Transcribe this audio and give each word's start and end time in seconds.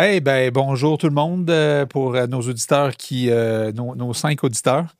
Hey, 0.00 0.20
ben 0.20 0.52
bonjour 0.52 0.96
tout 0.96 1.08
le 1.08 1.12
monde 1.12 1.50
euh, 1.50 1.84
pour 1.84 2.14
euh, 2.14 2.28
nos 2.28 2.40
auditeurs 2.42 2.96
qui, 2.96 3.30
euh, 3.30 3.72
nos, 3.72 4.14
cinq 4.14 4.44
auditeurs. 4.44 4.94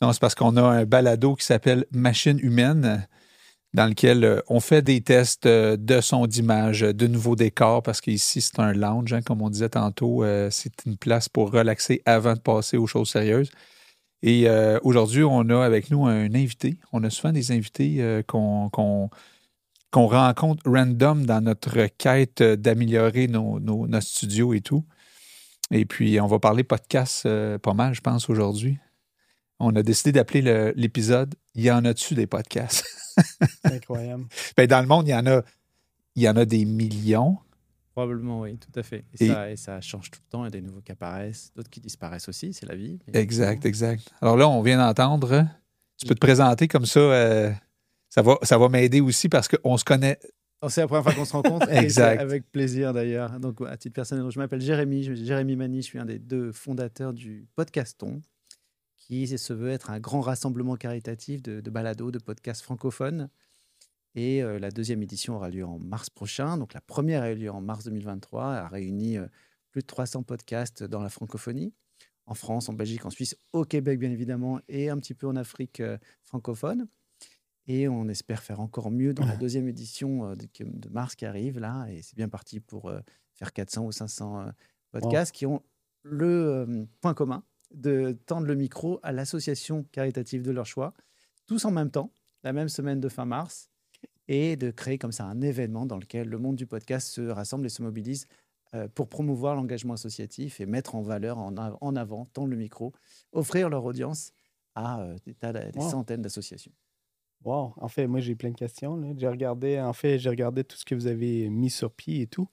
Non, 0.00 0.12
c'est 0.12 0.20
parce 0.20 0.36
qu'on 0.36 0.56
a 0.56 0.62
un 0.62 0.84
balado 0.84 1.34
qui 1.34 1.44
s'appelle 1.44 1.86
Machine 1.90 2.38
humaine, 2.38 3.08
dans 3.72 3.86
lequel 3.86 4.44
on 4.46 4.60
fait 4.60 4.80
des 4.80 5.00
tests 5.00 5.48
de 5.48 6.00
son, 6.00 6.28
d'image, 6.28 6.82
de 6.82 7.06
nouveaux 7.08 7.34
décors, 7.34 7.82
parce 7.82 8.00
qu'ici 8.00 8.40
c'est 8.40 8.60
un 8.60 8.72
lounge, 8.72 9.12
hein, 9.12 9.22
comme 9.22 9.42
on 9.42 9.50
disait 9.50 9.70
tantôt, 9.70 10.24
c'est 10.50 10.86
une 10.86 10.98
place 10.98 11.28
pour 11.28 11.50
relaxer 11.50 12.00
avant 12.06 12.34
de 12.34 12.38
passer 12.38 12.76
aux 12.76 12.86
choses 12.86 13.10
sérieuses. 13.10 13.50
Et 14.22 14.46
aujourd'hui, 14.84 15.24
on 15.24 15.48
a 15.48 15.64
avec 15.64 15.90
nous 15.90 16.06
un 16.06 16.32
invité. 16.32 16.76
On 16.92 17.02
a 17.02 17.10
souvent 17.10 17.32
des 17.32 17.50
invités 17.50 18.22
qu'on- 18.28 19.10
qu'on 19.94 20.08
rencontre 20.08 20.68
random 20.68 21.24
dans 21.24 21.40
notre 21.40 21.86
quête 21.86 22.42
d'améliorer 22.42 23.28
nos, 23.28 23.60
nos, 23.60 23.86
notre 23.86 24.06
studio 24.08 24.52
et 24.52 24.60
tout. 24.60 24.84
Et 25.70 25.84
puis, 25.84 26.20
on 26.20 26.26
va 26.26 26.40
parler 26.40 26.64
podcast 26.64 27.24
euh, 27.26 27.58
pas 27.58 27.74
mal, 27.74 27.94
je 27.94 28.00
pense, 28.00 28.28
aujourd'hui. 28.28 28.76
On 29.60 29.74
a 29.76 29.84
décidé 29.84 30.10
d'appeler 30.10 30.42
le- 30.42 30.72
l'épisode 30.74 31.36
Y 31.54 31.70
en 31.70 31.84
a-tu 31.84 32.14
des 32.14 32.26
podcasts? 32.26 32.84
Incroyable. 33.64 34.24
Ben, 34.56 34.66
dans 34.66 34.80
le 34.80 34.88
monde, 34.88 35.06
il 35.06 35.12
y 35.12 35.14
en 35.14 35.26
a, 35.26 35.42
il 36.16 36.22
y 36.24 36.28
en 36.28 36.36
a 36.36 36.44
des 36.44 36.64
millions. 36.64 37.38
Probablement, 37.92 38.40
oui, 38.40 38.58
tout 38.58 38.76
à 38.78 38.82
fait. 38.82 39.04
Et, 39.20 39.26
Et- 39.26 39.28
Ça, 39.28 39.50
et 39.52 39.56
ça 39.56 39.80
change 39.80 40.10
tout 40.10 40.18
le 40.26 40.30
temps. 40.30 40.42
Il 40.42 40.46
y 40.46 40.48
a 40.48 40.50
des 40.50 40.60
nouveaux 40.60 40.80
qui 40.80 40.90
apparaissent, 40.90 41.52
d'autres 41.54 41.70
qui 41.70 41.78
disparaissent 41.80 42.28
aussi, 42.28 42.52
c'est 42.52 42.66
la 42.66 42.74
vie. 42.74 42.98
Exact, 43.12 43.64
exact. 43.64 44.10
Alors 44.20 44.36
là, 44.36 44.48
on 44.48 44.60
vient 44.60 44.78
d'entendre. 44.78 45.46
Tu 45.98 46.06
peux 46.08 46.16
te 46.16 46.20
présenter 46.20 46.66
comme 46.66 46.84
ça. 46.86 46.98
euh, 46.98 47.52
ça 48.14 48.22
va, 48.22 48.38
ça 48.42 48.58
va 48.58 48.68
m'aider 48.68 49.00
aussi 49.00 49.28
parce 49.28 49.48
qu'on 49.48 49.76
se 49.76 49.82
connaît. 49.82 50.20
Oh, 50.62 50.68
c'est 50.68 50.82
la 50.82 50.86
première 50.86 51.02
fois 51.02 51.14
qu'on 51.14 51.24
se 51.24 51.32
rencontre. 51.32 51.68
Exact. 51.72 52.20
Avec 52.20 52.48
plaisir 52.52 52.92
d'ailleurs. 52.92 53.40
Donc, 53.40 53.60
à 53.66 53.76
titre 53.76 53.92
personnel, 53.92 54.30
je 54.30 54.38
m'appelle 54.38 54.60
Jérémy. 54.60 55.02
Jérémy 55.02 55.56
Mani, 55.56 55.82
je 55.82 55.86
suis 55.86 55.98
un 55.98 56.04
des 56.04 56.20
deux 56.20 56.52
fondateurs 56.52 57.12
du 57.12 57.48
Podcaston, 57.56 58.22
qui 58.96 59.26
se 59.26 59.52
veut 59.52 59.70
être 59.70 59.90
un 59.90 59.98
grand 59.98 60.20
rassemblement 60.20 60.76
caritatif 60.76 61.42
de, 61.42 61.60
de 61.60 61.70
balados, 61.70 62.12
de 62.12 62.20
podcasts 62.20 62.62
francophones. 62.62 63.30
Et 64.14 64.44
euh, 64.44 64.60
la 64.60 64.70
deuxième 64.70 65.02
édition 65.02 65.34
aura 65.34 65.50
lieu 65.50 65.64
en 65.64 65.80
mars 65.80 66.08
prochain. 66.08 66.56
Donc, 66.56 66.72
la 66.72 66.80
première 66.80 67.24
a 67.24 67.32
eu 67.32 67.34
lieu 67.34 67.50
en 67.50 67.60
mars 67.60 67.82
2023. 67.82 68.52
Elle 68.52 68.58
a 68.58 68.68
réuni 68.68 69.18
euh, 69.18 69.26
plus 69.72 69.80
de 69.80 69.88
300 69.88 70.22
podcasts 70.22 70.84
dans 70.84 71.02
la 71.02 71.08
francophonie, 71.08 71.74
en 72.26 72.34
France, 72.34 72.68
en 72.68 72.74
Belgique, 72.74 73.04
en 73.06 73.10
Suisse, 73.10 73.36
au 73.52 73.64
Québec, 73.64 73.98
bien 73.98 74.12
évidemment, 74.12 74.60
et 74.68 74.88
un 74.88 74.98
petit 74.98 75.14
peu 75.14 75.26
en 75.26 75.34
Afrique 75.34 75.80
euh, 75.80 75.98
francophone. 76.22 76.86
Et 77.66 77.88
on 77.88 78.08
espère 78.08 78.42
faire 78.42 78.60
encore 78.60 78.90
mieux 78.90 79.14
dans 79.14 79.24
la 79.24 79.36
deuxième 79.36 79.66
édition 79.68 80.28
euh, 80.30 80.34
de, 80.34 80.46
de 80.60 80.88
mars 80.90 81.14
qui 81.16 81.24
arrive 81.24 81.58
là. 81.58 81.86
Et 81.90 82.02
c'est 82.02 82.16
bien 82.16 82.28
parti 82.28 82.60
pour 82.60 82.90
euh, 82.90 83.00
faire 83.32 83.52
400 83.52 83.86
ou 83.86 83.92
500 83.92 84.40
euh, 84.40 84.50
podcasts 84.90 85.32
qui 85.34 85.46
ont 85.46 85.62
le 86.02 86.86
point 87.00 87.14
commun 87.14 87.42
de 87.74 88.16
tendre 88.26 88.46
le 88.46 88.54
micro 88.54 89.00
à 89.02 89.12
l'association 89.12 89.84
caritative 89.92 90.42
de 90.42 90.50
leur 90.50 90.66
choix, 90.66 90.92
tous 91.46 91.64
en 91.64 91.70
même 91.70 91.90
temps, 91.90 92.12
la 92.42 92.52
même 92.52 92.68
semaine 92.68 93.00
de 93.00 93.08
fin 93.08 93.24
mars, 93.24 93.70
et 94.28 94.56
de 94.56 94.70
créer 94.70 94.98
comme 94.98 95.12
ça 95.12 95.24
un 95.24 95.40
événement 95.40 95.84
dans 95.86 95.96
lequel 95.98 96.28
le 96.28 96.38
monde 96.38 96.56
du 96.56 96.66
podcast 96.66 97.08
se 97.08 97.22
rassemble 97.22 97.66
et 97.66 97.70
se 97.70 97.82
mobilise 97.82 98.26
pour 98.94 99.08
promouvoir 99.08 99.54
l'engagement 99.54 99.94
associatif 99.94 100.60
et 100.60 100.66
mettre 100.66 100.94
en 100.94 101.02
valeur, 101.02 101.38
en, 101.38 101.56
av- 101.56 101.76
en 101.80 101.94
avant, 101.96 102.24
tendre 102.26 102.48
le 102.48 102.56
micro, 102.56 102.92
offrir 103.32 103.68
leur 103.70 103.84
audience 103.84 104.32
à 104.74 105.06
des, 105.24 105.34
tas 105.34 105.52
d'a- 105.52 105.70
des 105.70 105.78
Wow. 105.78 105.90
centaines 105.90 106.22
d'associations. 106.22 106.72
Wow. 107.44 107.74
En 107.76 107.88
fait, 107.88 108.06
moi, 108.06 108.20
j'ai 108.20 108.34
plein 108.34 108.50
de 108.50 108.56
questions. 108.56 108.96
là. 108.96 109.08
J'ai 109.16 109.28
regardé, 109.28 109.78
en 109.80 109.92
fait, 109.92 110.18
j'ai 110.18 110.30
regardé 110.30 110.64
tout 110.64 110.76
ce 110.76 110.84
que 110.84 110.94
vous 110.94 111.06
avez 111.06 111.48
mis 111.50 111.70
sur 111.70 111.90
pied 111.92 112.22
et 112.22 112.26
tout. 112.26 112.48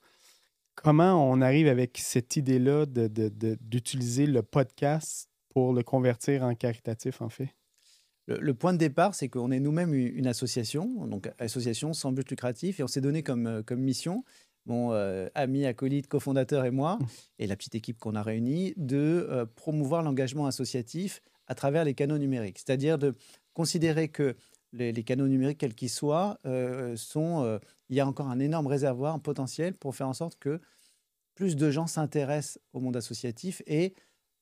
Comment 0.76 1.30
on 1.30 1.42
arrive 1.42 1.68
avec 1.68 1.98
cette 1.98 2.36
idée-là 2.36 2.86
de- 2.86 3.08
de- 3.08 3.30
de- 3.30 3.58
d'utiliser 3.62 4.26
le 4.26 4.42
podcast 4.42 5.30
pour 5.50 5.74
le 5.74 5.84
convertir 5.84 6.44
en 6.44 6.56
caritatif, 6.56 7.22
en 7.22 7.30
fait? 7.30 7.50
Le, 8.28 8.38
le 8.40 8.54
point 8.54 8.74
de 8.74 8.78
départ, 8.78 9.16
c'est 9.16 9.30
qu'on 9.30 9.52
est 9.52 9.60
nous-mêmes 9.60 9.94
une 9.94 10.28
association, 10.28 11.06
donc 11.08 11.30
association 11.40 11.94
sans 11.94 12.12
but 12.12 12.30
lucratif, 12.30 12.80
et 12.80 12.84
on 12.84 12.88
s'est 12.88 13.02
donné 13.02 13.24
comme, 13.24 13.48
euh, 13.48 13.64
comme 13.64 13.80
mission, 13.82 14.24
mon 14.66 14.94
euh, 14.94 15.28
ami, 15.36 15.66
acolyte, 15.66 16.08
cofondateur 16.08 16.66
et 16.66 16.72
moi, 16.72 17.00
et 17.40 17.48
la 17.48 17.56
petite 17.56 17.76
équipe 17.76 17.98
qu'on 17.98 18.16
a 18.16 18.22
réunie, 18.24 18.74
de 18.78 19.28
euh, 19.30 19.46
promouvoir 19.46 20.04
l'engagement 20.04 20.46
associatif 20.46 21.22
à 21.48 21.56
travers 21.56 21.84
les 21.84 21.94
canaux 21.96 22.18
numériques. 22.20 22.60
C'est-à-dire 22.60 22.98
de 22.98 23.16
considérer 23.54 24.08
que 24.08 24.36
les, 24.74 24.92
les 24.92 25.04
canaux 25.04 25.28
numériques, 25.28 25.60
quels 25.60 25.76
qu'ils 25.76 25.90
soient, 25.90 26.40
euh, 26.46 26.96
sont, 26.96 27.44
euh, 27.44 27.60
il 27.90 27.96
y 27.98 28.00
a 28.00 28.08
encore 28.08 28.28
un 28.30 28.40
énorme 28.40 28.68
réservoir, 28.68 29.14
un 29.16 29.20
potentiel 29.20 29.76
pour 29.76 29.96
faire 29.96 30.08
en 30.08 30.14
sorte 30.14 30.38
que 30.40 30.60
plus 31.36 31.56
de 31.56 31.72
gens 31.72 31.88
s'intéressent 31.88 32.60
au 32.74 32.80
monde 32.80 32.98
associatif 32.98 33.62
et 33.68 33.94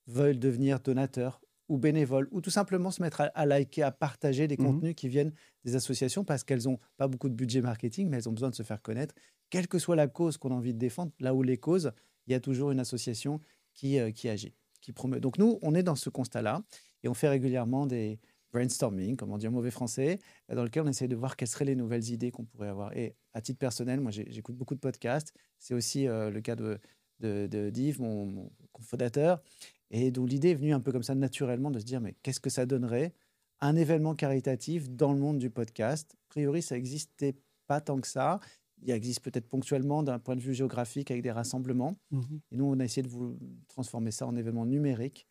veulent 0.07 0.39
devenir 0.39 0.79
donateurs 0.79 1.41
ou 1.67 1.77
bénévoles, 1.77 2.27
ou 2.31 2.41
tout 2.41 2.49
simplement 2.49 2.89
se 2.91 3.01
mettre 3.01 3.21
à, 3.21 3.25
à 3.25 3.45
liker, 3.45 3.83
à 3.83 3.91
partager 3.91 4.47
des 4.47 4.57
Mhm. 4.57 4.65
contenus 4.65 4.95
qui 4.95 5.07
viennent 5.07 5.33
des 5.65 5.75
associations 5.75 6.23
parce 6.23 6.43
qu'elles 6.43 6.63
n'ont 6.63 6.79
pas 6.97 7.07
beaucoup 7.07 7.29
de 7.29 7.35
budget 7.35 7.61
marketing, 7.61 8.09
mais 8.09 8.17
elles 8.17 8.29
ont 8.29 8.33
besoin 8.33 8.49
de 8.49 8.55
se 8.55 8.63
faire 8.63 8.81
connaître. 8.81 9.13
Quelle 9.51 9.67
que 9.67 9.77
soit 9.79 9.95
la 9.95 10.07
cause 10.07 10.37
qu'on 10.37 10.51
a 10.51 10.55
envie 10.55 10.73
de 10.73 10.79
défendre, 10.79 11.11
là 11.19 11.33
où 11.35 11.43
les 11.43 11.57
causes, 11.57 11.91
il 12.27 12.31
y 12.33 12.35
a 12.35 12.39
toujours 12.39 12.71
une 12.71 12.79
association 12.79 13.39
qui, 13.75 13.99
euh, 13.99 14.11
qui 14.11 14.29
agit, 14.29 14.55
qui 14.81 14.93
promeut. 14.93 15.19
Donc 15.19 15.37
nous, 15.37 15.59
on 15.61 15.75
est 15.75 15.83
dans 15.83 15.95
ce 15.95 16.09
constat-là 16.09 16.63
et 17.03 17.07
on 17.07 17.13
fait 17.13 17.29
régulièrement 17.29 17.85
des 17.85 18.19
brainstorming, 18.51 19.15
comme 19.15 19.31
on 19.31 19.37
dit 19.37 19.47
en 19.47 19.51
mauvais 19.51 19.71
français, 19.71 20.19
dans 20.51 20.63
lequel 20.63 20.83
on 20.83 20.87
essaie 20.87 21.07
de 21.07 21.15
voir 21.15 21.35
quelles 21.35 21.47
seraient 21.47 21.65
les 21.65 21.75
nouvelles 21.75 22.09
idées 22.09 22.31
qu'on 22.31 22.45
pourrait 22.45 22.69
avoir. 22.69 22.95
Et 22.97 23.15
à 23.33 23.41
titre 23.41 23.59
personnel, 23.59 23.99
moi, 23.99 24.11
j'écoute 24.11 24.55
beaucoup 24.55 24.75
de 24.75 24.79
podcasts. 24.79 25.33
C'est 25.57 25.73
aussi 25.73 26.07
euh, 26.07 26.29
le 26.31 26.41
cas 26.41 26.55
de, 26.55 26.79
de, 27.19 27.47
de 27.47 27.69
d'Yves, 27.69 28.01
mon, 28.01 28.25
mon 28.25 28.51
cofondateur. 28.71 29.41
Et 29.91 30.11
d'où 30.11 30.25
l'idée 30.25 30.51
est 30.51 30.55
venue 30.55 30.73
un 30.73 30.79
peu 30.79 30.91
comme 30.91 31.03
ça 31.03 31.15
naturellement 31.15 31.71
de 31.71 31.79
se 31.79 31.85
dire, 31.85 32.01
mais 32.01 32.15
qu'est-ce 32.23 32.39
que 32.39 32.49
ça 32.49 32.65
donnerait 32.65 33.13
un 33.61 33.75
événement 33.75 34.15
caritatif 34.15 34.89
dans 34.89 35.13
le 35.13 35.19
monde 35.19 35.37
du 35.37 35.49
podcast? 35.49 36.13
A 36.13 36.29
priori, 36.29 36.61
ça 36.61 36.75
n'existait 36.75 37.35
pas 37.67 37.81
tant 37.81 37.99
que 37.99 38.07
ça. 38.07 38.39
Il 38.81 38.91
existe 38.91 39.21
peut-être 39.21 39.47
ponctuellement 39.47 40.03
d'un 40.03 40.19
point 40.19 40.35
de 40.35 40.41
vue 40.41 40.53
géographique 40.53 41.11
avec 41.11 41.21
des 41.21 41.31
rassemblements. 41.31 41.97
Et 42.51 42.55
nous, 42.55 42.65
on 42.65 42.79
a 42.79 42.85
essayé 42.85 43.03
de 43.03 43.09
vous 43.09 43.37
transformer 43.67 44.11
ça 44.11 44.25
en 44.25 44.35
événement 44.37 44.65
numérique. 44.65 45.27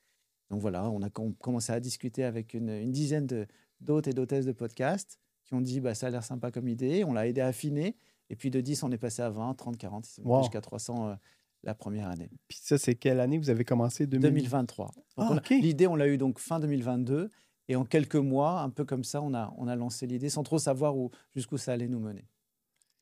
Donc 0.51 0.61
voilà, 0.61 0.89
on 0.91 1.03
a 1.03 1.11
com- 1.11 1.35
commencé 1.41 1.73
à 1.73 1.81
discuter 1.81 2.25
avec 2.25 2.55
une, 2.55 2.71
une 2.71 2.93
dizaine 2.93 3.27
de- 3.27 3.47
d'hôtes 3.81 4.07
et 4.09 4.13
d'hôtesses 4.13 4.47
de 4.47 4.53
podcasts 4.53 5.19
qui 5.45 5.55
ont 5.55 5.61
dit 5.61 5.81
bah, 5.81 5.95
ça 5.95 6.07
a 6.07 6.11
l'air 6.11 6.25
sympa 6.25 6.51
comme 6.51 6.69
idée. 6.69 7.05
On 7.05 7.13
l'a 7.13 7.27
aidé 7.27 7.41
à 7.41 7.47
affiner. 7.49 7.97
Et 8.31 8.37
puis 8.37 8.51
de 8.51 8.61
10, 8.61 8.83
on 8.83 8.91
est 8.93 8.99
passé 8.99 9.23
à 9.23 9.31
20, 9.31 9.55
30, 9.55 9.77
40, 9.79 10.05
c'est 10.07 10.23
monté 10.23 10.35
Wow. 10.37 10.43
jusqu'à 10.43 10.61
300 10.61 11.09
euh, 11.09 11.15
la 11.63 11.75
première 11.75 12.09
année. 12.09 12.31
Puis 12.49 12.59
ça, 12.63 12.77
c'est 12.79 12.95
quelle 12.95 13.21
année? 13.21 13.39
Vous 13.39 13.51
avez 13.51 13.65
commencé? 13.65 14.07
2000? 14.07 14.31
2023. 14.31 14.91
Donc 15.17 15.41
Ah. 15.51 15.55
L'idée, 15.55 15.87
on 15.87 15.97
l'a 15.97 16.07
eu 16.09 16.19
donc 16.19 16.39
fin 16.39 16.61
2022. 16.61 17.31
Et 17.71 17.77
en 17.77 17.85
quelques 17.85 18.17
mois, 18.17 18.61
un 18.63 18.71
peu 18.71 18.85
comme 18.85 19.05
ça, 19.05 19.21
on 19.23 19.35
a, 19.35 19.53
on 19.59 19.69
a 19.69 19.77
lancé 19.77 20.07
l'idée 20.07 20.31
sans 20.31 20.43
trop 20.43 20.59
savoir 20.59 20.97
où, 20.97 21.11
jusqu'où 21.35 21.59
ça 21.59 21.73
allait 21.73 21.89
nous 21.89 22.01
mener. 22.01 22.27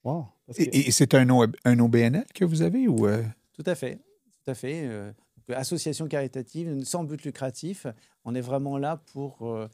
Wow. 0.04 0.26
Que- 0.54 0.62
Et, 0.62 0.88
et 0.88 0.90
c'est 0.90 1.14
un, 1.14 1.28
O- 1.30 1.46
un 1.64 1.78
OBNL 1.78 2.24
que 2.34 2.44
vous 2.44 2.62
avez 2.62 2.86
ou. 2.88 3.06
euh, 3.06 3.22
Tout 3.52 3.62
à 3.66 3.74
fait. 3.74 3.96
Tout 4.44 4.50
à 4.50 4.54
fait. 4.54 4.86
euh, 4.86 5.12
association 5.54 6.08
caritative, 6.08 6.82
sans 6.84 7.04
but 7.04 7.22
lucratif. 7.24 7.86
On 8.24 8.34
est 8.34 8.40
vraiment 8.40 8.78
là 8.78 9.02
pour 9.12 9.46
euh, 9.48 9.68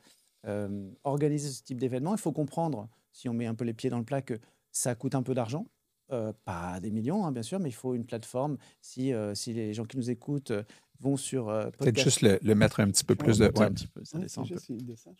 euh, 0.46 0.90
organiser 1.04 1.50
ce 1.50 1.62
type 1.62 1.80
d'événement. 1.80 2.14
Il 2.14 2.20
faut 2.20 2.32
comprendre, 2.32 2.88
si 3.12 3.28
on 3.28 3.32
met 3.34 3.46
un 3.46 3.54
peu 3.54 3.64
les 3.64 3.74
pieds 3.74 3.90
dans 3.90 3.98
le 3.98 4.04
plat, 4.04 4.22
que 4.22 4.38
ça 4.70 4.94
coûte 4.94 5.14
un 5.14 5.22
peu 5.22 5.34
d'argent. 5.34 5.66
Euh, 6.10 6.32
pas 6.44 6.78
des 6.80 6.90
millions, 6.90 7.24
hein, 7.24 7.32
bien 7.32 7.42
sûr, 7.42 7.58
mais 7.58 7.70
il 7.70 7.74
faut 7.74 7.94
une 7.94 8.04
plateforme. 8.04 8.58
Si, 8.82 9.14
euh, 9.14 9.34
si 9.34 9.54
les 9.54 9.72
gens 9.72 9.84
qui 9.84 9.96
nous 9.96 10.10
écoutent 10.10 10.50
euh, 10.50 10.62
vont 11.00 11.16
sur 11.16 11.48
euh, 11.48 11.70
Peut-être 11.78 11.98
juste 11.98 12.20
le, 12.20 12.38
le 12.42 12.54
mettre 12.54 12.80
un 12.80 12.88
petit 12.90 13.04
peu 13.04 13.14
plus 13.14 13.38
de. 13.38 13.46
ouais. 13.46 13.62
un 13.62 13.72
petit 13.72 13.86
peu, 13.86 14.04
ça 14.04 14.18
Ouais, 14.18 14.24
descend 14.24 14.46
c'est 14.46 14.54
un 14.54 15.14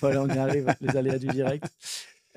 voilà, 0.00 0.22
on 0.22 0.28
y 0.28 0.38
arrive, 0.38 0.72
les 0.80 0.96
aléas 0.96 1.18
du 1.18 1.26
direct. 1.28 1.64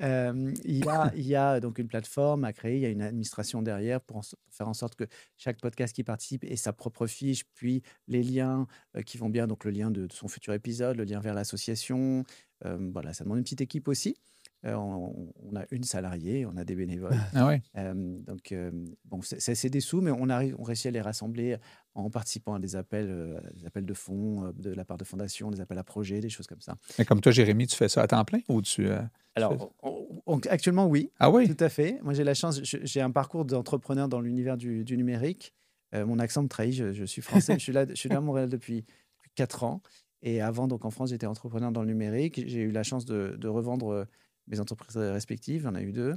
Euh, 0.02 0.52
il, 0.64 0.84
y 0.84 0.88
a, 0.88 1.10
il 1.16 1.26
y 1.26 1.34
a 1.34 1.58
donc 1.58 1.78
une 1.78 1.88
plateforme 1.88 2.44
à 2.44 2.52
créer, 2.52 2.76
il 2.76 2.82
y 2.82 2.86
a 2.86 2.90
une 2.90 3.00
administration 3.00 3.62
derrière 3.62 4.00
pour, 4.02 4.18
en 4.18 4.22
so- 4.22 4.36
pour 4.44 4.54
faire 4.54 4.68
en 4.68 4.74
sorte 4.74 4.94
que 4.94 5.04
chaque 5.38 5.58
podcast 5.58 5.94
qui 5.94 6.04
participe 6.04 6.44
ait 6.44 6.56
sa 6.56 6.74
propre 6.74 7.06
fiche, 7.06 7.44
puis 7.54 7.82
les 8.06 8.22
liens 8.22 8.66
euh, 8.96 9.02
qui 9.02 9.16
vont 9.16 9.30
bien, 9.30 9.46
donc 9.46 9.64
le 9.64 9.70
lien 9.70 9.90
de, 9.90 10.06
de 10.06 10.12
son 10.12 10.28
futur 10.28 10.52
épisode, 10.52 10.96
le 10.96 11.04
lien 11.04 11.20
vers 11.20 11.32
l'association. 11.34 12.24
Euh, 12.64 12.90
voilà, 12.92 13.14
ça 13.14 13.24
demande 13.24 13.38
une 13.38 13.44
petite 13.44 13.62
équipe 13.62 13.88
aussi. 13.88 14.16
Euh, 14.64 14.74
on, 14.74 15.32
on 15.42 15.56
a 15.56 15.64
une 15.70 15.84
salariée, 15.84 16.44
on 16.44 16.56
a 16.56 16.64
des 16.64 16.74
bénévoles. 16.74 17.16
Ah 17.34 17.46
ouais. 17.46 17.62
Euh, 17.76 18.18
donc, 18.26 18.52
euh, 18.52 18.70
bon, 19.04 19.20
c'est 19.22 19.70
des 19.70 19.80
sous, 19.80 20.00
mais 20.00 20.10
on, 20.10 20.28
arrive, 20.28 20.56
on 20.58 20.62
réussit 20.62 20.86
à 20.86 20.90
les 20.90 21.00
rassembler 21.00 21.56
en 21.98 22.10
participant 22.10 22.54
à 22.54 22.58
des 22.58 22.76
appels, 22.76 23.08
euh, 23.08 23.40
des 23.54 23.66
appels 23.66 23.84
de 23.86 23.94
fonds 23.94 24.44
euh, 24.46 24.52
de 24.54 24.70
la 24.70 24.84
part 24.84 24.96
de 24.98 25.04
fondations, 25.04 25.50
des 25.50 25.60
appels 25.60 25.78
à 25.78 25.84
projets, 25.84 26.20
des 26.20 26.28
choses 26.28 26.46
comme 26.46 26.60
ça. 26.60 26.76
Mais 26.98 27.04
comme 27.04 27.20
toi, 27.20 27.32
Jérémy, 27.32 27.66
tu 27.66 27.76
fais 27.76 27.88
ça 27.88 28.02
à 28.02 28.06
temps 28.06 28.24
plein 28.24 28.40
ou 28.48 28.62
tu. 28.62 28.86
euh, 28.88 29.00
Alors, 29.34 29.72
on- 29.82 30.22
on- 30.26 30.38
actuellement, 30.50 30.86
oui, 30.86 31.10
Ah 31.18 31.30
oui? 31.30 31.48
tout 31.54 31.62
à 31.64 31.68
fait. 31.68 31.98
Moi, 32.02 32.12
j'ai 32.14 32.24
la 32.24 32.34
chance, 32.34 32.60
j'ai 32.62 33.00
un 33.00 33.10
parcours 33.10 33.44
d'entrepreneur 33.44 34.08
dans 34.08 34.20
l'univers 34.20 34.56
du, 34.56 34.84
du 34.84 34.96
numérique. 34.96 35.54
Euh, 35.94 36.04
mon 36.04 36.18
accent 36.18 36.42
me 36.42 36.48
trahit, 36.48 36.74
je, 36.74 36.92
je 36.92 37.04
suis 37.04 37.22
français, 37.22 37.54
je 37.54 37.58
suis 37.62 37.72
là, 37.72 37.86
je 37.88 37.94
suis 37.94 38.08
là 38.08 38.16
à 38.16 38.20
Montréal 38.20 38.48
depuis, 38.48 38.82
depuis 38.82 39.30
4 39.34 39.64
ans. 39.64 39.80
Et 40.22 40.40
avant, 40.40 40.66
donc 40.68 40.84
en 40.84 40.90
France, 40.90 41.10
j'étais 41.10 41.26
entrepreneur 41.26 41.70
dans 41.72 41.82
le 41.82 41.88
numérique. 41.88 42.42
J'ai 42.46 42.60
eu 42.62 42.70
la 42.72 42.82
chance 42.82 43.04
de, 43.04 43.36
de 43.38 43.48
revendre 43.48 43.88
euh, 43.90 44.04
mes 44.48 44.60
entreprises 44.60 44.96
respectives, 44.96 45.62
j'en 45.62 45.74
ai 45.74 45.82
eu 45.82 45.92
deux. 45.92 46.14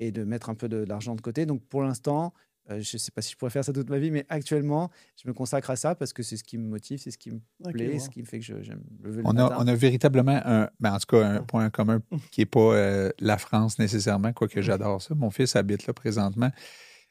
et 0.00 0.12
de 0.12 0.22
mettre 0.24 0.50
un 0.50 0.54
peu 0.54 0.68
de, 0.68 0.84
de 0.84 0.88
l'argent 0.88 1.14
de 1.14 1.20
côté. 1.22 1.46
Donc 1.46 1.62
pour 1.64 1.82
l'instant, 1.82 2.34
euh, 2.70 2.80
je 2.80 2.96
ne 2.96 2.98
sais 2.98 3.10
pas 3.10 3.22
si 3.22 3.32
je 3.32 3.36
pourrais 3.36 3.50
faire 3.50 3.64
ça 3.64 3.72
toute 3.72 3.88
ma 3.90 3.98
vie, 3.98 4.10
mais 4.10 4.26
actuellement, 4.28 4.90
je 5.22 5.28
me 5.28 5.34
consacre 5.34 5.70
à 5.70 5.76
ça 5.76 5.94
parce 5.94 6.12
que 6.12 6.22
c'est 6.22 6.36
ce 6.36 6.44
qui 6.44 6.58
me 6.58 6.68
motive, 6.68 6.98
c'est 6.98 7.10
ce 7.10 7.18
qui 7.18 7.30
me 7.30 7.40
plaît, 7.70 7.94
wow. 7.94 7.98
ce 7.98 8.10
qui 8.10 8.20
me 8.20 8.26
fait 8.26 8.38
que 8.38 8.44
j'aime 8.44 8.82
le 9.02 9.22
On 9.24 9.30
a, 9.30 9.32
matin. 9.34 9.56
on 9.58 9.66
a 9.66 9.74
véritablement 9.74 10.40
un, 10.44 10.68
ben, 10.80 10.94
en 10.94 10.98
tout 10.98 11.16
cas, 11.16 11.26
un 11.26 11.42
point 11.42 11.70
commun 11.70 12.00
qui 12.30 12.40
n'est 12.40 12.46
pas 12.46 12.60
euh, 12.74 13.10
la 13.18 13.38
France 13.38 13.78
nécessairement, 13.78 14.32
quoique 14.32 14.60
j'adore 14.60 15.02
ça. 15.02 15.14
Mon 15.14 15.30
fils 15.30 15.56
habite 15.56 15.86
là 15.86 15.92
présentement. 15.92 16.50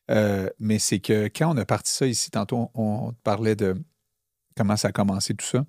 Euh, 0.10 0.50
mais 0.60 0.80
c'est 0.80 1.00
que 1.00 1.28
quand 1.28 1.54
on 1.54 1.58
a 1.58 1.66
parti 1.66 1.92
ça 1.92 2.08
ici, 2.08 2.32
tantôt, 2.32 2.72
on, 2.74 3.08
on 3.08 3.14
parlait 3.24 3.56
de 3.56 3.76
comment 4.56 4.78
ça 4.78 4.90
a 4.90 4.92
commencé 4.92 5.34
tout 5.34 5.46
ça. 5.46 5.66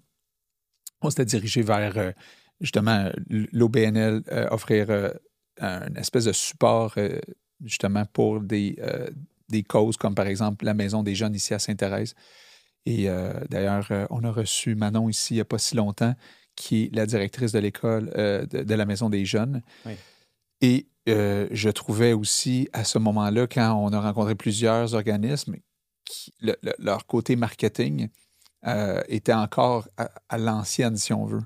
On 1.00 1.10
s'était 1.10 1.24
dirigé 1.24 1.62
vers 1.62 1.96
euh, 1.96 2.12
justement 2.60 3.10
l'OBNL, 3.28 4.22
euh, 4.30 4.48
offrir 4.50 4.90
euh, 4.90 5.10
un 5.60 5.94
espèce 5.94 6.24
de 6.24 6.32
support 6.32 6.94
euh, 6.96 7.20
justement 7.64 8.04
pour 8.06 8.40
des, 8.40 8.76
euh, 8.80 9.10
des 9.48 9.62
causes 9.62 9.96
comme 9.96 10.14
par 10.14 10.26
exemple 10.26 10.64
la 10.64 10.74
Maison 10.74 11.02
des 11.02 11.14
jeunes 11.14 11.34
ici 11.34 11.54
à 11.54 11.58
Sainte-Thérèse. 11.58 12.14
Et 12.86 13.08
euh, 13.08 13.32
d'ailleurs, 13.50 13.86
euh, 13.90 14.06
on 14.10 14.24
a 14.24 14.30
reçu 14.30 14.74
Manon 14.74 15.08
ici 15.08 15.34
il 15.34 15.36
n'y 15.38 15.40
a 15.42 15.44
pas 15.44 15.58
si 15.58 15.74
longtemps, 15.76 16.14
qui 16.56 16.84
est 16.84 16.94
la 16.94 17.06
directrice 17.06 17.52
de 17.52 17.58
l'école 17.58 18.10
euh, 18.16 18.46
de, 18.46 18.62
de 18.62 18.74
la 18.74 18.84
Maison 18.86 19.10
des 19.10 19.24
jeunes. 19.24 19.62
Oui. 19.84 19.92
Et 20.60 20.86
je 21.06 21.70
trouvais 21.70 22.12
aussi 22.12 22.68
à 22.74 22.84
ce 22.84 22.98
moment-là, 22.98 23.46
quand 23.46 23.72
on 23.74 23.92
a 23.94 24.00
rencontré 24.00 24.34
plusieurs 24.34 24.92
organismes, 24.92 25.56
qui, 26.04 26.34
le- 26.40 26.56
le- 26.62 26.74
leur 26.78 27.06
côté 27.06 27.34
marketing 27.34 28.08
était 29.08 29.32
encore 29.32 29.88
à, 29.96 30.10
à 30.28 30.36
l'ancienne, 30.36 30.98
si 30.98 31.14
on 31.14 31.24
veut. 31.24 31.42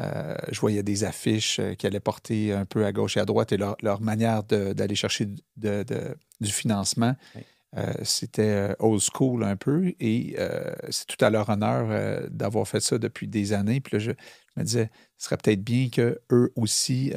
Euh, 0.00 0.34
je 0.50 0.58
voyais 0.60 0.82
des 0.82 1.04
affiches 1.04 1.60
euh, 1.60 1.74
qui 1.74 1.86
allaient 1.86 2.00
porter 2.00 2.52
un 2.52 2.64
peu 2.64 2.84
à 2.84 2.90
gauche 2.92 3.16
et 3.16 3.20
à 3.20 3.24
droite 3.24 3.52
et 3.52 3.56
leur, 3.56 3.76
leur 3.80 4.00
manière 4.00 4.42
d'aller 4.42 4.96
chercher 4.96 5.26
de- 5.26 5.84
de- 5.84 6.16
du 6.40 6.50
financement, 6.50 7.14
Oui. 7.36 7.42
euh, 7.76 7.92
c'était 8.02 8.74
old 8.80 9.00
school 9.00 9.44
un 9.44 9.54
peu 9.56 9.92
et 10.00 10.34
euh, 10.38 10.74
c'est 10.90 11.06
tout 11.06 11.24
à 11.24 11.30
leur 11.30 11.48
honneur 11.48 12.28
d'avoir 12.30 12.66
fait 12.66 12.80
ça 12.80 12.98
depuis 12.98 13.28
des 13.28 13.52
années. 13.52 13.80
Puis 13.80 13.96
là, 13.96 13.98
je, 14.00 14.10
je 14.10 14.60
me 14.60 14.64
disais, 14.64 14.90
ce 15.16 15.26
serait 15.26 15.36
peut-être 15.36 15.62
bien 15.62 15.88
qu'eux 15.90 16.20
aussi 16.56 17.12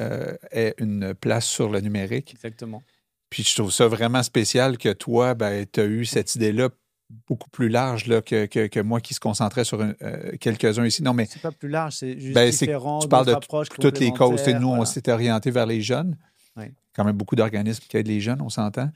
aient 0.52 0.74
une 0.78 1.14
place 1.14 1.46
sur 1.46 1.68
le 1.70 1.80
numérique. 1.80 2.30
Exactement. 2.32 2.82
Puis 3.28 3.42
je 3.42 3.54
trouve 3.56 3.72
ça 3.72 3.88
vraiment 3.88 4.22
spécial 4.22 4.78
que 4.78 4.92
toi, 4.92 5.34
ben, 5.34 5.66
tu 5.70 5.80
as 5.80 5.84
eu 5.84 6.04
cette 6.06 6.34
idée-là 6.36 6.68
beaucoup 7.26 7.48
plus 7.50 7.68
large 7.68 8.06
là, 8.06 8.20
que, 8.20 8.46
que, 8.46 8.66
que 8.66 8.80
moi 8.80 9.00
qui 9.00 9.14
se 9.14 9.20
concentrait 9.20 9.64
sur 9.64 9.80
euh, 9.80 9.92
quelques-uns 10.40 10.84
ici. 10.84 11.02
Non, 11.02 11.14
mais 11.14 11.26
C'est 11.26 11.40
pas 11.40 11.50
plus 11.52 11.68
large, 11.68 11.94
c'est 11.94 12.18
juste 12.18 12.34
Ben, 12.34 12.50
différent. 12.50 12.98
tu 12.98 13.08
parles 13.08 13.26
de 13.26 13.34
toutes 13.80 13.98
les 13.98 14.12
causes. 14.12 14.40
Sais, 14.42 14.58
Nous, 14.58 14.68
on 14.68 14.84
s'était 14.84 15.12
orienté 15.12 15.50
vers 15.50 15.66
les 15.66 15.80
jeunes. 15.80 16.16
Oui. 16.56 16.66
Quand 16.94 17.04
même 17.04 17.16
beaucoup 17.16 17.36
d'organismes 17.36 17.84
qui 17.88 17.96
aident 17.96 18.08
les 18.08 18.20
jeunes, 18.20 18.42
on 18.42 18.48
s'entend. 18.50 18.90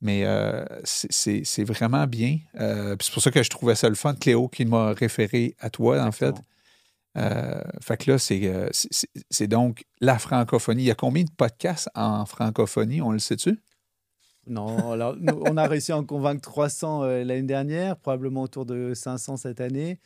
Mais 0.00 0.24
euh, 0.24 0.64
c'est- 0.84 1.64
vraiment 1.64 2.06
bien. 2.06 2.38
Euh, 2.60 2.94
c'est 3.00 3.12
pour 3.12 3.22
ça 3.22 3.30
que 3.30 3.42
je 3.42 3.48
trouvais 3.50 3.74
ça 3.74 3.88
le 3.88 3.94
fun. 3.94 4.14
Cléo 4.14 4.46
qui 4.48 4.64
m'a 4.66 4.92
référé 4.92 5.56
à 5.58 5.70
toi, 5.70 6.02
en 6.02 6.12
fait. 6.12 6.34
Fait 7.80 7.96
que 7.96 8.10
là, 8.12 8.18
c'est 8.18 9.46
donc 9.46 9.84
la 10.00 10.18
francophonie. 10.18 10.82
Il 10.82 10.86
y 10.86 10.90
a 10.90 10.94
combien 10.94 11.24
de 11.24 11.30
podcasts 11.30 11.88
en 11.94 12.26
francophonie? 12.26 13.00
On 13.00 13.10
le 13.10 13.18
sait-tu? 13.18 13.58
Non, 14.46 14.92
alors, 14.92 15.16
nous, 15.16 15.34
on 15.44 15.56
a 15.56 15.66
réussi 15.66 15.92
à 15.92 15.98
en 15.98 16.04
convaincre 16.04 16.40
300 16.40 17.02
euh, 17.02 17.24
l'année 17.24 17.42
dernière, 17.46 17.96
probablement 17.96 18.42
autour 18.42 18.64
de 18.66 18.92
500 18.94 19.36
cette 19.36 19.60
année. 19.60 19.98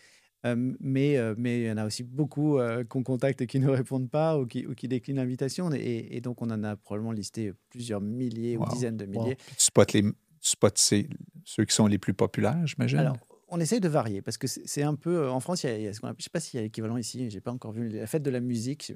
Euh, 0.47 0.73
mais, 0.81 1.19
euh, 1.19 1.35
mais 1.37 1.61
il 1.61 1.67
y 1.67 1.71
en 1.71 1.77
a 1.77 1.85
aussi 1.85 2.03
beaucoup 2.03 2.59
euh, 2.59 2.83
qu'on 2.85 3.03
contacte 3.03 3.43
et 3.43 3.47
qui 3.47 3.61
ne 3.61 3.69
répondent 3.69 4.09
pas 4.09 4.39
ou 4.39 4.47
qui, 4.47 4.67
ou 4.67 4.75
qui 4.75 4.89
déclinent 4.89 5.17
l'invitation. 5.17 5.71
Et, 5.75 6.09
et 6.13 6.21
donc, 6.23 6.41
on 6.41 6.49
en 6.51 6.65
a 6.65 6.77
probablement 6.77 7.13
listé 7.13 7.53
plusieurs 7.69 8.01
milliers 8.01 8.57
Wow. 8.57 8.65
ou 8.65 8.69
dizaines 8.71 8.97
de 8.97 9.05
milliers. 9.05 9.37
Tu 9.37 9.55
spots, 9.59 9.83
les, 9.93 10.03
tu 10.03 10.13
spots 10.41 10.69
ces- 10.77 11.11
ceux 11.45 11.65
qui 11.67 11.75
sont 11.75 11.87
les 11.87 11.99
plus 11.99 12.15
populaires, 12.15 12.67
j'imagine? 12.67 13.01
Alors, 13.01 13.17
on 13.51 13.61
essaye 13.61 13.81
de 13.81 13.89
varier 13.89 14.23
parce 14.23 14.39
que 14.39 14.47
c'est 14.47 14.83
un 14.83 14.95
peu. 14.95 15.25
euh, 15.25 15.31
En 15.31 15.41
France, 15.41 15.65
il 15.65 15.67
y 15.71 15.73
a, 15.73 15.79
il 15.79 15.87
appelle- 15.89 16.01
je 16.03 16.07
ne 16.07 16.23
sais 16.23 16.31
pas 16.31 16.41
s'il 16.41 16.59
y 16.59 16.61
a 16.61 16.63
l'équivalent 16.63 16.97
ici, 16.97 17.29
j'ai 17.31 17.41
pas 17.41 17.51
encore 17.53 17.73
vu 17.73 17.89
la 17.89 18.07
fête 18.07 18.23
de 18.23 18.31
la 18.31 18.41
musique. 18.41 18.93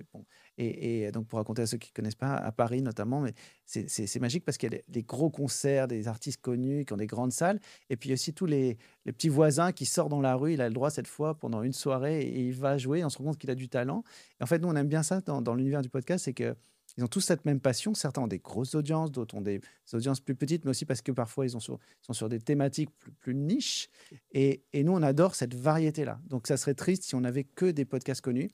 Et, 0.59 1.03
et 1.05 1.13
donc, 1.13 1.27
pour 1.27 1.39
raconter 1.39 1.63
à 1.63 1.67
ceux 1.67 1.79
qui 1.79 1.91
ne 1.91 1.95
connaissent 1.95 2.15
pas, 2.15 2.35
à 2.37 2.53
Paris 2.53 2.81
notamment, 2.83 3.21
mais 3.21 3.35
c'est- 3.67 4.21
magique 4.21 4.45
parce 4.45 4.57
qu'il 4.59 4.73
y 4.73 4.77
a 4.77 4.81
des, 4.89 5.03
gros 5.03 5.31
concerts, 5.31 5.89
des 5.89 6.09
artistes 6.09 6.41
connus 6.41 6.85
qui 6.85 6.93
ont 6.93 6.97
des 6.97 7.07
grandes 7.07 7.33
salles. 7.33 7.61
Et 7.91 7.97
puis, 7.97 8.13
aussi 8.13 8.33
tous 8.35 8.47
les, 8.47 8.79
les 9.05 9.13
petits 9.13 9.29
voisins 9.29 9.73
qui 9.73 9.87
sortent 9.87 10.11
dans 10.11 10.21
la 10.21 10.35
rue. 10.37 10.55
Il 10.55 10.61
a 10.61 10.69
le 10.69 10.75
droit 10.75 10.91
cette 10.91 11.09
fois 11.09 11.35
pendant 11.39 11.63
une 11.63 11.73
soirée 11.73 12.23
et 12.23 12.41
il 12.47 12.53
va 12.55 12.79
jouer. 12.79 13.05
On 13.05 13.11
se 13.11 13.19
rend 13.19 13.25
compte 13.25 13.39
qu'il 13.39 13.51
a 13.51 13.55
du 13.55 13.69
talent. 13.69 14.05
Et 14.41 14.43
en 14.45 14.47
fait, 14.47 14.59
nous, 14.59 14.69
on 14.69 14.77
aime 14.77 14.89
bien 14.89 15.03
ça 15.03 15.21
dans, 15.21 15.43
dans 15.43 15.55
l'univers 15.55 15.83
du 15.83 15.89
podcast 15.91 16.25
c'est 16.25 16.35
que. 16.35 16.55
Ils 16.97 17.03
ont 17.05 17.09
tous 17.09 17.21
cette 17.21 17.45
même 17.45 17.59
passion. 17.61 17.93
Certains 17.95 18.23
ont 18.23 18.27
des 18.29 18.39
grosses 18.39 18.75
audiences, 18.75 19.11
d'autres 19.11 19.35
ont 19.37 19.41
des 19.41 19.61
audiences 19.93 20.21
plus 20.21 20.35
petites, 20.37 20.65
mais 20.65 20.71
aussi 20.71 20.85
parce 20.85 21.03
que 21.03 21.11
parfois 21.13 21.45
ils 21.45 21.57
ont 21.57 21.61
sur- 21.61 21.79
sont 22.03 22.13
sur 22.13 22.29
des 22.29 22.39
thématiques 22.39 22.91
plus, 22.99 23.11
plus 23.13 23.35
niches. 23.35 23.89
Et, 24.33 24.63
et 24.73 24.85
nous, 24.85 24.93
on 24.93 25.03
adore 25.03 25.35
cette 25.35 25.55
variété-là. 25.55 26.21
Donc, 26.29 26.47
ça 26.47 26.57
serait 26.57 26.75
triste 26.75 27.03
si 27.03 27.15
on 27.17 27.21
n'avait 27.23 27.45
que 27.45 27.67
des 27.71 27.85
podcasts 27.85 28.21
connus. 28.21 28.49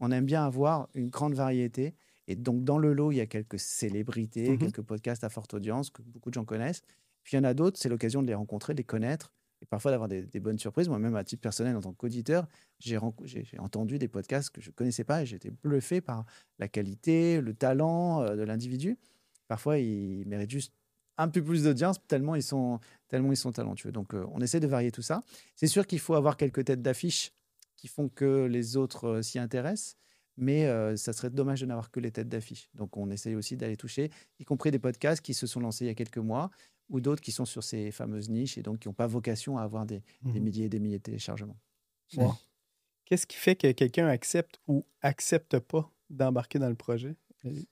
On 0.00 0.10
aime 0.10 0.24
bien 0.24 0.44
avoir 0.44 0.88
une 0.94 1.10
grande 1.10 1.34
variété. 1.34 1.94
Et 2.28 2.34
donc, 2.36 2.64
dans 2.64 2.78
le 2.78 2.92
lot, 2.94 3.12
il 3.12 3.16
y 3.16 3.20
a 3.20 3.26
quelques 3.26 3.58
célébrités, 3.58 4.50
Mhm. 4.50 4.58
quelques 4.58 4.82
podcasts 4.82 5.24
à 5.24 5.28
forte 5.28 5.52
audience 5.54 5.90
que 5.90 6.00
beaucoup 6.02 6.30
de 6.30 6.34
gens 6.34 6.44
connaissent. 6.44 6.82
Puis, 7.24 7.34
il 7.34 7.36
y 7.36 7.40
en 7.40 7.44
a 7.44 7.52
d'autres, 7.54 7.78
c'est 7.78 7.88
l'occasion 7.88 8.22
de 8.22 8.26
les 8.28 8.34
rencontrer, 8.34 8.72
de 8.74 8.78
les 8.78 8.84
connaître 8.84 9.32
et 9.62 9.66
parfois 9.66 9.92
d'avoir 9.92 10.08
des, 10.08 10.40
bonnes 10.40 10.58
surprises. 10.58 10.88
Moi-même, 10.88 11.14
à 11.14 11.24
titre 11.24 11.40
personnel, 11.40 11.76
en 11.76 11.80
tant 11.80 11.92
qu'auditeur, 11.92 12.48
j'ai 12.80 12.98
j'ai 13.22 13.44
j'ai 13.44 13.58
entendu 13.60 13.98
des 13.98 14.08
podcasts 14.08 14.50
que 14.50 14.60
je 14.60 14.70
ne 14.70 14.74
connaissais 14.74 15.04
pas 15.04 15.22
et 15.22 15.26
j'étais 15.26 15.50
bluffé 15.50 16.00
par 16.00 16.26
la 16.58 16.68
qualité, 16.68 17.40
le 17.40 17.54
talent 17.54 18.22
euh, 18.22 18.34
de 18.34 18.42
l'individu. 18.42 18.98
Parfois, 19.46 19.78
ils 19.78 20.26
méritent 20.26 20.50
juste 20.50 20.74
un 21.16 21.28
peu 21.28 21.42
plus 21.42 21.64
d'audience 21.64 21.98
tellement 22.08 22.34
ils 22.34 22.42
sont 22.42 22.80
tellement 23.06 23.30
ils 23.30 23.36
sont 23.36 23.52
talentueux. 23.52 23.92
Donc, 23.92 24.14
euh, 24.14 24.26
on 24.32 24.40
essaie 24.40 24.60
de 24.60 24.66
varier 24.66 24.90
tout 24.90 25.02
ça. 25.02 25.22
C'est 25.54 25.68
sûr 25.68 25.86
qu'il 25.86 26.00
faut 26.00 26.14
avoir 26.14 26.36
quelques 26.36 26.64
têtes 26.64 26.82
d'affiche 26.82 27.32
qui 27.76 27.86
font 27.86 28.08
que 28.08 28.46
les 28.46 28.76
autres 28.76 29.06
euh, 29.06 29.22
s'y 29.22 29.38
intéressent, 29.38 29.96
mais 30.36 30.66
ça 30.96 31.12
serait 31.12 31.28
dommage 31.30 31.60
de 31.60 31.66
n'avoir 31.66 31.90
que 31.90 32.00
les 32.00 32.10
têtes 32.10 32.28
d'affiche. 32.28 32.70
Donc, 32.74 32.96
on 32.96 33.10
essaye 33.10 33.34
aussi 33.36 33.56
d'aller 33.58 33.76
toucher, 33.76 34.10
y 34.40 34.44
compris 34.44 34.70
des 34.70 34.78
podcasts 34.78 35.22
qui 35.22 35.34
se 35.34 35.46
sont 35.46 35.60
lancés 35.60 35.84
il 35.84 35.88
y 35.88 35.90
a 35.90 35.94
quelques 35.94 36.16
mois 36.16 36.50
ou 36.92 37.00
d'autres 37.00 37.20
qui 37.22 37.32
sont 37.32 37.44
sur 37.44 37.64
ces 37.64 37.90
fameuses 37.90 38.28
niches 38.30 38.56
et 38.58 38.62
donc 38.62 38.78
qui 38.80 38.88
n'ont 38.88 38.94
pas 38.94 39.08
vocation 39.08 39.58
à 39.58 39.62
avoir 39.62 39.84
des, 39.86 40.02
des 40.22 40.38
Mhm. 40.38 40.44
milliers 40.44 40.64
et 40.66 40.68
des 40.68 40.78
milliers 40.78 40.98
de 40.98 41.02
téléchargements. 41.02 41.56
Wow. 42.16 42.34
Qu'est-ce 43.06 43.26
qui 43.26 43.36
fait 43.36 43.56
que 43.56 43.72
quelqu'un 43.72 44.06
accepte 44.06 44.60
ou 44.68 44.84
accepte 45.00 45.58
pas 45.58 45.90
d'embarquer 46.10 46.58
dans 46.60 46.68
le 46.68 46.74
projet? 46.76 47.16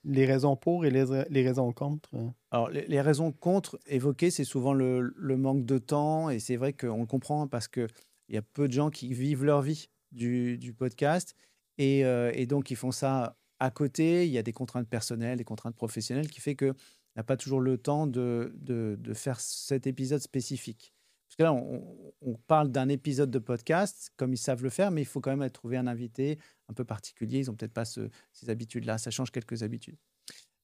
Les 0.02 0.26
raisons 0.26 0.56
pour 0.56 0.84
et 0.84 0.90
les, 0.90 1.04
les 1.30 1.46
raisons 1.46 1.72
contre. 1.72 2.08
euh. 2.14 2.28
Alors, 2.50 2.68
les, 2.70 2.86
les 2.88 3.00
raisons 3.00 3.30
contre 3.30 3.78
évoquées, 3.86 4.30
c'est 4.32 4.44
souvent 4.44 4.72
le, 4.72 5.12
le 5.16 5.36
manque 5.36 5.64
de 5.64 5.78
temps. 5.78 6.28
Et 6.30 6.40
c'est 6.40 6.56
vrai 6.56 6.72
qu'on 6.72 7.00
le 7.00 7.06
comprend 7.06 7.46
parce 7.46 7.68
qu'il 7.68 7.86
y 8.30 8.36
a 8.36 8.42
peu 8.42 8.66
de 8.66 8.72
gens 8.72 8.90
qui 8.90 9.12
vivent 9.14 9.44
leur 9.44 9.62
vie 9.62 9.88
du, 10.10 10.58
du 10.58 10.72
podcast. 10.72 11.36
Et, 11.78 12.04
euh, 12.04 12.32
et 12.34 12.46
donc, 12.46 12.70
ils 12.72 12.76
font 12.76 12.90
ça 12.90 13.36
à 13.60 13.70
côté. 13.70 14.26
Il 14.26 14.32
y 14.32 14.38
a 14.38 14.42
des 14.42 14.52
contraintes 14.52 14.88
personnelles, 14.88 15.38
des 15.38 15.44
contraintes 15.44 15.76
professionnelles 15.76 16.28
qui 16.28 16.40
fait 16.40 16.56
qu'on 16.56 16.72
n'a 17.20 17.24
pas 17.24 17.36
toujours 17.36 17.60
le 17.60 17.78
temps 17.78 18.06
de, 18.06 18.52
de, 18.56 18.96
de 18.98 19.14
faire 19.14 19.38
cet 19.40 19.86
épisode 19.86 20.20
spécifique. 20.20 20.94
Parce 21.28 21.36
que 21.36 21.42
là, 21.44 21.52
on, 21.52 22.12
on 22.22 22.34
parle 22.34 22.70
d'un 22.70 22.88
épisode 22.88 23.30
de 23.30 23.38
podcast, 23.38 24.10
comme 24.16 24.32
ils 24.32 24.38
savent 24.38 24.62
le 24.64 24.70
faire, 24.70 24.90
mais 24.90 25.02
il 25.02 25.06
faut 25.06 25.20
quand 25.20 25.36
même 25.36 25.48
trouver 25.50 25.76
un 25.76 25.86
invité 25.86 26.38
un 26.68 26.72
peu 26.74 26.84
particulier. 26.84 27.40
Ils 27.40 27.46
n'ont 27.46 27.54
peut-être 27.54 27.72
pas 27.72 27.84
ce- 27.84 28.08
ces 28.32 28.50
habitudes-là. 28.50 28.98
Ça 28.98 29.10
change 29.12 29.30
quelques 29.30 29.62
habitudes. 29.62 29.96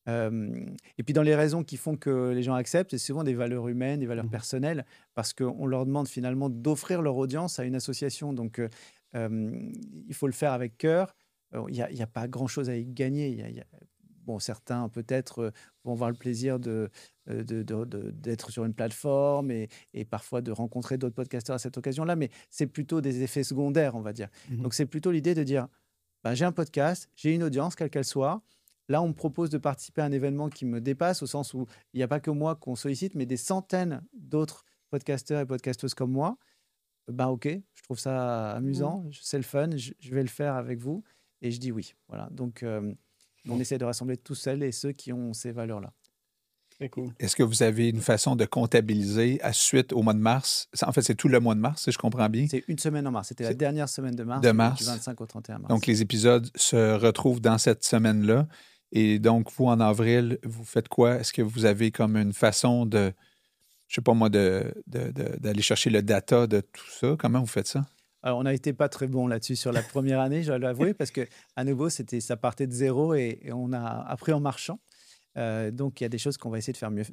Euh, 0.08 0.64
et 0.98 1.02
puis 1.02 1.12
dans 1.14 1.22
les 1.22 1.34
raisons 1.34 1.64
qui 1.64 1.76
font 1.76 1.96
que 1.96 2.30
les 2.30 2.42
gens 2.42 2.54
acceptent, 2.54 2.92
c'est 2.92 2.98
souvent 2.98 3.24
des 3.24 3.34
valeurs 3.34 3.66
humaines, 3.68 4.00
des 4.00 4.06
valeurs 4.06 4.24
Mhm. 4.24 4.30
personnelles, 4.30 4.86
parce 5.14 5.32
qu'on 5.32 5.66
leur 5.66 5.84
demande 5.86 6.08
finalement 6.08 6.48
d'offrir 6.48 7.02
leur 7.02 7.16
audience 7.16 7.58
à 7.58 7.64
une 7.64 7.74
association. 7.74 8.32
Donc 8.32 8.58
euh, 8.60 8.68
euh, 9.14 9.70
il 10.08 10.14
faut 10.14 10.26
le 10.26 10.32
faire 10.32 10.52
avec 10.52 10.76
cœur. 10.78 11.14
Il 11.68 11.72
n'y 11.72 12.02
a, 12.02 12.06
pas 12.06 12.28
grand-chose 12.28 12.68
à 12.70 12.76
y 12.76 12.84
gagner. 12.84 13.28
Il 13.30 13.38
y 13.38 13.42
a- 13.42 13.48
il 13.48 13.56
y 13.56 13.60
a- 13.60 13.66
bon, 14.26 14.38
certains 14.38 14.88
peut-être 14.88 15.38
euh, 15.38 15.50
vont 15.84 15.92
avoir 15.92 16.10
le 16.10 16.16
plaisir 16.16 16.58
de, 16.58 16.90
euh, 17.30 17.44
d'être 18.12 18.50
sur 18.50 18.64
une 18.64 18.74
plateforme 18.74 19.50
et, 19.50 19.68
et 19.94 20.04
parfois 20.04 20.42
de 20.42 20.52
rencontrer 20.52 20.98
d'autres 20.98 21.14
podcasteurs 21.14 21.56
à 21.56 21.58
cette 21.58 21.78
occasion-là, 21.78 22.16
mais 22.16 22.30
c'est 22.50 22.66
plutôt 22.66 23.00
des 23.00 23.22
effets 23.22 23.44
secondaires, 23.44 23.94
on 23.94 24.02
va 24.02 24.12
dire. 24.12 24.28
Mhm. 24.50 24.62
Donc 24.62 24.74
c'est 24.74 24.86
plutôt 24.86 25.10
l'idée 25.10 25.34
de 25.34 25.42
dire, 25.42 25.68
bah, 26.22 26.34
j'ai 26.34 26.44
un 26.44 26.52
podcast, 26.52 27.08
j'ai 27.14 27.34
une 27.34 27.42
audience, 27.42 27.76
quelle 27.76 27.90
qu'elle 27.90 28.04
soit. 28.04 28.42
Là, 28.88 29.02
on 29.02 29.08
me 29.08 29.14
propose 29.14 29.50
de 29.50 29.58
participer 29.58 30.02
à 30.02 30.04
un 30.04 30.12
événement 30.12 30.48
qui 30.48 30.64
me 30.64 30.80
dépasse, 30.80 31.22
au 31.22 31.26
sens 31.26 31.54
où 31.54 31.66
il 31.92 31.98
n'y 31.98 32.02
a 32.02 32.08
pas 32.08 32.20
que 32.20 32.30
moi 32.30 32.54
qu'on 32.54 32.76
sollicite, 32.76 33.14
mais 33.14 33.26
des 33.26 33.36
centaines 33.36 34.02
d'autres 34.12 34.64
podcasteurs 34.90 35.40
et 35.40 35.46
podcasteuses 35.46 35.94
comme 35.94 36.12
moi. 36.12 36.36
Ben 37.08 37.28
ok, 37.28 37.48
je 37.74 37.82
trouve 37.84 37.98
ça 38.00 38.50
amusant, 38.52 39.04
c'est 39.12 39.36
le 39.36 39.44
fun, 39.44 39.70
je, 39.76 39.92
je 40.00 40.10
vais 40.12 40.22
le 40.22 40.28
faire 40.28 40.54
avec 40.54 40.80
vous, 40.80 41.04
et 41.42 41.50
je 41.50 41.60
dis 41.60 41.70
oui. 41.72 41.94
Voilà. 42.08 42.28
Donc, 42.30 42.62
euh, 42.62 42.92
on 43.48 43.58
essaie 43.60 43.78
de 43.78 43.84
rassembler 43.84 44.16
tous 44.16 44.34
celles 44.34 44.62
et 44.62 44.72
ceux 44.72 44.92
qui 44.92 45.12
ont 45.12 45.32
ces 45.32 45.52
valeurs-là. 45.52 45.92
Très 46.78 46.90
cool. 46.90 47.14
Est-ce 47.18 47.34
que 47.36 47.42
vous 47.42 47.62
avez 47.62 47.88
une 47.88 48.02
façon 48.02 48.36
de 48.36 48.44
comptabiliser 48.44 49.40
à 49.42 49.54
suite 49.54 49.94
au 49.94 50.02
mois 50.02 50.12
de 50.12 50.18
mars? 50.18 50.68
En 50.82 50.92
fait, 50.92 51.00
c'est 51.00 51.14
tout 51.14 51.28
le 51.28 51.40
mois 51.40 51.54
de 51.54 51.60
mars, 51.60 51.84
si 51.84 51.90
je 51.90 51.96
comprends 51.96 52.28
bien. 52.28 52.46
C'est 52.50 52.64
une 52.68 52.78
semaine 52.78 53.06
en 53.06 53.10
mars. 53.10 53.28
C'était 53.28 53.44
la 53.44 53.54
dernière 53.54 53.88
semaine 53.88 54.14
de 54.14 54.24
mars. 54.24 54.42
de 54.42 54.50
du- 54.50 54.56
mars. 54.56 54.78
Du 54.78 54.84
25 54.84 55.20
au 55.20 55.26
31 55.26 55.58
mars. 55.60 55.68
Donc, 55.68 55.86
les 55.86 56.02
épisodes 56.02 56.50
se 56.54 56.94
retrouvent 56.98 57.40
dans 57.40 57.56
cette 57.56 57.82
semaine-là. 57.82 58.46
Et 58.92 59.18
donc, 59.18 59.50
vous, 59.52 59.66
en 59.66 59.80
avril, 59.80 60.38
vous 60.44 60.64
faites 60.64 60.88
quoi? 60.88 61.16
Est-ce 61.16 61.32
que 61.32 61.40
vous 61.40 61.64
avez 61.64 61.90
comme 61.90 62.16
une 62.16 62.34
façon 62.34 62.84
de, 62.84 63.12
je 63.88 63.94
sais 63.94 64.02
pas 64.02 64.12
moi, 64.12 64.28
d'aller 64.28 64.70
de, 64.86 65.38
de, 65.38 65.60
chercher 65.62 65.88
le 65.88 66.02
data 66.02 66.46
de 66.46 66.60
tout 66.60 66.90
ça? 67.00 67.16
Comment 67.18 67.40
vous 67.40 67.46
faites 67.46 67.68
ça? 67.68 67.86
Alors, 68.22 68.38
on 68.38 68.42
n'a 68.42 68.54
été 68.54 68.72
pas 68.72 68.88
très 68.88 69.06
bon 69.06 69.26
là-dessus 69.26 69.56
sur 69.56 69.72
la 69.72 69.82
première 69.82 70.20
année, 70.20 70.42
je 70.42 70.48
dois 70.48 70.58
l'avouer, 70.58 70.94
parce 70.94 71.10
que 71.10 71.26
à 71.54 71.64
nouveau, 71.64 71.88
c'était, 71.88 72.20
ça 72.20 72.36
partait 72.36 72.66
de 72.66 72.72
zéro 72.72 73.14
et, 73.14 73.40
on 73.52 73.72
a 73.72 73.80
appris 73.80 74.32
en 74.32 74.40
marchant. 74.40 74.80
Euh, 75.36 75.70
donc, 75.70 76.00
il 76.00 76.04
y 76.04 76.06
a 76.06 76.08
des 76.08 76.18
choses 76.18 76.38
qu'on 76.38 76.50
va 76.50 76.58
essayer 76.58 76.72
de 76.72 76.78
faire 76.78 76.90
mieux, 76.90 77.04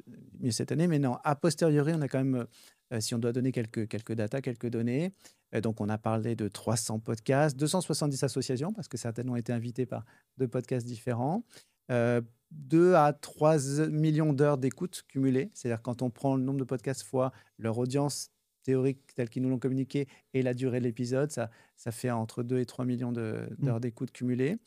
cette 0.50 0.72
année. 0.72 0.88
Mais 0.88 0.98
non, 0.98 1.16
a 1.24 1.36
posteriori, 1.36 1.92
on 1.94 2.00
a 2.00 2.08
quand 2.08 2.24
même, 2.24 2.46
euh, 2.92 3.00
si 3.00 3.14
on 3.14 3.18
doit 3.18 3.32
donner 3.32 3.52
quelques, 3.52 3.86
quelques 3.86 4.14
datas, 4.14 4.40
quelques 4.40 4.68
données, 4.68 5.12
euh, 5.54 5.60
donc 5.60 5.80
on 5.80 5.88
a 5.88 5.98
parlé 5.98 6.34
de 6.34 6.48
300 6.48 7.00
podcasts, 7.00 7.56
270 7.56 8.24
associations, 8.24 8.72
parce 8.72 8.88
que 8.88 8.96
certaines 8.96 9.28
ont 9.28 9.36
été 9.36 9.52
invitées 9.52 9.86
par 9.86 10.04
deux 10.38 10.48
podcasts 10.48 10.86
différents. 10.86 11.44
2 11.90 12.94
à 12.94 13.12
3 13.12 13.88
millions 13.88 14.32
d'heures 14.32 14.58
d'écoute 14.58 15.02
cumulées. 15.08 15.50
C'est-à-dire 15.54 15.82
quand 15.82 16.02
on 16.02 16.10
prend 16.10 16.36
le 16.36 16.42
nombre 16.42 16.58
de 16.58 16.64
podcasts 16.64 17.02
fois 17.02 17.32
leur 17.58 17.78
audience 17.78 18.30
théorique 18.64 19.14
telle 19.14 19.30
qu'ils 19.30 19.42
nous 19.42 19.50
l'ont 19.50 19.58
communiqué 19.58 20.08
et 20.32 20.42
la 20.42 20.54
durée 20.54 20.80
de 20.80 20.84
l'épisode, 20.84 21.30
ça, 21.30 21.50
ça 21.76 21.92
fait 21.92 22.10
entre 22.10 22.42
2 22.42 22.58
et 22.58 22.66
3 22.66 22.84
millions 22.84 23.12
mmh. 23.12 23.56
d'heures 23.58 23.80
d'écoute 23.80 24.10
cumulées. 24.10 24.58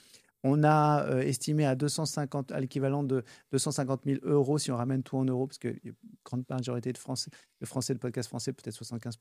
On 0.44 0.63
a 0.63 1.04
euh, 1.06 1.22
estimé 1.22 1.66
à 1.66 1.75
250, 1.75 2.51
à 2.51 2.60
l'équivalent 2.60 3.04
de 3.04 3.24
250 3.51 4.01
000 4.06 4.20
euros 4.24 4.58
si 4.58 4.72
on 4.72 4.77
ramène 4.77 5.04
tout 5.04 5.18
en 5.18 5.25
euros, 5.25 5.48
parce 5.48 5.58
que 5.58 5.75
grande 6.24 6.44
majorité 6.50 6.94
de 6.94 6.98
français, 6.98 7.32
le 7.60 7.66
français, 7.66 7.94
de 7.94 8.00
podcast 8.00 8.30
français, 8.30 8.54
peut-être 8.54 8.75
75 8.75 9.18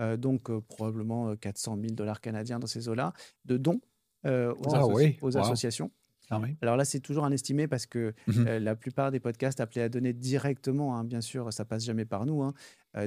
euh, 0.00 0.16
donc 0.16 0.50
euh, 0.50 0.60
probablement 0.60 1.34
400 1.36 1.78
000 1.80 1.94
dollars 1.94 2.20
canadiens 2.20 2.58
dans 2.58 2.66
ces 2.66 2.88
eaux-là, 2.88 3.12
de 3.44 3.56
dons 3.56 3.80
aux, 4.24 4.28
ah 4.28 4.86
aux 5.22 5.36
associations. 5.36 5.90
Ah 6.30 6.40
Alors 6.60 6.76
là, 6.76 6.84
c'est 6.84 7.00
toujours 7.00 7.24
un 7.24 7.30
estimé 7.30 7.68
parce 7.68 7.86
que 7.86 8.12
mmh 8.26 8.44
la 8.58 8.74
plupart 8.74 9.10
des 9.10 9.20
podcasts 9.20 9.60
appelés 9.60 9.82
à 9.82 9.88
donner 9.88 10.12
directement, 10.12 10.96
hein, 10.96 11.04
bien 11.04 11.20
sûr, 11.20 11.52
ça 11.52 11.64
passe 11.64 11.84
jamais 11.84 12.04
par 12.04 12.26
nous. 12.26 12.42
Hein, 12.42 12.54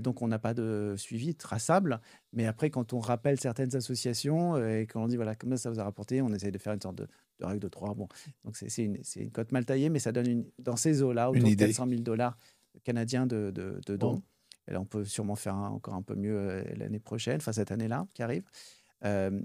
donc, 0.02 0.22
on 0.22 0.28
n'a 0.28 0.40
pas 0.40 0.54
de 0.54 0.94
suivi 0.98 1.36
traçable. 1.36 2.00
Mais 2.32 2.46
après, 2.46 2.70
quand 2.70 2.94
on 2.94 3.00
rappelle 3.00 3.40
certaines 3.40 3.76
associations 3.76 4.58
et 4.58 4.88
qu'on 4.88 5.08
dit, 5.08 5.16
voilà, 5.16 5.36
comment 5.36 5.58
ça 5.58 5.70
vous 5.70 5.80
a 5.80 5.84
rapporté, 5.84 6.22
on 6.22 6.30
essaye 6.30 6.52
de 6.52 6.58
faire 6.58 6.74
une 6.74 6.82
sorte 6.82 6.96
de, 6.96 7.08
règle 7.42 7.60
de 7.60 7.68
trois. 7.68 7.94
Bon, 7.94 8.08
donc 8.46 8.56
c'est 8.56 8.84
une, 8.84 8.98
une, 9.16 9.32
cote 9.32 9.52
mal 9.52 9.66
taillée, 9.66 9.90
mais 9.90 10.00
ça 10.00 10.12
donne 10.12 10.28
une, 10.28 10.46
dans 10.60 10.76
ces 10.76 11.02
eaux-là, 11.02 11.32
autour 11.32 11.50
de 11.50 11.56
400 11.56 11.88
000 11.88 12.02
dollars 12.02 12.38
canadiens 12.84 13.26
de, 13.26 13.52
de, 13.52 13.96
dons. 13.96 14.22
Et 14.68 14.74
là, 14.74 14.80
on 14.80 14.86
peut 14.86 15.04
sûrement 15.04 15.36
faire 15.36 15.56
encore 15.56 15.96
un 15.96 16.04
peu 16.04 16.16
mieux 16.16 16.64
l'année 16.76 17.00
prochaine, 17.00 17.38
enfin 17.38 17.52
cette 17.52 17.72
année-là 17.72 18.08
qui 18.14 18.22
arrive. 18.22 18.44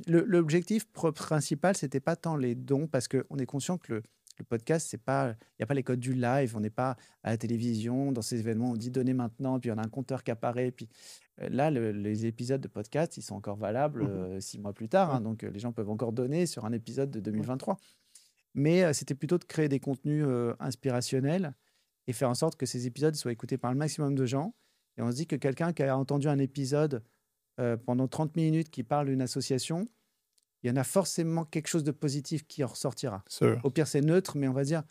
L'objectif 0.07 0.87
principal, 0.87 1.77
c'était 1.77 2.01
pas 2.01 2.17
tant 2.17 2.37
les 2.37 2.55
dons, 2.55 2.87
parce 2.87 3.09
qu'on 3.09 3.37
est 3.39 3.47
conscient 3.47 3.79
que 3.79 3.95
le, 3.95 4.03
podcast, 4.49 4.89
c'est 4.91 4.99
pas, 4.99 5.29
il 5.31 5.61
n'y 5.61 5.63
a 5.63 5.67
pas 5.67 5.75
les 5.75 5.85
codes 5.85 6.01
du 6.01 6.13
live, 6.13 6.57
on 6.57 6.61
n'est 6.61 6.69
pas 6.69 6.97
à 7.23 7.31
la 7.31 7.37
télévision, 7.39 8.11
dans 8.11 8.23
ces 8.23 8.41
événements, 8.41 8.71
on 8.71 8.77
dit 8.77 8.91
donnez 8.91 9.15
maintenant, 9.15 9.61
puis 9.61 9.71
on 9.71 9.79
a 9.79 9.83
un 9.83 9.89
compteur 9.89 10.25
qui 10.25 10.33
apparaît, 10.33 10.73
puis 10.73 10.89
là, 11.39 11.71
les 11.71 12.27
épisodes 12.27 12.61
de 12.61 12.67
podcast, 12.67 13.17
ils 13.17 13.23
sont 13.23 13.37
encore 13.37 13.57
valables 13.57 14.05
mmh 14.05 14.41
six 14.41 14.59
mois 14.59 14.73
plus 14.73 14.89
tard, 14.89 15.15
hein, 15.15 15.21
donc 15.21 15.43
les 15.43 15.59
gens 15.61 15.73
peuvent 15.73 15.91
encore 15.91 16.13
donner 16.13 16.47
sur 16.47 16.65
un 16.65 16.73
épisode 16.73 17.13
de 17.13 17.21
2023. 17.21 17.79
Mais 18.55 18.93
c'était 18.93 19.15
plutôt 19.15 19.39
de 19.39 19.45
créer 19.45 19.69
des 19.69 19.81
contenus 19.81 20.27
inspirationnels 20.59 21.55
et 22.07 22.13
faire 22.13 22.31
en 22.31 22.35
sorte 22.35 22.57
que 22.57 22.67
ces 22.67 22.87
épisodes 22.87 23.15
soient 23.15 23.33
écoutés 23.33 23.59
par 23.59 23.73
le 23.73 23.79
maximum 23.79 24.15
de 24.15 24.27
gens. 24.27 24.55
Et 24.97 25.03
on 25.03 25.11
se 25.11 25.17
dit 25.17 25.27
que 25.27 25.37
quelqu'un 25.37 25.73
qui 25.73 25.83
a 25.83 25.97
entendu 25.97 26.29
un 26.29 26.39
épisode 26.39 27.03
euh, 27.61 27.77
pendant 27.77 28.09
30 28.09 28.37
minutes 28.37 28.71
qui 28.71 28.83
parle 28.83 29.07
d'une 29.07 29.23
association, 29.23 29.89
il 30.63 30.69
y 30.69 30.71
en 30.71 30.77
a 30.77 30.85
forcément 30.85 31.45
quelque 31.45 31.69
chose 31.69 31.85
de 31.85 31.91
positif 31.91 32.47
qui 32.47 32.65
en 32.65 32.69
ressortira. 32.69 33.23
Au 33.63 33.71
pire, 33.71 33.87
c'est 33.87 34.01
neutre, 34.01 34.37
mais 34.37 34.49
on 34.49 34.53
va 34.53 34.65
dire, 34.65 34.83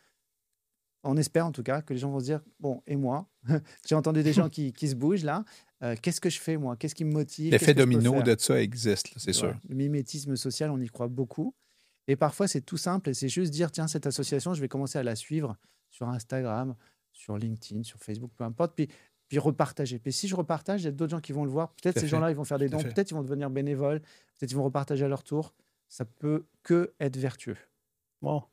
on 1.04 1.18
espère 1.18 1.46
en 1.46 1.52
tout 1.52 1.64
cas 1.64 1.82
que 1.82 1.94
les 1.94 2.00
gens 2.00 2.12
vont 2.12 2.20
se 2.20 2.26
dire 2.26 2.42
bon, 2.60 2.82
et 2.88 2.96
moi 2.96 3.30
J'ai 3.88 3.96
entendu 3.96 4.24
des 4.24 4.34
gens 4.34 4.50
qui, 4.50 4.72
qui, 4.72 4.88
se 4.88 4.96
bougent 4.96 5.24
là. 5.24 5.44
Euh, 5.82 5.96
qu'est-ce 6.02 6.22
que 6.22 6.30
je 6.30 6.40
fais 6.40 6.56
moi? 6.58 6.78
Qu'est-ce 6.78 6.96
qui 6.96 7.04
me 7.04 7.12
motive? 7.12 7.52
L'effet 7.52 7.74
domino 7.74 8.22
de 8.22 8.36
ça 8.40 8.62
existe, 8.62 9.12
c'est 9.18 9.34
sûr. 9.34 9.56
Le 9.68 9.76
mimétisme 9.76 10.36
social, 10.36 10.72
on 10.72 10.80
y 10.80 10.88
croit 10.88 11.10
beaucoup. 11.10 11.54
Et 12.08 12.16
parfois, 12.16 12.48
c'est 12.48 12.62
tout 12.62 12.78
simple 12.78 13.10
et 13.10 13.14
c'est 13.14 13.30
juste 13.30 13.52
dire 13.52 13.72
tiens, 13.72 13.88
cette 13.88 14.06
association, 14.06 14.54
je 14.54 14.62
vais 14.62 14.68
commencer 14.68 14.98
à 14.98 15.04
la 15.04 15.16
suivre 15.16 15.58
sur 15.90 16.08
Instagram, 16.10 16.76
sur 17.12 17.38
LinkedIn, 17.38 17.84
sur 17.84 18.00
Facebook, 18.00 18.32
peu 18.36 18.44
importe. 18.44 18.76
Puis 18.76 18.88
puis 19.34 19.40
repartager. 19.40 19.98
Puis 19.98 20.14
si 20.14 20.28
je 20.28 20.36
repartage, 20.36 20.82
il 20.82 20.86
y 20.86 20.88
a 20.90 20.92
d'autres 20.92 21.10
gens 21.10 21.20
qui 21.20 21.32
vont 21.32 21.44
le 21.44 21.50
voir. 21.50 21.70
Peut-être 21.70 22.00
ces 22.00 22.08
gens-là, 22.08 22.30
ils 22.30 22.36
vont 22.36 22.44
faire 22.44 22.60
des 22.60 22.70
dons. 22.70 22.78
Peut-être 22.78 23.10
ils 23.10 23.16
vont 23.16 23.24
devenir 23.24 23.50
bénévoles. 23.50 24.00
Peut-être 24.00 24.52
ils 24.52 24.56
vont 24.56 24.64
repartager 24.64 25.06
à 25.06 25.08
leur 25.08 25.24
tour. 25.24 25.56
Ça 25.90 26.06
peut 26.06 26.46
que 26.62 26.94
être 27.00 27.18
vertueux. 27.18 27.58
Bon. 28.22 28.44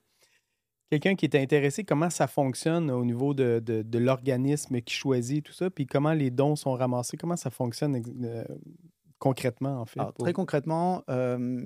Quelqu'un 0.89 1.17
qui 1.17 1.27
est 1.27 1.37
intéressé, 1.37 1.85
comment 1.85 2.09
ça 2.09 2.27
fonctionne 2.27 2.91
au 2.91 3.05
niveau 3.05 3.35
de, 3.35 3.63
de, 3.63 3.99
l'organisme 3.99 4.81
qui 4.81 4.95
choisit 4.95 5.45
tout 5.45 5.53
ça, 5.53 5.69
puis 5.69 5.85
comment 5.87 6.15
les 6.15 6.31
dons 6.31 6.57
sont 6.57 6.73
ramassés, 6.73 7.19
comment 7.19 7.37
ça 7.37 7.51
fonctionne 7.51 8.03
euh, 8.25 8.45
concrètement, 9.19 9.83
en 9.83 9.85
fait? 9.85 10.01
Très 10.19 10.33
concrètement, 10.33 11.05
euh, 11.11 11.61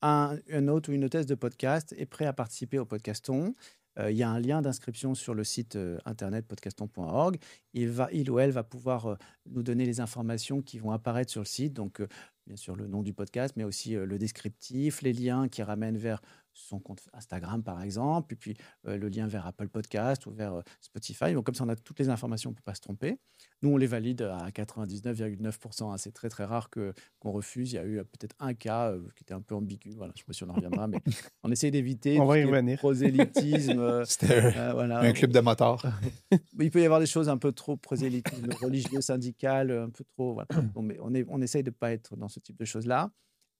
un, 0.00 0.38
un 0.50 0.68
hôte 0.68 0.88
ou 0.88 0.92
une 0.92 1.04
hôtesse 1.04 1.26
de 1.26 1.34
podcast 1.34 1.94
est 1.98 2.06
prêt 2.06 2.24
à 2.24 2.32
participer 2.32 2.78
au 2.78 2.86
podcaston. 2.86 3.52
Euh, 3.98 4.10
il 4.10 4.16
y 4.16 4.22
a 4.22 4.30
un 4.30 4.40
lien 4.40 4.62
d'inscription 4.62 5.14
sur 5.14 5.34
le 5.34 5.44
site 5.44 5.76
euh, 5.76 5.98
internet 6.04 6.46
podcaston.org. 6.46 7.38
Il, 7.72 7.88
va, 7.88 8.08
il 8.12 8.30
ou 8.30 8.38
elle 8.38 8.50
va 8.50 8.64
pouvoir 8.64 9.06
euh, 9.06 9.16
nous 9.46 9.62
donner 9.62 9.86
les 9.86 10.00
informations 10.00 10.62
qui 10.62 10.78
vont 10.78 10.90
apparaître 10.90 11.30
sur 11.30 11.40
le 11.40 11.46
site. 11.46 11.72
Donc, 11.72 12.02
bien 12.46 12.56
sûr, 12.56 12.76
le 12.76 12.86
nom 12.86 13.02
du 13.02 13.12
podcast, 13.12 13.54
mais 13.56 13.64
aussi 13.64 13.94
le 13.94 14.18
descriptif, 14.18 15.02
les 15.02 15.12
liens 15.12 15.48
qui 15.48 15.62
ramènent 15.62 15.96
vers 15.96 16.20
son 16.54 16.78
compte 16.78 17.02
Instagram, 17.12 17.62
par 17.62 17.82
exemple, 17.82 18.32
et 18.34 18.36
puis 18.36 18.56
le 18.84 19.08
lien 19.08 19.26
vers 19.26 19.46
Apple 19.46 19.68
Podcast 19.68 20.26
ou 20.26 20.30
vers 20.30 20.62
Spotify. 20.80 21.32
Donc, 21.32 21.44
comme 21.44 21.54
ça, 21.54 21.64
on 21.64 21.68
a 21.68 21.76
toutes 21.76 21.98
les 21.98 22.08
informations, 22.08 22.50
on 22.50 22.52
ne 22.52 22.56
peut 22.56 22.62
pas 22.64 22.74
se 22.74 22.80
tromper. 22.80 23.18
Nous, 23.62 23.70
on 23.70 23.76
les 23.76 23.86
valide 23.86 24.22
à 24.22 24.50
99,9%. 24.50 25.92
Hein. 25.92 25.96
C'est 25.96 26.12
très, 26.12 26.28
très 26.28 26.44
rare 26.44 26.70
que, 26.70 26.92
qu'on 27.18 27.32
refuse. 27.32 27.72
Il 27.72 27.76
y 27.76 27.78
a 27.78 27.84
eu 27.84 27.96
peut-être 27.96 28.36
un 28.38 28.54
cas 28.54 28.92
qui 29.16 29.24
était 29.24 29.34
un 29.34 29.40
peu 29.40 29.54
ambigu. 29.54 29.92
Voilà, 29.96 30.12
je 30.14 30.20
ne 30.20 30.22
sais 30.22 30.26
pas 30.26 30.32
si 30.32 30.44
on 30.44 30.50
en 30.50 30.54
reviendra, 30.54 30.86
mais 30.86 31.00
on 31.42 31.50
essaie 31.50 31.70
d'éviter 31.70 32.18
on 32.20 32.26
va 32.26 32.38
y 32.38 32.44
revenir. 32.44 32.78
prosélytisme. 32.78 34.04
C'était 34.06 34.54
un 34.56 35.12
club 35.12 35.32
de 35.32 35.40
motards. 35.40 35.84
Il 36.60 36.70
peut 36.70 36.80
y 36.80 36.84
avoir 36.84 37.00
des 37.00 37.06
choses 37.06 37.28
un 37.28 37.38
peu 37.38 37.52
trop 37.52 37.76
prosélytisme 37.76 38.48
religieux, 38.60 39.00
syndical, 39.00 39.70
un 39.70 39.90
peu 39.90 40.04
trop. 40.04 40.34
Voilà. 40.34 40.48
mais 40.82 40.98
on, 41.00 41.14
est, 41.14 41.24
on 41.28 41.40
essaye 41.40 41.62
de 41.62 41.70
ne 41.70 41.74
pas 41.74 41.92
être 41.92 42.16
dans 42.16 42.28
ce 42.28 42.40
type 42.40 42.58
de 42.58 42.64
choses-là. 42.64 43.10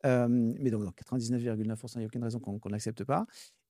Euh, 0.04 0.28
mais 0.28 0.70
donc, 0.70 0.82
99,9%, 0.82 1.92
il 1.94 1.98
n'y 1.98 2.04
a 2.04 2.06
aucune 2.06 2.24
raison 2.24 2.38
qu'on 2.38 2.70
n'accepte 2.70 3.04
pas. 3.04 3.26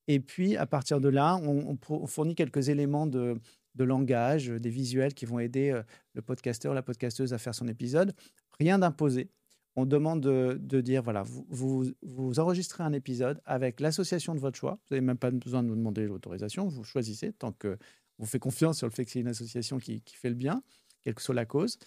Et 0.07 0.19
puis, 0.19 0.55
à 0.57 0.65
partir 0.65 0.99
de 0.99 1.09
là, 1.09 1.37
on, 1.37 1.77
fournit 2.07 2.35
quelques 2.35 2.69
éléments 2.69 3.07
de, 3.07 3.39
langage, 3.77 4.47
des 4.47 4.69
visuels 4.69 5.13
qui 5.13 5.25
vont 5.25 5.39
aider 5.39 5.71
euh, 5.71 5.81
le 6.13 6.21
podcasteur, 6.21 6.73
la 6.73 6.83
podcasteuse 6.83 7.33
à 7.33 7.37
faire 7.37 7.55
son 7.55 7.67
épisode. 7.67 8.13
Rien 8.59 8.79
d'imposé. 8.79 9.29
On 9.77 9.85
demande 9.85 10.21
de, 10.21 10.81
dire, 10.81 11.03
voilà, 11.03 11.23
vous, 11.23 11.85
vous, 12.01 12.39
enregistrez 12.39 12.83
un 12.83 12.93
épisode 12.93 13.41
avec 13.45 13.81
l'association 13.81 14.33
de 14.33 14.39
votre 14.39 14.57
choix. 14.57 14.79
Vous 14.87 14.95
n'avez 14.95 15.05
même 15.05 15.17
pas 15.17 15.31
besoin 15.31 15.63
de 15.63 15.67
nous 15.67 15.75
demander 15.75 16.05
l'autorisation. 16.05 16.67
Vous 16.67 16.85
choisissez 16.85 17.33
tant 17.33 17.51
que 17.51 17.77
vous 18.17 18.25
faites 18.25 18.41
confiance 18.41 18.77
sur 18.77 18.87
le 18.87 18.93
fait 18.93 19.03
que 19.03 19.11
c'est 19.11 19.19
une 19.19 19.27
association 19.27 19.77
qui, 19.77 20.01
fait 20.13 20.29
le 20.29 20.35
bien, 20.35 20.63
quelle 21.01 21.13
que 21.13 21.21
soit 21.21 21.35
la 21.35 21.45
cause. 21.45 21.77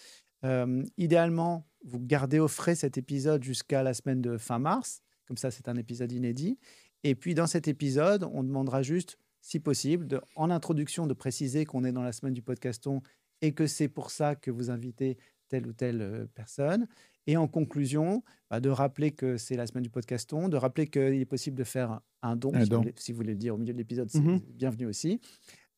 Euh, 0.44 0.84
idéalement, 0.96 1.66
vous 1.84 2.00
gardez 2.00 2.38
au 2.38 2.48
frais 2.48 2.74
cet 2.74 2.98
épisode 2.98 3.42
jusqu'à 3.42 3.82
la 3.82 3.94
semaine 3.94 4.20
de 4.20 4.38
fin 4.38 4.58
mars. 4.58 5.02
Comme 5.26 5.36
ça, 5.36 5.50
c'est 5.50 5.68
un 5.68 5.76
épisode 5.76 6.12
inédit. 6.12 6.58
Et 7.04 7.14
puis, 7.14 7.34
dans 7.34 7.46
cet 7.46 7.68
épisode, 7.68 8.24
on 8.32 8.42
demandera 8.42 8.82
juste, 8.82 9.18
si 9.40 9.60
possible, 9.60 10.06
de, 10.06 10.20
en 10.36 10.50
introduction, 10.50 11.06
de 11.06 11.14
préciser 11.14 11.64
qu'on 11.64 11.84
est 11.84 11.92
dans 11.92 12.02
la 12.02 12.12
semaine 12.12 12.34
du 12.34 12.42
podcaston 12.42 13.02
et 13.40 13.52
que 13.52 13.66
c'est 13.66 13.88
pour 13.88 14.10
ça 14.10 14.34
que 14.34 14.50
vous 14.50 14.70
invitez 14.70 15.16
telle 15.48 15.66
ou 15.66 15.72
telle 15.72 16.02
euh, 16.02 16.26
personne. 16.34 16.86
Et 17.26 17.36
en 17.36 17.46
conclusion, 17.46 18.24
bah, 18.50 18.58
de 18.58 18.70
rappeler 18.70 19.12
que 19.12 19.36
c'est 19.36 19.56
la 19.56 19.66
semaine 19.66 19.82
du 19.82 19.90
podcaston, 19.90 20.48
de 20.48 20.56
rappeler 20.56 20.86
qu'il 20.86 21.20
est 21.20 21.26
possible 21.26 21.56
de 21.56 21.64
faire 21.64 22.00
un 22.22 22.36
don, 22.36 22.52
si, 22.96 23.12
Vous 23.12 23.16
voulez, 23.16 23.32
le 23.32 23.38
dire 23.38 23.54
au 23.54 23.58
milieu 23.58 23.74
de 23.74 23.78
l'épisode, 23.78 24.08
c'est 24.10 24.18
mm-hmm. 24.18 24.42
bienvenu 24.54 24.86
aussi. 24.86 25.20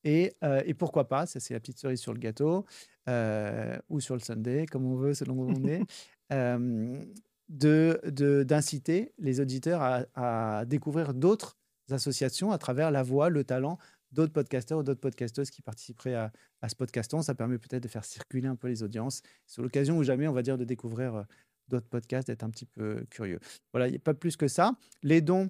Et, 0.05 0.33
euh, 0.45 0.63
et, 0.65 0.75
pourquoi 0.75 1.09
pas, 1.09 1.27
ça 1.27 1.41
c'est 1.41 1.55
la 1.55 1.61
petite 1.61 1.79
cerise 1.79 2.01
sur 2.01 2.15
le 2.15 2.19
gâteau, 2.19 2.65
euh, 3.09 3.77
ou 3.89 4.01
sur 4.01 4.15
le 4.15 4.21
Sunday, 4.21 4.67
comme 4.67 4.87
on 4.87 4.97
veut, 4.97 5.15
selon 5.15 5.35
où 5.35 5.51
on 5.51 5.65
est, 5.65 5.83
euh, 6.33 7.05
de 7.49 8.45
d'inciter 8.45 9.13
les 9.19 9.41
auditeurs 9.41 10.07
à, 10.15 10.65
découvrir 10.67 11.15
d'autres 11.15 11.59
associations 11.91 12.53
à 12.53 12.59
travers 12.59 12.91
la 12.91 13.03
voix, 13.03 13.29
le 13.29 13.45
talent 13.45 13.79
d'autres 14.13 14.33
podcasteurs 14.33 14.81
ou 14.81 14.83
d'autres 14.83 15.01
podcasteuses 15.01 15.51
qui 15.51 15.63
participeraient 15.63 16.15
à, 16.15 16.33
à 16.63 16.69
ce 16.69 16.75
podcaston. 16.75 17.23
Ça 17.23 17.35
permet 17.35 17.59
peut-être 17.59 17.83
de 17.85 17.89
faire 17.89 18.05
circuler 18.05 18.49
un 18.49 18.57
peu 18.57 18.67
les 18.67 18.83
audiences. 18.83 19.23
C'est 19.47 19.63
l'occasion 19.63 19.97
ou 19.99 20.03
jamais, 20.03 20.27
on 20.27 20.33
va 20.33 20.43
dire, 20.43 20.59
de 20.59 20.65
découvrir 20.65 21.25
d'autres 21.69 21.87
podcasts, 21.87 22.27
d'être 22.27 22.43
un 22.43 22.51
petit 22.51 22.67
peu 22.67 23.05
curieux. 23.09 23.39
Voilà, 23.73 23.87
il 23.87 23.93
n'y 23.93 23.97
a 23.97 24.01
pas 24.01 24.15
plus 24.15 24.37
que 24.37 24.49
ça. 24.49 24.73
Les 25.05 25.21
dons, 25.21 25.49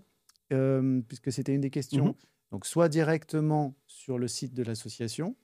puisque 1.08 1.32
c'était 1.32 1.54
une 1.54 1.62
des 1.62 1.70
questions, 1.70 2.08
mmh 2.08 2.14
donc 2.50 2.66
soit 2.66 2.88
directement 2.88 3.74
sur 3.86 4.18
le 4.18 4.28
site 4.28 4.54
de 4.54 4.62
l'association, 4.62 5.36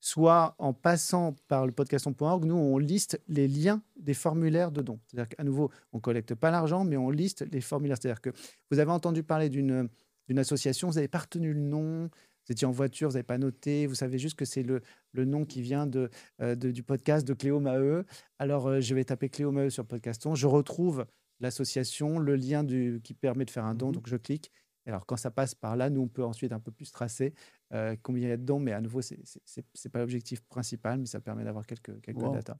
soit 0.00 0.54
en 0.58 0.72
passant 0.72 1.34
par 1.48 1.64
le 1.66 1.72
podcaston.org, 1.72 2.44
nous, 2.44 2.56
on 2.56 2.78
liste 2.78 3.20
les 3.28 3.46
liens 3.46 3.82
des 3.96 4.14
formulaires 4.14 4.72
de 4.72 4.82
dons. 4.82 4.98
C'est-à-dire 5.06 5.28
qu'à 5.28 5.44
nouveau, 5.44 5.70
on 5.92 5.98
ne 5.98 6.02
collecte 6.02 6.34
pas 6.34 6.50
l'argent, 6.50 6.84
mais 6.84 6.96
on 6.96 7.10
liste 7.10 7.46
les 7.52 7.60
formulaires. 7.60 7.96
C'est-à-dire 8.00 8.20
que 8.20 8.30
vous 8.70 8.78
avez 8.80 8.90
entendu 8.90 9.22
parler 9.22 9.48
d'une 9.48 9.88
d'une 10.28 10.38
association, 10.38 10.86
vous 10.88 10.94
n'avez 10.94 11.08
pas 11.08 11.18
retenu 11.18 11.52
le 11.52 11.58
nom, 11.60 12.04
vous 12.04 12.52
étiez 12.52 12.64
en 12.66 12.70
voiture, 12.70 13.08
vous 13.08 13.14
n'avez 13.14 13.24
pas 13.24 13.38
noté, 13.38 13.88
vous 13.88 13.96
savez 13.96 14.18
juste 14.18 14.36
que 14.36 14.44
c'est 14.44 14.62
le, 14.62 14.80
le 15.10 15.24
nom 15.24 15.44
qui 15.44 15.62
vient 15.62 15.84
de, 15.84 16.10
euh, 16.40 16.54
de- 16.54 16.70
du 16.70 16.84
podcast 16.84 17.26
de 17.26 17.34
Cléo 17.34 17.58
Maheu. 17.58 18.04
Alors, 18.38 18.68
euh, 18.68 18.80
je 18.80 18.94
vais 18.94 19.04
taper 19.04 19.28
Cléo 19.28 19.50
Maheu 19.50 19.68
sur 19.68 19.84
Podcaston. 19.84 20.36
Je 20.36 20.46
retrouve 20.46 21.06
l'association, 21.40 22.20
le 22.20 22.36
lien 22.36 22.62
du, 22.62 23.00
qui 23.02 23.14
permet 23.14 23.44
de 23.44 23.50
faire 23.50 23.64
un 23.64 23.74
don, 23.74 23.88
Mhm. 23.88 23.94
donc 23.94 24.08
je 24.08 24.16
clique. 24.16 24.52
Et 24.86 24.88
Alors, 24.90 25.06
quand 25.06 25.16
ça 25.16 25.30
passe 25.30 25.54
par 25.54 25.76
là, 25.76 25.90
nous, 25.90 26.02
on 26.02 26.08
peut 26.08 26.24
ensuite 26.24 26.52
un 26.52 26.60
peu 26.60 26.72
plus 26.72 26.90
tracer 26.90 27.34
euh, 27.72 27.96
combien 28.02 28.26
il 28.26 28.30
y 28.30 28.32
a 28.32 28.36
dedans, 28.36 28.58
mais 28.58 28.72
à 28.72 28.80
nouveau, 28.80 29.00
ce 29.02 29.14
n'est 29.14 29.90
pas 29.92 30.00
l'objectif 30.00 30.40
principal, 30.42 30.98
mais 30.98 31.06
ça 31.06 31.20
permet 31.20 31.44
d'avoir 31.44 31.66
quelques, 31.66 32.00
quelques 32.00 32.18
Wow. 32.22 32.32
data. 32.32 32.58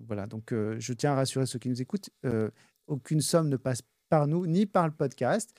Voilà, 0.00 0.26
donc 0.26 0.52
euh, 0.52 0.76
je 0.78 0.92
tiens 0.92 1.12
à 1.12 1.16
rassurer 1.16 1.46
ceux 1.46 1.58
qui 1.58 1.68
nous 1.68 1.80
écoutent, 1.82 2.10
euh, 2.24 2.50
aucune 2.86 3.20
somme 3.20 3.48
ne 3.48 3.56
passe 3.56 3.82
par 4.08 4.26
nous, 4.26 4.46
ni 4.46 4.64
par 4.66 4.86
le 4.86 4.94
podcast. 4.94 5.54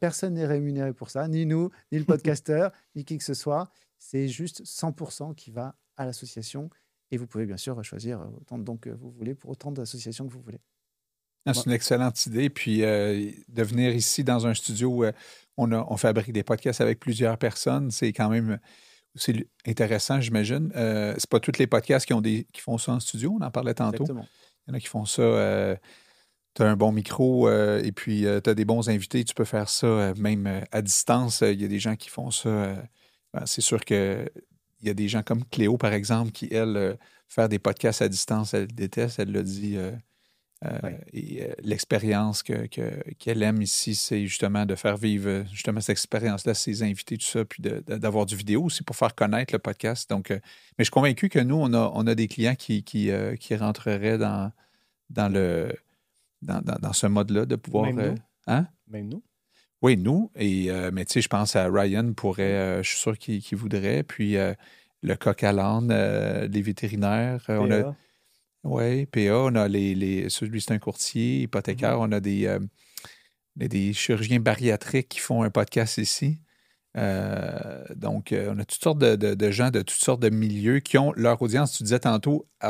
Personne 0.00 0.34
n'est 0.34 0.44
rémunéré 0.46 0.92
pour 0.92 1.08
ça, 1.08 1.26
ni 1.28 1.46
nous, 1.46 1.70
ni 1.92 1.98
le 1.98 2.04
podcasteur, 2.44 2.72
ni 2.94 3.04
qui 3.04 3.16
que 3.16 3.24
ce 3.24 3.34
soit. 3.34 3.70
C'est 3.98 4.28
juste 4.28 4.64
100% 4.64 5.34
qui 5.34 5.50
va 5.50 5.76
à 5.96 6.04
l'association. 6.04 6.68
Et 7.10 7.16
vous 7.16 7.26
pouvez 7.26 7.46
bien 7.46 7.56
sûr 7.58 7.82
choisir 7.84 8.20
autant 8.40 8.58
de 8.58 8.64
dons 8.64 8.76
que 8.78 8.90
vous 8.90 9.10
voulez 9.10 9.34
pour 9.34 9.50
autant 9.50 9.72
d'associations 9.72 10.26
que 10.26 10.32
vous 10.32 10.40
voulez. 10.40 10.60
Ah, 11.46 11.54
c'est 11.54 11.66
une 11.66 11.72
excellente 11.72 12.26
idée. 12.26 12.50
Puis 12.50 12.84
euh, 12.84 13.30
de 13.48 13.62
venir 13.62 13.94
ici 13.94 14.22
dans 14.24 14.46
un 14.46 14.54
studio 14.54 14.88
où 14.90 15.04
euh, 15.04 15.12
on, 15.56 15.72
a- 15.72 15.86
on 15.88 15.96
fabrique 15.96 16.32
des 16.32 16.42
podcasts 16.44 16.80
avec 16.80 17.00
plusieurs 17.00 17.36
personnes, 17.38 17.90
c'est 17.90 18.12
quand 18.12 18.28
même 18.28 18.58
c'est 19.14 19.46
intéressant, 19.66 20.20
j'imagine. 20.20 20.72
Euh, 20.74 21.14
c'est 21.18 21.28
pas 21.28 21.40
tous 21.40 21.58
les 21.58 21.66
podcasts 21.66 22.06
qui, 22.06 22.14
ont 22.14 22.22
des, 22.22 22.46
qui 22.52 22.60
font 22.62 22.78
ça 22.78 22.92
en 22.92 23.00
studio, 23.00 23.36
on 23.38 23.44
en 23.44 23.50
parlait 23.50 23.74
tantôt. 23.74 24.04
Exactement. 24.04 24.26
Il 24.66 24.70
y 24.70 24.72
en 24.72 24.74
a 24.76 24.80
qui 24.80 24.86
font 24.86 25.04
ça. 25.04 25.76
tu 26.54 26.62
as 26.62 26.66
un 26.66 26.76
bon 26.76 26.92
micro 26.92 27.48
euh, 27.48 27.82
et 27.82 27.92
puis 27.92 28.20
tu 28.42 28.50
as 28.50 28.54
des 28.54 28.64
bons 28.64 28.88
invités. 28.88 29.24
Tu 29.24 29.34
peux 29.34 29.44
faire 29.44 29.68
ça 29.68 29.86
euh, 29.86 30.14
même 30.16 30.46
euh, 30.46 30.60
à 30.70 30.80
distance. 30.80 31.40
Il 31.42 31.60
y 31.60 31.64
a 31.64 31.68
des 31.68 31.78
gens 31.80 31.96
qui 31.96 32.08
font 32.08 32.30
ça. 32.30 32.48
euh, 32.48 32.76
ben, 33.34 33.44
c'est 33.46 33.60
sûr 33.60 33.84
que 33.84 34.26
il 34.80 34.86
y 34.88 34.90
a 34.90 34.94
des 34.94 35.08
gens 35.08 35.22
comme 35.22 35.44
Cléo, 35.44 35.76
par 35.76 35.92
exemple, 35.92 36.32
qui, 36.32 36.48
elle, 36.50 36.76
euh, 36.76 36.94
faire 37.28 37.48
des 37.48 37.58
podcasts 37.58 38.02
à 38.02 38.08
distance, 38.08 38.54
elle 38.54 38.66
déteste. 38.68 39.18
Elle 39.18 39.32
l'a 39.32 39.42
dit. 39.42 39.76
Euh. 40.64 40.90
Et 41.12 41.42
euh, 41.42 41.52
l'expérience 41.62 42.42
que- 42.42 42.66
que- 42.66 43.02
qu'elle 43.18 43.42
aime 43.42 43.62
ici, 43.62 43.94
c'est 43.94 44.26
justement 44.26 44.64
de 44.66 44.74
faire 44.74 44.96
vivre 44.96 45.28
euh, 45.28 45.44
justement 45.52 45.80
cette 45.80 45.90
expérience-là, 45.94 46.54
ses 46.54 46.82
invités, 46.82 47.16
tout 47.18 47.26
ça, 47.26 47.44
puis 47.44 47.62
d'avoir 47.62 48.26
du 48.26 48.36
vidéo 48.36 48.64
aussi 48.64 48.82
pour 48.82 48.94
faire 48.96 49.14
connaître 49.14 49.52
le 49.52 49.58
podcast. 49.58 50.08
Donc, 50.10 50.30
euh, 50.30 50.36
mais 50.78 50.84
je 50.84 50.84
suis 50.84 50.90
convaincu 50.90 51.28
que 51.28 51.38
nous, 51.40 51.56
on 51.56 51.72
a, 51.74 51.90
on 51.94 52.06
a 52.06 52.14
des 52.14 52.28
clients 52.28 52.54
qui, 52.54 52.82
qui, 52.84 53.10
qui 53.40 53.56
rentreraient 53.56 54.18
dans, 54.18 54.52
dans, 55.10 55.28
le, 55.32 55.72
dans, 56.42 56.60
dans- 56.60 56.78
dans 56.80 56.92
ce 56.92 57.06
mode-là, 57.06 57.44
de 57.46 57.56
pouvoir. 57.56 57.86
Même 57.92 57.96
nous. 58.12 58.14
hein? 58.46 58.66
Même 58.88 59.08
nous. 59.08 59.22
Oui, 59.82 59.96
nous. 59.96 60.30
Et, 60.36 60.70
mais 60.92 61.04
tu 61.04 61.14
sais, 61.14 61.20
je 61.22 61.28
pense 61.28 61.56
à 61.56 61.68
Ryan 61.68 62.12
pourrait, 62.12 62.42
euh, 62.52 62.82
je 62.84 62.88
suis 62.90 62.98
sûr 62.98 63.18
qu'il 63.18 63.42
voudrait. 63.56 64.04
Puis 64.04 64.36
le 65.04 65.14
coq 65.16 65.42
à 65.42 65.50
l'âne, 65.52 65.88
les 66.46 66.62
vétérinaires. 66.62 67.44
on 67.48 67.68
a, 67.70 67.82
PA. 67.82 67.96
Oui, 68.64 69.06
PA, 69.06 69.20
on 69.38 69.54
a 69.54 69.68
les. 69.68 69.94
les 69.94 70.28
celui, 70.28 70.60
c'est 70.60 70.72
un 70.72 70.78
courtier 70.78 71.42
hypothécaire. 71.42 71.96
Mm-hmm. 71.98 72.08
On 72.08 72.12
a 72.12 72.20
des, 72.20 72.46
euh, 72.46 72.58
a 73.60 73.68
des 73.68 73.92
chirurgiens 73.92 74.40
bariatriques 74.40 75.08
qui 75.08 75.18
font 75.20 75.42
un 75.42 75.50
podcast 75.50 75.98
ici. 75.98 76.38
Euh, 76.96 77.84
donc, 77.96 78.32
euh, 78.32 78.52
on 78.54 78.58
a 78.58 78.64
toutes 78.64 78.82
sortes 78.82 78.98
de, 78.98 79.16
de- 79.16 79.34
de 79.34 79.50
gens 79.50 79.70
de 79.70 79.80
toutes 79.80 79.98
sortes 80.02 80.20
de 80.20 80.28
milieux 80.28 80.80
qui 80.80 80.98
ont 80.98 81.12
leur 81.16 81.40
audience. 81.40 81.72
Tu 81.76 81.82
disais 81.84 81.98
tantôt, 82.00 82.46
tu 82.62 82.68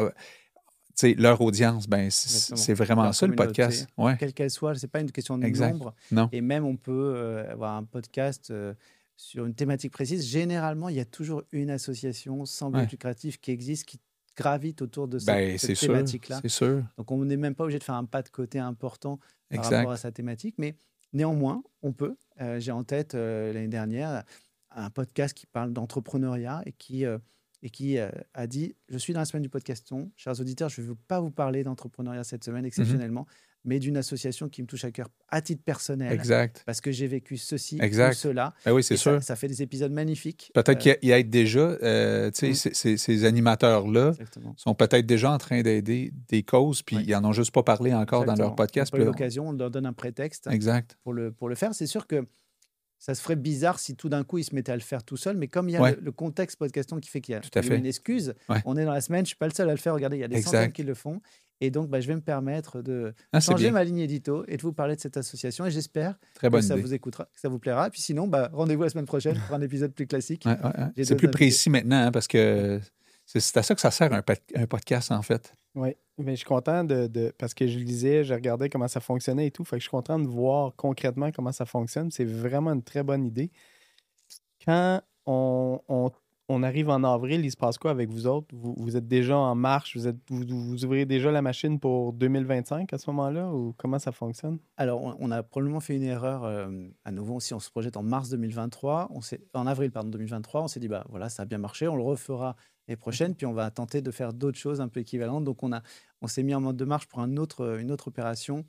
sais, 0.94 1.14
leur 1.14 1.40
audience, 1.40 1.88
ben, 1.88 2.08
c'est 2.10 2.74
vraiment 2.74 3.02
Leur 3.04 3.14
ça 3.14 3.26
le 3.26 3.34
podcast. 3.34 3.86
Ouais, 3.96 4.16
Quelle 4.18 4.32
qu'elle 4.32 4.50
soit, 4.50 4.74
ce 4.76 4.86
n'est 4.86 4.90
pas 4.90 5.00
une 5.00 5.10
question 5.10 5.38
de 5.38 5.44
Exact. 5.44 5.72
nombre. 5.72 5.94
non. 6.10 6.28
Et 6.32 6.40
même, 6.40 6.64
on 6.64 6.76
peut 6.76 7.14
euh, 7.16 7.50
avoir 7.52 7.76
un 7.76 7.82
podcast 7.84 8.50
euh, 8.50 8.74
sur 9.16 9.44
une 9.46 9.54
thématique 9.54 9.92
précise. 9.92 10.24
Généralement, 10.26 10.88
il 10.88 10.96
y 10.96 11.00
a 11.00 11.04
toujours 11.04 11.42
une 11.52 11.70
association 11.70 12.44
sans 12.46 12.70
but 12.70 12.78
Ouais. 12.78 12.88
lucratif 12.90 13.40
qui 13.40 13.50
existe, 13.50 13.86
qui 13.86 13.98
gravite 14.36 14.82
autour 14.82 15.08
de 15.08 15.18
cette, 15.18 15.26
Ben, 15.26 15.58
cette 15.58 15.78
thématique-là. 15.78 16.38
C'est 16.42 16.48
sûr. 16.48 16.82
Donc, 16.96 17.10
on 17.10 17.24
n'est 17.24 17.36
même 17.36 17.54
pas 17.54 17.64
obligé 17.64 17.78
de 17.78 17.84
faire 17.84 17.94
un 17.96 18.04
pas 18.04 18.22
de 18.22 18.28
côté 18.28 18.58
important 18.58 19.18
par 19.50 19.64
rapport 19.64 19.92
à 19.92 19.96
sa 19.96 20.10
thématique, 20.12 20.54
mais 20.58 20.74
néanmoins, 21.12 21.62
on 21.82 21.92
peut. 21.92 22.16
Euh, 22.40 22.58
J'ai 22.58 22.72
en 22.72 22.84
tête 22.84 23.14
euh, 23.14 23.52
l'année 23.52 23.68
dernière 23.68 24.24
un 24.70 24.88
podcast 24.90 25.34
qui 25.36 25.46
parle 25.46 25.72
d'entrepreneuriat 25.74 26.62
et 26.64 26.72
qui, 26.72 27.04
euh, 27.04 27.18
et 27.62 27.68
qui 27.68 27.98
a 27.98 28.46
dit 28.46 28.74
Je 28.88 28.96
suis 28.98 29.12
dans 29.12 29.20
la 29.20 29.26
semaine 29.26 29.42
du 29.42 29.50
podcaston. 29.50 30.10
Chers 30.16 30.40
auditeurs, 30.40 30.70
je 30.70 30.80
ne 30.80 30.86
veux 30.86 30.94
pas 30.94 31.20
vous 31.20 31.30
parler 31.30 31.62
d'entrepreneuriat 31.62 32.24
cette 32.24 32.40
Mhm. 32.40 32.52
semaine 32.52 32.64
exceptionnellement, 32.64 33.26
mais 33.64 33.78
d'une 33.78 33.96
association 33.96 34.48
qui 34.48 34.60
me 34.62 34.66
touche 34.66 34.84
à 34.84 34.90
cœur 34.90 35.08
à 35.28 35.40
titre 35.40 35.62
personnel. 35.62 36.12
Exact. 36.12 36.62
Parce 36.66 36.80
que 36.80 36.90
j'ai 36.90 37.06
vécu 37.06 37.36
ceci 37.36 37.78
Exact. 37.80 38.12
ou 38.12 38.14
cela. 38.14 38.54
Ben 38.64 38.72
oui, 38.72 38.82
c'est 38.82 38.96
sûr. 38.96 39.22
ça 39.22 39.36
fait 39.36 39.48
des 39.48 39.62
épisodes 39.62 39.92
magnifiques. 39.92 40.50
Peut-être 40.54 40.70
Euh, 40.70 40.94
qu'il 40.96 41.08
y 41.08 41.12
a- 41.12 41.22
déjà, 41.22 41.60
euh, 41.60 42.28
Mm. 42.28 42.32
ces- 42.34 42.54
ces, 42.74 42.96
ces 42.96 43.24
animateurs-là 43.24 44.12
sont 44.56 44.74
peut-être 44.74 45.06
déjà 45.06 45.30
en 45.30 45.38
train 45.38 45.62
d'aider 45.62 46.12
des 46.28 46.42
causes, 46.42 46.82
puis 46.82 46.96
ils 47.06 47.12
n'en 47.12 47.24
ont 47.26 47.32
juste 47.32 47.52
pas 47.52 47.62
parlé 47.62 47.94
encore 47.94 48.24
dans 48.24 48.34
leur 48.34 48.54
podcast. 48.56 48.92
On 48.94 48.98
pas 48.98 49.04
l'occasion, 49.04 49.48
on 49.48 49.52
leur 49.52 49.70
donne 49.70 49.86
un 49.86 49.92
prétexte. 49.92 50.48
Exact. 50.50 50.96
pour 51.04 51.12
le, 51.12 51.30
pour 51.32 51.48
le 51.48 51.54
faire. 51.54 51.74
C'est 51.74 51.86
sûr 51.86 52.06
que 52.06 52.26
ça 52.98 53.14
se 53.14 53.22
ferait 53.22 53.34
bizarre 53.36 53.78
si 53.80 53.96
tout 53.96 54.08
d'un 54.08 54.22
coup 54.22 54.38
il 54.38 54.44
se 54.44 54.54
mettait 54.54 54.70
à 54.72 54.76
le 54.76 54.80
faire 54.82 55.02
tout 55.02 55.16
seul, 55.16 55.36
mais 55.36 55.48
comme 55.48 55.68
il 55.68 55.72
y 55.72 55.76
a 55.76 55.82
Ouais. 55.82 55.96
le, 55.96 56.00
le 56.02 56.12
contexte 56.12 56.56
podcaston 56.58 57.00
qui 57.00 57.10
fait 57.10 57.20
qu'il 57.20 57.32
y 57.32 57.36
a 57.36 57.40
Tout 57.40 57.50
à 57.54 57.62
fait. 57.62 57.76
une 57.76 57.86
excuse, 57.86 58.34
Ouais. 58.48 58.60
on 58.64 58.76
est 58.76 58.84
dans 58.84 58.92
la 58.92 59.00
semaine, 59.00 59.24
je 59.24 59.28
suis 59.28 59.36
pas 59.36 59.48
le 59.48 59.54
seul 59.54 59.68
à 59.68 59.72
le 59.72 59.78
faire. 59.78 59.94
Regardez, 59.94 60.16
il 60.18 60.20
y 60.20 60.24
a 60.24 60.28
des 60.28 60.36
Exact. 60.36 60.50
centaines 60.52 60.72
qui 60.72 60.82
le 60.84 60.94
font. 60.94 61.20
Et 61.60 61.70
donc, 61.70 61.88
bah, 61.88 62.00
je 62.00 62.08
vais 62.08 62.16
me 62.16 62.20
permettre 62.20 62.82
de 62.82 63.14
Ah, 63.32 63.38
changer 63.40 63.64
bien. 63.66 63.72
ma 63.72 63.84
ligne 63.84 63.98
édito 64.00 64.44
et 64.48 64.56
de 64.56 64.62
vous 64.62 64.72
parler 64.72 64.96
de 64.96 65.00
cette 65.00 65.16
association. 65.16 65.64
Et 65.66 65.70
j'espère 65.70 66.18
que 66.40 66.60
ça 66.60 66.74
idée. 66.74 66.82
vous 66.82 66.92
écoutera, 66.94 67.24
que 67.26 67.38
ça 67.40 67.48
vous 67.48 67.58
plaira. 67.60 67.88
Puis 67.90 68.00
sinon, 68.00 68.26
bah, 68.26 68.50
rendez-vous 68.52 68.82
la 68.82 68.88
semaine 68.88 69.06
prochaine 69.06 69.38
pour 69.46 69.54
un 69.54 69.60
épisode 69.60 69.92
plus 69.92 70.06
classique. 70.08 70.44
Ouais, 70.44 70.52
ouais, 70.58 70.64
ouais. 70.64 70.86
J'ai 70.96 71.04
C'est 71.04 71.14
plus 71.16 71.26
invités. 71.26 71.38
précis 71.46 71.70
maintenant, 71.70 72.06
hein, 72.06 72.10
parce 72.10 72.26
que 72.26 72.80
c'est 73.26 73.56
à 73.56 73.62
ça 73.62 73.74
que 73.76 73.80
ça 73.80 73.92
sert 73.92 74.12
un, 74.12 74.22
pod- 74.22 74.38
un 74.56 74.66
podcast, 74.66 75.12
en 75.12 75.22
fait. 75.22 75.54
Oui, 75.76 75.94
mais 76.18 76.32
je 76.32 76.36
suis 76.38 76.44
content 76.46 76.82
de, 76.82 77.06
de- 77.06 77.32
Parce 77.38 77.54
que 77.54 77.66
je 77.68 77.78
lisais, 77.78 78.24
je 78.24 78.34
regardais 78.34 78.68
comment 78.68 78.88
ça 78.88 78.98
fonctionnait 79.00 79.46
et 79.46 79.50
tout. 79.52 79.64
Fait 79.64 79.76
que 79.76 79.80
je 79.80 79.84
suis 79.84 79.90
content 79.90 80.18
de 80.18 80.26
voir 80.26 80.72
concrètement 80.76 81.30
comment 81.30 81.52
ça 81.52 81.64
fonctionne. 81.64 82.10
C'est 82.10 82.24
vraiment 82.26 82.72
une 82.72 82.82
très 82.82 83.04
bonne 83.04 83.24
idée. 83.24 83.50
Quand 84.66 85.00
on, 85.26 85.80
on- 85.88 86.10
on 86.48 86.62
arrive 86.62 86.88
en 86.90 87.02
avril, 87.04 87.44
il 87.44 87.50
se 87.50 87.56
passe 87.56 87.78
quoi 87.78 87.90
avec 87.90 88.10
vous 88.10 88.26
autres? 88.26 88.48
Vous, 88.52 88.96
êtes 88.96 89.06
déjà 89.06 89.36
en 89.36 89.54
marche? 89.54 89.96
Vous, 89.96 90.84
ouvrez 90.84 91.06
déjà 91.06 91.30
la 91.30 91.42
machine 91.42 91.78
pour 91.78 92.12
2025 92.12 92.92
à 92.92 92.98
ce 92.98 93.10
moment-là? 93.10 93.52
Ou 93.52 93.74
comment 93.76 93.98
ça 93.98 94.12
fonctionne? 94.12 94.58
Alors, 94.76 95.16
on, 95.18 95.30
a 95.30 95.42
probablement 95.42 95.80
fait 95.80 95.96
une 95.96 96.02
erreur 96.02 96.44
euh, 96.44 96.88
à 97.04 97.12
nouveau. 97.12 97.40
Si 97.40 97.54
on 97.54 97.60
se 97.60 97.70
projette 97.70 97.96
en 97.96 98.02
mars 98.02 98.28
2023, 98.30 99.08
on 99.10 99.20
en 99.54 99.66
avril 99.66 99.90
pardon, 99.90 100.10
2023, 100.10 100.62
on 100.62 100.68
s'est 100.68 100.80
dit, 100.80 100.88
bah 100.88 101.04
voilà, 101.08 101.28
ça 101.28 101.44
a 101.44 101.46
bien 101.46 101.58
marché, 101.58 101.88
on 101.88 101.96
le 101.96 102.02
refera 102.02 102.56
l'année 102.86 102.96
prochaine, 102.96 103.34
puis 103.34 103.46
on 103.46 103.52
va 103.52 103.70
tenter 103.70 104.02
de 104.02 104.10
faire 104.10 104.32
d'autres 104.32 104.58
choses 104.58 104.80
un 104.80 104.88
peu 104.88 105.00
équivalentes. 105.00 105.44
Donc, 105.44 105.62
on, 105.62 105.70
on 106.20 106.26
s'est 106.26 106.42
mis 106.42 106.54
en 106.54 106.60
mode 106.60 106.76
de 106.76 106.84
marche 106.84 107.06
pour 107.06 107.20
un 107.20 107.36
autre, 107.36 107.78
une 107.78 107.90
autre 107.90 108.08
opération, 108.08 108.64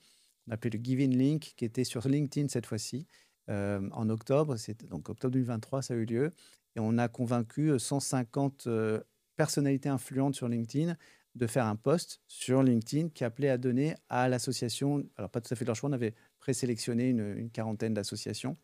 on 0.48 0.52
appelait 0.52 0.72
le 0.72 0.84
Giving 0.84 1.16
Link, 1.16 1.54
qui 1.56 1.66
était 1.66 1.84
sur 1.84 2.08
LinkedIn 2.08 2.48
cette 2.50 2.66
fois-ci, 2.66 3.08
euh, 3.50 3.90
en 3.92 4.10
octobre. 4.10 4.56
Donc 4.90 5.10
octobre 5.10 5.34
2023, 5.34 5.82
ça 5.82 5.94
a 5.94 5.98
eu 5.98 6.06
lieu. 6.06 6.32
Et 6.76 6.80
on 6.80 6.98
a 6.98 7.08
convaincu 7.08 7.72
euh, 7.72 7.80
150 7.80 8.68
euh, 8.68 9.02
personnalités 9.36 9.90
influentes 9.90 10.36
sur 10.36 10.48
LinkedIn 10.48 10.96
de 11.36 11.48
faire 11.48 11.66
un 11.66 11.76
post 11.76 12.22
sur 12.28 12.62
LinkedIn 12.62 13.10
qui 13.10 13.24
appelait 13.24 13.50
à 13.50 13.58
donner 13.58 13.96
à 14.10 14.30
l'association, 14.30 15.04
alors 15.18 15.32
pas 15.32 15.42
tout 15.42 15.52
à 15.52 15.56
fait 15.56 15.66
leur 15.66 15.76
choix, 15.76 15.90
on 15.90 15.94
avait 15.94 16.14
présélectionné 16.40 17.10
une, 17.10 17.50
quarantaine 17.50 17.94
d'associations. 17.94 18.56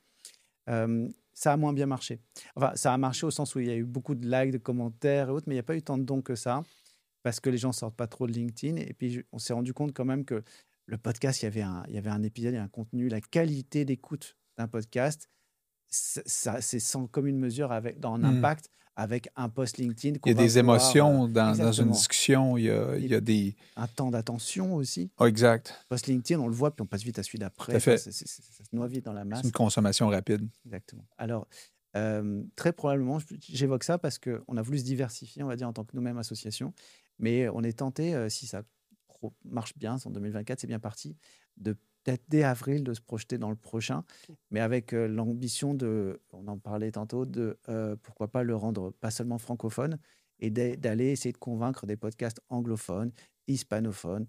Euh, 0.70 1.10
ça 1.34 1.54
a 1.54 1.58
moins 1.58 1.74
bien 1.74 1.88
marché. 1.88 2.20
Enfin, 2.56 2.76
ça 2.76 2.94
a 2.94 2.98
marché 2.98 3.26
au 3.26 3.32
sens 3.32 3.56
où 3.56 3.60
il 3.60 3.68
y 3.68 3.72
a 3.72 3.76
eu 3.76 3.86
beaucoup 3.86 4.14
de 4.14 4.30
likes, 4.30 4.52
de 4.52 4.58
commentaires 4.58 5.30
et 5.30 5.32
autres, 5.32 5.46
mais 5.48 5.56
il 5.56 5.58
n'y 5.58 5.62
a 5.62 5.64
pas 5.64 5.76
eu 5.76 5.82
tant 5.82 5.98
de 5.98 6.04
dons 6.04 6.22
que 6.22 6.36
ça, 6.36 6.64
parce 7.24 7.40
que 7.40 7.50
les 7.50 7.58
gens 7.58 7.72
sortent 7.72 7.96
pas 7.96 8.08
trop 8.08 8.28
de 8.28 8.34
LinkedIn. 8.34 8.76
Et 8.78 8.94
puis, 8.94 9.24
on 9.32 9.40
s'est 9.40 9.54
rendu 9.54 9.74
compte 9.74 9.94
quand 9.94 10.06
même 10.06 10.26
que 10.26 10.44
le 10.86 10.98
podcast, 10.98 11.42
il 11.42 11.46
y 11.46 11.48
avait 11.48 11.62
un, 11.62 11.84
il 11.88 11.96
y 11.96 11.98
avait 11.98 12.10
un 12.10 12.24
épisode, 12.24 12.54
il 12.54 12.58
y 12.58 12.60
a 12.60 12.64
un 12.64 12.68
contenu, 12.68 13.10
la 13.10 13.22
qualité 13.22 13.86
d'écoute 13.86 14.38
d'un 14.58 14.68
podcast, 14.68 15.30
ça, 15.90 16.22
ça- 16.26 16.62
c'est 16.62 16.80
sans 16.80 17.08
commune 17.08 17.38
mesure 17.38 17.72
avec, 17.72 18.00
dans 18.00 18.14
un 18.16 18.20
Hmm. 18.20 18.38
impact 18.38 18.70
avec 18.96 19.30
un 19.38 19.48
post 19.48 19.78
LinkedIn. 19.78 20.20
Il 20.26 20.30
y 20.30 20.32
a 20.32 20.34
des 20.34 20.58
émotions 20.58 21.24
euh, 21.26 21.28
dans, 21.30 21.56
dans 21.56 21.72
une 21.72 21.92
discussion. 21.92 22.58
Il 22.58 22.66
y 22.66 22.70
a, 22.70 22.98
il 22.98 23.08
y 23.08 23.16
a 23.16 23.22
des. 23.22 23.56
un 23.78 23.88
temps 23.88 24.12
d'attention 24.12 24.76
aussi. 24.76 25.10
Ah, 25.18 25.26
exact. 25.28 25.86
Post 25.88 26.08
LinkedIn, 26.08 26.38
on 26.42 26.48
le 26.48 26.54
voit, 26.54 26.72
puis 26.76 26.82
on 26.82 26.86
passe 26.86 27.04
vite 27.04 27.18
à 27.18 27.24
celui 27.24 27.40
d'après. 27.40 27.78
Enfin, 27.78 27.96
c'est- 27.96 28.12
ça 28.12 28.26
se 28.26 28.76
noie 28.76 28.88
vite 28.88 29.06
dans 29.06 29.14
la 29.14 29.24
masse. 29.24 29.40
C'est 29.42 29.48
une 29.48 29.52
consommation 29.54 30.10
rapide. 30.10 30.46
Exactement. 30.66 31.06
Alors, 31.18 31.48
euh, 31.96 32.44
très 32.58 32.74
probablement, 32.74 33.20
j'évoque 33.48 33.86
ça 33.86 33.98
parce 33.98 34.20
qu'on 34.20 34.58
a 34.58 34.62
voulu 34.62 34.80
se 34.80 34.84
diversifier, 34.84 35.44
on 35.44 35.48
va 35.48 35.56
dire, 35.56 35.68
en 35.70 35.74
tant 35.74 35.86
que 35.86 35.96
nous-mêmes 35.96 36.18
association. 36.18 36.74
Mais 37.20 37.48
on 37.50 37.64
est 37.64 37.80
tenté, 37.80 38.14
euh, 38.16 38.28
si 38.28 38.48
ça 38.48 38.64
marche 39.46 39.78
bien, 39.78 39.96
en 40.04 40.10
2024, 40.10 40.60
c'est 40.60 40.68
bien 40.68 40.80
parti, 40.80 41.16
de 41.58 41.78
peut-être 42.10 42.24
dès 42.30 42.44
avril 42.44 42.84
de 42.84 42.94
se 42.94 43.02
projeter 43.02 43.38
dans 43.38 43.50
le 43.50 43.56
prochain, 43.56 44.04
mais 44.52 44.60
avec 44.60 44.94
euh, 44.94 45.08
l'ambition 45.08 45.74
de, 45.74 46.20
on 46.34 46.48
en 46.48 46.58
parlait 46.58 46.92
tantôt, 46.92 47.26
de 47.26 47.58
euh, 47.70 47.96
pourquoi 48.02 48.28
pas 48.30 48.44
le 48.44 48.56
rendre 48.56 48.92
pas 49.00 49.12
seulement 49.12 49.38
francophone 49.38 49.98
et 50.40 50.50
d'a- 50.50 50.76
d'aller 50.76 51.08
essayer 51.12 51.32
de 51.34 51.38
convaincre 51.38 51.86
des 51.86 51.98
podcasts 51.98 52.40
anglophones, 52.50 53.12
hispanophones, 53.48 54.26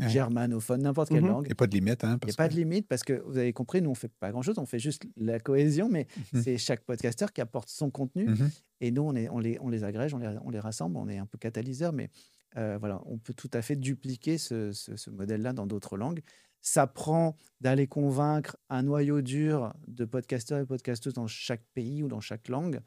Ouais. 0.00 0.08
germanophone, 0.08 0.82
n'importe 0.82 1.10
quelle 1.10 1.22
Mhm. 1.22 1.28
langue. 1.28 1.44
Il 1.44 1.48
n'y 1.50 1.52
a 1.52 1.54
pas 1.54 1.68
de 1.68 1.74
limite. 1.76 2.02
Hein, 2.02 2.08
Il 2.08 2.12
n'y 2.14 2.18
parce 2.18 2.32
a 2.32 2.36
pas 2.36 2.48
que- 2.48 2.54
de 2.54 2.58
limite 2.58 2.88
parce 2.88 3.04
que 3.04 3.12
vous 3.26 3.38
avez 3.38 3.52
compris, 3.52 3.80
nous 3.80 3.90
on 3.90 3.94
fait 3.94 4.10
pas 4.18 4.32
grand 4.32 4.42
chose, 4.42 4.58
on 4.58 4.66
fait 4.66 4.80
juste 4.80 5.04
la 5.16 5.38
cohésion, 5.38 5.88
mais 5.88 6.08
Mhm. 6.32 6.42
c'est 6.42 6.58
chaque 6.58 6.80
podcasteur 6.84 7.32
qui 7.32 7.40
apporte 7.40 7.68
son 7.68 7.90
contenu 7.92 8.26
Mhm. 8.26 8.50
et 8.80 8.90
nous 8.90 9.02
on, 9.02 9.14
est, 9.14 9.28
on, 9.28 9.38
les, 9.38 9.56
on 9.60 9.68
les 9.68 9.84
agrège, 9.84 10.12
on 10.12 10.18
les, 10.18 10.36
on 10.44 10.50
les 10.50 10.58
rassemble, 10.58 10.96
on 10.96 11.08
est 11.08 11.18
un 11.18 11.26
peu 11.26 11.38
catalyseur, 11.38 11.92
mais 11.92 12.10
euh, 12.56 12.76
voilà, 12.78 13.00
on 13.06 13.18
peut 13.18 13.34
tout 13.34 13.50
à 13.52 13.62
fait 13.62 13.76
dupliquer 13.76 14.36
ce, 14.36 14.72
ce- 14.72 14.96
ce 14.96 15.10
modèle-là 15.10 15.52
dans 15.52 15.66
d'autres 15.66 15.96
langues. 15.96 16.22
Ça 16.66 16.86
prend 16.86 17.36
d'aller 17.60 17.86
convaincre 17.86 18.56
un 18.70 18.82
noyau 18.84 19.20
dur 19.20 19.74
de 19.86 20.06
podcasteurs 20.06 20.60
et 20.60 20.64
podcasteuses 20.64 21.12
dans 21.12 21.26
chaque 21.26 21.62
pays 21.74 22.02
ou 22.02 22.08
dans 22.08 22.20
chaque 22.20 22.48
langue, 22.48 22.80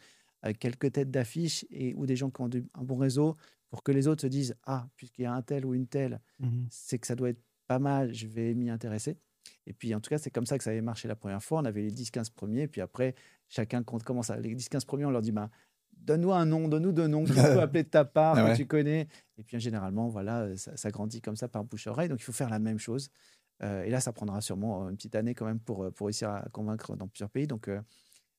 quelques 0.59 0.91
têtes 0.93 1.11
d'affiche 1.11 1.63
et 1.69 1.93
ou 1.93 2.07
des 2.07 2.15
gens 2.15 2.31
qui 2.31 2.41
ont 2.41 2.47
du- 2.49 2.65
un 2.73 2.81
bon 2.83 2.95
réseau 2.97 3.35
pour 3.69 3.83
que 3.83 3.91
les 3.91 4.07
autres 4.07 4.23
se 4.23 4.27
disent 4.27 4.55
ah 4.65 4.87
puisqu'il 4.95 5.21
y 5.21 5.25
a 5.25 5.33
un 5.33 5.43
tel 5.43 5.63
ou 5.63 5.75
une 5.75 5.85
telle 5.85 6.19
Mhm. 6.39 6.65
c'est 6.71 6.97
que 6.97 7.05
ça 7.05 7.13
doit 7.15 7.29
être 7.29 7.41
pas 7.67 7.77
mal, 7.77 8.15
je 8.15 8.25
vais 8.25 8.55
m'y 8.55 8.71
intéresser. 8.71 9.15
Et 9.67 9.73
puis, 9.73 9.93
en 9.93 9.99
tout 9.99 10.09
cas, 10.09 10.17
c'est 10.17 10.31
comme 10.31 10.45
ça 10.47 10.57
que 10.57 10.63
ça 10.63 10.71
avait 10.71 10.81
marché 10.81 11.07
la 11.07 11.15
première 11.15 11.43
fois. 11.43 11.59
On 11.59 11.65
avait 11.65 11.81
les 11.83 11.91
10-15 11.91 12.31
premiers, 12.31 12.67
puis 12.67 12.81
après, 12.81 13.13
chacun 13.47 13.83
compte 13.83 14.01
commence 14.03 14.29
à. 14.31 14.37
Les 14.39 14.55
10-15 14.55 14.85
premiers, 14.85 15.05
on 15.05 15.11
leur 15.11 15.21
dit 15.21 15.31
bah, 15.33 15.49
donne-nous 15.97 16.31
un 16.31 16.45
nom, 16.45 16.67
donne-nous 16.67 16.93
deux 16.93 17.07
noms, 17.07 17.25
qu'on 17.25 17.33
peut 17.59 17.61
appeler 17.61 17.83
de 17.83 17.89
ta 17.89 18.05
part, 18.05 18.37
Ah 18.37 18.51
que 18.51 18.55
tu 18.57 18.65
connais. 18.65 19.07
Et 19.37 19.43
puis, 19.43 19.59
généralement, 19.59 20.07
voilà, 20.07 20.55
ça, 20.57 20.75
ça 20.77 20.89
grandit 20.91 21.21
comme 21.21 21.35
ça 21.35 21.47
par 21.49 21.63
bouche-oreille. 21.65 22.07
Donc, 22.09 22.19
il 22.21 22.23
faut 22.23 22.31
faire 22.31 22.49
la 22.49 22.59
même 22.59 22.79
chose. 22.79 23.09
Euh, 23.63 23.83
et 23.83 23.89
là, 23.89 23.99
ça 23.99 24.13
prendra 24.13 24.39
sûrement 24.41 24.85
euh, 24.85 24.89
une 24.89 24.95
petite 24.97 25.15
année 25.15 25.33
quand 25.33 25.45
même 25.45 25.59
pour, 25.59 25.83
euh, 25.85 25.91
pour 25.91 26.07
réussir 26.07 26.29
à 26.29 26.45
convaincre 26.51 26.95
dans 26.95 27.07
plusieurs 27.07 27.29
pays. 27.29 27.47
Donc, 27.47 27.69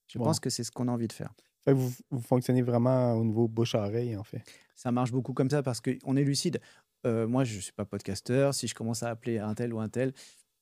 je 0.06 0.18
Bon. 0.18 0.24
pense 0.24 0.40
que 0.40 0.48
c'est 0.50 0.64
ce 0.64 0.70
qu'on 0.70 0.88
a 0.88 0.92
envie 0.92 1.08
de 1.08 1.12
faire. 1.12 1.32
Fait 1.64 1.72
que 1.72 1.76
vous, 1.76 1.92
vous 2.10 2.20
fonctionnez 2.20 2.62
vraiment 2.62 3.12
au 3.14 3.24
niveau 3.24 3.48
bouche-oreille, 3.48 4.16
en 4.16 4.22
fait. 4.24 4.42
Ça 4.74 4.92
marche 4.92 5.10
beaucoup 5.12 5.32
comme 5.34 5.50
ça 5.50 5.62
parce 5.62 5.80
qu'on 5.80 6.16
est 6.16 6.24
lucide. 6.24 6.60
Euh, 7.06 7.26
moi, 7.26 7.44
je 7.44 7.56
ne 7.56 7.60
suis 7.60 7.72
pas 7.72 7.84
podcasteur. 7.84 8.54
Si 8.54 8.66
je 8.68 8.74
commence 8.74 9.02
à 9.02 9.10
appeler 9.10 9.38
un 9.38 9.54
tel 9.54 9.74
ou 9.74 9.80
un 9.80 9.88
tel, 9.88 10.12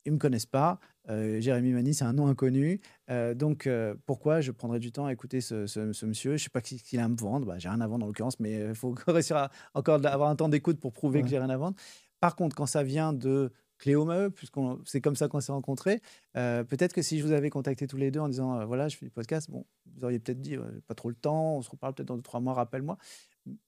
ils 0.05 0.11
ne 0.11 0.15
me 0.15 0.19
connaissent 0.21 0.47
pas. 0.47 0.79
Euh, 1.09 1.41
Jérémy 1.41 1.73
Mani, 1.73 1.93
c'est 1.95 2.05
un 2.05 2.13
nom 2.13 2.27
inconnu. 2.29 2.81
Euh, 3.11 3.35
donc, 3.35 3.69
pourquoi 4.07 4.41
je 4.41 4.53
prendrais 4.53 4.79
du 4.81 4.91
temps 4.91 5.07
à 5.07 5.13
écouter 5.13 5.41
ce, 5.41 5.67
ce- 5.67 5.93
ce 5.93 6.07
monsieur? 6.07 6.31
Je 6.31 6.35
ne 6.35 6.39
sais 6.39 6.51
pas 6.51 6.61
ce 6.65 6.75
qu'il 6.77 6.99
a 6.99 7.05
à 7.05 7.09
me 7.09 7.17
vendre. 7.17 7.47
Bah, 7.47 7.59
j'ai 7.59 7.69
rien 7.69 7.81
à 7.81 7.87
vendre 7.87 8.05
en 8.05 8.09
l'occurrence, 8.09 8.41
mais 8.41 8.69
il 8.71 8.75
faut 8.75 8.95
réussir 9.07 9.37
à 9.37 9.51
encore 9.75 10.05
avoir 10.07 10.31
un 10.31 10.37
temps 10.37 10.49
d'écoute 10.49 10.81
pour 10.81 10.93
prouver 10.93 11.21
que 11.21 11.25
Ouais. 11.27 11.31
j'ai 11.31 11.39
rien 11.39 11.51
à 11.51 11.57
vendre. 11.57 11.77
Par 12.21 12.35
contre, 12.37 12.57
quand 12.57 12.67
ça 12.67 12.83
vient 12.83 13.13
de 13.13 13.53
Cléo 13.79 14.05
Maheu, 14.05 14.31
puisqu'on 14.31 14.81
c'est 14.85 15.01
comme 15.01 15.17
ça 15.17 15.29
qu'on 15.29 15.41
s'est 15.41 15.53
rencontrés, 15.53 16.01
euh, 16.37 16.65
peut-être 16.65 16.93
que 16.93 17.03
si 17.03 17.19
je 17.19 17.25
vous 17.27 17.33
avais 17.33 17.51
contacté 17.51 17.87
tous 17.87 17.97
les 17.97 18.11
deux 18.11 18.21
en 18.21 18.29
disant 18.29 18.59
euh, 18.61 18.65
voilà, 18.65 18.89
je 18.89 18.97
fais 18.97 19.07
du 19.07 19.11
podcast, 19.11 19.51
bon, 19.51 19.67
vous 19.95 20.05
auriez 20.05 20.19
peut-être 20.19 20.41
dit 20.41 20.57
pas 20.87 20.95
trop 20.95 21.09
le 21.11 21.15
temps, 21.15 21.57
on 21.57 21.63
se 21.63 21.71
reparle 21.71 21.95
peut-être 21.95 22.09
dans 22.09 22.17
deux, 22.17 22.23
trois 22.23 22.41
mois, 22.41 22.55
rappelle-moi. 22.55 22.97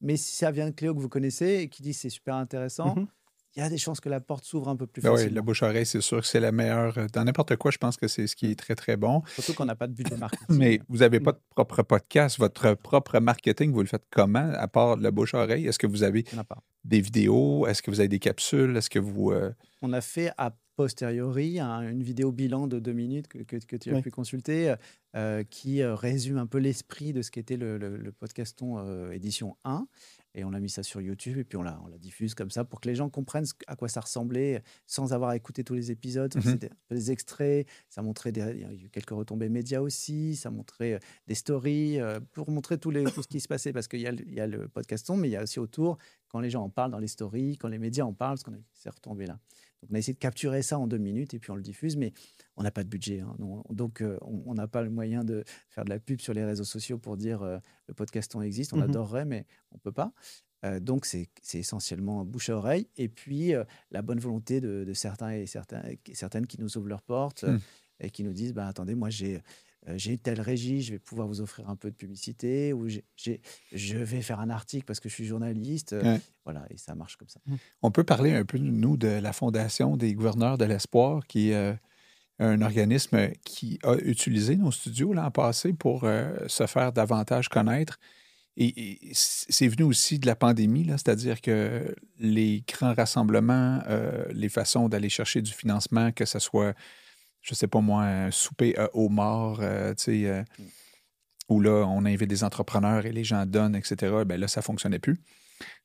Mais 0.00 0.16
si 0.16 0.34
ça 0.36 0.50
vient 0.50 0.66
de 0.66 0.74
Cléo 0.74 0.94
que 0.94 1.00
vous 1.00 1.08
connaissez 1.08 1.58
et 1.60 1.68
qui 1.68 1.82
dit 1.82 1.94
c'est 1.94 2.10
super 2.10 2.34
intéressant, 2.36 2.94
Mhm. 2.96 3.06
Il 3.56 3.60
y 3.60 3.62
a 3.62 3.68
des 3.68 3.78
chances 3.78 4.00
que 4.00 4.08
la 4.08 4.20
porte 4.20 4.44
s'ouvre 4.44 4.68
un 4.68 4.76
peu 4.76 4.86
plus 4.86 5.02
Ben 5.02 5.10
oui, 5.10 5.16
facilement. 5.16 5.34
la 5.36 5.42
bouche-oreille, 5.42 5.86
c'est 5.86 6.00
sûr 6.00 6.20
que 6.20 6.26
c'est 6.26 6.38
la 6.40 6.52
meilleure. 6.52 6.96
euh, 6.98 7.06
Dans 7.12 7.24
n'importe 7.24 7.56
quoi, 7.56 7.70
je 7.70 7.78
pense 7.78 7.96
que 7.96 8.06
c'est 8.06 8.26
ce 8.26 8.36
qui 8.36 8.50
est 8.50 8.54
très, 8.58 8.74
très 8.74 8.96
bon. 8.96 9.22
Surtout 9.34 9.54
qu'on 9.54 9.64
n'a 9.64 9.74
pas 9.74 9.86
de 9.86 9.94
budget 9.94 10.16
marketing. 10.16 10.56
Mais 10.56 10.80
vous 10.88 10.98
n'avez 10.98 11.18
pas 11.20 11.32
de 11.32 11.40
propre 11.50 11.82
podcast. 11.82 12.38
Votre 12.38 12.74
propre 12.74 13.18
marketing, 13.20 13.72
vous 13.72 13.80
le 13.80 13.86
faites 13.88 14.04
comment, 14.10 14.52
à 14.54 14.68
part 14.68 14.96
la 14.96 15.10
bouche-oreille? 15.10 15.66
Est-ce 15.66 15.78
que 15.78 15.86
vous 15.86 16.02
avez 16.02 16.24
des 16.84 17.00
vidéos? 17.00 17.66
Est-ce 17.66 17.82
que 17.82 17.90
vous 17.90 18.00
avez 18.00 18.08
des 18.08 18.18
capsules? 18.20 18.76
Est-ce 18.76 18.90
que 18.90 18.98
vous. 18.98 19.32
euh, 19.32 19.50
On 19.82 19.92
a 19.92 20.00
fait 20.00 20.30
a 20.36 20.54
posteriori 20.76 21.58
un- 21.58 21.88
une 21.90 22.02
vidéo 22.04 22.30
bilan 22.30 22.68
de 22.68 22.78
deux 22.78 22.92
minutes 22.92 23.26
que, 23.28 23.38
que- 23.38 23.56
que 23.56 23.74
tu 23.76 23.90
as 23.90 23.94
Oui. 23.96 24.02
pu 24.02 24.10
consulter 24.12 24.74
euh, 25.16 25.42
qui 25.50 25.82
résume 25.84 26.38
un 26.38 26.46
peu 26.46 26.58
l'esprit 26.58 27.12
de 27.12 27.20
ce 27.22 27.30
qu'était 27.32 27.56
le, 27.56 27.78
le, 27.78 27.96
le 27.96 28.12
podcaston 28.12 28.78
euh, 28.78 29.10
édition 29.10 29.56
1. 29.64 29.86
Et 30.38 30.44
on 30.44 30.52
a 30.52 30.60
mis 30.60 30.70
ça 30.70 30.84
sur 30.84 31.00
YouTube 31.00 31.36
et 31.36 31.42
puis 31.42 31.58
on 31.58 31.62
la, 31.64 31.80
on 31.82 31.88
la 31.88 31.98
diffuse 31.98 32.32
comme 32.36 32.52
ça 32.52 32.64
pour 32.64 32.80
que 32.80 32.88
les 32.88 32.94
gens 32.94 33.08
comprennent 33.10 33.44
à 33.66 33.74
quoi 33.74 33.88
ça 33.88 34.00
ressemblait 34.00 34.62
sans 34.86 35.12
avoir 35.12 35.32
écouté 35.32 35.64
tous 35.64 35.74
les 35.74 35.90
épisodes. 35.90 36.32
Mhm. 36.36 36.42
C'était 36.42 36.70
un 36.70 36.76
peu 36.88 36.94
des 36.94 37.10
extraits, 37.10 37.66
ça 37.88 38.02
montrait 38.02 38.30
des, 38.30 38.40
il 38.54 38.60
y 38.60 38.64
a 38.64 38.72
eu 38.72 38.88
quelques 38.88 39.10
retombées 39.10 39.48
médias 39.48 39.80
aussi, 39.80 40.36
ça 40.36 40.50
montrait 40.52 40.92
euh, 40.94 40.98
des 41.26 41.34
stories 41.34 41.98
euh, 42.00 42.20
pour 42.32 42.52
montrer 42.52 42.78
tout, 42.78 42.92
les, 42.92 43.02
tout 43.02 43.22
ce 43.22 43.26
qui 43.26 43.40
se 43.40 43.48
passait 43.48 43.72
parce 43.72 43.88
qu'il 43.88 44.00
y, 44.00 44.06
a 44.06 44.12
le- 44.12 44.28
il 44.28 44.34
y 44.34 44.40
a 44.40 44.46
le 44.46 44.68
podcaston, 44.68 45.16
mais 45.16 45.28
il 45.28 45.32
y 45.32 45.36
a 45.36 45.42
aussi 45.42 45.58
autour 45.58 45.98
quand 46.28 46.38
les 46.38 46.50
gens 46.50 46.62
en 46.62 46.70
parlent 46.70 46.92
dans 46.92 46.98
les 47.00 47.08
stories, 47.08 47.56
quand 47.58 47.68
les 47.68 47.78
médias 47.80 48.04
en 48.04 48.12
parlent, 48.12 48.36
parce 48.36 48.44
qu'on 48.44 48.52
a 48.54 48.58
ces 48.74 48.90
retombées 48.90 49.26
là. 49.26 49.40
Donc 49.82 49.90
on 49.90 49.94
a 49.94 49.98
essayé 49.98 50.14
de 50.14 50.18
capturer 50.18 50.62
ça 50.62 50.78
en 50.78 50.86
deux 50.86 50.98
minutes 50.98 51.34
et 51.34 51.38
puis 51.38 51.50
on 51.50 51.56
le 51.56 51.62
diffuse, 51.62 51.96
mais 51.96 52.12
on 52.56 52.62
n'a 52.62 52.70
pas 52.70 52.82
de 52.84 52.88
budget. 52.88 53.20
hein. 53.20 53.36
Donc 53.70 54.00
euh, 54.02 54.18
on 54.22 54.42
on 54.46 54.54
n'a 54.54 54.66
pas 54.68 54.82
le 54.82 54.90
moyen 54.90 55.24
de 55.24 55.44
faire 55.68 55.84
de 55.84 55.90
la 55.90 55.98
pub 56.00 56.20
sur 56.20 56.34
les 56.34 56.44
réseaux 56.44 56.64
sociaux 56.64 56.98
pour 56.98 57.16
dire 57.16 57.42
euh, 57.42 57.58
le 57.86 57.94
podcaston 57.94 58.42
existe. 58.42 58.72
On 58.72 58.78
Mhm. 58.78 58.82
adorerait, 58.84 59.24
mais 59.24 59.46
on 59.72 59.76
ne 59.76 59.80
peut 59.80 59.92
pas. 59.92 60.12
Euh, 60.64 60.80
donc 60.80 61.06
c'est 61.06 61.28
essentiellement 61.54 62.24
bouche 62.24 62.48
à 62.50 62.56
oreille 62.56 62.88
et 62.96 63.08
puis 63.08 63.52
la 63.92 64.02
bonne 64.02 64.18
volonté 64.18 64.60
de, 64.60 64.82
de 64.84 64.92
certains 64.92 65.30
et 65.30 65.46
certains, 65.46 65.82
certaines 66.12 66.46
qui 66.48 66.60
nous 66.60 66.76
ouvrent 66.76 66.88
leurs 66.88 67.02
portes 67.02 67.44
Hmm. 67.44 67.58
et 68.00 68.10
qui 68.10 68.24
nous 68.24 68.32
disent 68.32 68.54
bah, 68.54 68.66
attendez, 68.66 68.96
moi 68.96 69.08
j'ai 69.10 69.40
j'ai 69.96 70.18
telle 70.18 70.40
régie, 70.40 70.82
je 70.82 70.92
vais 70.92 70.98
pouvoir 70.98 71.28
vous 71.28 71.40
offrir 71.40 71.68
un 71.70 71.76
peu 71.76 71.90
de 71.90 71.96
publicité 71.96 72.72
ou 72.72 72.88
je 72.88 73.96
vais 73.96 74.22
faire 74.22 74.40
un 74.40 74.50
article 74.50 74.84
parce 74.84 75.00
que 75.00 75.08
je 75.08 75.14
suis 75.14 75.24
journaliste. 75.24 75.92
euh, 75.92 76.14
Ouais. 76.14 76.20
Voilà, 76.44 76.66
et 76.70 76.76
ça 76.76 76.94
marche 76.94 77.16
comme 77.16 77.28
ça. 77.28 77.40
On 77.82 77.90
peut 77.90 78.04
parler 78.04 78.32
un 78.32 78.44
peu, 78.44 78.58
nous, 78.58 78.96
de 78.96 79.08
la 79.08 79.32
Fondation 79.32 79.96
des 79.96 80.14
gouverneurs 80.14 80.56
de 80.58 80.64
l'espoir, 80.64 81.26
qui 81.26 81.50
est 81.50 81.54
euh, 81.54 81.74
un 82.38 82.62
organisme 82.62 83.30
qui 83.44 83.78
a 83.82 83.96
utilisé 83.96 84.56
nos 84.56 84.70
studios 84.70 85.12
l'an 85.12 85.30
passé 85.30 85.72
pour 85.72 86.04
euh, 86.04 86.36
se 86.46 86.66
faire 86.66 86.92
davantage 86.92 87.48
connaître. 87.48 87.98
Et, 88.56 89.08
et 89.08 89.12
c'est 89.12 89.68
venu 89.68 89.84
aussi 89.84 90.18
de 90.18 90.26
la 90.26 90.34
pandémie, 90.34 90.86
c'est-à-dire 90.88 91.40
que 91.40 91.94
les 92.18 92.64
grands 92.66 92.94
rassemblements, 92.94 93.80
euh, 93.88 94.24
les 94.32 94.48
façons 94.48 94.88
d'aller 94.88 95.08
chercher 95.08 95.42
du 95.42 95.52
financement, 95.52 96.10
que 96.10 96.24
ce 96.24 96.38
soit, 96.40 96.74
je 97.42 97.54
sais 97.54 97.66
pas 97.66 97.80
moi, 97.80 98.02
un 98.04 98.30
souper 98.30 98.78
euh, 98.78 98.88
aux 98.92 99.08
morts, 99.08 99.60
euh, 99.62 99.94
tu 99.94 100.04
sais, 100.04 100.26
euh, 100.26 100.42
où 101.48 101.60
là, 101.60 101.84
on 101.86 102.04
invite 102.04 102.28
des 102.28 102.44
entrepreneurs 102.44 103.06
et 103.06 103.12
les 103.12 103.24
gens 103.24 103.46
donnent, 103.46 103.74
etc., 103.76 103.96
ben 104.26 104.38
là, 104.38 104.48
ça 104.48 104.60
fonctionnait 104.62 104.98
plus. 104.98 105.16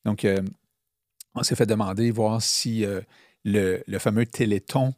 Donc, 0.04 0.28
on 1.36 1.44
s'est 1.44 1.56
fait 1.56 1.66
demander, 1.66 2.12
voir 2.12 2.42
si 2.42 2.86
le, 3.46 3.82
le 3.88 4.00
fameux 4.00 4.26
Téléthon, 4.26 4.94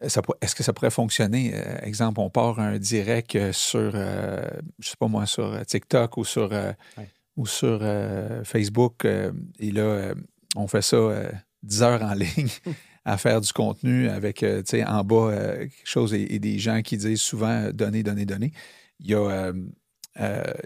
est-ce 0.00 0.54
que 0.54 0.62
ça 0.62 0.72
pourrait 0.72 0.90
fonctionner? 0.90 1.52
Euh, 1.54 1.78
exemple, 1.82 2.20
on 2.20 2.30
part 2.30 2.58
un 2.58 2.78
direct 2.78 3.52
sur, 3.52 3.92
euh, 3.94 4.46
je 4.78 4.88
sais 4.90 4.96
pas 4.98 5.08
moi, 5.08 5.26
sur 5.26 5.64
TikTok 5.66 6.16
ou 6.16 6.24
sur, 6.24 6.52
euh, 6.52 6.72
Ouais. 6.96 7.08
ou 7.36 7.46
sur 7.46 7.80
Facebook, 8.44 9.04
et 9.04 9.70
là, 9.72 10.14
on 10.56 10.66
fait 10.68 10.82
ça 10.82 10.96
euh, 10.96 11.30
10 11.62 11.82
heures 11.82 12.02
en 12.02 12.14
ligne 12.14 12.48
à 13.06 13.16
faire 13.16 13.40
du 13.40 13.52
contenu 13.52 14.08
avec, 14.08 14.42
euh, 14.42 14.58
tu 14.62 14.70
sais, 14.70 14.84
en 14.84 15.04
bas, 15.04 15.30
euh, 15.30 15.58
quelque 15.60 15.72
chose 15.84 16.12
et, 16.12 16.34
et 16.34 16.38
des 16.38 16.58
gens 16.58 16.82
qui 16.82 16.96
disent 16.98 17.20
souvent 17.22 17.48
euh, 17.68 17.72
donner, 17.72 18.02
donner, 18.02 18.26
donner. 18.26 18.52
Il 19.00 19.10
y 19.10 19.14
a, 19.14 19.52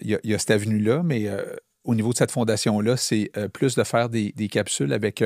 il 0.01 0.09
y 0.11 0.15
a, 0.15 0.19
il 0.25 0.31
y 0.31 0.35
a 0.35 0.39
cette 0.39 0.51
avenue-là, 0.53 1.03
mais 1.03 1.29
au 1.85 1.95
niveau 1.95 2.13
de 2.13 2.19
cette 2.19 2.31
fondation-là, 2.31 2.97
c'est 2.97 3.31
plus 3.53 3.75
de 3.75 3.83
faire 3.83 4.09
des, 4.09 4.33
des 4.33 4.49
capsules 4.49 4.93
avec 4.93 5.23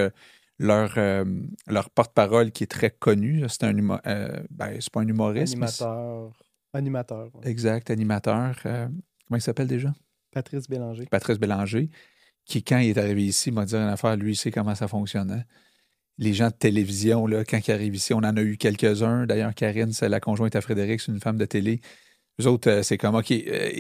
leur, 0.59 0.95
euh, 0.97 1.25
leur 1.67 1.91
porte-parole 1.91 2.51
qui 2.53 2.65
est 2.65 2.69
très 2.71 2.91
connu. 2.91 3.45
C'est 3.49 3.65
un 3.65 3.77
euh, 4.07 4.43
ben, 4.51 4.77
c'est 4.81 4.91
pas 4.91 5.01
un 5.01 5.09
humoriste. 5.09 5.55
Animateur. 5.55 6.33
Animateur. 6.73 7.31
ouais. 7.35 7.51
Exact, 7.51 7.91
animateur. 7.91 8.57
euh, 8.67 8.89
comment 9.29 9.39
il 9.39 9.43
s'appelle 9.43 9.69
déjà? 9.69 9.93
Patrice 10.33 10.69
Bélanger. 10.69 11.07
Patrice 11.07 11.39
Bélanger, 11.39 11.91
qui, 12.45 12.65
quand 12.65 12.79
il 12.79 12.91
est 12.91 12.99
arrivé 12.99 13.25
ici, 13.25 13.53
m'a 13.53 13.65
dit 13.65 13.75
une 13.75 13.83
affaire, 13.83 14.17
lui, 14.17 14.33
il 14.33 14.37
sait 14.37 14.51
comment 14.51 14.75
ça 14.75 14.89
fonctionne. 14.89 15.45
Les 16.19 16.33
gens 16.33 16.49
de 16.49 16.53
télévision, 16.55 17.27
là, 17.27 17.45
quand 17.45 17.59
ils 17.67 17.73
arrivent 17.73 17.97
ici, 17.97 18.15
on 18.15 18.19
en 18.19 18.37
a 18.37 18.43
eu 18.43 18.57
quelques-uns. 18.57 19.27
D'ailleurs, 19.27 19.55
Karine, 19.55 19.93
c'est 19.93 20.09
la 20.09 20.21
conjointe 20.21 20.55
à 20.55 20.61
Frédéric, 20.61 21.01
c'est 21.01 21.11
une 21.13 21.21
femme 21.21 21.37
de 21.39 21.45
télé. 21.45 21.81
Les 22.39 22.47
autres, 22.47 22.71
euh, 22.71 22.83
c'est 22.83 22.99
comme, 22.99 23.15
OK, 23.17 23.31
euh, 23.33 23.71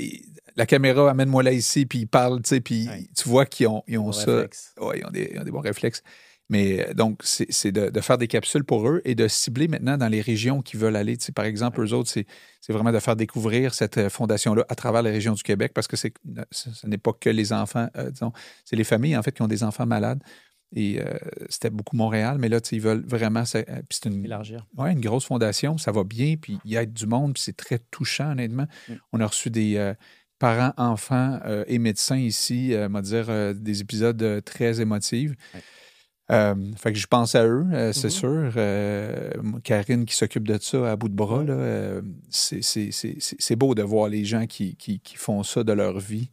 la 0.56 0.66
caméra, 0.66 1.10
amène-moi 1.10 1.42
là 1.42 1.52
ici, 1.52 1.86
puis 1.86 2.00
ils 2.00 2.06
parlent, 2.06 2.42
tu 2.42 2.48
sais, 2.48 2.60
puis 2.60 2.88
Ouais. 2.88 3.06
tu 3.16 3.28
vois 3.28 3.46
qu'ils 3.46 3.68
ont, 3.68 3.82
ils 3.88 3.98
ont 3.98 4.12
ça. 4.12 4.46
Ouais, 4.80 4.98
ils 5.00 5.06
ont 5.06 5.10
des, 5.10 5.30
ils 5.34 5.40
ont 5.40 5.44
des 5.44 5.50
bons 5.50 5.60
réflexes. 5.60 6.02
Mais 6.50 6.88
euh, 6.90 6.92
donc, 6.94 7.20
c'est 7.24 7.72
de, 7.72 7.88
de 7.88 8.00
faire 8.00 8.18
des 8.18 8.28
capsules 8.28 8.64
pour 8.64 8.86
eux 8.88 9.00
et 9.06 9.14
de 9.14 9.26
cibler 9.28 9.66
maintenant 9.66 9.96
dans 9.96 10.08
les 10.08 10.20
régions 10.20 10.60
qui 10.60 10.76
veulent 10.76 10.94
aller. 10.96 11.16
Tu 11.16 11.24
sais, 11.24 11.32
par 11.32 11.46
exemple, 11.46 11.80
eux 11.82 11.92
autres, 11.94 12.10
c'est 12.10 12.26
vraiment 12.72 12.92
de 12.92 12.98
faire 13.00 13.16
découvrir 13.16 13.72
cette 13.74 14.08
fondation-là 14.10 14.64
à 14.68 14.74
travers 14.74 15.02
les 15.02 15.10
régions 15.10 15.32
du 15.32 15.42
Québec 15.42 15.72
parce 15.74 15.88
que 15.88 15.96
c'est 15.96 16.12
ce 16.50 16.70
ce 16.70 16.86
n'est 16.86 16.98
pas 16.98 17.12
que 17.18 17.30
les 17.30 17.52
enfants, 17.54 17.88
euh, 17.96 18.10
disons, 18.10 18.32
c'est 18.64 18.76
les 18.76 18.84
familles, 18.84 19.16
en 19.16 19.22
fait, 19.22 19.32
qui 19.32 19.40
ont 19.42 19.48
des 19.48 19.62
enfants 19.64 19.86
malades. 19.86 20.22
Et 20.76 21.00
euh, 21.00 21.16
c'était 21.48 21.70
beaucoup 21.70 21.96
Montréal, 21.96 22.36
mais 22.40 22.48
là, 22.48 22.58
ils 22.72 22.80
veulent 22.80 23.04
vraiment. 23.06 23.44
ça- 23.44 23.58
euh, 23.58 23.82
puis 23.88 23.98
c'est 24.02 24.08
une, 24.08 24.24
Élargir. 24.24 24.66
Ouais, 24.76 24.90
une 24.92 25.00
grosse 25.00 25.24
fondation, 25.24 25.78
ça 25.78 25.92
va 25.92 26.02
bien, 26.04 26.34
puis 26.36 26.58
il 26.64 26.72
y 26.72 26.76
a 26.76 26.84
du 26.84 27.06
monde, 27.06 27.34
puis 27.34 27.42
c'est 27.42 27.56
très 27.56 27.78
touchant, 27.78 28.32
honnêtement. 28.32 28.66
Mm. 28.88 28.92
On 29.12 29.20
a 29.20 29.26
reçu 29.26 29.50
des 29.50 29.76
euh, 29.76 29.94
parents, 30.40 30.72
enfants 30.76 31.38
euh, 31.46 31.64
et 31.68 31.78
médecins 31.78 32.16
ici, 32.18 32.74
on 32.76 32.88
va 32.88 33.02
dire, 33.02 33.54
des 33.54 33.80
épisodes 33.82 34.42
très 34.44 34.80
émotifs. 34.80 35.32
Fait 36.28 36.92
que 36.92 36.98
je 36.98 37.06
pense 37.06 37.34
à 37.34 37.46
eux, 37.46 37.66
c'est 37.92 38.06
Mhm. 38.06 38.10
sûr. 38.10 38.52
Karine 39.62 40.04
qui 40.06 40.14
s'occupe 40.16 40.48
de 40.48 40.58
ça 40.60 40.90
à 40.92 40.96
bout 40.96 41.08
de 41.08 41.14
bras, 41.14 41.44
là, 41.44 42.00
c'est- 42.30 42.62
c'est 42.62 42.90
c'est- 42.90 43.16
c'est- 43.20 43.36
c'est 43.38 43.56
beau 43.56 43.74
de 43.74 43.82
voir 43.82 44.08
les 44.08 44.24
gens 44.24 44.46
qui, 44.46 44.74
qui- 44.76 45.00
qui 45.00 45.16
font 45.16 45.42
ça 45.42 45.62
de 45.64 45.72
leur 45.72 45.98
vie. 46.00 46.30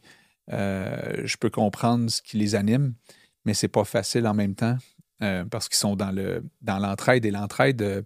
Je 0.48 1.36
peux 1.38 1.50
comprendre 1.50 2.10
ce 2.10 2.22
qui 2.22 2.38
les 2.38 2.54
anime, 2.54 2.94
mais 3.44 3.54
c'est 3.54 3.68
pas 3.68 3.84
facile 3.84 4.26
en 4.26 4.34
même 4.34 4.54
temps. 4.54 4.76
euh, 5.22 5.44
parce 5.44 5.68
qu'ils 5.68 5.76
sont 5.78 5.94
dans 5.94 6.10
le 6.10 6.42
dans 6.62 6.78
l'entraide 6.80 7.24
et 7.24 7.30
l'entraide, 7.30 7.80
euh, 7.82 8.02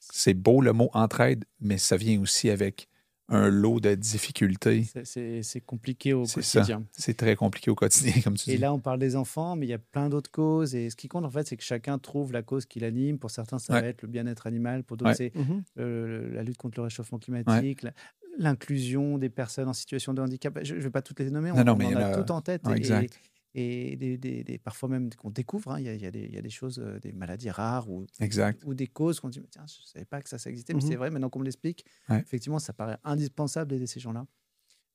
c'est 0.00 0.34
beau 0.34 0.60
le 0.60 0.72
mot 0.72 0.90
entraide, 0.92 1.44
mais 1.60 1.76
ça 1.78 1.96
vient 1.96 2.20
aussi 2.20 2.50
avec 2.50 2.86
un 3.28 3.48
lot 3.48 3.80
de 3.80 3.94
difficultés. 3.94 4.84
C'est- 5.04 5.60
compliqué 5.64 6.12
au 6.12 6.24
quotidien. 6.24 6.84
C'est 6.92 7.16
très 7.16 7.34
compliqué 7.34 7.70
au 7.70 7.74
quotidien, 7.74 8.12
comme 8.22 8.34
tu 8.36 8.50
Et 8.50 8.54
dis. 8.54 8.58
là, 8.60 8.72
on 8.74 8.78
parle 8.78 8.98
des 9.00 9.16
enfants, 9.16 9.56
mais 9.56 9.66
il 9.66 9.70
y 9.70 9.74
a 9.74 9.78
plein 9.78 10.08
d'autres 10.08 10.30
causes. 10.30 10.74
Et 10.74 10.90
ce 10.90 10.96
qui 10.96 11.08
compte, 11.08 11.24
en 11.24 11.30
fait, 11.30 11.46
c'est 11.48 11.56
que 11.56 11.62
chacun 11.64 11.98
trouve 11.98 12.32
la 12.32 12.42
cause 12.42 12.66
qui 12.66 12.78
l'anime. 12.78 13.18
Pour 13.18 13.30
certains, 13.30 13.58
ça 13.58 13.72
Ouais. 13.74 13.80
va 13.80 13.86
être 13.88 14.02
le 14.02 14.08
bien-être 14.08 14.46
animal. 14.46 14.84
Pour 14.84 14.96
d'autres, 14.98 15.12
Ouais. 15.12 15.16
c'est 15.16 15.34
Mhm. 15.34 15.62
euh, 15.78 16.34
la 16.34 16.42
lutte 16.42 16.58
contre 16.58 16.78
le 16.78 16.84
réchauffement 16.84 17.18
climatique, 17.18 17.84
l'inclusion 18.38 19.18
des 19.18 19.28
personnes 19.30 19.68
en 19.68 19.72
situation 19.72 20.14
de 20.14 20.22
handicap. 20.22 20.58
Je 20.62 20.74
ne 20.74 20.80
vais 20.80 20.90
pas 20.90 21.02
toutes 21.02 21.20
les 21.20 21.30
nommer, 21.30 21.50
on, 21.52 21.56
Non, 21.56 21.64
non, 21.64 21.72
on 21.72 21.76
mais 21.76 21.86
en 21.86 21.90
il 21.90 21.92
y 21.92 21.96
en 21.96 22.00
a, 22.00 22.06
a- 22.06 22.22
tout 22.22 22.30
en 22.32 22.40
tête. 22.40 22.66
Ouais, 22.66 22.74
et- 22.74 22.76
exact. 22.76 23.14
Et, 23.14 23.31
des, 23.54 24.16
des- 24.18 24.44
des- 24.44 24.58
parfois 24.58 24.88
même 24.88 25.10
qu'on 25.14 25.30
découvre, 25.30 25.72
hein, 25.72 25.78
il 25.80 25.84
y, 25.84 25.88
a, 25.88 25.94
il 25.94 26.02
y 26.02 26.06
il 26.24 26.34
y 26.34 26.38
a 26.38 26.42
des 26.42 26.50
choses, 26.50 26.78
euh, 26.78 26.98
des 27.00 27.12
maladies 27.12 27.50
rares 27.50 27.90
ou, 27.90 28.06
Exact. 28.20 28.62
ou 28.64 28.74
des 28.74 28.86
causes 28.86 29.20
qu'on 29.20 29.28
dit, 29.28 29.42
tiens, 29.50 29.64
je 29.66 29.82
ne 29.82 29.86
savais 29.86 30.04
pas 30.06 30.22
que 30.22 30.28
ça, 30.28 30.38
ça 30.38 30.48
existait, 30.50 30.72
mais 30.74 30.82
Mhm. 30.82 30.88
c'est 30.88 30.96
vrai, 30.96 31.10
maintenant 31.10 31.28
qu'on 31.30 31.40
me 31.40 31.44
l'explique, 31.44 31.84
Ouais. 32.08 32.20
effectivement, 32.20 32.58
ça 32.58 32.72
paraît 32.72 32.98
indispensable 33.04 33.70
d'aider 33.70 33.86
ces 33.86 34.00
gens-là. 34.00 34.26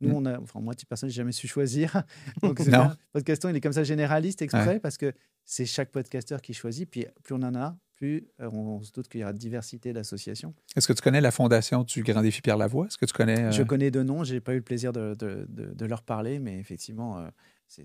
Nous, 0.02 0.10
Mm. 0.10 0.14
on 0.14 0.26
a, 0.26 0.40
enfin, 0.40 0.60
moi, 0.60 0.74
petite 0.76 0.90
personne, 0.90 1.10
j'ai 1.10 1.16
jamais 1.16 1.32
su 1.32 1.48
choisir. 1.48 2.04
Donc, 2.44 2.60
Non. 2.68 2.92
Podcaston, 3.14 3.50
il 3.50 3.56
est 3.56 3.62
comme 3.62 3.74
ça 3.74 3.84
généraliste 3.84 4.42
exprès 4.44 4.80
parce 4.80 4.98
que 4.98 5.12
c'est 5.44 5.66
chaque 5.66 5.92
podcasteur 5.92 6.42
qui 6.42 6.54
choisit. 6.54 6.88
Puis 6.90 7.06
plus 7.24 7.34
on 7.34 7.42
en 7.42 7.56
a, 7.56 7.76
plus 7.96 8.28
euh, 8.42 8.50
on, 8.52 8.84
se 8.84 8.92
doute 8.92 9.08
qu'il 9.08 9.22
y 9.22 9.24
aura 9.24 9.34
diversité 9.34 9.94
d'associations. 9.94 10.54
Est-ce 10.76 10.88
que 10.88 10.94
tu 10.94 11.02
connais 11.02 11.20
la 11.22 11.32
fondation 11.32 11.84
du 11.84 12.04
Grand 12.04 12.22
Défi 12.22 12.42
Pierre 12.44 12.58
Lavoie? 12.58 12.86
Est-ce 12.86 12.98
que 13.00 13.08
tu 13.08 13.14
connais. 13.14 13.46
euh, 13.46 13.52
Je 13.52 13.64
connais 13.64 13.90
deux 13.90 14.04
noms, 14.04 14.24
j'ai 14.24 14.40
pas 14.40 14.54
eu 14.54 14.58
le 14.58 14.62
plaisir 14.62 14.94
de, 14.94 15.16
de- 15.18 15.48
de- 15.50 15.74
de 15.74 15.86
leur 15.88 16.04
parler, 16.04 16.38
mais 16.38 16.60
effectivement, 16.60 17.18
euh, 17.18 17.28
c'est. 17.68 17.84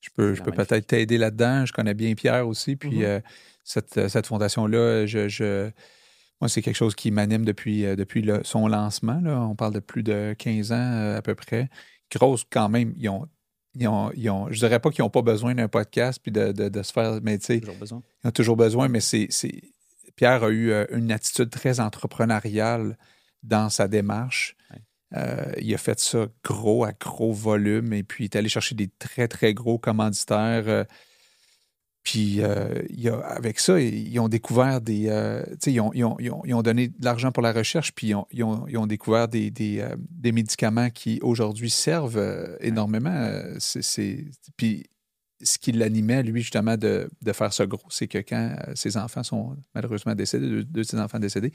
Je 0.00 0.10
peux, 0.14 0.34
je 0.34 0.42
peut-être 0.42 0.86
t'aider 0.86 1.18
là-dedans. 1.18 1.66
Je 1.66 1.72
connais 1.72 1.94
bien 1.94 2.14
Pierre 2.14 2.46
aussi. 2.46 2.76
Puis 2.76 2.98
Mhm. 2.98 3.04
euh, 3.04 3.20
cette, 3.64 4.08
cette 4.08 4.26
fondation-là, 4.26 5.06
je, 5.06 5.28
je- 5.28 5.70
moi, 6.40 6.48
c'est 6.48 6.62
quelque 6.62 6.76
chose 6.76 6.94
qui 6.94 7.10
m'anime 7.10 7.44
depuis, 7.44 7.84
euh, 7.84 7.96
depuis 7.96 8.22
le- 8.22 8.42
son 8.44 8.68
lancement. 8.68 9.20
là. 9.20 9.40
On 9.40 9.56
parle 9.56 9.74
de 9.74 9.80
plus 9.80 10.04
de 10.04 10.34
15 10.38 10.70
ans 10.72 10.76
euh, 10.76 11.16
à 11.18 11.22
peu 11.22 11.34
près. 11.34 11.68
Grosse 12.12 12.44
quand 12.48 12.68
même. 12.68 12.94
Ils 12.96 13.08
ont, 13.08 13.26
ils 13.74 13.88
ont, 13.88 14.12
ils 14.14 14.30
ont- 14.30 14.48
je 14.50 14.58
dirais 14.58 14.78
pas 14.78 14.90
qu'ils 14.90 15.02
n'ont 15.02 15.10
pas 15.10 15.22
besoin 15.22 15.54
d'un 15.56 15.68
podcast 15.68 16.20
puis 16.22 16.30
de, 16.30 16.52
de- 16.52 16.68
de 16.68 16.82
se 16.82 16.92
faire. 16.92 17.18
Mais 17.22 17.38
tu 17.38 17.46
sais, 17.46 17.60
toujours 17.60 17.76
besoin. 17.76 18.02
ils 18.24 18.28
ont 18.28 18.32
toujours 18.32 18.56
besoin, 18.56 18.88
mais 18.88 19.00
c'est. 19.00 19.28
Pierre 20.14 20.44
a 20.44 20.48
eu 20.50 20.70
euh, 20.70 20.84
une 20.92 21.10
attitude 21.12 21.50
très 21.50 21.80
entrepreneuriale 21.80 22.96
dans 23.42 23.68
sa 23.68 23.88
démarche. 23.88 24.56
Euh, 25.16 25.52
il 25.60 25.72
a 25.74 25.78
fait 25.78 25.98
ça 25.98 26.26
gros 26.44 26.84
à 26.84 26.92
gros 26.92 27.32
volume 27.32 27.92
et 27.94 28.02
puis 28.02 28.24
il 28.24 28.26
est 28.26 28.36
allé 28.36 28.48
chercher 28.50 28.74
des 28.74 28.88
très, 28.98 29.26
très 29.28 29.54
gros 29.54 29.78
commanditaires. 29.78 30.64
euh, 30.68 30.84
puis 32.02 32.40
euh, 32.42 32.82
il 32.90 33.08
a- 33.08 33.18
avec 33.18 33.60
ça, 33.60 33.78
ils 33.80 34.18
ont 34.18 34.28
découvert 34.28 34.80
des. 34.80 35.10
ils, 35.66 35.80
ont, 35.80 35.92
ils 35.92 36.04
ont- 36.04 36.16
ils 36.18 36.30
ont- 36.30 36.42
ils 36.44 36.54
ont 36.54 36.62
donné 36.62 36.88
de 36.88 37.04
l'argent 37.04 37.32
pour 37.32 37.42
la 37.42 37.52
recherche, 37.52 37.92
puis 37.94 38.08
ils 38.08 38.14
ont, 38.14 38.26
ils 38.30 38.44
ont- 38.44 38.66
ils 38.66 38.78
ont 38.78 38.86
découvert 38.86 39.28
des, 39.28 39.50
des, 39.50 39.86
des 40.10 40.32
médicaments 40.32 40.88
qui 40.90 41.18
aujourd'hui 41.22 41.70
servent 41.70 42.56
énormément. 42.60 43.30
C'est- 43.58 44.24
Puis 44.56 44.86
ce 45.42 45.58
qui 45.58 45.72
l'animait, 45.72 46.22
lui, 46.22 46.40
justement, 46.42 46.76
de, 46.76 47.08
de 47.22 47.32
faire 47.32 47.52
ça 47.52 47.66
gros, 47.66 47.86
c'est 47.90 48.08
que 48.08 48.18
quand 48.18 48.56
ses 48.74 48.96
enfants 48.96 49.22
sont 49.22 49.56
malheureusement 49.74 50.14
décédés, 50.14 50.48
deux, 50.48 50.64
deux 50.64 50.80
de 50.82 50.86
ses 50.86 50.98
enfants 50.98 51.18
décédés, 51.18 51.52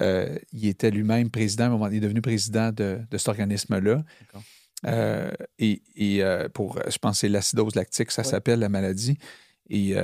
euh, 0.00 0.38
il 0.52 0.66
était 0.66 0.90
lui-même 0.90 1.30
président, 1.30 1.64
à 1.64 1.66
un 1.66 1.70
moment, 1.70 1.88
il 1.88 1.96
est 1.96 2.00
devenu 2.00 2.20
président 2.20 2.70
de, 2.72 3.00
de 3.10 3.18
cet 3.18 3.28
organisme-là. 3.28 4.04
Euh, 4.86 5.30
et 5.58 5.82
et, 5.96 6.22
euh, 6.22 6.48
pour, 6.48 6.78
je 6.88 6.98
pense 6.98 7.18
c'est 7.20 7.28
l'acidose 7.28 7.74
lactique, 7.74 8.10
ça 8.12 8.22
Ouais. 8.22 8.28
s'appelle 8.28 8.60
la 8.60 8.68
maladie. 8.68 9.18
Et 9.70 9.94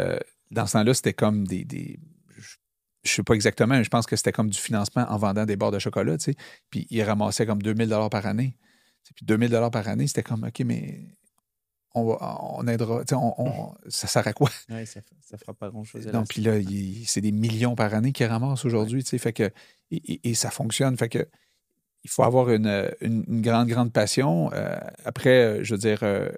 dans 0.50 0.66
ce 0.66 0.72
temps-là, 0.72 0.94
c'était 0.94 1.12
comme 1.14 1.46
des. 1.46 1.64
des- 1.64 1.98
je 3.04 3.10
ne 3.10 3.14
sais 3.16 3.22
pas 3.22 3.34
exactement, 3.34 3.74
mais 3.76 3.84
je 3.84 3.90
pense 3.90 4.06
que 4.06 4.16
c'était 4.16 4.32
comme 4.32 4.48
du 4.48 4.58
financement 4.58 5.04
en 5.10 5.18
vendant 5.18 5.44
des 5.44 5.56
barres 5.56 5.70
de 5.70 5.78
chocolat, 5.78 6.16
tu 6.16 6.32
sais. 6.32 6.34
Puis 6.70 6.86
il 6.90 7.02
ramassait 7.02 7.44
comme 7.44 7.60
2000 7.60 7.88
par 8.10 8.24
année. 8.26 8.56
Puis 9.14 9.26
2000 9.26 9.50
par 9.70 9.86
année, 9.88 10.06
c'était 10.06 10.22
comme, 10.22 10.44
OK, 10.44 10.60
mais 10.64 11.00
on, 11.94 12.04
va, 12.04 12.38
on 12.42 12.66
aidera. 12.66 13.00
tu 13.04 13.10
sais, 13.10 13.14
on- 13.14 13.34
on- 13.40 13.74
ça 13.88 14.06
sert 14.06 14.26
à 14.26 14.32
quoi? 14.32 14.50
Ouais, 14.68 14.84
ça, 14.86 15.00
ça 15.20 15.38
fera 15.38 15.54
pas 15.54 15.70
grand-chose. 15.70 16.06
Non, 16.08 16.24
puis 16.24 16.42
là, 16.42 16.54
c'est 17.06 17.20
des 17.20 17.32
millions 17.32 17.74
par 17.74 17.94
année 17.94 18.12
qu'il 18.12 18.26
ramasse 18.26 18.64
aujourd'hui, 18.64 19.02
tu 19.04 19.10
sais, 19.10 19.18
fait 19.18 19.32
que, 19.32 19.50
et, 19.90 20.34
ça 20.34 20.50
fonctionne, 20.50 20.96
fait 20.96 21.08
que 21.08 21.26
il 22.02 22.10
faut 22.10 22.22
avoir 22.22 22.50
une, 22.50 22.66
une- 23.00 23.24
une 23.28 23.40
grande, 23.40 23.68
grande 23.68 23.92
passion. 23.92 24.52
Euh, 24.52 24.76
après, 25.06 25.30
euh, 25.60 25.64
je 25.64 25.74
veux 25.74 25.78
dire, 25.78 26.00
euh, 26.02 26.28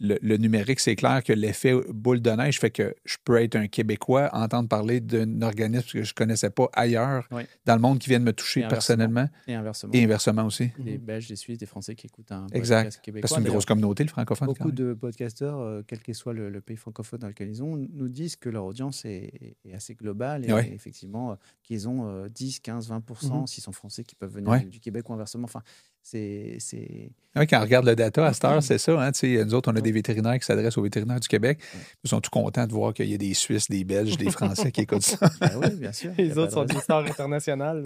le, 0.00 0.16
le 0.22 0.36
numérique, 0.36 0.78
c'est 0.80 0.94
clair 0.94 1.22
que 1.24 1.32
l'effet 1.32 1.74
boule 1.88 2.20
de 2.20 2.30
neige 2.30 2.60
fait 2.60 2.70
que 2.70 2.94
je 3.04 3.16
peux 3.24 3.36
être 3.42 3.56
un 3.56 3.66
Québécois, 3.66 4.30
entendre 4.32 4.68
parler 4.68 5.00
d'un 5.00 5.42
organisme 5.42 5.88
que 5.92 6.02
je 6.04 6.10
ne 6.10 6.14
connaissais 6.14 6.50
pas 6.50 6.68
ailleurs 6.72 7.26
Oui. 7.32 7.42
dans 7.66 7.74
le 7.74 7.80
monde 7.80 7.98
qui 7.98 8.08
vient 8.08 8.20
de 8.20 8.24
me 8.24 8.32
toucher 8.32 8.60
Et 8.60 8.68
personnellement 8.68 9.28
Et 9.48 9.54
inversement. 9.54 9.92
et 9.92 10.04
inversement 10.04 10.44
aussi. 10.46 10.70
Des 10.78 10.98
Belges, 10.98 11.26
des 11.28 11.34
Suisses, 11.36 11.58
des 11.58 11.66
Français 11.66 11.94
qui 11.96 12.06
écoutent 12.06 12.30
un 12.30 12.46
Exact. 12.52 12.84
podcast 12.84 13.00
québécois. 13.02 13.20
Parce 13.22 13.32
que 13.32 13.40
c'est 13.42 13.46
une 13.46 13.52
grosse 13.52 13.64
communauté, 13.66 14.04
le 14.04 14.08
francophone. 14.10 14.46
Beaucoup 14.46 14.70
de 14.70 14.94
podcasteurs, 14.94 15.58
euh, 15.58 15.82
quel 15.86 15.98
que 16.00 16.12
soit 16.12 16.32
le, 16.32 16.48
le 16.48 16.60
pays 16.60 16.76
francophone 16.76 17.18
dans 17.18 17.28
lequel 17.28 17.48
ils 17.48 17.56
sont, 17.56 17.76
nous 17.76 18.08
disent 18.08 18.36
que 18.36 18.48
leur 18.48 18.64
audience 18.66 19.04
est, 19.04 19.56
est 19.64 19.74
assez 19.74 19.94
globale 19.94 20.44
et 20.48 20.72
effectivement 20.74 21.32
euh, 21.32 21.34
qu'ils 21.64 21.88
ont 21.88 22.06
euh, 22.08 22.28
10, 22.28 22.60
15, 22.60 22.88
20 22.88 23.04
Mhm. 23.22 23.46
s'ils 23.46 23.62
sont 23.64 23.72
français 23.72 24.04
qui 24.04 24.14
peuvent 24.14 24.32
venir 24.34 24.58
du, 24.60 24.66
du 24.66 24.80
Québec 24.80 25.08
ou 25.08 25.12
inversement. 25.14 25.44
Enfin, 25.44 25.62
c'est 26.10 26.56
c'est- 26.58 27.10
Oui, 27.36 27.46
quand 27.46 27.58
on 27.58 27.62
regarde 27.62 27.84
le 27.86 27.94
data 27.94 28.26
à 28.26 28.32
cette 28.32 28.44
heure, 28.44 28.62
c'est 28.62 28.78
ça. 28.78 29.00
Hein, 29.00 29.10
nous 29.22 29.54
autres, 29.54 29.70
on 29.72 29.76
a 29.76 29.80
des 29.80 29.92
vétérinaires 29.92 30.38
qui 30.38 30.44
s'adressent 30.46 30.78
aux 30.78 30.82
vétérinaires 30.82 31.20
du 31.20 31.28
Québec. 31.28 31.60
Ouais. 31.74 31.80
Ils 32.04 32.08
sont 32.10 32.20
tout 32.20 32.30
contents 32.30 32.66
de 32.66 32.72
voir 32.72 32.94
qu'il 32.94 33.08
y 33.08 33.14
a 33.14 33.18
des 33.18 33.34
Suisses, 33.34 33.68
des 33.68 33.84
Belges, 33.84 34.16
des 34.16 34.30
Français 34.30 34.72
qui 34.72 34.80
écoutent 34.82 35.02
ça. 35.02 35.18
Ben 35.40 35.50
oui, 35.62 35.70
bien 35.76 35.92
sûr. 35.92 36.12
Les 36.16 36.36
autres 36.38 36.52
sont 36.52 36.64
des 36.64 36.78
stars 36.80 37.04
internationales. 37.06 37.84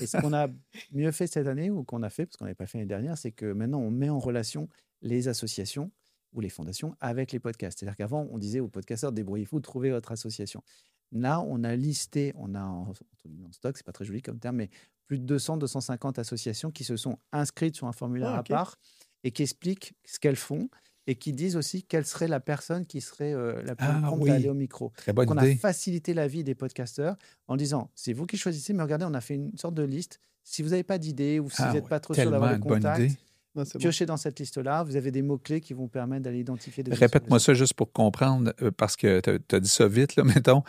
Et 0.00 0.06
ce 0.06 0.16
qu'on 0.18 0.32
a 0.32 0.48
mieux 0.92 1.10
fait 1.12 1.26
cette 1.26 1.46
année, 1.46 1.70
ou 1.70 1.84
qu'on 1.84 2.02
a 2.02 2.10
fait, 2.10 2.26
parce 2.26 2.36
qu'on 2.36 2.44
n'avait 2.44 2.54
pas 2.54 2.66
fait 2.66 2.78
l'année 2.78 2.88
dernière, 2.88 3.16
c'est 3.16 3.32
que 3.32 3.52
maintenant, 3.52 3.80
on 3.80 3.90
met 3.90 4.10
en 4.10 4.18
relation 4.18 4.68
les 5.02 5.28
associations 5.28 5.90
ou 6.34 6.40
les 6.40 6.50
fondations 6.50 6.94
avec 7.00 7.32
les 7.32 7.38
podcasts. 7.38 7.78
C'est-à-dire 7.78 7.96
qu'avant, 7.96 8.28
on 8.30 8.38
disait 8.38 8.60
aux 8.60 8.68
podcasteurs, 8.68 9.12
débrouillez-vous, 9.12 9.60
trouvez 9.60 9.90
votre 9.90 10.12
association. 10.12 10.62
Là, 11.10 11.40
on 11.40 11.64
a 11.64 11.74
listé, 11.74 12.32
on 12.36 12.54
a 12.54 12.60
en, 12.62 12.92
en 12.92 13.52
stock, 13.52 13.76
c'est 13.78 13.86
pas 13.86 13.92
très 13.92 14.04
joli 14.04 14.20
comme 14.20 14.38
terme, 14.38 14.56
mais 14.56 14.68
plus 15.08 15.18
de 15.18 15.24
200, 15.24 15.56
250 15.56 16.18
associations 16.20 16.70
qui 16.70 16.84
se 16.84 16.96
sont 16.96 17.18
inscrites 17.32 17.74
sur 17.74 17.86
un 17.88 17.92
formulaire 17.92 18.30
Ah, 18.34 18.38
à 18.38 18.42
part 18.44 18.76
et 19.24 19.32
qui 19.32 19.42
expliquent 19.42 19.94
ce 20.04 20.20
qu'elles 20.20 20.36
font 20.36 20.68
et 21.08 21.16
qui 21.16 21.32
disent 21.32 21.56
aussi 21.56 21.82
quelle 21.82 22.04
serait 22.06 22.28
la 22.28 22.38
personne 22.38 22.84
qui 22.86 23.00
serait 23.00 23.32
euh, 23.32 23.60
la 23.64 23.74
plus 23.74 23.86
Ah, 23.88 24.00
prompte 24.06 24.22
oui. 24.22 24.30
à 24.30 24.34
aller 24.34 24.48
au 24.50 24.54
micro. 24.54 24.92
Très 24.98 25.12
bonne 25.12 25.26
Donc, 25.26 25.36
on 25.36 25.38
a 25.40 25.56
facilité 25.56 26.12
la 26.14 26.28
vie 26.28 26.44
des 26.44 26.54
podcasteurs 26.54 27.16
en 27.48 27.56
disant 27.56 27.90
c'est 27.94 28.12
vous 28.12 28.26
qui 28.26 28.36
choisissez, 28.36 28.72
mais 28.74 28.82
regardez, 28.82 29.06
on 29.08 29.14
a 29.14 29.20
fait 29.22 29.34
une 29.34 29.56
sorte 29.56 29.74
de 29.74 29.82
liste. 29.82 30.20
Si 30.44 30.62
vous 30.62 30.68
n'avez 30.70 30.82
pas 30.84 30.98
d'idée 30.98 31.40
ou 31.40 31.48
si 31.50 31.56
Ah 31.62 31.68
vous 31.68 31.74
n'êtes 31.74 31.84
ouais, 31.84 31.88
pas 31.90 32.00
trop 32.00 32.14
sûr 32.14 32.30
d'avoir 32.30 32.50
des 32.50 32.56
une 32.56 32.62
bonne 32.62 32.74
contacts, 32.78 33.00
idée. 33.04 33.14
Non, 33.54 33.62
bon. 33.64 33.78
piochez 33.80 34.04
dans 34.06 34.16
cette 34.18 34.38
liste-là. 34.38 34.84
Vous 34.84 34.96
avez 34.96 35.10
des 35.10 35.22
mots-clés 35.22 35.60
qui 35.62 35.72
vont 35.72 35.88
permettre 35.88 36.22
d'aller 36.24 36.40
identifier 36.40 36.82
des 36.84 36.94
Répète-moi 36.94 37.40
ça 37.40 37.54
juste 37.54 37.74
pour 37.74 37.90
comprendre, 37.90 38.52
euh, 38.62 38.70
parce 38.70 38.94
que 38.94 39.20
tu 39.20 39.54
as 39.56 39.60
dit 39.60 39.68
ça 39.68 39.88
vite, 39.88 40.14
là, 40.16 40.24
mettons. 40.52 40.62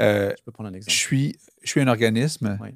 Euh, 0.00 0.32
Je 0.38 0.42
peux 0.44 0.52
prendre 0.52 0.68
un 0.68 0.72
je, 0.72 0.76
exemple. 0.76 0.92
suis, 0.92 1.36
je 1.62 1.68
suis 1.70 1.80
un 1.80 1.88
organisme. 1.88 2.58
Oui. 2.62 2.68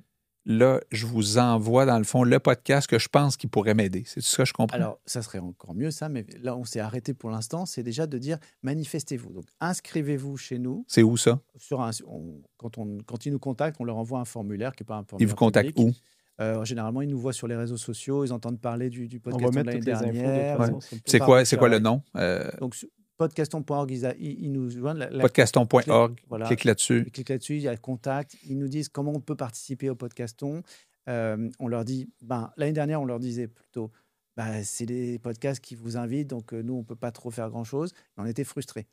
Là, 0.46 0.80
je 0.90 1.04
vous 1.04 1.36
envoie, 1.36 1.84
dans 1.84 1.98
le 1.98 2.04
fond, 2.04 2.24
le 2.24 2.38
podcast 2.38 2.86
que 2.88 2.98
je 2.98 3.08
pense 3.08 3.36
qui 3.36 3.46
pourrait 3.46 3.74
m'aider. 3.74 4.04
C'est 4.06 4.22
ça 4.22 4.38
que 4.44 4.48
je 4.48 4.52
comprends? 4.54 4.74
Alors, 4.74 4.98
ça 5.04 5.20
serait 5.20 5.38
encore 5.38 5.74
mieux, 5.74 5.90
ça, 5.90 6.08
mais 6.08 6.24
là, 6.42 6.56
on 6.56 6.64
s'est 6.64 6.80
arrêté 6.80 7.12
pour 7.12 7.30
l'instant. 7.30 7.66
C'est 7.66 7.82
déjà 7.82 8.06
de 8.06 8.16
dire 8.16 8.38
manifestez-vous. 8.62 9.32
Donc, 9.32 9.44
inscrivez-vous 9.60 10.36
chez 10.38 10.58
nous. 10.58 10.84
c'est 10.88 11.02
où 11.02 11.16
ça? 11.18 11.40
Sur 11.56 11.82
un, 11.82 11.90
on- 12.06 12.40
quand, 12.56 12.78
on, 12.78 12.98
quand 13.06 13.26
ils 13.26 13.32
nous 13.32 13.38
contactent, 13.38 13.76
on 13.80 13.84
leur 13.84 13.96
envoie 13.98 14.18
un 14.20 14.24
formulaire 14.24 14.74
qui 14.74 14.82
n'est 14.82 14.86
pas 14.86 14.96
un 14.96 15.02
Ils 15.02 15.06
formulaire. 15.08 15.28
vous 15.30 15.36
contactent 15.36 15.74
public. 15.74 15.94
où? 15.94 16.42
Euh, 16.42 16.64
Généralement, 16.64 17.02
ils 17.02 17.08
nous 17.10 17.18
voient 17.18 17.34
sur 17.34 17.46
les 17.46 17.56
réseaux 17.56 17.76
sociaux, 17.76 18.24
ils 18.24 18.32
entendent 18.32 18.60
parler 18.60 18.88
du, 18.88 19.08
du 19.08 19.20
podcast 19.20 19.50
de 19.52 19.56
l'année 19.60 19.80
dernière. 19.80 20.58
C'est 21.04 21.18
quoi, 21.18 21.44
c'est 21.44 21.58
quoi 21.58 21.68
le 21.68 21.80
nom? 21.80 22.02
Euh, 22.16 22.50
Donc, 22.60 22.74
podcaston.org, 23.20 23.90
ils, 24.18 24.50
nous 24.50 24.70
joignent. 24.70 25.06
Podcaston.org. 25.20 26.18
Voilà. 26.30 26.46
Clique 26.46 26.64
là-dessus. 26.64 27.02
Ils 27.04 27.12
cliquent 27.12 27.28
là-dessus, 27.28 27.56
il 27.56 27.60
y 27.60 27.68
a 27.68 27.72
le 27.72 27.76
contact, 27.76 28.34
ils 28.46 28.56
nous 28.56 28.68
disent 28.68 28.88
comment 28.88 29.12
on 29.14 29.20
peut 29.20 29.36
participer 29.36 29.90
au 29.90 29.94
podcaston. 29.94 30.62
Euh, 31.06 31.50
on 31.58 31.68
leur 31.68 31.84
dit, 31.84 32.08
ben, 32.22 32.50
l'année 32.56 32.72
dernière, 32.72 32.98
on 33.02 33.04
leur 33.04 33.18
disait 33.18 33.46
plutôt, 33.46 33.90
ben, 34.38 34.64
c'est 34.64 34.86
des 34.86 35.18
podcasts 35.18 35.60
qui 35.60 35.74
vous 35.74 35.98
invitent, 35.98 36.30
donc 36.30 36.54
euh, 36.54 36.62
nous, 36.62 36.72
on 36.72 36.78
ne 36.78 36.82
peut 36.82 36.96
pas 36.96 37.12
trop 37.12 37.30
faire 37.30 37.50
grand-chose. 37.50 37.92
On 38.16 38.24
était 38.24 38.44
frustrés. 38.44 38.86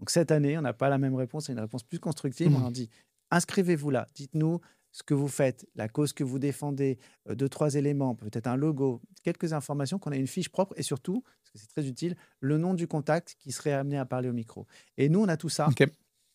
Donc 0.00 0.08
cette 0.08 0.30
année, 0.30 0.56
on 0.56 0.62
n'a 0.62 0.72
pas 0.72 0.88
la 0.88 0.96
même 0.96 1.14
réponse, 1.14 1.46
c'est 1.46 1.52
une 1.52 1.60
réponse 1.60 1.82
plus 1.82 2.00
constructive. 2.00 2.56
On 2.56 2.60
leur 2.60 2.70
dit, 2.70 2.88
inscrivez-vous 3.30 3.90
là, 3.90 4.08
dites-nous 4.14 4.60
ce 4.96 5.02
que 5.02 5.12
vous 5.12 5.26
faites, 5.26 5.66
la 5.74 5.88
cause 5.88 6.12
que 6.12 6.22
vous 6.22 6.38
défendez, 6.38 6.98
euh, 7.28 7.34
deux, 7.34 7.48
trois 7.48 7.74
éléments, 7.74 8.14
peut-être 8.14 8.46
un 8.46 8.54
logo, 8.56 9.00
quelques 9.24 9.52
informations, 9.52 9.98
qu'on 9.98 10.12
ait 10.12 10.18
une 10.20 10.28
fiche 10.28 10.48
propre 10.48 10.72
et 10.76 10.82
surtout, 10.84 11.22
parce 11.22 11.50
que 11.52 11.58
c'est 11.58 11.66
très 11.66 11.86
utile, 11.88 12.14
le 12.38 12.58
nom 12.58 12.74
du 12.74 12.86
contact 12.86 13.34
qui 13.40 13.50
serait 13.50 13.72
amené 13.72 13.98
à 13.98 14.04
parler 14.06 14.28
au 14.28 14.32
micro. 14.32 14.66
Et 14.96 15.08
nous, 15.08 15.20
on 15.20 15.26
a 15.28 15.36
tout 15.36 15.48
ça. 15.48 15.66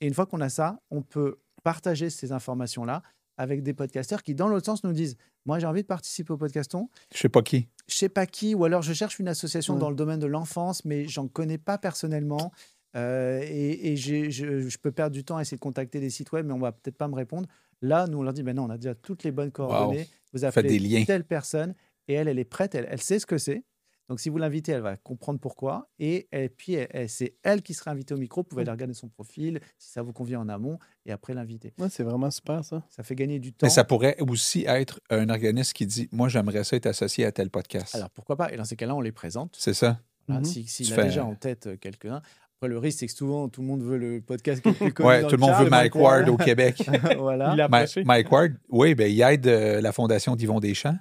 Et 0.02 0.08
une 0.08 0.14
fois 0.14 0.26
qu'on 0.26 0.42
a 0.42 0.50
ça, 0.50 0.82
on 0.92 1.02
peut 1.02 1.40
partager 1.64 2.10
ces 2.10 2.34
informations-là 2.34 3.02
avec 3.38 3.64
des 3.64 3.74
podcasteurs 3.74 4.24
qui, 4.24 4.36
dans 4.36 4.50
l'autre 4.50 4.66
sens, 4.66 4.84
nous 4.84 4.92
disent 4.92 5.16
Moi, 5.46 5.60
j'ai 5.60 5.66
envie 5.68 5.82
de 5.84 5.88
participer 5.88 6.34
au 6.34 6.38
podcaston. 6.38 6.90
Je 7.14 7.18
sais 7.20 7.30
pas 7.30 7.42
qui. 7.42 7.70
Je 7.88 7.96
sais 7.96 8.10
pas 8.10 8.26
qui, 8.26 8.56
ou 8.56 8.66
alors 8.66 8.82
je 8.82 8.92
cherche 8.92 9.20
une 9.20 9.30
association 9.30 9.76
dans 9.80 9.90
le 9.90 9.96
domaine 9.96 10.20
de 10.20 10.28
l'enfance, 10.28 10.84
mais 10.84 11.08
j'en 11.08 11.30
connais 11.30 11.58
pas 11.58 11.78
personnellement. 11.78 12.52
Euh, 12.96 13.40
et 13.44 13.92
et 13.92 13.96
j'ai- 13.96 14.32
je, 14.32 14.68
je 14.68 14.78
peux 14.80 14.92
perdre 14.92 15.14
du 15.14 15.24
temps 15.24 15.38
à 15.38 15.42
essayer 15.42 15.58
de 15.58 15.62
contacter 15.62 16.00
des 16.00 16.10
sites 16.10 16.32
web, 16.32 16.46
mais 16.46 16.54
on 16.54 16.60
va 16.60 16.72
peut-être 16.72 16.98
pas 16.98 17.08
me 17.08 17.16
répondre. 17.16 17.48
Là, 17.82 18.08
nous, 18.08 18.20
on 18.20 18.24
leur 18.24 18.34
dit, 18.34 18.44
ben 18.44 18.56
non, 18.56 18.66
on 18.66 18.70
a 18.70 18.78
déjà 18.78 18.96
toutes 18.96 19.24
les 19.24 19.32
bonnes 19.32 19.52
coordonnées. 19.52 20.08
Vous 20.34 20.40
Faites 20.40 20.58
appelez 20.58 20.70
des 20.70 20.80
liens. 20.80 21.04
telle 21.06 21.24
personne 21.24 21.74
et 22.08 22.14
elle, 22.14 22.28
elle 22.28 22.40
est 22.40 22.44
prête, 22.46 22.76
elle, 22.76 22.88
elle 22.90 23.02
sait 23.02 23.20
ce 23.20 23.26
que 23.26 23.38
c'est. 23.38 23.64
Donc, 24.10 24.20
si 24.20 24.30
vous 24.30 24.40
l'invitez, 24.40 24.72
elle 24.72 24.82
va 24.82 24.98
comprendre 24.98 25.40
pourquoi. 25.40 25.88
Et, 26.00 26.28
et 26.32 26.50
puis, 26.50 26.74
elle- 26.74 26.88
elle- 26.90 27.10
c'est 27.10 27.36
elle 27.44 27.62
qui 27.62 27.76
sera 27.76 27.92
invitée 27.92 28.16
au 28.16 28.18
micro. 28.18 28.42
Vous 28.42 28.46
pouvez 28.48 28.64
aller 28.64 28.72
regarder 28.72 28.96
son 28.96 29.08
profil, 29.08 29.60
si 29.78 29.92
ça 29.92 30.02
vous 30.02 30.14
convient 30.14 30.40
en 30.40 30.50
amont, 30.50 30.80
et 31.06 31.12
après 31.12 31.36
l'inviter. 31.36 31.74
Ouais, 31.78 31.90
c'est 31.90 32.02
vraiment 32.04 32.32
super, 32.32 32.66
ça. 32.66 32.84
Ça 32.90 33.04
fait 33.04 33.14
gagner 33.14 33.38
du 33.38 33.54
temps. 33.54 33.68
Mais 33.68 33.70
ça 33.70 33.84
pourrait 33.84 34.16
aussi 34.20 34.66
être 34.68 35.00
un 35.12 35.30
organisme 35.30 35.74
qui 35.74 35.86
dit 35.86 36.10
Moi, 36.12 36.28
j'aimerais 36.28 36.64
ça 36.64 36.76
être 36.76 36.88
associé 36.88 37.24
à 37.26 37.32
tel 37.32 37.52
podcast. 37.52 37.94
Alors, 37.94 38.10
pourquoi 38.10 38.36
pas? 38.36 38.52
Et 38.52 38.58
dans 38.58 38.66
ces 38.66 38.76
cas-là, 38.76 38.96
on 38.96 39.02
les 39.02 39.12
présente. 39.12 39.56
c'est 39.60 39.76
ça. 39.76 40.00
Voilà, 40.28 40.42
Mhm. 40.42 40.46
si- 40.46 40.66
S'il 40.68 40.88
Tu 40.88 40.94
a 40.94 40.96
fais- 40.96 41.04
déjà 41.06 41.24
en 41.26 41.36
tête 41.36 41.68
euh, 41.68 41.78
quelques-uns. 41.78 42.22
Après, 42.62 42.68
le 42.70 42.78
risque, 42.78 43.00
c'est 43.00 43.08
que 43.08 43.14
souvent, 43.14 43.48
tout 43.48 43.62
le 43.62 43.68
monde 43.68 43.82
veut 43.82 43.98
le 43.98 44.20
podcast 44.20 44.62
qui 44.62 44.68
est 44.68 44.72
le 44.72 44.78
plus 44.78 44.94
connu 44.94 45.08
Ouais, 45.08 45.22
tout 45.24 45.32
le 45.32 45.38
monde 45.38 45.56
veut 45.64 45.70
Mike 45.70 45.96
Ward 45.96 46.28
au 46.28 46.36
Québec. 46.46 46.84
voilà. 47.18 47.54
Il 47.54 47.62
a 47.62 47.70
Ma- 47.70 47.78
approché. 47.78 48.04
Mike 48.04 48.30
Ward, 48.30 48.52
oui, 48.68 48.96
ben, 48.96 49.10
il 49.10 49.22
aide 49.22 49.48
euh, 49.48 49.80
la 49.80 49.94
fondation 49.94 50.36
d'Yvon 50.36 50.60
Deschamps. 50.60 50.98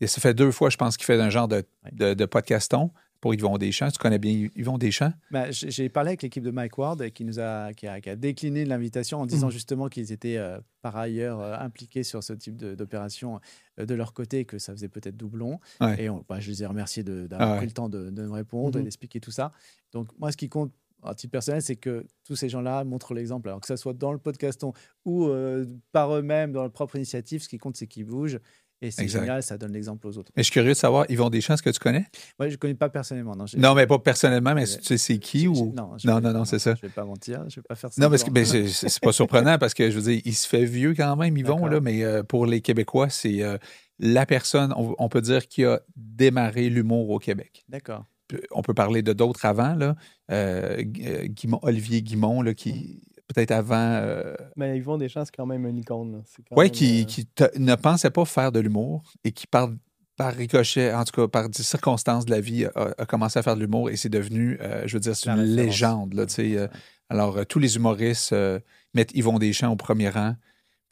Et 0.00 0.06
ça 0.06 0.22
fait 0.22 0.32
deux 0.32 0.50
fois, 0.52 0.70
je 0.70 0.78
pense, 0.78 0.96
qu'il 0.96 1.04
fait 1.04 1.20
un 1.20 1.28
genre 1.28 1.48
de, 1.48 1.64
de, 1.92 2.14
de 2.14 2.24
podcaston 2.24 2.92
pour 3.20 3.34
Yvon 3.34 3.58
Deschamps. 3.58 3.90
Tu 3.90 3.98
connais 3.98 4.18
bien 4.18 4.48
Yvon 4.56 4.78
Deschamps? 4.78 5.12
Bah, 5.30 5.50
j'ai 5.50 5.90
parlé 5.90 6.08
avec 6.10 6.22
l'équipe 6.22 6.42
de 6.42 6.50
Mike 6.50 6.78
Ward 6.78 7.02
euh, 7.02 7.10
qui 7.10 7.26
nous 7.26 7.40
a, 7.40 7.74
qui 7.74 7.86
a, 7.86 8.00
qui 8.00 8.08
a 8.08 8.16
décliné 8.16 8.64
l'invitation 8.64 9.20
en 9.20 9.26
disant 9.26 9.48
Mhm. 9.48 9.52
justement 9.52 9.88
qu'ils 9.88 10.12
étaient 10.12 10.36
euh, 10.38 10.58
par 10.80 10.96
ailleurs 10.96 11.40
euh, 11.40 11.56
impliqués 11.58 12.04
sur 12.04 12.22
ce 12.24 12.32
type 12.32 12.56
de- 12.56 12.74
d'opération 12.74 13.38
euh, 13.78 13.84
de 13.84 13.94
leur 13.94 14.14
côté 14.14 14.40
et 14.40 14.44
que 14.46 14.58
ça 14.58 14.72
faisait 14.72 14.88
peut-être 14.88 15.16
doublon. 15.16 15.60
Ouais. 15.82 16.04
Et 16.04 16.08
on- 16.10 16.24
bah, 16.26 16.40
je 16.40 16.50
les 16.50 16.62
ai 16.62 16.66
remerciés 16.66 17.02
d'avoir 17.02 17.40
Ah 17.42 17.50
ouais. 17.52 17.56
pris 17.58 17.66
le 17.66 17.72
temps 17.72 17.90
de, 17.90 18.08
de 18.08 18.22
me 18.22 18.32
répondre 18.32 18.76
et 18.78 18.80
Mhm. 18.80 18.84
d'expliquer 18.84 19.20
tout 19.20 19.30
ça. 19.30 19.52
Donc 19.92 20.08
moi, 20.18 20.30
ce 20.32 20.36
qui 20.38 20.48
compte 20.50 20.72
à 21.06 21.14
titre 21.14 21.30
personnel, 21.30 21.62
c'est 21.62 21.76
que 21.76 22.06
tous 22.24 22.36
ces 22.36 22.48
gens-là 22.48 22.84
montrent 22.84 23.14
l'exemple. 23.14 23.48
Alors 23.48 23.60
que 23.60 23.66
ça 23.66 23.76
soit 23.76 23.94
dans 23.94 24.12
le 24.12 24.18
podcaston 24.18 24.72
ou 25.04 25.26
euh, 25.26 25.66
par 25.92 26.14
eux-mêmes, 26.14 26.52
dans 26.52 26.62
leur 26.62 26.72
propre 26.72 26.96
initiative, 26.96 27.42
ce 27.42 27.48
qui 27.48 27.58
compte, 27.58 27.76
c'est 27.76 27.86
qu'ils 27.86 28.04
bougent. 28.04 28.40
Et 28.82 28.90
c'est 28.90 29.08
génial, 29.08 29.42
ça 29.42 29.56
donne 29.56 29.72
l'exemple 29.72 30.06
aux 30.06 30.18
autres. 30.18 30.30
Mais 30.36 30.42
je 30.42 30.48
suis 30.48 30.52
curieux 30.52 30.72
de 30.72 30.74
savoir, 30.74 31.06
Yvon 31.10 31.30
Deschamps, 31.30 31.54
est-ce 31.54 31.62
que 31.62 31.70
tu 31.70 31.78
connais? 31.78 32.04
Moi, 32.38 32.48
je 32.48 32.54
ne 32.54 32.56
connais 32.58 32.74
pas 32.74 32.90
personnellement. 32.90 33.34
Non, 33.56 33.74
mais 33.74 33.86
pas 33.86 33.98
personnellement, 33.98 34.54
mais 34.54 34.66
tu 34.66 34.82
sais 34.82 34.98
c'est 34.98 35.18
qui 35.18 35.48
ou? 35.48 35.72
Non, 35.74 35.96
Non, 36.04 36.20
non, 36.20 36.32
non, 36.32 36.44
c'est 36.44 36.58
ça. 36.58 36.74
Je 36.74 36.84
ne 36.84 36.88
vais 36.90 36.94
pas 36.94 37.04
mentir, 37.06 37.38
je 37.48 37.58
ne 37.58 37.62
vais 37.62 37.66
pas 37.66 37.74
faire 37.74 37.90
ça. 37.90 38.02
Non, 38.02 38.10
que 38.14 38.30
ben, 38.30 38.44
c'est 38.44 39.00
pas 39.00 39.12
surprenant 39.12 39.56
parce 39.56 39.72
que 39.72 39.90
je 39.90 39.98
veux 39.98 40.12
dire, 40.12 40.20
il 40.24 40.34
se 40.34 40.46
fait 40.46 40.66
vieux 40.66 40.94
quand 40.94 41.16
même, 41.16 41.36
Yvon, 41.38 41.66
là, 41.66 41.80
mais 41.80 42.04
euh, 42.04 42.22
pour 42.22 42.44
les 42.44 42.60
Québécois, 42.60 43.08
c'est 43.08 43.42
euh, 43.42 43.56
la 43.98 44.26
personne, 44.26 44.74
on, 44.76 44.94
on 44.98 45.08
peut 45.08 45.22
dire, 45.22 45.48
qui 45.48 45.64
a 45.64 45.80
démarré 45.96 46.68
l'humour 46.68 47.08
au 47.08 47.18
Québec. 47.18 47.64
D'accord. 47.70 48.04
On 48.50 48.62
peut 48.62 48.74
parler 48.74 49.02
de 49.02 49.12
d'autres 49.12 49.44
avant, 49.44 49.74
là. 49.74 49.94
Euh, 50.30 50.82
euh, 51.04 51.26
Guimond- 51.26 51.60
Olivier 51.62 52.02
Guimont, 52.02 52.42
là, 52.42 52.54
qui 52.54 53.00
peut-être 53.28 53.50
avant. 53.52 53.74
euh, 53.76 54.34
Mais 54.56 54.76
Yvon 54.78 54.98
Deschamps, 54.98 55.24
c'est 55.24 55.34
quand 55.36 55.46
même 55.46 55.66
une 55.66 55.78
icône. 55.78 56.22
Oui, 56.52 56.70
qui, 56.70 57.02
euh, 57.02 57.04
qui 57.04 57.26
te- 57.26 57.58
ne 57.58 57.74
pensait 57.74 58.10
pas 58.10 58.24
faire 58.24 58.52
de 58.52 58.60
l'humour 58.60 59.02
et 59.24 59.32
qui, 59.32 59.46
par, 59.46 59.70
par 60.16 60.32
ricochet, 60.34 60.92
en 60.94 61.04
tout 61.04 61.20
cas 61.22 61.28
par 61.28 61.48
des 61.48 61.62
circonstances 61.62 62.24
de 62.24 62.30
la 62.30 62.40
vie, 62.40 62.64
a, 62.66 62.94
a 62.98 63.06
commencé 63.06 63.38
à 63.38 63.42
faire 63.42 63.54
de 63.56 63.60
l'humour 63.60 63.90
et 63.90 63.96
c'est 63.96 64.08
devenu, 64.08 64.58
euh, 64.60 64.82
je 64.86 64.94
veux 64.96 65.00
dire, 65.00 65.14
c'est 65.16 65.28
une 65.30 65.36
légende. 65.56 66.14
Là, 66.14 66.26
tu 66.26 66.34
sais, 66.34 66.56
euh, 66.56 66.68
alors, 67.08 67.36
euh, 67.38 67.44
tous 67.44 67.58
les 67.58 67.76
humoristes 67.76 68.32
euh, 68.32 68.58
mettent 68.94 69.12
Yvon 69.14 69.38
Deschamps 69.38 69.70
au 69.72 69.76
premier 69.76 70.08
rang. 70.08 70.34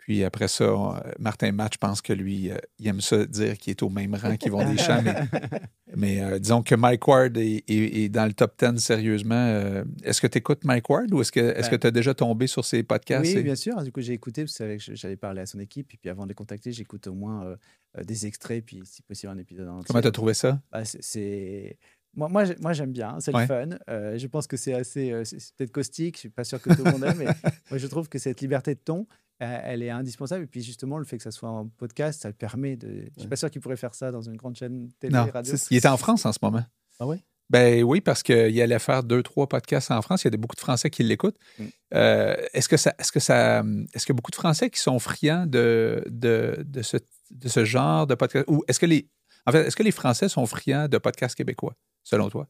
Puis 0.06 0.22
après 0.22 0.48
ça, 0.48 0.64
euh, 0.64 1.00
Martin 1.18 1.50
Matt, 1.52 1.72
je 1.74 1.78
pense 1.78 2.02
que 2.02 2.12
lui, 2.12 2.50
euh, 2.50 2.56
il 2.78 2.86
aime 2.88 3.00
ça 3.00 3.24
dire 3.24 3.56
qu'il 3.56 3.70
est 3.70 3.82
au 3.82 3.88
même 3.88 4.14
rang 4.14 4.36
qu'Yvon 4.36 4.62
Deschamps. 4.70 5.00
mais 5.02 5.14
mais, 5.96 6.20
euh, 6.22 6.38
disons 6.38 6.62
que 6.62 6.74
Mike 6.74 7.08
Ward 7.08 7.36
est, 7.38 7.64
est- 7.68 8.02
est 8.04 8.08
dans 8.10 8.26
le 8.26 8.34
top 8.34 8.54
10 8.62 8.78
sérieusement. 8.80 9.34
Euh, 9.34 9.82
est-ce 10.02 10.20
que 10.20 10.26
tu 10.26 10.36
écoutes 10.38 10.64
Mike 10.64 10.90
Ward 10.90 11.10
ou 11.14 11.22
est-ce 11.22 11.32
que 11.32 11.40
est-ce 11.40 11.68
que 11.70 11.76
Ben, 11.76 11.80
tu 11.80 11.86
as 11.86 11.90
déjà 11.90 12.12
tombé 12.12 12.46
sur 12.46 12.64
ses 12.66 12.82
podcasts? 12.82 13.24
Oui, 13.32 13.38
et- 13.38 13.42
bien 13.42 13.54
sûr. 13.54 13.82
Du 13.82 13.92
coup, 13.92 14.02
j'ai 14.02 14.12
écouté, 14.12 14.42
vous 14.42 14.48
savez 14.48 14.76
que 14.76 14.94
j'allais 14.94 15.16
parler 15.16 15.40
à 15.40 15.46
son 15.46 15.58
équipe, 15.58 15.94
et 15.94 15.96
puis 15.96 16.10
avant 16.10 16.24
de 16.24 16.28
les 16.28 16.34
contacter, 16.34 16.70
j'écoute 16.70 17.06
au 17.06 17.14
moins 17.14 17.44
euh, 17.46 17.56
des 18.04 18.26
extraits, 18.26 18.62
puis 18.64 18.82
si 18.84 19.00
possible 19.02 19.32
un 19.32 19.38
épisode 19.38 19.68
en 19.68 19.76
entier. 19.78 19.86
Comment 19.86 20.02
tu 20.02 20.08
as 20.08 20.12
trouvé 20.12 20.34
ça? 20.34 20.60
Bah, 20.70 20.84
c'est- 20.84 21.78
moi, 22.16 22.28
moi, 22.28 22.44
moi 22.60 22.72
j'aime 22.72 22.92
bien, 22.92 23.16
c'est 23.20 23.34
Ouais. 23.34 23.40
le 23.40 23.46
fun. 23.46 23.68
Euh, 23.88 24.16
je 24.18 24.26
pense 24.28 24.46
que 24.46 24.56
c'est 24.56 24.74
assez, 24.74 25.10
euh, 25.10 25.24
c'est 25.24 25.38
peut-être 25.56 25.72
caustique. 25.72 26.14
Je 26.16 26.20
suis 26.20 26.28
pas 26.28 26.44
sûr 26.44 26.60
que 26.62 26.72
tout 26.72 26.84
le 26.84 26.92
monde 26.92 27.02
aime, 27.04 27.16
mais 27.18 27.24
moi 27.70 27.78
je 27.78 27.86
trouve 27.88 28.08
que 28.08 28.18
cette 28.18 28.40
liberté 28.40 28.74
de 28.74 28.80
ton, 28.80 29.06
elle 29.38 29.82
est 29.82 29.90
indispensable. 29.90 30.44
Et 30.44 30.46
puis 30.46 30.62
justement, 30.62 30.98
le 30.98 31.04
fait 31.04 31.16
que 31.16 31.22
ça 31.22 31.30
soit 31.30 31.48
un 31.48 31.66
podcast, 31.66 32.22
ça 32.22 32.32
permet 32.32 32.76
de. 32.76 33.06
Je 33.16 33.20
suis 33.20 33.28
pas 33.28 33.36
sûr 33.36 33.50
qu'il 33.50 33.60
pourrait 33.60 33.76
faire 33.76 33.94
ça 33.94 34.10
dans 34.10 34.22
une 34.22 34.36
grande 34.36 34.56
chaîne 34.56 34.90
télé, 35.00 35.12
Non, 35.14 35.26
radio. 35.32 35.54
Il 35.70 35.76
est 35.76 35.86
en 35.86 35.96
France 35.96 36.24
en 36.26 36.32
ce 36.32 36.38
moment. 36.42 36.64
Ah 37.00 37.06
oui? 37.06 37.16
Ben 37.50 37.82
oui, 37.84 38.00
parce 38.00 38.22
qu'il 38.22 38.60
allait 38.62 38.78
faire 38.78 39.02
deux, 39.02 39.22
trois 39.22 39.46
podcasts 39.48 39.90
en 39.90 40.00
France. 40.00 40.22
Il 40.22 40.26
y 40.26 40.28
a 40.28 40.30
des- 40.30 40.36
beaucoup 40.38 40.54
de 40.56 40.60
Français 40.60 40.88
qui 40.88 41.02
l'écoutent. 41.02 41.36
Mm. 41.58 41.64
Euh, 41.94 42.36
est-ce 42.54 42.68
que 42.70 42.78
ça, 42.78 42.94
est-ce 42.98 43.12
que 43.12 43.20
ça, 43.20 43.58
est-ce 43.92 44.06
qu'il 44.06 44.14
y 44.14 44.16
a 44.16 44.16
beaucoup 44.16 44.30
de 44.30 44.36
Français 44.36 44.70
qui 44.70 44.80
sont 44.80 44.98
friands 44.98 45.44
de, 45.46 46.02
de, 46.08 46.64
de 46.66 46.80
ce, 46.82 46.96
de 47.30 47.48
ce 47.48 47.64
genre 47.66 48.06
de 48.06 48.14
podcast? 48.14 48.46
Ou 48.48 48.64
est-ce 48.66 48.80
que 48.80 48.86
les, 48.86 49.08
en 49.46 49.52
fait, 49.52 49.66
est-ce 49.66 49.76
que 49.76 49.82
les 49.82 49.90
Français 49.90 50.28
sont 50.30 50.46
friands 50.46 50.88
de 50.88 50.96
podcasts 50.96 51.34
québécois, 51.36 51.76
selon 52.02 52.30
toi? 52.30 52.48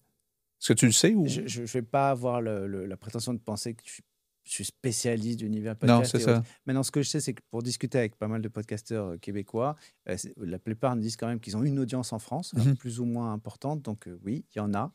Est-ce 0.61 0.68
que 0.75 0.79
tu 0.79 0.87
le 0.87 0.92
sais 0.92 1.12
ou? 1.12 1.27
Je 1.27 1.40
ne 1.62 1.66
vais 1.66 1.83
pas 1.83 2.11
avoir 2.11 2.40
le- 2.40 2.68
le- 2.68 2.87
la 2.87 2.97
prétention 2.97 3.35
de 3.35 3.40
penser 3.40 3.75
que 3.75 3.83
je 3.85 3.94
suis, 3.94 4.05
je 4.45 4.53
suis 4.53 4.65
spécialiste 4.65 5.39
d'univers 5.39 5.73
non, 5.83 5.99
podcast. 5.99 6.13
c'est 6.13 6.19
et 6.19 6.25
ça. 6.25 6.43
Maintenant, 6.67 6.83
ce 6.83 6.91
que 6.91 7.03
je 7.03 7.09
sais, 7.09 7.21
c'est 7.21 7.33
que 7.35 7.43
pour 7.51 7.63
discuter 7.63 7.99
avec 7.99 8.17
pas 8.17 8.29
mal 8.29 8.43
de 8.43 8.49
podcasteurs 8.49 9.07
euh, 9.13 9.17
québécois, 9.17 9.77
euh, 10.09 10.17
c'est- 10.19 10.35
la 10.37 10.59
plupart 10.59 10.95
me 10.97 11.01
disent 11.01 11.17
quand 11.17 11.27
même 11.27 11.41
qu'ils 11.41 11.57
ont 11.57 11.63
une 11.65 11.79
audience 11.79 12.13
en 12.13 12.19
France, 12.19 12.53
alors 12.55 12.67
Mhm. 12.69 12.77
plus 12.77 13.01
ou 13.01 13.05
moins 13.07 13.33
importante. 13.33 13.83
Donc 13.83 14.07
euh, 14.07 14.19
oui, 14.23 14.45
il 14.55 14.59
y 14.59 14.61
en 14.61 14.75
a. 14.75 14.93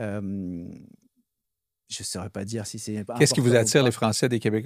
Euh, 0.00 0.68
je 1.88 2.02
ne 2.02 2.04
saurais 2.04 2.30
pas 2.30 2.44
dire 2.44 2.66
si 2.66 2.78
c'est. 2.78 3.04
Qu'est-ce 3.18 3.34
qui 3.34 3.40
vous 3.40 3.56
attire 3.56 3.82
les 3.82 3.90
Français 3.90 4.28
des 4.28 4.38
tu 4.38 4.48
ben, 4.48 4.62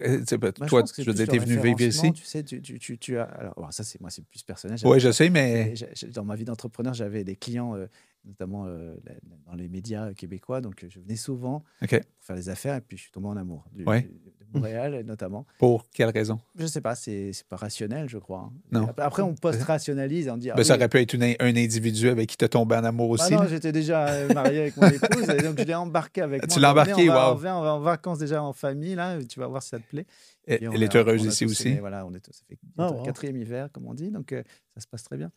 Moi, 0.58 0.68
toi, 0.68 0.82
je 0.86 0.92
c'est 0.92 1.04
veux 1.04 1.14
dire, 1.14 1.26
t'es 1.26 1.38
le 1.38 1.44
venu 1.44 1.58
vivre 1.58 1.80
ici. 1.80 2.12
Tu 2.12 2.22
sais, 2.24 2.44
tu, 2.44 2.60
tu, 2.60 2.78
tu, 2.78 2.98
tu 2.98 3.16
as. 3.18 3.22
Alors, 3.24 3.72
ça, 3.72 3.82
c'est 3.82 3.98
moi, 4.00 4.10
c'est 4.10 4.24
plus 4.26 4.42
personnel. 4.42 4.78
Oui, 4.84 5.00
je 5.00 5.10
sais, 5.10 5.30
mais 5.30 5.72
Dans 6.12 6.24
ma 6.24 6.36
vie 6.36 6.44
d'entrepreneur, 6.44 6.92
j'avais 6.92 7.24
des 7.24 7.34
clients, 7.36 7.74
notamment 8.24 8.64
euh, 8.66 8.94
la- 9.04 9.14
dans 9.46 9.54
les 9.54 9.68
médias 9.68 10.12
québécois. 10.14 10.60
Donc, 10.60 10.82
euh, 10.84 10.88
je 10.90 11.00
venais 11.00 11.16
souvent 11.16 11.62
pour 11.80 11.88
faire 12.20 12.36
des 12.36 12.48
affaires 12.48 12.74
et 12.76 12.80
puis 12.80 12.96
je 12.96 13.02
suis 13.02 13.12
tombé 13.12 13.28
en 13.28 13.36
amour 13.36 13.64
du, 13.72 13.84
Ouais. 13.84 14.02
de 14.02 14.46
Montréal 14.58 15.02
notamment. 15.06 15.46
pour 15.58 15.88
quelle 15.90 16.10
raison? 16.10 16.38
Je 16.56 16.66
sais 16.66 16.80
pas, 16.80 16.94
c'est 16.94 17.32
pas 17.48 17.56
rationnel, 17.56 18.08
je 18.08 18.18
crois. 18.18 18.50
hein. 18.50 18.52
Non. 18.72 18.86
Après, 18.88 19.02
après, 19.02 19.22
on 19.22 19.34
post-rationalise 19.34 20.26
et 20.26 20.30
on 20.30 20.36
dit. 20.36 20.50
ah 20.50 20.54
Ben, 20.54 20.64
ça 20.64 20.76
aurait 20.76 20.88
pu 20.88 20.98
être 21.00 21.12
une- 21.14 21.22
un 21.24 21.56
individu 21.56 22.08
avec 22.08 22.28
qui 22.30 22.36
tu 22.36 22.48
tombé 22.48 22.76
en 22.76 22.84
amour 22.84 23.16
bah 23.16 23.24
aussi. 23.24 23.34
non, 23.34 23.46
j'étais 23.46 23.72
déjà 23.72 24.08
euh, 24.08 24.32
marié 24.32 24.60
avec 24.60 24.76
mon 24.76 24.88
épouse 24.88 25.28
et 25.28 25.42
donc 25.42 25.58
je 25.58 25.64
l'ai 25.64 25.74
embarqué 25.74 26.22
avec 26.22 26.46
Tu 26.48 26.60
moi. 26.60 26.74
l'as 26.74 26.84
Venez, 26.84 26.92
embarqué, 26.94 27.10
on 27.10 27.12
va, 27.14 27.28
wow. 27.30 27.34
on 27.34 27.38
va- 27.38 27.58
on 27.58 27.62
va 27.62 27.74
en 27.74 27.80
vacances 27.80 28.18
déjà 28.18 28.42
en 28.42 28.52
famille, 28.52 28.94
là, 28.94 29.18
tu 29.24 29.38
vas 29.40 29.46
voir 29.48 29.62
si 29.62 29.70
ça 29.70 29.78
te 29.78 29.86
plaît. 29.86 30.06
On 30.46 30.52
elle 30.72 30.82
est 30.82 30.94
a- 30.94 30.98
heureuse 30.98 31.24
ici 31.24 31.44
aussi. 31.46 31.68
aimé, 31.68 31.80
voilà, 31.80 32.06
on 32.06 32.12
est, 32.14 32.24
ça 32.26 32.42
fait 32.48 32.58
wow. 32.78 33.02
quatrième 33.02 33.36
hiver, 33.36 33.68
comme 33.72 33.86
on 33.86 33.94
dit, 33.94 34.10
donc 34.10 34.32
euh, 34.32 34.42
ça 34.74 34.80
se 34.80 34.86
passe 34.86 35.02
très 35.02 35.16
bien. 35.16 35.30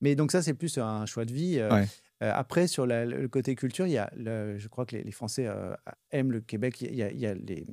Mais 0.00 0.14
donc 0.16 0.32
ça, 0.32 0.42
c'est 0.42 0.54
plus 0.54 0.76
un 0.78 1.06
choix 1.06 1.24
de 1.24 1.32
vie. 1.32 1.58
euh, 1.58 1.70
Ouais. 1.72 1.86
Euh, 2.22 2.30
après, 2.32 2.66
sur 2.66 2.86
la- 2.86 3.04
le 3.04 3.28
côté 3.28 3.54
culture, 3.54 3.86
il 3.86 3.92
y 3.92 3.98
a 3.98 4.10
le- 4.16 4.56
je 4.58 4.68
crois 4.68 4.86
que 4.86 4.96
les, 4.96 5.02
les 5.04 5.12
Français 5.12 5.46
euh, 5.46 5.74
aiment 6.10 6.32
le 6.32 6.40
Québec. 6.40 6.80
Il 6.80 6.94
y 6.94 7.02
a, 7.02 7.10
il 7.10 7.18
y 7.18 7.26
a 7.26 7.34
les, 7.34 7.66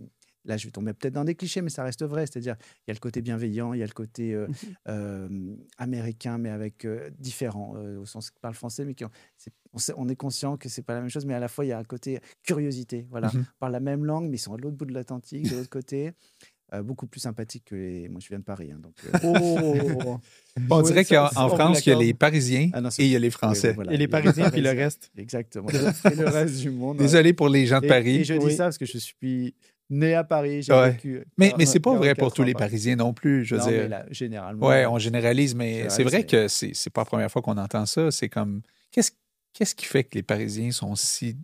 là, 0.45 0.57
je 0.57 0.65
vais 0.65 0.71
tomber 0.71 0.93
peut-être 0.93 1.13
dans 1.13 1.23
des 1.23 1.35
clichés, 1.35 1.61
mais 1.61 1.69
ça 1.69 1.83
reste 1.83 2.03
vrai. 2.03 2.25
C'est-à-dire, 2.25 2.55
il 2.79 2.89
y 2.89 2.91
a 2.91 2.93
le 2.95 2.99
côté 2.99 3.21
bienveillant, 3.21 3.73
il 3.73 3.79
y 3.79 3.83
a 3.83 3.85
le 3.85 3.91
côté 3.93 4.33
euh, 4.33 4.47
euh, 4.87 5.55
américain, 5.77 6.37
mais 6.37 6.49
avec 6.49 6.85
euh, 6.85 7.09
différent, 7.19 7.75
au 7.99 8.05
sens 8.05 8.31
que 8.31 8.39
parle 8.39 8.55
français, 8.55 8.83
mais 8.85 8.95
qui 8.95 9.05
ont- 9.05 9.11
c'est- 9.37 9.53
on, 9.73 9.77
sait- 9.77 9.93
on 9.97 10.09
est 10.09 10.15
conscient 10.15 10.57
que 10.57 10.67
c'est 10.69 10.81
pas 10.81 10.95
la 10.95 11.01
même 11.01 11.09
chose, 11.09 11.25
mais 11.25 11.33
à 11.35 11.39
la 11.39 11.47
fois, 11.47 11.63
il 11.65 11.69
y 11.69 11.71
a 11.73 11.77
un 11.79 11.83
côté 11.83 12.19
curiosité. 12.43 13.07
Voilà, 13.09 13.27
Mhm. 13.33 13.41
on 13.41 13.59
parle 13.59 13.71
la 13.73 13.79
même 13.79 14.03
langue, 14.05 14.29
mais 14.29 14.37
ils 14.37 14.39
sont 14.39 14.53
à 14.53 14.57
l'autre 14.57 14.75
bout 14.75 14.85
de 14.85 14.93
l'Atlantique, 14.93 15.49
de 15.49 15.55
l'autre 15.55 15.69
côté. 15.69 16.11
Euh, 16.73 16.83
beaucoup 16.83 17.05
plus 17.05 17.19
sympathique 17.19 17.65
que 17.65 17.75
les. 17.75 18.07
Moi, 18.07 18.21
je 18.23 18.29
viens 18.29 18.39
de 18.39 18.43
Paris. 18.45 18.71
hein, 18.73 18.79
donc, 18.81 18.93
euh, 19.05 19.17
Oh! 20.03 20.17
On 20.69 20.81
dirait 20.81 21.03
qu'en 21.03 21.27
France, 21.49 21.85
il 21.85 21.89
y 21.89 21.91
a 21.93 21.97
les 21.99 22.13
Parisiens 22.13 22.69
Ah 22.73 22.79
non, 22.79 22.87
et 22.97 23.03
il 23.05 23.07
y 23.11 23.15
a 23.15 23.19
les 23.19 23.27
oui, 23.27 23.31
Français. 23.31 23.73
voilà, 23.73 23.91
Et 23.93 23.97
les 23.97 24.07
Parisiens, 24.07 24.49
puis 24.49 24.61
le 24.61 24.69
reste. 24.69 25.11
Exactement. 25.17 25.67
Et 25.69 26.15
le 26.15 26.25
reste 26.29 26.61
du 26.61 26.69
monde. 26.71 26.97
ouais. 26.97 27.03
Désolé 27.03 27.33
pour 27.33 27.49
les 27.49 27.65
gens 27.65 27.81
de 27.81 27.85
Et- 27.85 27.89
Paris. 27.89 28.15
Et, 28.17 28.23
je 28.23 28.35
dis 28.35 28.55
ça 28.55 28.65
parce 28.65 28.77
que 28.77 28.85
je 28.85 28.97
suis 28.97 29.53
né 29.89 30.13
à 30.13 30.23
Paris. 30.23 30.61
J'ai 30.63 30.71
Ouais. 30.71 30.91
vécu. 30.91 31.25
mais 31.37 31.53
mais 31.57 31.65
c'est 31.65 31.81
pas 31.81 31.91
vrai 31.91 32.07
44 32.15 32.19
pour 32.19 32.33
tous 32.33 32.43
les. 32.43 32.53
Parisiens 32.53 32.95
non 32.95 33.13
plus. 33.13 33.43
Je 33.43 33.55
veux 33.55 33.59
Non, 33.61 33.67
mais 33.67 33.79
dire. 33.79 33.89
là, 33.89 34.05
généralement. 34.09 34.67
Ouais, 34.67 34.85
on 34.85 34.97
généralise, 34.97 35.53
mais 35.55 35.89
c'est 35.89 36.03
vrai 36.03 36.25
que 36.25 36.47
c'est 36.47 36.71
c'est 36.73 36.89
pas 36.89 37.01
la 37.01 37.05
première 37.05 37.29
fois 37.29 37.41
qu'on 37.41 37.57
entend 37.57 37.85
ça. 37.85 38.11
C'est 38.11 38.29
comme. 38.29 38.61
Qu'est-ce 38.91 39.11
qu'est-ce 39.53 39.75
qui 39.75 39.85
fait 39.85 40.05
que 40.05 40.15
les 40.15 40.23
Parisiens 40.23 40.71
sont 40.71 40.95
si. 40.95 41.35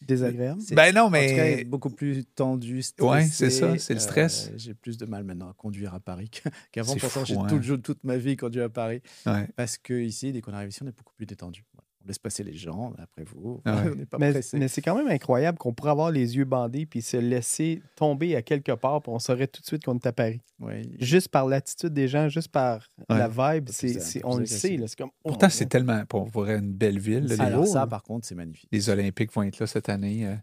Désagréable. 0.00 0.60
Ben 0.72 0.94
non, 0.94 1.02
En 1.02 1.06
tout 1.06 1.12
cas, 1.12 1.18
mais. 1.18 1.64
beaucoup 1.64 1.90
plus 1.90 2.24
tendu, 2.24 2.76
Ouais, 2.76 2.82
stressé. 2.82 3.28
c'est 3.32 3.50
ça, 3.50 3.78
c'est 3.78 3.94
le 3.94 4.00
stress. 4.00 4.48
Euh, 4.48 4.54
j'ai 4.56 4.74
plus 4.74 4.96
de 4.96 5.06
mal 5.06 5.24
maintenant 5.24 5.50
à 5.50 5.54
conduire 5.54 5.94
à 5.94 6.00
Paris 6.00 6.30
qu'avant. 6.72 6.94
Pourtant, 6.96 7.24
j'ai 7.24 7.36
hein. 7.36 7.46
toujours 7.48 7.80
toute 7.82 8.04
ma 8.04 8.16
vie 8.16 8.36
conduit 8.36 8.62
à 8.62 8.68
Paris. 8.68 9.02
Ouais. 9.26 9.48
Parce 9.56 9.76
que 9.76 9.94
ici, 9.94 10.32
dès 10.32 10.40
qu'on 10.40 10.52
arrive 10.52 10.68
ici, 10.68 10.82
on 10.82 10.86
est 10.86 10.96
beaucoup 10.96 11.14
plus 11.14 11.26
détendu. 11.26 11.64
Laisse 12.08 12.18
passer 12.18 12.42
les 12.42 12.54
gens, 12.54 12.94
après 12.98 13.22
vous. 13.22 13.60
Ah 13.66 13.76
ouais. 13.84 13.90
on 13.92 13.94
n'est 13.94 14.06
pas 14.06 14.16
Mais, 14.18 14.40
c'est 14.42 14.80
quand 14.82 14.96
même 14.96 15.08
incroyable 15.08 15.58
qu'on 15.58 15.74
pourrait 15.74 15.90
avoir 15.90 16.10
les 16.10 16.36
yeux 16.36 16.46
bandés 16.46 16.86
puis 16.86 17.02
se 17.02 17.18
laisser 17.18 17.82
tomber 17.96 18.34
à 18.34 18.40
quelque 18.42 18.72
part, 18.72 19.02
puis 19.02 19.12
on 19.12 19.18
saurait 19.18 19.46
tout 19.46 19.60
de 19.60 19.66
suite 19.66 19.84
qu'on 19.84 19.94
est 19.96 20.06
à 20.06 20.12
Paris. 20.12 20.40
Ouais. 20.58 20.82
Juste 20.98 21.28
par 21.28 21.46
l'attitude 21.46 21.92
des 21.92 22.08
gens, 22.08 22.28
juste 22.30 22.48
par 22.48 22.88
Ouais. 23.10 23.18
la 23.18 23.28
vibe, 23.28 23.68
c'est, 23.70 24.22
on 24.24 24.38
le 24.38 24.46
sait. 24.46 24.76
là, 24.78 24.86
comme, 24.96 25.10
oh 25.22 25.28
Pourtant, 25.28 25.48
c'est 25.50 25.66
tellement. 25.66 26.04
Pour 26.06 26.24
voir 26.30 26.48
une 26.50 26.72
belle 26.72 26.98
ville. 26.98 27.26
là, 27.26 27.44
Alors, 27.44 27.66
ça, 27.66 27.86
par 27.86 28.02
contre, 28.02 28.26
c'est 28.26 28.34
magnifique. 28.34 28.68
les 28.72 28.88
Olympiques 28.88 29.32
vont 29.34 29.42
être 29.42 29.58
là 29.60 29.66
cette 29.66 29.88
année. 29.90 30.26
euh. 30.26 30.34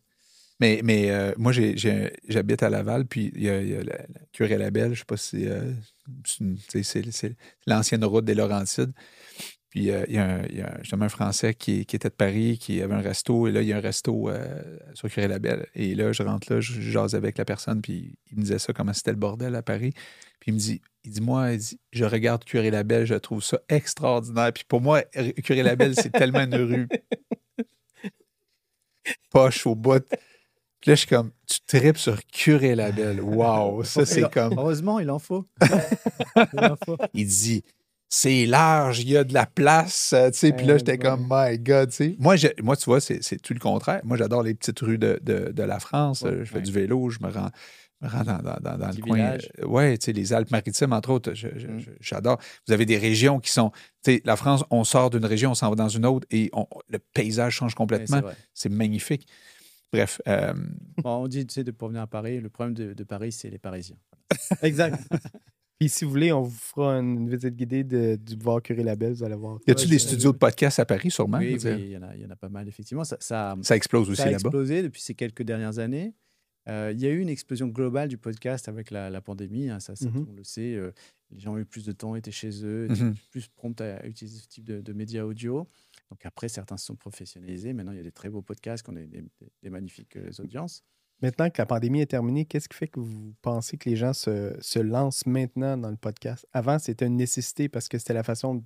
Mais, 0.61 0.79
mais 0.85 1.09
euh, 1.11 1.33
moi, 1.37 1.51
j'ai- 1.51 1.75
j'ai- 1.75 2.13
j'habite 2.29 2.63
à 2.63 2.69
Laval, 2.69 3.05
puis 3.07 3.29
il 3.35 3.43
y 3.43 3.49
a, 3.49 3.61
il 3.61 3.69
y 3.69 3.75
a 3.75 3.79
la, 3.83 3.97
la 3.97 4.19
Curé 4.31 4.57
Labelle, 4.57 4.85
je 4.85 4.89
ne 4.91 4.95
sais 4.95 5.03
pas 5.05 5.17
si 5.17 5.45
euh, 5.47 5.73
c'est 6.23 7.35
l'ancienne 7.67 8.05
route 8.05 8.23
des 8.25 8.35
Laurentides. 8.35 8.93
Puis 9.75 9.91
euh, 9.91 10.05
il 10.07 10.15
y 10.15 10.17
a, 10.17 10.23
un, 10.23 10.45
il 10.45 10.55
y 10.55 10.61
a 10.61 10.67
un- 10.73 10.77
justement 10.79 11.03
un 11.03 11.09
Français 11.09 11.53
qui, 11.53 11.85
qui 11.85 11.97
était 11.97 12.07
de 12.07 12.13
Paris, 12.13 12.57
qui 12.57 12.81
avait 12.81 12.93
un 12.93 13.01
resto, 13.01 13.45
et 13.45 13.51
là, 13.51 13.61
il 13.61 13.67
y 13.67 13.73
a 13.73 13.77
un 13.77 13.81
resto 13.81 14.29
euh, 14.29 14.63
sur 14.93 15.09
Curé 15.09 15.27
Labelle. 15.27 15.67
Et 15.75 15.95
là, 15.95 16.13
je 16.13 16.23
rentre 16.23 16.53
là, 16.53 16.61
je 16.61 16.79
jase 16.79 17.13
avec 17.13 17.37
la 17.37 17.43
personne, 17.43 17.81
puis 17.81 18.17
il 18.31 18.37
me 18.37 18.43
disait 18.43 18.57
ça, 18.57 18.71
comment 18.71 18.93
c'était 18.93 19.11
le 19.11 19.17
bordel 19.17 19.53
à 19.53 19.61
Paris. 19.61 19.91
Puis 20.39 20.51
il 20.51 20.53
me 20.53 20.59
dit, 20.59 20.81
il 21.03 21.11
dit, 21.11 21.19
moi, 21.19 21.51
il 21.51 21.57
dit, 21.57 21.77
je 21.91 22.05
regarde 22.05 22.45
Curé 22.45 22.71
Labelle, 22.71 23.05
je 23.05 23.15
trouve 23.15 23.43
ça 23.43 23.59
extraordinaire. 23.67 24.53
Puis 24.53 24.63
pour 24.65 24.79
moi, 24.79 25.01
Curé 25.43 25.61
Labelle, 25.61 25.93
c'est 25.93 26.09
tellement 26.09 26.43
une 26.43 26.55
rue 26.55 26.87
poche 29.31 29.67
au 29.67 29.75
bout. 29.75 30.05
Puis 30.79 30.91
là, 30.91 30.95
je 30.95 30.99
suis 31.01 31.07
comme, 31.09 31.31
tu 31.47 31.59
tripes 31.67 31.97
sur 31.97 32.25
Curé 32.27 32.75
Labelle. 32.75 33.19
Wow, 33.19 33.83
ça, 33.83 34.05
c'est 34.05 34.29
comme. 34.31 34.53
Heureusement, 34.57 34.99
il 35.01 35.09
en 35.09 35.19
faut. 35.19 35.45
il 36.53 36.59
en 36.63 36.77
faut. 36.85 36.97
Il 37.13 37.27
dit, 37.27 37.61
c'est 38.17 38.45
large, 38.45 39.01
il 39.01 39.09
y 39.09 39.17
a 39.17 39.25
de 39.25 39.33
la 39.33 39.45
place. 39.45 40.13
euh, 40.13 40.31
tu 40.31 40.37
sais. 40.37 40.53
Puis 40.53 40.65
là, 40.65 40.75
Eh, 40.75 40.79
j'étais 40.79 40.97
comme, 40.97 41.27
my 41.29 41.59
God, 41.59 41.89
tu 41.89 41.95
sais. 41.95 42.15
Moi, 42.17 42.37
tu 42.37 42.85
vois, 42.85 43.01
c'est 43.01 43.19
tout 43.41 43.53
le 43.53 43.59
contraire. 43.59 43.99
Moi, 44.05 44.15
j'adore 44.15 44.41
les 44.41 44.53
petites 44.53 44.79
rues 44.79 44.97
de, 44.97 45.19
de- 45.21 45.51
de 45.51 45.63
la 45.63 45.79
France. 45.79 46.21
Ouais, 46.21 46.31
je 46.39 46.43
fais 46.45 46.55
ouais. 46.55 46.61
du 46.61 46.71
vélo, 46.71 47.09
je 47.09 47.19
me 47.19 47.29
rends, 47.29 47.49
me 48.01 48.07
rends 48.07 48.23
dans, 48.23 48.37
dans- 48.41 48.57
dans- 48.61 48.77
dans 48.77 48.87
le 48.89 49.01
coin. 49.01 49.19
euh, 49.19 49.65
ouais, 49.65 49.97
tu 49.97 50.05
sais, 50.05 50.13
les 50.13 50.31
Alpes-Maritimes, 50.31 50.93
entre 50.93 51.09
autres, 51.09 51.31
Mm. 51.31 51.79
j'adore. 51.99 52.39
Vous 52.67 52.73
avez 52.73 52.85
des 52.85 52.97
régions 52.97 53.41
qui 53.41 53.51
sont. 53.51 53.71
Tu 54.03 54.13
sais, 54.13 54.21
la 54.23 54.37
France, 54.37 54.63
on 54.69 54.85
sort 54.85 55.09
d'une 55.09 55.25
région, 55.25 55.51
on 55.51 55.55
s'en 55.55 55.69
va 55.69 55.75
dans 55.75 55.89
une 55.89 56.05
autre 56.05 56.25
et 56.31 56.49
on- 56.53 56.67
le 56.87 56.99
paysage 56.99 57.53
change 57.55 57.75
complètement. 57.75 58.21
c'est 58.53 58.69
magnifique. 58.69 59.27
Bref, 59.91 60.21
euh, 60.27 60.53
Bon, 61.03 61.23
on 61.23 61.27
dit, 61.27 61.45
tu 61.45 61.53
sais, 61.53 61.63
de 61.65 61.71
pour 61.71 61.89
venir 61.89 62.01
à 62.03 62.07
Paris, 62.07 62.39
le 62.39 62.49
problème 62.49 62.73
de, 62.73 62.93
de 62.93 63.03
Paris, 63.03 63.31
c'est 63.33 63.49
les 63.49 63.59
Parisiens. 63.59 63.97
Exact. 64.61 64.99
Puis 65.79 65.89
si 65.89 66.05
vous 66.05 66.11
voulez, 66.11 66.31
on 66.31 66.41
vous 66.41 66.51
fera 66.57 66.93
une 66.99 67.29
visite 67.29 67.55
guidée 67.55 67.83
de, 67.83 68.15
du 68.15 68.35
boulevard 68.37 68.61
Curé 68.61 68.81
Labelle, 68.83 69.13
vous 69.13 69.23
allez 69.23 69.35
voir. 69.35 69.59
y 69.67 69.71
a-tu 69.71 69.83
Ouais, 69.85 69.89
des 69.91 69.99
studios 69.99 70.31
de 70.31 70.37
podcast 70.37 70.79
à 70.79 70.85
Paris, 70.85 71.11
sûrement? 71.11 71.37
oui, 71.39 71.57
il 71.61 71.87
y, 71.89 71.97
en 71.97 72.03
a, 72.03 72.15
il 72.15 72.21
y 72.21 72.25
en 72.25 72.29
a 72.29 72.35
pas 72.37 72.47
mal, 72.49 72.67
effectivement. 72.69 73.03
Ça, 73.03 73.17
ça, 73.19 73.57
Ça 73.61 73.75
explose 73.75 74.09
aussi 74.09 74.17
ça 74.21 74.23
a 74.27 74.31
là-bas. 74.31 74.39
explosé 74.47 74.81
depuis 74.83 75.01
ces 75.01 75.15
quelques 75.15 75.43
dernières 75.43 75.79
années. 75.79 76.13
Euh, 76.67 76.91
il 76.95 76.99
y 77.01 77.05
a 77.05 77.09
eu 77.09 77.19
une 77.19 77.29
explosion 77.29 77.67
globale 77.67 78.07
du 78.07 78.17
podcast 78.17 78.69
avec 78.69 78.89
la, 78.89 79.09
la 79.09 79.21
pandémie. 79.21 79.69
hein, 79.69 79.79
ça, 79.81 79.95
ça, 79.95 80.09
Mhm. 80.09 80.25
on 80.29 80.33
le 80.33 80.43
sait. 80.43 80.73
euh, 80.75 80.91
les 81.29 81.39
gens 81.39 81.53
ont 81.53 81.57
eu 81.57 81.65
plus 81.65 81.83
de 81.85 81.91
temps, 81.91 82.15
étaient 82.15 82.31
chez 82.31 82.63
eux, 82.65 82.85
étaient 82.89 83.03
Mhm. 83.03 83.15
plus 83.29 83.47
prompts 83.49 83.81
à 83.81 84.05
utiliser 84.07 84.39
ce 84.39 84.47
type 84.47 84.63
de, 84.63 84.79
de 84.81 84.93
médias 84.93 85.23
audio. 85.25 85.67
Donc 86.09 86.25
après, 86.25 86.47
certains 86.47 86.77
se 86.77 86.85
sont 86.85 86.95
professionnalisés. 86.95 87.73
Maintenant, 87.73 87.91
il 87.91 87.97
y 87.97 87.99
a 87.99 88.03
des 88.03 88.11
très 88.11 88.29
beaux 88.29 88.41
podcasts, 88.41 88.83
qu'on 88.85 88.95
a 88.95 89.01
des, 89.01 89.07
des- 89.21 89.25
des 89.61 89.69
magnifiques 89.69 90.15
euh, 90.15 90.31
audiences. 90.39 90.83
Maintenant 91.25 91.49
que 91.49 91.59
la 91.59 91.65
pandémie 91.65 92.01
est 92.01 92.05
terminée, 92.05 92.45
qu'est-ce 92.45 92.69
qui 92.69 92.77
fait 92.77 92.87
que 92.87 92.99
vous 92.99 93.33
pensez 93.41 93.77
que 93.77 93.89
les 93.89 93.95
gens 93.95 94.13
se, 94.13 94.55
se 94.61 94.77
lancent 94.79 95.25
maintenant 95.25 95.75
dans 95.77 95.89
le 95.89 95.95
podcast? 95.97 96.45
Avant, 96.53 96.77
c'était 96.77 97.07
une 97.07 97.15
nécessité 97.15 97.67
parce 97.67 97.87
que 97.87 97.97
c'était 97.97 98.13
la 98.13 98.21
façon 98.23 98.55
de 98.55 98.63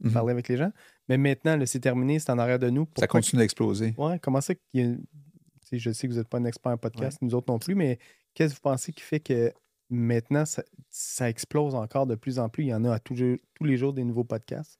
Mhm. 0.00 0.12
parler 0.12 0.32
avec 0.32 0.48
les 0.48 0.56
gens. 0.58 0.70
Mais 1.08 1.16
maintenant, 1.16 1.58
c'est 1.64 1.80
terminé, 1.80 2.18
c'est 2.18 2.30
en 2.30 2.38
arrière 2.38 2.58
de 2.58 2.68
nous. 2.70 2.86
Ça 2.98 3.06
continue 3.06 3.40
d'exploser. 3.40 3.94
Ouais, 3.96 4.18
comment 4.18 4.40
ça 4.42 4.54
qu'il 4.54 4.62
y 4.74 4.82
a- 4.82 4.96
Je 5.72 5.90
sais 5.90 6.06
que 6.06 6.12
vous 6.12 6.18
n'êtes 6.18 6.28
pas 6.28 6.36
un 6.36 6.44
expert 6.44 6.70
en 6.72 6.76
podcast, 6.76 7.16
nous 7.22 7.34
autres 7.34 7.50
non 7.50 7.58
plus, 7.58 7.74
mais 7.74 7.98
qu'est-ce 8.34 8.52
que 8.52 8.58
vous 8.58 8.62
pensez 8.62 8.92
qui 8.92 9.00
fait 9.00 9.20
que 9.20 9.50
maintenant, 9.88 10.44
ça, 10.44 10.62
ça 10.90 11.30
explose 11.30 11.74
encore 11.74 12.06
de 12.06 12.14
plus 12.14 12.38
en 12.38 12.50
plus? 12.50 12.64
Il 12.64 12.66
y 12.68 12.74
en 12.74 12.84
a 12.84 12.92
à 12.92 12.98
tous 12.98 13.14
les 13.62 13.76
jours 13.78 13.94
des 13.94 14.04
nouveaux 14.04 14.24
podcasts. 14.24 14.78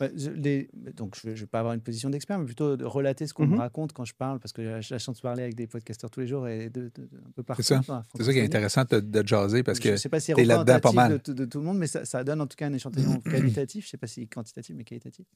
Bah, 0.00 0.08
je- 0.16 0.30
les- 0.30 0.70
donc, 0.96 1.14
je 1.22 1.28
ne 1.28 1.34
vais 1.34 1.46
pas 1.46 1.58
avoir 1.60 1.74
une 1.74 1.82
position 1.82 2.08
d'expert, 2.10 2.38
mais 2.38 2.46
plutôt 2.46 2.76
de 2.76 2.84
relater 2.86 3.26
ce 3.26 3.34
qu'on 3.34 3.46
me 3.46 3.52
Mhm. 3.52 3.58
raconte 3.60 3.92
quand 3.92 4.06
je 4.06 4.14
parle, 4.14 4.40
parce 4.40 4.52
que 4.52 4.80
j'ai 4.80 4.94
la 4.94 4.98
chance 4.98 5.18
de 5.18 5.20
parler 5.22 5.42
avec 5.42 5.54
des 5.54 5.66
podcasteurs 5.66 6.10
tous 6.10 6.20
les 6.20 6.26
jours 6.26 6.48
et 6.48 6.70
de, 6.70 6.90
de- 6.94 7.04
de- 7.06 7.18
un 7.18 7.30
peu 7.36 7.42
partout. 7.42 7.62
ça. 7.62 7.82
C'est 8.16 8.24
ça 8.24 8.32
qui 8.32 8.38
est 8.38 8.44
intéressant 8.44 8.84
de, 8.90 8.98
de 9.00 9.26
jaser 9.26 9.62
parce 9.62 9.78
je 9.78 9.82
que 9.84 9.88
ne 9.90 9.96
sais 9.96 10.08
pas 10.08 10.18
si 10.18 10.32
t'es 10.32 10.44
là-dedans 10.44 10.80
pas 10.80 10.92
mal. 10.92 11.20
de, 11.22 11.44
tout- 11.44 11.58
le 11.60 11.64
monde, 11.64 11.78
mais 11.78 11.86
ça, 11.86 12.04
ça 12.06 12.24
donne 12.24 12.40
en 12.40 12.46
tout 12.46 12.56
cas 12.56 12.66
un 12.66 12.72
échantillon 12.72 13.20
qualitatif. 13.66 13.84
Je 13.84 13.88
ne 13.88 13.90
sais 13.90 13.98
pas 13.98 14.06
si 14.06 14.26
quantitatif, 14.26 14.74
mais 14.74 14.84
qualitatif. 14.84 15.26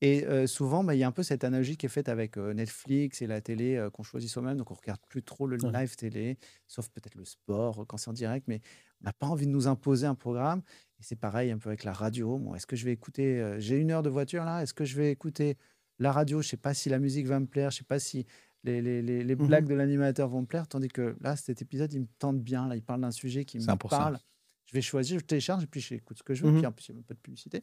Et 0.00 0.24
euh, 0.26 0.46
souvent, 0.46 0.84
bah, 0.84 0.94
il 0.94 0.98
y 1.00 1.02
a 1.04 1.08
un 1.08 1.12
peu 1.12 1.22
cette 1.24 1.42
analogie 1.44 1.76
qui 1.76 1.84
est 1.86 1.88
faite 1.90 2.08
avec 2.08 2.38
euh, 2.38 2.54
Netflix 2.54 3.20
et 3.20 3.26
la 3.26 3.40
télé 3.40 3.76
euh, 3.76 3.90
qu'on 3.90 4.04
choisit 4.04 4.30
soi-même. 4.30 4.56
Donc, 4.56 4.70
on 4.70 4.74
ne 4.74 4.78
regarde 4.78 5.00
plus 5.08 5.22
trop 5.24 5.46
le 5.46 5.56
live 5.56 5.96
télé, 5.96 6.38
sauf 6.68 6.88
peut-être 6.88 7.16
le 7.16 7.24
sport 7.24 7.84
quand 7.86 7.96
c'est 7.98 8.08
en 8.08 8.12
direct, 8.12 8.46
mais 8.48 8.60
on 9.02 9.06
n'a 9.06 9.12
pas 9.12 9.26
envie 9.26 9.46
de 9.46 9.50
nous 9.50 9.66
imposer 9.66 10.06
un 10.06 10.14
programme. 10.14 10.62
Et 11.00 11.02
c'est 11.02 11.16
pareil 11.16 11.50
un 11.50 11.58
peu 11.58 11.68
avec 11.68 11.84
la 11.84 11.92
radio. 11.92 12.38
Bon, 12.38 12.54
est-ce 12.54 12.66
que 12.66 12.76
je 12.76 12.84
vais 12.84 12.92
écouter 12.92 13.40
euh, 13.40 13.58
J'ai 13.60 13.76
une 13.78 13.90
heure 13.90 14.02
de 14.02 14.10
voiture 14.10 14.44
là. 14.44 14.62
Est-ce 14.62 14.74
que 14.74 14.84
je 14.84 14.96
vais 14.96 15.10
écouter 15.12 15.56
la 15.98 16.10
radio? 16.12 16.40
Je 16.42 16.46
ne 16.46 16.50
sais 16.50 16.56
pas 16.56 16.74
si 16.74 16.88
la 16.88 16.98
musique 16.98 17.26
va 17.26 17.38
me 17.38 17.46
plaire. 17.46 17.70
Je 17.70 17.76
ne 17.76 17.78
sais 17.78 17.84
pas 17.84 17.98
si 18.00 18.26
les, 18.64 18.82
les- 18.82 19.02
les- 19.02 19.22
les 19.22 19.36
Mhm. 19.36 19.46
blagues 19.46 19.68
de 19.68 19.74
l'animateur 19.74 20.28
vont 20.28 20.40
me 20.42 20.46
plaire. 20.46 20.66
Tandis 20.66 20.88
que 20.88 21.16
là, 21.20 21.36
cet 21.36 21.62
épisode, 21.62 21.92
il 21.92 22.00
me 22.00 22.06
tente 22.18 22.40
bien. 22.42 22.66
Là, 22.66 22.74
il 22.76 22.82
parle 22.82 23.00
d'un 23.02 23.12
sujet 23.12 23.44
qui 23.44 23.58
me 23.58 23.62
100%. 23.62 23.88
parle. 23.96 24.18
Je 24.66 24.74
vais 24.74 24.82
choisir, 24.82 25.18
je 25.20 25.24
télécharge 25.24 25.62
et 25.62 25.66
puis 25.66 25.80
j'écoute 25.80 26.18
ce 26.18 26.22
que 26.22 26.34
je 26.34 26.44
veux. 26.44 26.50
Mhm. 26.50 26.58
Puis 26.58 26.66
en 26.66 26.72
plus, 26.72 26.88
il 26.88 26.92
n'y 26.92 26.96
a 26.96 26.98
même 26.98 27.04
pas 27.04 27.14
de 27.14 27.20
publicité. 27.20 27.62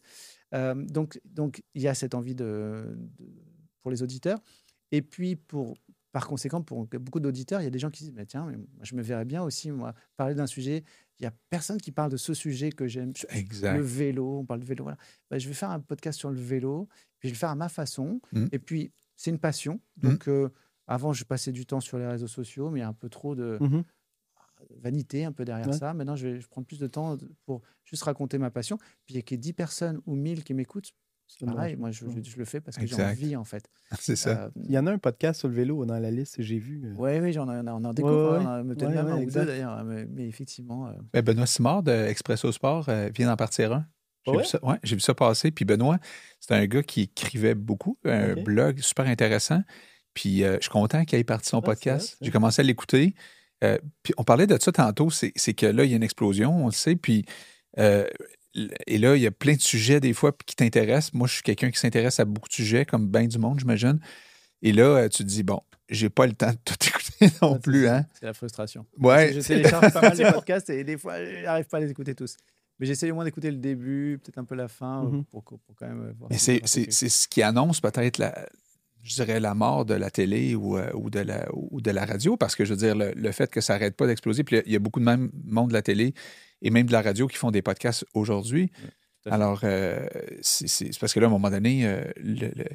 Euh, 0.54 0.74
donc, 0.74 1.20
donc, 1.26 1.62
il 1.76 1.82
y 1.82 1.88
a 1.88 1.94
cette 1.94 2.16
envie 2.16 2.34
de, 2.36 2.98
de- 3.20 3.28
pour 3.82 3.92
les 3.92 4.02
auditeurs. 4.02 4.40
Et 4.92 5.02
puis, 5.02 5.36
pour, 5.36 5.78
par 6.16 6.28
conséquent, 6.30 6.62
pour 6.62 6.86
beaucoup 6.86 7.20
d'auditeurs, 7.20 7.60
il 7.60 7.66
y 7.66 7.68
a 7.68 7.70
des 7.70 7.78
gens 7.78 7.90
qui 7.90 8.04
disent 8.06 8.14
mais 8.14 8.26
Tiens, 8.26 8.46
mais 8.50 8.56
moi, 8.56 8.66
je 8.84 8.96
me 8.96 9.02
verrais 9.02 9.26
bien 9.26 9.44
aussi, 9.44 9.70
moi, 9.70 9.94
parler 10.16 10.34
d'un 10.34 10.48
sujet. 10.48 10.86
Il 11.20 11.24
n'y 11.24 11.28
a 11.28 11.34
personne 11.50 11.78
qui 11.78 11.92
parle 11.92 12.10
de 12.10 12.16
ce 12.16 12.34
sujet 12.34 12.72
que 12.72 12.88
j'aime. 12.88 13.12
Le 13.34 13.82
vélo, 13.82 14.40
on 14.40 14.46
parle 14.46 14.62
de 14.62 14.66
vélo. 14.66 14.86
Voilà. 14.86 14.98
Bah, 15.30 15.38
je 15.40 15.46
vais 15.50 15.54
faire 15.54 15.72
un 15.72 15.82
podcast 15.82 16.18
sur 16.18 16.30
le 16.32 16.40
vélo, 16.40 16.88
puis 17.20 17.28
je 17.28 17.34
vais 17.34 17.36
le 17.36 17.38
faire 17.40 17.50
à 17.50 17.56
ma 17.56 17.68
façon. 17.68 18.22
Mhm. 18.32 18.48
Et 18.54 18.60
puis, 18.60 18.94
c'est 19.18 19.30
une 19.30 19.40
passion. 19.40 19.82
Donc, 19.98 20.30
euh, 20.30 20.48
avant, 20.88 21.12
je 21.12 21.26
passais 21.26 21.52
du 21.52 21.66
temps 21.66 21.82
sur 21.82 21.98
les 21.98 22.08
réseaux 22.08 22.28
sociaux, 22.28 22.70
mais 22.70 22.80
il 22.80 22.84
y 22.84 22.86
a 22.86 22.88
un 22.88 22.94
peu 22.94 23.10
trop 23.10 23.36
de 23.36 23.58
Mhm. 23.60 23.84
vanité 24.82 25.26
un 25.26 25.34
peu 25.34 25.44
derrière 25.44 25.68
Ouais. 25.68 25.78
ça. 25.78 25.94
Maintenant, 25.94 26.16
je 26.16 26.28
vais, 26.30 26.40
je 26.40 26.48
prends 26.48 26.64
plus 26.64 26.80
de 26.80 26.88
temps 26.88 27.18
pour 27.46 27.62
juste 27.84 28.04
raconter 28.04 28.38
ma 28.38 28.52
passion. 28.52 28.78
Puis 29.06 29.14
il 29.14 29.16
y 29.16 29.18
a 29.20 29.34
ait 29.34 29.38
10 29.38 29.52
personnes 29.52 30.00
ou 30.06 30.16
1000 30.16 30.46
qui 30.46 30.54
m'écoutent. 30.54 30.94
C'est 31.28 31.46
pareil, 31.46 31.76
moi, 31.76 31.92
je, 31.92 32.06
je- 32.08 32.30
je 32.30 32.38
le 32.38 32.46
fais 32.46 32.62
parce 32.62 32.78
que 32.78 32.86
j'ai 32.86 32.96
envie, 33.02 33.36
en 33.36 33.44
fait. 33.44 33.70
C'est 34.00 34.16
ça. 34.16 34.30
Euh, 34.46 34.50
Il 34.64 34.72
y 34.72 34.78
en 34.78 34.88
a 34.88 34.92
un 34.92 34.98
podcast 34.98 35.40
sur 35.40 35.50
le 35.50 35.54
vélo 35.56 35.84
dans 35.86 36.00
la 36.00 36.12
liste, 36.12 36.36
j'ai 36.42 36.60
vu. 36.60 36.84
euh. 36.86 36.94
ouais, 36.96 37.20
oui, 37.20 37.34
j'en 37.34 37.50
ai, 37.52 37.58
on 37.58 37.68
en- 37.68 37.82
on 37.82 37.86
en 37.86 37.94
découvre. 37.94 38.38
ouais, 38.38 38.46
hein, 38.46 38.58
on 38.58 38.62
en- 38.62 38.64
me 38.64 38.76
tenait 38.76 38.90
ouais, 38.90 38.96
la 38.96 39.04
main 39.04 39.14
ouais, 39.16 39.20
ou 39.20 39.24
exact. 39.24 39.42
deux, 39.42 39.48
d'ailleurs. 39.48 39.84
Mais, 39.84 40.06
mais 40.06 40.28
effectivement, 40.28 40.88
euh, 40.88 40.92
Ben, 41.14 41.22
Benoît 41.24 41.46
Simard 41.48 41.84
de 41.84 41.92
Expresso 41.92 42.52
Sport 42.52 42.88
euh, 42.90 43.10
vient 43.14 43.28
d'en 43.28 43.36
partir 43.36 43.74
un. 43.74 43.86
J'ai 44.26 44.32
Ah 44.32 44.36
ouais? 44.38 44.44
vu, 44.44 44.48
ça, 44.48 44.66
ouais, 44.66 44.76
j'ai 44.84 44.96
vu 44.96 45.02
ça 45.02 45.14
passer. 45.14 45.52
Puis 45.52 45.66
Benoît, 45.66 46.00
c'est 46.40 46.54
un 46.54 46.66
gars 46.66 46.82
qui 46.84 47.02
écrivait 47.02 47.54
beaucoup, 47.56 47.98
un 48.06 48.34
blog 48.36 48.80
super 48.80 49.06
intéressant. 49.08 49.62
Puis 50.14 50.44
euh, 50.44 50.56
je 50.58 50.62
suis 50.62 50.72
content 50.72 51.04
qu'il 51.06 51.20
ait 51.20 51.24
parti 51.24 51.50
son 51.50 51.60
Ah, 51.60 51.62
podcast. 51.62 52.18
J'ai 52.22 52.32
commencé 52.32 52.62
à 52.62 52.64
l'écouter. 52.64 53.14
Euh, 53.64 53.78
puis 54.04 54.14
on 54.18 54.24
parlait 54.24 54.48
de 54.48 54.58
ça 54.62 54.72
tantôt, 54.72 55.10
c'est, 55.10 55.32
c'est 55.36 55.54
que 55.54 55.66
là, 55.66 55.84
il 55.86 55.92
y 55.92 55.94
a 55.94 55.98
une 55.98 56.04
explosion, 56.04 56.64
on 56.64 56.68
le 56.68 56.72
sait. 56.72 56.96
Puis 56.96 57.26
euh, 57.78 58.08
et 58.88 58.98
là, 58.98 59.16
il 59.16 59.22
y 59.22 59.28
a 59.28 59.32
plein 59.32 59.54
de 59.56 59.62
sujets 59.62 60.00
des 60.00 60.14
fois 60.14 60.32
qui 60.46 60.56
t'intéressent. 60.56 61.14
Moi, 61.14 61.28
je 61.28 61.34
suis 61.36 61.44
quelqu'un 61.44 61.72
qui 61.72 61.80
s'intéresse 61.80 62.20
à 62.20 62.26
beaucoup 62.26 62.48
de 62.50 62.54
sujets, 62.54 62.86
comme 62.86 63.08
bien 63.10 63.26
du 63.28 63.38
monde, 63.38 63.60
j'imagine. 63.60 64.00
Et 64.62 64.72
là, 64.72 64.84
euh, 64.84 65.10
tu 65.10 65.20
te 65.24 65.28
dis, 65.28 65.44
bon, 65.44 65.62
j'ai 65.90 66.10
pas 66.10 66.26
le 66.26 66.34
temps 66.34 66.52
de 66.52 66.58
tout 66.64 66.76
écouter 66.88 67.36
non 67.42 67.60
plus, 67.60 67.88
hein? 67.88 68.06
c'est 68.20 68.26
la 68.26 68.34
frustration. 68.34 68.86
Ouais. 69.00 69.34
je 69.34 69.42
télécharge 69.42 69.94
pas 69.94 70.02
mal 70.02 70.18
de 70.18 70.24
podcasts 70.34 70.70
et 70.70 70.84
des 70.84 70.98
fois, 70.98 71.24
je 71.24 71.44
n'arrive 71.44 71.66
pas 71.66 71.78
à 71.78 71.82
les 71.82 71.92
écouter 71.92 72.16
tous. 72.16 72.38
Mais 72.80 72.86
j'essaie 72.88 73.10
au 73.12 73.16
moins 73.16 73.24
d'écouter 73.26 73.52
le 73.52 73.58
début, 73.58 74.20
peut-être 74.24 74.38
un 74.38 74.44
peu 74.44 74.56
la 74.56 74.68
fin, 74.68 75.04
Mhm. 75.04 75.26
pour, 75.26 75.44
pour 75.44 75.60
quand 75.78 75.88
même 75.88 76.02
euh, 76.02 76.14
voir. 76.18 76.30
Mais 76.32 76.38
c'est 76.38 76.66
ce 76.66 77.28
qui 77.28 77.42
annonce 77.42 77.80
peut-être 77.80 78.18
la, 78.18 78.48
je 79.02 79.14
dirais 79.16 79.40
la 79.40 79.54
mort 79.54 79.86
de 79.86 79.94
la 79.94 80.10
télé 80.10 80.56
ou, 80.56 80.78
euh, 80.78 80.90
ou, 80.94 81.10
de, 81.10 81.20
la, 81.20 81.46
ou 81.54 81.80
de 81.80 81.92
la 81.92 82.06
radio, 82.06 82.36
parce 82.38 82.56
que 82.56 82.66
je 82.66 82.72
veux 82.74 82.78
dire, 82.80 82.96
le, 82.96 83.12
le 83.16 83.32
fait 83.32 83.50
que 83.50 83.62
ça 83.62 83.74
n'arrête 83.74 83.96
pas 83.96 84.08
d'exploser, 84.08 84.44
puis 84.44 84.62
il 84.66 84.72
y 84.72 84.76
a 84.76 84.80
beaucoup 84.80 85.00
de 85.00 85.06
même 85.06 85.30
monde 85.46 85.70
de 85.70 85.74
la 85.74 85.82
télé 85.84 86.14
et 86.66 86.70
même 86.72 86.88
de 86.88 86.92
la 86.92 87.02
radio 87.02 87.28
qui 87.28 87.38
font 87.38 87.52
des 87.52 87.62
podcasts 87.62 88.06
aujourd'hui. 88.14 88.72
Alors, 89.28 89.62
euh, 89.64 90.06
c'est, 90.42 90.98
parce 91.00 91.14
que 91.14 91.20
là, 91.20 91.26
à 91.26 91.30
un 91.30 91.32
moment 91.32 91.50
donné, 91.50 91.88
euh, 91.88 92.04
le, 92.18 92.48
le- 92.56 92.66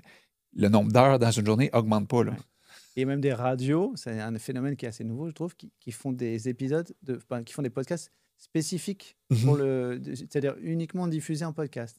le 0.53 0.69
nombre 0.69 0.91
d'heures 0.91 1.19
dans 1.19 1.31
une 1.31 1.47
journée 1.47 1.71
augmente 1.73 2.09
pas. 2.09 2.25
Là. 2.25 2.33
Ouais. 2.33 2.39
Et 2.97 3.05
même 3.05 3.21
des 3.21 3.33
radios, 3.33 3.93
c'est 3.95 4.19
un 4.21 4.37
phénomène 4.39 4.75
qui 4.77 4.85
est 4.85 4.89
assez 4.89 5.05
nouveau, 5.05 5.29
je 5.29 5.33
trouve, 5.35 5.55
qui, 5.55 5.71
qui 5.79 5.93
font 5.93 6.11
des 6.13 6.49
épisodes, 6.49 6.89
de, 7.05 7.17
enfin, 7.23 7.45
qui 7.45 7.53
font 7.53 7.63
des 7.63 7.71
podcasts 7.71 8.11
spécifiques 8.37 9.17
pour 9.45 9.57
le, 9.57 10.01
c'est-à-dire 10.15 10.57
uniquement 10.61 11.07
diffusés 11.07 11.45
en 11.45 11.53
podcast. 11.53 11.97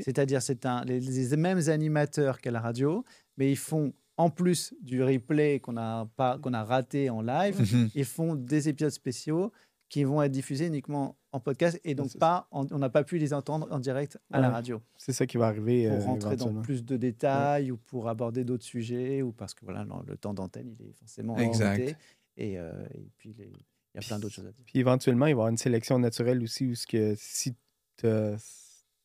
C'est-à-dire 0.00 0.42
c'est 0.42 0.66
un, 0.66 0.84
les, 0.84 1.00
les 1.00 1.36
mêmes 1.36 1.68
animateurs 1.68 2.40
qu'à 2.40 2.50
la 2.50 2.60
radio, 2.60 3.04
mais 3.38 3.50
ils 3.50 3.56
font 3.56 3.92
en 4.16 4.28
plus 4.30 4.74
du 4.80 5.02
replay 5.02 5.60
qu'on 5.60 5.76
a 5.76 6.06
pas 6.16 6.38
qu'on 6.38 6.52
a 6.52 6.62
raté 6.62 7.08
en 7.10 7.20
live, 7.22 7.56
Mhm. 7.60 7.90
ils 7.94 8.04
font 8.04 8.34
des 8.34 8.68
épisodes 8.68 8.90
spéciaux 8.92 9.50
qui 9.94 10.02
vont 10.02 10.20
être 10.22 10.32
diffusés 10.32 10.66
uniquement 10.66 11.16
en 11.30 11.38
podcast 11.38 11.80
et 11.84 11.94
donc 11.94 12.16
pas 12.18 12.48
en- 12.50 12.66
on 12.72 12.78
n'a 12.78 12.88
pas 12.90 13.04
pu 13.04 13.18
les 13.18 13.32
entendre 13.32 13.68
en 13.70 13.78
direct 13.78 14.18
à 14.32 14.40
la 14.40 14.50
radio 14.50 14.82
C'est 14.96 15.12
ça 15.12 15.24
qui 15.24 15.36
va 15.36 15.46
arriver. 15.46 15.86
pour 15.88 15.96
euh, 15.98 16.04
rentrer 16.04 16.36
dans 16.36 16.52
plus 16.62 16.84
de 16.84 16.96
détails 16.96 17.70
ou 17.70 17.76
pour 17.76 18.08
aborder 18.08 18.42
d'autres 18.42 18.64
sujets 18.64 19.22
ou 19.22 19.30
parce 19.30 19.54
que 19.54 19.64
voilà 19.64 19.84
le, 19.84 19.90
le 20.06 20.16
temps 20.16 20.34
d'antenne 20.34 20.74
il 20.80 20.88
est 20.88 20.92
forcément 20.94 21.36
Exact. 21.38 21.76
limité 21.76 21.96
et, 22.36 22.58
euh, 22.58 22.72
et 22.92 23.08
puis 23.18 23.34
les- 23.38 23.52
il 23.94 24.00
y 24.02 24.04
a 24.04 24.08
plein 24.08 24.18
d'autres 24.18 24.34
choses 24.34 24.46
à 24.46 24.50
dire. 24.50 24.64
Puis 24.66 24.80
éventuellement, 24.80 25.26
il 25.26 25.34
va 25.34 25.38
y 25.38 25.38
avoir 25.42 25.48
une 25.48 25.56
sélection 25.56 26.00
naturelle 26.00 26.42
aussi 26.42 26.66
où 26.66 26.74
ce 26.74 26.84
que 26.88 27.14
si 27.16 27.54
tu 27.96 28.08
as 28.08 28.34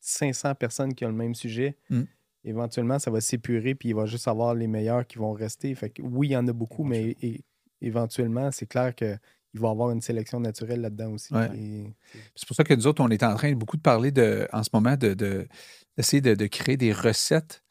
500 0.00 0.56
personnes 0.56 0.94
qui 0.94 1.04
ont 1.04 1.08
le 1.10 1.14
même 1.14 1.36
sujet, 1.36 1.76
Mm. 1.90 2.02
éventuellement, 2.42 2.98
ça 2.98 3.12
va 3.12 3.20
s'épurer 3.20 3.76
puis 3.76 3.90
il 3.90 3.94
va 3.94 4.06
juste 4.06 4.26
avoir 4.26 4.56
les 4.56 4.66
meilleurs 4.66 5.06
qui 5.06 5.18
vont 5.18 5.30
rester. 5.32 5.72
Fait 5.76 5.90
que 5.90 6.02
oui, 6.02 6.28
il 6.28 6.32
y 6.32 6.36
en 6.36 6.48
a 6.48 6.52
beaucoup, 6.52 6.82
mais 6.82 7.16
et- 7.22 7.44
éventuellement, 7.80 8.50
c'est 8.50 8.66
clair 8.66 8.92
qu'il 9.50 9.60
va 9.60 9.68
y 9.68 9.70
avoir 9.70 9.90
une 9.90 10.00
sélection 10.00 10.40
naturelle 10.40 10.80
là-dedans 10.80 11.12
aussi. 11.12 11.32
Ouais. 11.34 11.48
Et- 11.56 11.92
C'est 12.34 12.46
pour 12.46 12.56
ça 12.56 12.64
que 12.64 12.74
nous 12.74 12.86
autres, 12.86 13.02
on 13.02 13.08
est 13.10 13.22
en 13.22 13.34
train 13.34 13.52
beaucoup 13.52 13.76
de 13.76 13.82
parler 13.82 14.10
de, 14.12 14.48
en 14.52 14.62
ce 14.62 14.70
moment 14.72 14.96
de, 14.96 15.14
de- 15.14 15.46
d'essayer 15.96 16.20
de, 16.20 16.34
de 16.34 16.46
créer 16.46 16.76
des 16.76 16.92
recettes 16.92 17.62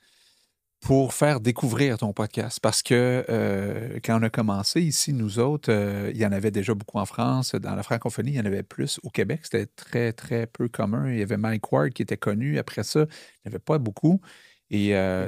pour 0.82 1.14
faire 1.14 1.42
découvrir 1.42 1.98
ton 1.98 2.14
podcast. 2.14 2.60
Parce 2.62 2.82
que 2.82 3.26
euh, 3.30 4.00
quand 4.04 4.18
on 4.18 4.24
a 4.24 4.30
commencé 4.30 4.82
ici, 4.82 5.12
nous 5.12 5.38
autres, 5.40 5.70
euh, 5.72 6.10
il 6.14 6.18
y 6.20 6.26
en 6.26 6.32
avait 6.32 6.52
déjà 6.52 6.74
beaucoup 6.74 7.00
en 7.00 7.06
France. 7.06 7.54
Dans 7.56 7.76
la 7.76 7.84
francophonie, 7.84 8.32
il 8.32 8.36
y 8.38 8.40
en 8.40 8.46
avait 8.46 8.64
plus. 8.64 8.98
Au 9.04 9.10
Québec, 9.10 9.42
c'était 9.44 9.66
très, 9.66 10.14
très 10.14 10.48
peu 10.48 10.70
commun. 10.70 11.12
Il 11.12 11.20
y 11.20 11.22
avait 11.22 11.36
Mike 11.36 11.70
Ward 11.72 11.90
qui 11.92 12.02
était 12.02 12.16
connu. 12.18 12.58
Après 12.60 12.84
ça, 12.84 13.02
il 13.02 13.06
n'y 13.50 13.50
avait 13.50 13.60
pas 13.60 13.78
beaucoup. 13.78 14.22
Et 14.72 14.95
euh, 14.95 15.26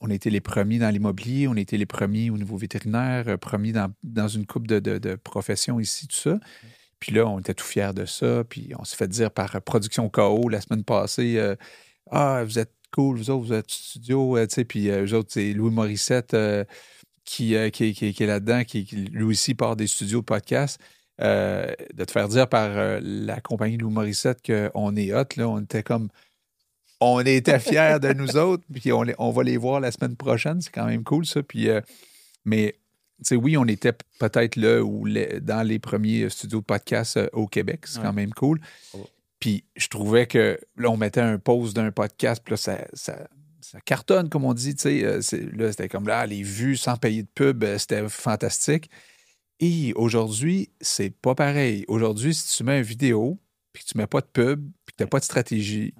on, 0.00 0.08
était 0.10 0.30
les 0.30 0.40
premiers 0.40 0.78
dans 0.78 0.90
l'immobilier, 0.90 1.48
on 1.48 1.56
était 1.56 1.76
les 1.76 1.86
premiers 1.86 2.30
au 2.30 2.38
niveau 2.38 2.56
vétérinaire, 2.56 3.24
euh, 3.26 3.36
premiers 3.36 3.72
dans, 3.72 3.92
dans 4.04 4.28
une 4.28 4.46
coupe 4.46 4.66
de, 4.68 4.78
de, 4.78 4.98
de 4.98 5.16
professions 5.16 5.80
ici, 5.80 6.06
tout 6.06 6.16
ça. 6.16 6.38
Puis 7.00 7.12
là, 7.12 7.26
on 7.26 7.40
était 7.40 7.54
tout 7.54 7.64
fiers 7.64 7.92
de 7.94 8.04
ça. 8.04 8.44
Puis 8.48 8.70
on 8.78 8.84
s'est 8.84 8.96
fait 8.96 9.08
dire 9.08 9.30
par 9.32 9.60
Production 9.62 10.08
KO 10.08 10.48
la 10.48 10.60
semaine 10.60 10.84
passée 10.84 11.38
euh, 11.38 11.56
Ah, 12.10 12.42
vous 12.44 12.58
êtes 12.60 12.72
cool, 12.94 13.16
vous 13.18 13.30
autres, 13.30 13.46
vous 13.46 13.52
êtes 13.52 13.70
studio. 13.70 14.36
euh, 14.36 14.46
tu 14.46 14.54
sais, 14.54 14.64
puis 14.64 14.88
eux 14.88 15.12
autres, 15.14 15.30
c'est 15.32 15.52
Louis 15.52 15.70
Morissette 15.72 16.36
qui, 17.24 17.54
qui, 17.72 17.92
qui- 17.94 18.12
qui 18.14 18.22
est 18.22 18.26
là-dedans, 18.26 18.64
qui, 18.64 18.84
qui, 18.84 18.96
lui 18.96 19.24
aussi 19.24 19.54
part 19.54 19.76
des 19.76 19.86
studios 19.86 20.20
de 20.20 20.24
podcast. 20.24 20.80
De 21.20 22.04
te 22.04 22.10
faire 22.12 22.28
dire 22.28 22.48
par 22.48 23.00
la 23.02 23.40
compagnie 23.40 23.76
Louis 23.76 23.92
Morissette 23.92 24.38
qu'on 24.46 24.94
est 24.96 25.12
hot, 25.12 25.24
là, 25.36 25.48
on 25.48 25.60
était 25.60 25.82
comme. 25.82 26.08
On 27.00 27.20
était 27.20 27.60
fiers 27.60 27.98
de 28.00 28.12
nous 28.12 28.36
autres, 28.36 28.64
puis 28.74 28.92
on, 28.92 29.04
on 29.18 29.30
va 29.30 29.42
les 29.44 29.56
voir 29.56 29.80
la 29.80 29.92
semaine 29.92 30.16
prochaine. 30.16 30.60
C'est 30.60 30.70
quand 30.72 30.86
même 30.86 31.04
cool, 31.04 31.24
ça. 31.26 31.42
Puis, 31.42 31.68
euh, 31.68 31.80
mais 32.44 32.74
tu 33.18 33.24
sais, 33.30 33.36
oui, 33.36 33.56
on 33.56 33.64
était 33.66 33.92
peut-être 34.18 34.56
là 34.56 34.80
ou 34.82 35.04
les- 35.04 35.40
dans 35.40 35.62
les 35.66 35.78
premiers 35.78 36.28
studios 36.30 36.60
de 36.60 36.64
podcast 36.64 37.16
euh, 37.16 37.28
au 37.32 37.46
Québec. 37.46 37.80
C'est 37.86 37.98
Ouais. 37.98 38.04
quand 38.04 38.12
même 38.12 38.32
cool. 38.32 38.60
Bravo. 38.92 39.08
Puis 39.40 39.64
je 39.76 39.86
trouvais 39.88 40.26
que 40.26 40.58
là, 40.76 40.90
on 40.90 40.96
mettait 40.96 41.20
un 41.20 41.38
pause 41.38 41.72
d'un 41.74 41.92
podcast, 41.92 42.42
puis 42.44 42.52
là, 42.52 42.56
ça, 42.56 42.78
ça, 42.92 43.28
ça 43.60 43.80
cartonne, 43.80 44.28
comme 44.28 44.44
on 44.44 44.54
dit. 44.54 44.74
tu 44.74 44.82
sais. 44.82 45.04
Euh, 45.04 45.20
Là, 45.56 45.70
c'était 45.70 45.88
comme 45.88 46.08
là, 46.08 46.26
les 46.26 46.42
vues 46.42 46.76
sans 46.76 46.96
payer 46.96 47.22
de 47.22 47.28
pub, 47.32 47.62
euh, 47.62 47.78
c'était 47.78 48.08
fantastique. 48.08 48.90
Et 49.60 49.92
aujourd'hui, 49.94 50.70
c'est 50.80 51.10
pas 51.10 51.34
pareil. 51.36 51.84
Aujourd'hui, 51.88 52.34
si 52.34 52.56
tu 52.56 52.64
mets 52.64 52.78
une 52.78 52.84
vidéo, 52.84 53.38
puis 53.72 53.84
que 53.84 53.88
tu 53.90 53.98
mets 53.98 54.06
pas 54.06 54.20
de 54.20 54.26
pub, 54.26 54.60
puis 54.84 54.92
que 54.92 54.96
tu 54.98 55.02
n'as 55.04 55.08
pas 55.08 55.18
de 55.20 55.24
stratégie, 55.24 55.94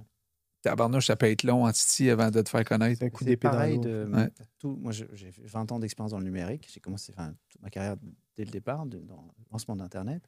tabarnouche, 0.62 1.06
ça 1.06 1.16
peut 1.16 1.26
être 1.30 1.42
long 1.44 1.64
en 1.64 1.72
titi 1.72 2.10
avant 2.10 2.30
de 2.30 2.40
te 2.42 2.48
faire 2.48 2.64
connaître. 2.64 2.98
C'est 2.98 3.06
un 3.06 3.10
coup 3.10 3.24
d'épée 3.24 3.48
pareil 3.48 3.78
de 3.78 4.08
Ouais. 4.12 4.30
tout. 4.58 4.76
Moi, 4.80 4.92
j'ai 4.92 5.32
fait 5.32 5.42
20 5.46 5.70
ans 5.72 5.78
d'expérience 5.78 6.12
dans 6.12 6.18
le 6.18 6.24
numérique. 6.24 6.68
J'ai 6.72 6.80
commencé 6.80 7.12
enfin, 7.16 7.34
toute 7.48 7.60
ma 7.62 7.70
carrière 7.70 7.96
dès 8.36 8.44
le 8.44 8.50
départ 8.50 8.86
de- 8.86 8.98
dans 8.98 9.22
le 9.38 9.44
lancement 9.52 9.76
d'Internet. 9.76 10.22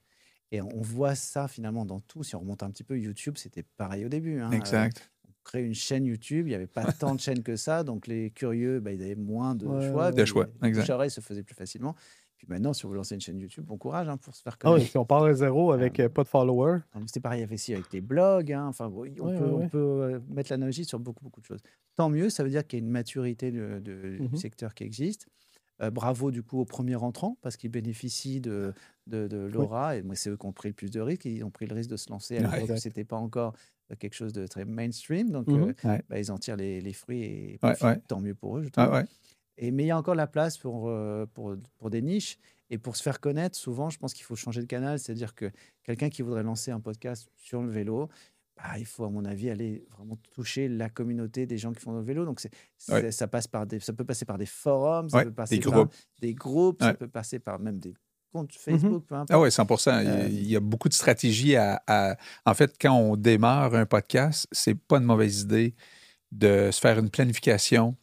Et 0.52 0.60
on 0.62 0.80
voit 0.80 1.14
ça 1.14 1.46
finalement 1.48 1.84
dans 1.84 2.00
tout. 2.00 2.24
Si 2.24 2.34
on 2.34 2.40
remonte 2.40 2.62
un 2.62 2.70
petit 2.70 2.82
peu, 2.84 2.98
YouTube, 2.98 3.36
c'était 3.36 3.62
pareil 3.76 4.04
au 4.04 4.08
début. 4.08 4.40
hein. 4.40 4.50
Exact. 4.50 4.98
Euh, 4.98 5.28
on 5.28 5.32
crée 5.44 5.64
une 5.64 5.74
chaîne 5.74 6.04
YouTube, 6.04 6.46
il 6.46 6.50
n'y 6.50 6.54
avait 6.56 6.66
pas 6.66 6.84
tant 7.14 7.14
de 7.14 7.20
chaînes 7.20 7.42
que 7.42 7.54
ça. 7.56 7.84
Donc 7.84 8.06
les 8.08 8.30
curieux, 8.30 8.80
bah, 8.80 8.92
ils 8.92 9.00
avaient 9.02 9.14
moins 9.14 9.54
de 9.54 9.66
Ouais, 9.66 9.90
choix. 9.90 10.06
ouais. 10.06 10.10
De 10.12 10.16
puis 10.22 10.26
choix, 10.26 10.46
Les 10.62 10.68
exact. 10.68 10.82
bouche-oreille 10.82 11.10
se 11.10 11.20
faisaient 11.20 11.42
plus 11.44 11.54
facilement. 11.54 11.94
Puis 12.40 12.46
maintenant, 12.48 12.72
si 12.72 12.86
vous 12.86 12.94
lancez 12.94 13.14
une 13.14 13.20
chaîne 13.20 13.38
YouTube, 13.38 13.66
bon 13.66 13.76
courage 13.76 14.08
hein, 14.08 14.16
pour 14.16 14.34
se 14.34 14.40
faire 14.40 14.56
Ah 14.62 14.68
oui, 14.70 14.76
connaître. 14.76 14.90
si 14.92 14.96
on 14.96 15.04
part 15.04 15.24
à 15.24 15.34
zéro 15.34 15.72
avec 15.72 16.00
Euh, 16.00 16.04
euh, 16.04 16.08
pas 16.08 16.22
de 16.22 16.28
followers. 16.28 16.78
C'est 17.06 17.20
pareil 17.20 17.42
avec- 17.42 17.52
aussi 17.56 17.74
avec 17.74 17.92
les 17.92 18.00
blogs. 18.00 18.50
hein. 18.50 18.66
Enfin, 18.68 18.86
on 18.86 19.02
peut, 19.02 19.20
on 19.20 19.68
peut, 19.68 19.78
euh, 19.78 20.20
mettre 20.30 20.50
l'analogie 20.50 20.86
sur 20.86 20.98
beaucoup, 20.98 21.22
beaucoup 21.22 21.42
de 21.42 21.44
choses. 21.44 21.60
Tant 21.96 22.08
mieux, 22.08 22.30
ça 22.30 22.42
veut 22.42 22.48
dire 22.48 22.66
qu'il 22.66 22.78
y 22.78 22.82
a 22.82 22.84
une 22.86 22.90
maturité 22.90 23.50
de- 23.52 23.78
de- 23.84 24.16
Mhm. 24.20 24.28
du 24.28 24.36
secteur 24.38 24.72
qui 24.74 24.84
existe. 24.84 25.26
Euh, 25.82 25.90
bravo 25.90 26.30
du 26.30 26.42
coup 26.42 26.58
aux 26.60 26.64
premiers 26.66 26.96
entrants 26.96 27.36
parce 27.42 27.56
qu'ils 27.58 27.70
bénéficient 27.70 28.40
de, 28.40 28.72
de, 29.06 29.28
de 29.28 29.36
l'aura. 29.38 29.96
Et 29.96 30.02
moi, 30.02 30.14
c'est 30.14 30.30
eux 30.30 30.36
qui 30.38 30.46
ont 30.46 30.52
pris 30.52 30.68
le 30.68 30.74
plus 30.74 30.90
de 30.90 31.00
risques. 31.00 31.26
Ils 31.26 31.42
ont 31.44 31.50
pris 31.50 31.66
le 31.66 31.74
risque 31.74 31.90
de 31.90 31.96
se 31.98 32.08
lancer 32.10 32.38
à 32.38 32.48
Ouais. 32.48 32.60
Exact. 32.62 32.78
c'était 32.78 33.04
pas 33.04 33.16
encore 33.16 33.54
euh, 33.90 33.96
quelque 33.98 34.14
chose 34.14 34.32
de 34.32 34.46
très 34.46 34.64
mainstream. 34.64 35.30
Donc, 35.30 35.46
Mhm. 35.48 35.62
euh, 35.84 35.88
Ouais. 35.88 36.02
bah, 36.08 36.18
ils 36.18 36.30
en 36.32 36.38
tirent 36.38 36.56
les, 36.56 36.80
les 36.80 36.92
fruits 36.94 37.22
et 37.22 37.58
Ouais, 37.62 37.74
tant 38.08 38.20
mieux 38.20 38.34
pour 38.34 38.56
eux, 38.58 38.62
je 38.62 38.68
Ah 38.76 38.84
trouve. 38.86 38.96
ouais. 38.96 39.04
Et, 39.60 39.70
mais 39.70 39.84
il 39.84 39.86
y 39.86 39.90
a 39.92 39.96
encore 39.98 40.14
la 40.16 40.26
place 40.26 40.58
pour, 40.58 40.88
euh, 40.88 41.26
pour, 41.34 41.54
pour 41.78 41.90
des 41.90 42.02
niches. 42.02 42.38
Et 42.72 42.78
pour 42.78 42.96
se 42.96 43.02
faire 43.02 43.20
connaître, 43.20 43.56
souvent, 43.56 43.90
je 43.90 43.98
pense 43.98 44.14
qu'il 44.14 44.24
faut 44.24 44.36
changer 44.36 44.60
de 44.60 44.66
canal. 44.66 44.98
C'est-à-dire 44.98 45.34
que 45.34 45.50
quelqu'un 45.84 46.08
qui 46.08 46.22
voudrait 46.22 46.42
lancer 46.44 46.70
un 46.70 46.80
podcast 46.80 47.28
sur 47.36 47.62
le 47.62 47.70
vélo, 47.70 48.08
bah, 48.56 48.78
il 48.78 48.86
faut, 48.86 49.04
à 49.04 49.10
mon 49.10 49.24
avis, 49.24 49.50
aller 49.50 49.84
vraiment 49.90 50.16
toucher 50.32 50.68
la 50.68 50.88
communauté 50.88 51.46
des 51.46 51.58
gens 51.58 51.72
qui 51.72 51.80
font 51.80 51.92
le 51.92 52.02
vélo. 52.02 52.24
Donc, 52.24 52.40
c'est, 52.40 52.50
c'est- 52.78 52.92
Ouais. 52.92 53.10
ça, 53.12 53.26
passe 53.26 53.46
par 53.48 53.66
des, 53.66 53.80
ça 53.80 53.92
peut 53.92 54.04
passer 54.04 54.24
par 54.24 54.38
des 54.38 54.46
forums, 54.46 55.08
ça 55.08 55.16
Ouais, 55.18 55.24
peut 55.24 55.32
passer 55.32 55.56
des 55.58 55.62
par 55.64 55.72
groupes. 55.72 55.94
des 56.20 56.34
groupes, 56.34 56.82
ça 56.82 56.94
peut 56.94 57.08
passer 57.08 57.38
par 57.40 57.58
même 57.58 57.78
des 57.78 57.94
comptes 58.32 58.52
Facebook, 58.54 59.04
peu 59.06 59.16
importe. 59.16 59.30
Ah 59.32 59.40
oui, 59.40 59.50
100 59.50 59.66
Il 60.00 60.06
y 60.06 60.08
a- 60.08 60.14
Euh, 60.14 60.28
Il 60.30 60.46
y 60.48 60.54
a 60.56 60.60
beaucoup 60.60 60.88
de 60.88 60.94
stratégies 60.94 61.56
à, 61.56 61.82
à- 61.88 62.16
En 62.46 62.54
fait, 62.54 62.76
quand 62.80 62.94
on 62.96 63.16
démarre 63.16 63.74
un 63.74 63.84
podcast, 63.86 64.46
c'est 64.52 64.76
pas 64.76 64.98
une 64.98 65.04
mauvaise 65.04 65.40
idée 65.42 65.74
de 66.30 66.70
se 66.70 66.78
faire 66.80 66.98
une 67.00 67.10
planification. 67.10 67.96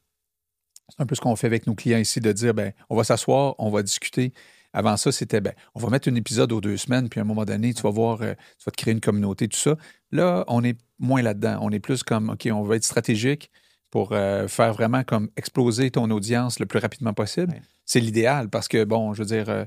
C'est 0.89 1.01
un 1.01 1.05
peu 1.05 1.15
ce 1.15 1.21
qu'on 1.21 1.35
fait 1.35 1.47
avec 1.47 1.67
nos 1.67 1.75
clients 1.75 1.97
ici, 1.97 2.19
de 2.19 2.31
dire, 2.31 2.53
ben, 2.53 2.73
on 2.89 2.95
va 2.95 3.03
s'asseoir, 3.03 3.55
on 3.59 3.69
va 3.69 3.83
discuter. 3.83 4.33
Avant 4.73 4.95
ça, 4.97 5.11
c'était, 5.11 5.41
ben, 5.41 5.53
on 5.75 5.79
va 5.79 5.89
mettre 5.89 6.09
un 6.09 6.15
épisode 6.15 6.51
aux 6.51 6.61
deux 6.61 6.77
semaines, 6.77 7.09
puis 7.09 7.19
à 7.19 7.23
un 7.23 7.25
moment 7.25 7.45
donné, 7.45 7.73
tu 7.73 7.81
vas 7.81 7.89
voir, 7.89 8.21
euh, 8.21 8.33
tu 8.57 8.65
vas 8.65 8.71
te 8.71 8.77
créer 8.77 8.93
une 8.93 9.01
communauté, 9.01 9.47
tout 9.47 9.57
ça. 9.57 9.75
Là, 10.11 10.45
on 10.47 10.63
est 10.63 10.77
moins 10.99 11.21
là-dedans. 11.21 11.59
On 11.61 11.71
est 11.71 11.79
plus 11.79 12.03
comme, 12.03 12.29
OK, 12.29 12.47
on 12.51 12.63
va 12.63 12.75
être 12.75 12.83
stratégique 12.83 13.51
pour 13.89 14.11
euh, 14.11 14.47
faire 14.47 14.73
vraiment 14.73 15.03
comme 15.03 15.29
exploser 15.37 15.91
ton 15.91 16.09
audience 16.11 16.59
le 16.59 16.65
plus 16.65 16.79
rapidement 16.79 17.13
possible. 17.13 17.53
Ouais. 17.53 17.61
C'est 17.85 17.99
l'idéal 17.99 18.49
parce 18.49 18.67
que, 18.67 18.83
bon, 18.83 19.13
je 19.13 19.23
veux 19.23 19.27
dire, 19.27 19.49
euh, 19.49 19.65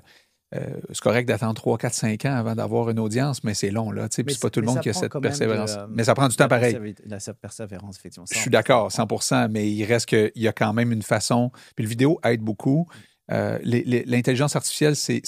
euh, 0.55 0.80
c'est 0.88 1.01
correct 1.01 1.26
d'attendre 1.28 1.55
3, 1.55 1.78
4, 1.78 1.94
5 1.94 2.24
ans 2.24 2.34
avant 2.34 2.55
d'avoir 2.55 2.90
une 2.90 2.98
audience, 2.98 3.44
mais 3.44 3.55
c'est 3.55 3.70
long, 3.70 3.92
là. 3.92 4.09
Puis 4.09 4.24
c'est 4.34 4.40
pas 4.40 4.51
tout 4.51 4.61
le 4.61 4.66
monde 4.66 4.80
qui 4.80 4.88
a 4.88 4.92
cette 4.92 5.12
persévérance. 5.20 5.76
euh, 5.76 5.86
mais 5.90 6.05
ça 6.05 6.14
prend 6.14 6.28
du 6.28 6.34
temps 6.36 6.48
pareil. 6.48 6.76
La 7.07 7.18
persévérance, 7.40 7.96
effectivement. 7.98 8.26
Je 8.30 8.36
suis 8.38 8.51
d'accord, 8.51 8.90
ça, 8.90 9.07
on- 9.09 9.18
100 9.20 9.48
mais 9.48 9.70
il 9.70 9.84
reste 9.84 10.07
qu'il 10.07 10.32
y 10.34 10.48
a 10.48 10.53
quand 10.53 10.72
même 10.72 10.90
une 10.92 11.03
façon. 11.03 11.51
Puis 11.76 11.84
le 11.84 11.88
vidéo 11.88 12.18
aide 12.24 12.40
beaucoup. 12.40 12.86
Euh, 13.30 13.59
L'intelligence 13.62 14.57
artificielle, 14.57 14.96
c'est. 14.96 15.22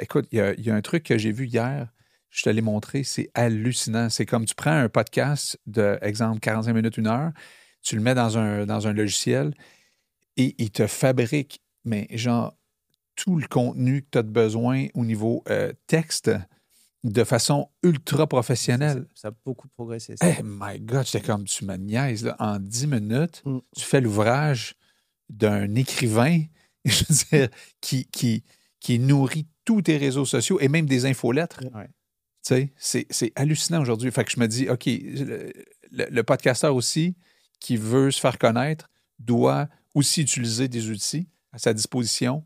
écoute, 0.00 0.26
il 0.32 0.38
y, 0.38 0.40
a, 0.40 0.52
il 0.54 0.64
y 0.66 0.70
a 0.70 0.74
un 0.74 0.80
truc 0.82 1.04
que 1.04 1.16
j'ai 1.16 1.30
vu 1.30 1.46
hier, 1.46 1.92
je 2.30 2.42
te 2.42 2.50
l'ai 2.50 2.60
montré, 2.60 3.04
c'est 3.04 3.30
hallucinant. 3.34 4.10
C'est 4.10 4.26
comme 4.26 4.44
tu 4.46 4.54
prends 4.56 4.72
un 4.72 4.88
podcast 4.88 5.58
de, 5.66 5.96
exemple, 6.02 6.40
45 6.40 6.72
minutes, 6.72 6.96
une 6.98 7.06
heure, 7.06 7.30
tu 7.82 7.94
le 7.94 8.02
mets 8.02 8.14
dans 8.16 8.36
un, 8.36 8.66
dans 8.66 8.88
un 8.88 8.92
logiciel 8.92 9.54
et 10.36 10.56
il 10.58 10.70
te 10.70 10.86
fabrique, 10.88 11.62
mais 11.84 12.08
genre, 12.10 12.54
tout 13.16 13.36
le 13.38 13.46
contenu 13.48 14.02
que 14.02 14.08
tu 14.12 14.18
as 14.18 14.22
de 14.22 14.30
besoin 14.30 14.86
au 14.94 15.04
niveau 15.04 15.42
euh, 15.48 15.72
texte 15.86 16.30
de 17.04 17.24
façon 17.24 17.68
ultra 17.82 18.26
professionnelle. 18.26 19.06
Ça, 19.14 19.22
ça 19.22 19.28
a 19.28 19.32
beaucoup 19.44 19.68
progressé. 19.68 20.14
ça. 20.16 20.26
Eh 20.28 20.42
my 20.44 20.78
God, 20.80 21.04
j'étais 21.06 21.20
comme 21.26 21.44
tu 21.44 21.64
me 21.64 21.76
niaises. 21.76 22.24
Là. 22.24 22.36
En 22.38 22.58
10 22.58 22.86
minutes, 22.86 23.42
Mm. 23.44 23.58
tu 23.76 23.84
fais 23.84 24.00
l'ouvrage 24.00 24.74
d'un 25.28 25.74
écrivain, 25.74 26.42
je 26.84 27.04
veux 27.08 27.38
dire, 27.38 27.48
qui, 27.80 28.06
qui, 28.06 28.44
qui 28.80 28.98
nourrit 28.98 29.46
tous 29.64 29.82
tes 29.82 29.96
réseaux 29.96 30.24
sociaux 30.24 30.60
et 30.60 30.68
même 30.68 30.86
des 30.86 31.06
infolettres. 31.06 31.60
Ouais. 31.74 31.86
Tu 31.86 32.54
sais, 32.54 32.72
c'est, 32.76 33.06
c'est 33.10 33.32
hallucinant 33.34 33.80
aujourd'hui. 33.80 34.10
Fait 34.12 34.24
que 34.24 34.30
je 34.30 34.38
me 34.40 34.46
dis, 34.46 34.68
OK, 34.68 34.86
le, 34.86 35.52
le- 35.90 36.06
le 36.10 36.22
podcasteur 36.22 36.74
aussi 36.76 37.16
qui 37.60 37.76
veut 37.76 38.10
se 38.10 38.20
faire 38.20 38.38
connaître 38.38 38.90
doit 39.18 39.68
aussi 39.94 40.20
utiliser 40.22 40.68
des 40.68 40.90
outils 40.90 41.28
à 41.52 41.58
sa 41.58 41.72
disposition. 41.72 42.44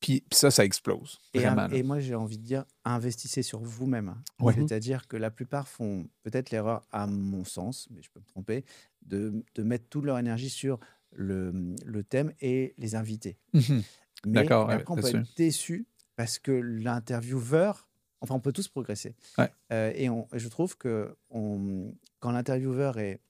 Puis, 0.00 0.20
puis 0.28 0.38
ça, 0.38 0.50
ça 0.50 0.64
explose. 0.64 1.18
Et, 1.34 1.40
Vraiment. 1.40 1.68
moi, 1.84 2.00
j'ai 2.00 2.14
envie 2.14 2.38
de 2.38 2.44
dire, 2.44 2.64
investissez 2.84 3.42
sur 3.42 3.60
vous-même. 3.60 4.14
Ouais. 4.40 4.52
C'est-à-dire 4.68 5.06
que 5.08 5.16
la 5.16 5.30
plupart 5.30 5.68
font 5.68 6.08
peut-être 6.22 6.50
l'erreur, 6.50 6.86
à 6.92 7.06
mon 7.06 7.44
sens, 7.44 7.88
mais 7.90 8.02
je 8.02 8.10
peux 8.10 8.20
me 8.20 8.26
tromper, 8.26 8.64
de, 9.02 9.42
de 9.54 9.62
mettre 9.62 9.88
toute 9.88 10.04
leur 10.04 10.18
énergie 10.18 10.50
sur 10.50 10.78
le, 11.12 11.74
le 11.84 12.04
thème 12.04 12.32
et 12.40 12.74
les 12.78 12.94
invités. 12.94 13.38
Mhm. 13.52 13.82
Mais, 14.26 14.32
D'accord, 14.42 14.68
ouais, 14.68 14.84
on 14.88 14.96
peut 14.96 15.06
être 15.08 15.36
déçu 15.36 15.86
parce 16.16 16.38
que 16.38 16.52
l'intervieweur, 16.52 17.88
enfin, 18.20 18.34
on 18.34 18.40
peut 18.40 18.52
tous 18.52 18.68
progresser. 18.68 19.14
Ouais. 19.38 19.50
Euh, 19.72 19.92
et, 19.94 20.08
on- 20.10 20.28
je 20.32 20.48
trouve 20.48 20.76
que 20.76 21.16
on, 21.30 21.94
quand 22.20 22.30
l'intervieweur 22.30 22.98
est 22.98 23.20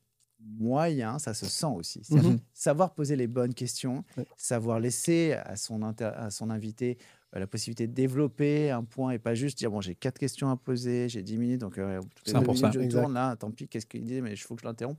moyen, 0.42 1.18
ça 1.18 1.34
se 1.34 1.46
sent 1.46 1.66
aussi. 1.74 2.02
Mhm. 2.10 2.38
savoir 2.52 2.94
poser 2.94 3.16
les 3.16 3.26
bonnes 3.26 3.54
questions, 3.54 4.04
Ouais. 4.16 4.26
savoir 4.36 4.80
laisser 4.80 5.32
à 5.32 5.56
son, 5.56 5.82
inter- 5.82 6.12
à 6.14 6.30
son 6.30 6.50
invité 6.50 6.98
euh, 7.34 7.38
la 7.40 7.46
possibilité 7.46 7.86
de 7.86 7.92
développer 7.94 8.70
un 8.70 8.82
point 8.84 9.12
et 9.12 9.18
pas 9.18 9.34
juste 9.34 9.58
dire 9.58 9.70
bon 9.70 9.80
j'ai 9.80 9.94
quatre 9.94 10.18
questions 10.18 10.50
à 10.50 10.56
poser, 10.56 11.08
j'ai 11.08 11.22
10 11.22 11.36
minutes 11.38 11.60
donc 11.60 11.78
euh, 11.78 12.00
toutes 12.14 12.26
les 12.28 12.32
deux 12.32 12.38
100%, 12.40 12.52
minutes, 12.54 12.72
je 12.72 12.80
exact. 12.80 13.00
tourne 13.02 13.14
là, 13.14 13.36
tant 13.36 13.50
pis 13.50 13.68
qu'est-ce 13.68 13.86
qu'il 13.86 14.04
dit 14.04 14.20
mais 14.20 14.32
il 14.32 14.36
faut 14.36 14.54
que 14.56 14.62
je 14.62 14.66
l'interrompe. 14.66 14.98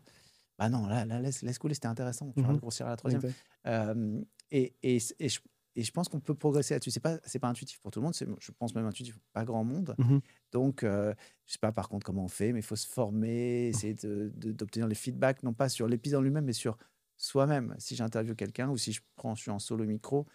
Bah 0.58 0.70
non 0.70 0.86
là, 0.88 1.06
là 1.06 1.20
laisse, 1.20 1.42
laisse 1.42 1.58
couler 1.60 1.74
c'était 1.74 1.88
intéressant, 1.88 2.32
vas 2.36 2.42
Mhm. 2.44 2.54
raccourcir 2.54 2.86
à 2.86 2.90
la 2.92 2.98
troisième. 2.98 3.22
Euh, 3.68 4.22
et, 4.52 4.76
et, 4.84 4.98
et 5.20 5.30
je, 5.30 5.40
et 5.76 5.84
je 5.84 5.92
pense 5.92 6.10
qu'on 6.10 6.20
peut 6.20 6.36
progresser 6.36 6.74
là-dessus. 6.74 6.92
C'est 6.92 7.00
pas 7.00 7.18
c'est 7.24 7.40
pas 7.40 7.48
intuitif 7.48 7.80
pour 7.80 7.92
tout 7.92 8.00
le 8.00 8.04
monde. 8.06 8.14
c'est- 8.16 8.28
Je 8.40 8.52
pense 8.52 8.76
même 8.76 8.86
intuitif 8.86 9.14
pour 9.16 9.24
pas 9.34 9.46
grand 9.46 9.64
monde. 9.64 9.96
Mhm. 9.98 10.22
Donc 10.52 10.84
euh, 10.84 11.14
je 11.46 11.54
sais 11.54 11.60
pas 11.60 11.72
par 11.72 11.88
contre 11.90 12.06
comment 12.06 12.26
on 12.26 12.28
fait, 12.30 12.52
mais 12.54 12.60
il 12.60 12.66
faut 12.66 12.76
se 12.76 12.88
former, 12.88 13.68
essayer 13.68 13.94
de- 13.94 14.32
de- 14.36 14.52
d'obtenir 14.52 14.88
les 14.88 14.96
feedbacks 14.96 15.44
non 15.44 15.54
pas 15.54 15.70
sur 15.70 15.88
l'épisode 15.88 16.20
en 16.20 16.24
lui-même, 16.24 16.46
mais 16.46 16.54
sur 16.54 16.78
soi-même. 17.18 17.76
Si 17.80 17.96
j'interviewe 17.96 18.36
quelqu'un 18.36 18.70
ou 18.70 18.78
si 18.78 18.92
je 18.94 19.02
prends 19.16 19.36
je 19.36 19.42
suis 19.44 19.52
en 19.52 19.60
solo 19.60 19.86
micro, 19.86 20.26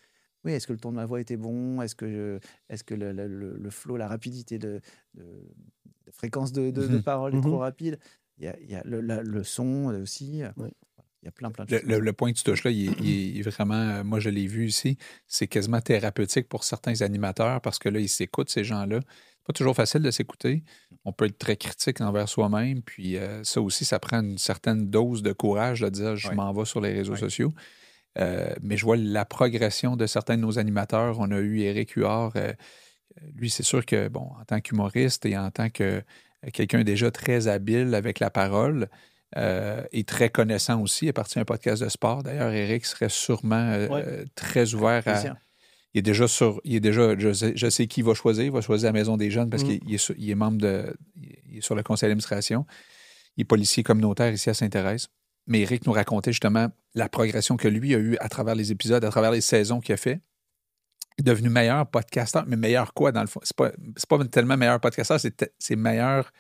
oui, 0.44 0.52
est-ce 0.52 0.66
que 0.68 0.72
le 0.72 0.78
ton 0.78 0.90
de 0.92 0.96
ma 0.96 1.04
voix 1.06 1.20
était 1.20 1.36
bon? 1.36 1.82
Est-ce 1.82 1.96
que, 1.96 2.08
je- 2.08 2.38
est-ce 2.72 2.84
que 2.84 2.94
le, 2.94 3.12
le, 3.12 3.26
le- 3.26 3.56
le 3.56 3.70
flow, 3.70 3.96
la 3.96 4.06
rapidité 4.06 4.58
de, 4.58 4.80
de 5.14 5.42
fréquence 6.10 6.52
de, 6.52 6.70
de, 6.70 6.86
de 6.86 6.96
Mhm. 6.96 7.02
parole 7.02 7.34
est 7.34 7.40
trop 7.40 7.50
Mhm. 7.56 7.60
rapide? 7.60 7.98
Il 8.38 8.44
y 8.44 8.48
a, 8.48 8.60
il 8.60 8.70
y 8.70 8.74
a 8.74 8.82
le, 8.84 9.00
la- 9.00 9.22
le 9.22 9.42
son 9.44 9.86
aussi. 9.86 10.42
Oui. 10.56 10.68
Il 11.22 11.26
y 11.26 11.28
a 11.28 11.32
plein, 11.32 11.50
plein 11.50 11.64
de 11.64 11.72
Le, 11.72 11.80
choses. 11.80 11.88
le- 11.88 11.98
le 12.00 12.12
point 12.12 12.32
que 12.32 12.38
tu 12.38 12.44
touches 12.44 12.64
là, 12.64 12.70
il 12.70 12.90
est, 12.90 13.00
il 13.00 13.38
est 13.38 13.42
vraiment, 13.42 13.74
euh, 13.74 14.04
moi 14.04 14.20
je 14.20 14.28
l'ai 14.30 14.46
vu 14.46 14.66
ici, 14.68 14.96
c'est 15.26 15.48
quasiment 15.48 15.80
thérapeutique 15.80 16.48
pour 16.48 16.62
certains 16.64 17.00
animateurs 17.02 17.60
parce 17.60 17.78
que 17.78 17.88
là, 17.88 17.98
ils 18.00 18.08
s'écoutent, 18.08 18.50
ces 18.50 18.64
gens-là. 18.64 19.00
C'est 19.02 19.46
pas 19.46 19.52
toujours 19.52 19.74
facile 19.76 20.02
de 20.02 20.10
s'écouter. 20.10 20.62
On 21.04 21.12
peut 21.12 21.26
être 21.26 21.38
très 21.38 21.56
critique 21.56 22.00
envers 22.00 22.28
soi-même. 22.28 22.82
Puis 22.82 23.16
euh, 23.16 23.42
ça 23.44 23.60
aussi, 23.60 23.84
ça 23.84 23.98
prend 24.00 24.20
une 24.20 24.38
certaine 24.38 24.90
dose 24.90 25.22
de 25.22 25.32
courage 25.32 25.80
de 25.80 25.88
dire 25.88 26.16
je 26.16 26.28
Ouais. 26.28 26.34
m'en 26.34 26.52
vais 26.52 26.64
sur 26.64 26.80
les 26.80 26.92
réseaux 26.92 27.12
Ouais. 27.12 27.18
sociaux. 27.18 27.54
Euh, 28.18 28.52
mais 28.62 28.76
je 28.76 28.84
vois 28.84 28.96
la 28.96 29.24
progression 29.24 29.96
de 29.96 30.06
certains 30.06 30.36
de 30.36 30.42
nos 30.42 30.58
animateurs. 30.58 31.18
On 31.20 31.30
a 31.30 31.38
eu 31.38 31.60
Éric 31.60 31.92
Huard. 31.92 32.32
euh, 32.36 32.52
lui, 33.34 33.48
c'est 33.50 33.62
sûr 33.62 33.86
que, 33.86 34.08
bon, 34.08 34.30
en 34.40 34.44
tant 34.44 34.60
qu'humoriste 34.60 35.24
et 35.26 35.36
en 35.38 35.50
tant 35.50 35.70
que 35.70 36.02
quelqu'un 36.52 36.82
déjà 36.84 37.10
très 37.10 37.46
habile 37.48 37.94
avec 37.94 38.18
la 38.20 38.30
parole, 38.30 38.88
euh, 39.36 39.82
et 39.92 40.04
très 40.04 40.30
connaissant 40.30 40.80
aussi. 40.80 41.06
Il 41.06 41.08
est 41.08 41.12
parti 41.12 41.38
un 41.38 41.44
podcast 41.44 41.82
de 41.82 41.88
sport. 41.88 42.22
D'ailleurs, 42.22 42.52
Eric 42.52 42.86
serait 42.86 43.08
sûrement 43.08 43.56
euh, 43.72 43.88
Ouais. 43.88 44.04
euh, 44.06 44.24
très 44.34 44.74
ouvert 44.74 45.02
à. 45.06 45.22
Il 45.94 46.00
est 46.00 46.02
déjà 46.02 46.28
sur. 46.28 46.60
Il 46.64 46.74
est 46.76 46.80
déjà. 46.80 47.18
Je 47.18 47.32
sais, 47.32 47.52
je 47.56 47.68
sais 47.70 47.86
qui 47.86 48.02
va 48.02 48.14
choisir. 48.14 48.44
Il 48.44 48.50
va 48.52 48.60
choisir 48.60 48.88
la 48.88 48.92
Maison 48.92 49.16
des 49.16 49.30
Jeunes 49.30 49.48
parce 49.50 49.62
Mm. 49.64 49.66
qu'il 49.66 49.80
il 49.86 49.94
est, 49.94 50.12
il 50.18 50.30
est 50.30 50.34
membre 50.34 50.58
de. 50.58 50.94
Il 51.16 51.58
est 51.58 51.60
sur 51.62 51.74
le 51.74 51.82
conseil 51.82 52.08
d'administration. 52.08 52.66
Il 53.36 53.42
est 53.42 53.44
policier 53.44 53.82
communautaire 53.82 54.32
ici 54.32 54.48
à 54.50 54.54
Sainte-Thérèse. 54.54 55.08
Mais 55.46 55.60
Eric 55.60 55.86
nous 55.86 55.92
racontait 55.92 56.32
justement 56.32 56.68
la 56.94 57.08
progression 57.08 57.56
que 57.56 57.68
lui 57.68 57.94
a 57.94 57.98
eue 57.98 58.16
à 58.20 58.28
travers 58.28 58.54
les 58.54 58.72
épisodes, 58.72 59.04
à 59.04 59.10
travers 59.10 59.30
les 59.30 59.40
saisons 59.40 59.80
qu'il 59.80 59.92
a 59.92 59.96
fait. 59.96 60.20
Il 61.18 61.22
est 61.22 61.24
devenu 61.30 61.48
meilleur 61.48 61.86
podcasteur, 61.86 62.44
mais 62.46 62.56
meilleur 62.56 62.92
quoi 62.92 63.12
dans 63.12 63.20
le 63.22 63.26
fond? 63.26 63.40
C'est 63.42 63.56
pas, 63.56 63.70
c'est 63.96 64.08
pas 64.08 64.22
tellement 64.26 64.56
meilleur 64.56 64.80
podcasteur, 64.80 65.18
c'est, 65.20 65.34
te- 65.36 65.44
c'est 65.58 65.76
meilleur 65.76 66.30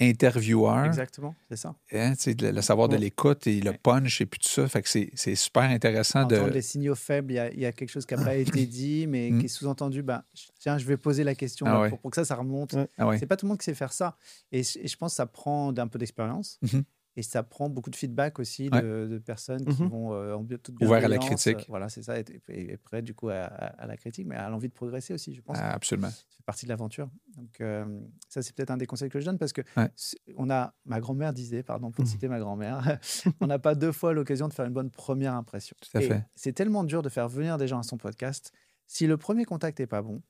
intervieweur. 0.00 0.84
Exactement, 0.84 1.34
c'est 1.48 1.56
ça. 1.56 1.74
Hein, 1.92 2.14
le, 2.26 2.50
le 2.52 2.62
savoir 2.62 2.88
de 2.88 2.96
l'écoute 2.96 3.46
et 3.46 3.60
le 3.60 3.72
punch 3.72 4.20
et 4.20 4.26
puis 4.26 4.38
tout 4.40 4.48
ça. 4.48 4.68
Fait 4.68 4.82
que 4.82 4.88
c'est, 4.88 5.34
super 5.34 5.62
intéressant 5.64 6.20
Entendre 6.22 6.46
de. 6.46 6.50
les 6.50 6.62
signaux 6.62 6.94
faibles, 6.94 7.32
il 7.32 7.36
y 7.36 7.38
a, 7.38 7.50
il 7.52 7.60
y 7.60 7.66
a 7.66 7.72
quelque 7.72 7.90
chose 7.90 8.06
qui 8.06 8.14
n'a 8.14 8.24
pas 8.24 8.36
été 8.36 8.66
dit, 8.66 9.06
mais 9.06 9.30
Mm. 9.30 9.38
qui 9.40 9.44
est 9.46 9.48
sous-entendu. 9.48 10.02
Ben, 10.02 10.22
tiens, 10.60 10.78
je 10.78 10.84
vais 10.86 10.96
poser 10.96 11.24
la 11.24 11.34
question 11.34 11.66
Ah 11.66 11.72
là, 11.72 11.80
ouais. 11.82 11.88
pour, 11.90 11.98
pour 11.98 12.10
que 12.10 12.14
ça, 12.16 12.24
ça 12.24 12.36
remonte. 12.36 12.74
Ouais. 12.74 12.88
Ah. 12.98 13.10
C'est 13.18 13.26
pas 13.26 13.36
tout 13.36 13.46
le 13.46 13.48
monde 13.48 13.58
qui 13.58 13.64
sait 13.64 13.74
faire 13.74 13.92
ça. 13.92 14.16
Et, 14.52 14.62
je- 14.62 14.78
et 14.78 14.86
je 14.88 14.96
pense 14.96 15.12
que 15.12 15.16
ça 15.16 15.26
prend 15.26 15.72
d'un 15.72 15.88
peu 15.88 15.98
d'expérience. 15.98 16.58
Mhm. 16.62 16.84
Et 17.18 17.22
ça 17.22 17.42
prend 17.42 17.68
beaucoup 17.68 17.90
de 17.90 17.96
feedback 17.96 18.38
aussi 18.38 18.68
Ouais. 18.72 18.80
de, 18.80 19.08
de 19.10 19.18
personnes 19.18 19.64
qui 19.64 19.82
Mhm. 19.82 19.88
vont 19.88 20.12
euh, 20.14 20.34
en 20.36 20.44
toute 20.44 20.80
Ouvert 20.80 21.04
à 21.04 21.08
la 21.08 21.18
critique. 21.18 21.58
euh, 21.58 21.64
Voilà, 21.68 21.88
c'est 21.88 22.04
ça. 22.04 22.16
Et, 22.20 22.24
et- 22.48 22.72
et 22.74 22.76
prêt 22.76 23.02
du 23.02 23.12
coup 23.12 23.28
à, 23.28 23.40
à- 23.42 23.82
à 23.82 23.86
la 23.88 23.96
critique, 23.96 24.28
mais 24.28 24.36
à 24.36 24.48
l'envie 24.48 24.68
de 24.68 24.72
progresser 24.72 25.14
aussi, 25.14 25.34
je 25.34 25.40
pense. 25.42 25.56
Ah, 25.60 25.72
absolument. 25.72 26.10
Ça 26.10 26.14
fait 26.36 26.44
partie 26.46 26.64
de 26.66 26.70
l'aventure. 26.70 27.10
Donc, 27.36 27.60
euh, 27.60 27.84
ça, 28.28 28.40
c'est 28.40 28.54
peut-être 28.54 28.70
un 28.70 28.76
des 28.76 28.86
conseils 28.86 29.08
que 29.10 29.18
je 29.18 29.24
donne 29.24 29.36
parce 29.36 29.52
que 29.52 29.62
Ouais. 29.76 29.90
on 30.36 30.48
a, 30.48 30.72
ma 30.84 31.00
grand-mère 31.00 31.32
disait, 31.32 31.64
pardon 31.64 31.90
pour 31.90 32.04
Mhm. 32.04 32.10
citer 32.10 32.28
ma 32.28 32.38
grand-mère, 32.38 32.78
on 33.40 33.48
n'a 33.48 33.58
pas 33.58 33.74
deux 33.74 33.90
fois 33.90 34.12
l'occasion 34.12 34.46
de 34.46 34.52
faire 34.54 34.66
une 34.66 34.72
bonne 34.72 34.90
première 34.92 35.34
impression. 35.34 35.76
Tout 35.80 35.98
à 35.98 36.00
Et 36.02 36.06
fait. 36.06 36.24
C'est 36.36 36.52
tellement 36.52 36.84
dur 36.84 37.02
de 37.02 37.08
faire 37.08 37.28
venir 37.28 37.58
des 37.58 37.66
gens 37.66 37.80
à 37.80 37.82
son 37.82 37.96
podcast. 37.96 38.52
Si 38.86 39.08
le 39.08 39.16
premier 39.16 39.44
contact 39.44 39.80
n'est 39.80 39.88
pas 39.88 40.02
bon, 40.02 40.22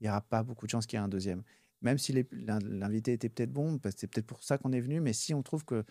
il 0.00 0.04
n'y 0.04 0.10
aura 0.10 0.20
pas 0.20 0.44
beaucoup 0.44 0.66
de 0.66 0.70
chances 0.70 0.86
qu'il 0.86 0.96
y 0.96 1.02
ait 1.02 1.04
un 1.04 1.08
deuxième. 1.08 1.42
Même 1.82 1.98
si 1.98 2.12
l'invité 2.32 3.12
était 3.12 3.28
peut-être 3.28 3.52
bon, 3.52 3.78
c'est 3.96 4.06
peut-être 4.06 4.26
pour 4.26 4.42
ça 4.44 4.58
qu'on 4.58 4.72
est 4.72 4.80
venu, 4.80 5.00
mais 5.00 5.12
si 5.12 5.34
on 5.34 5.42
trouve 5.42 5.64
que 5.64 5.84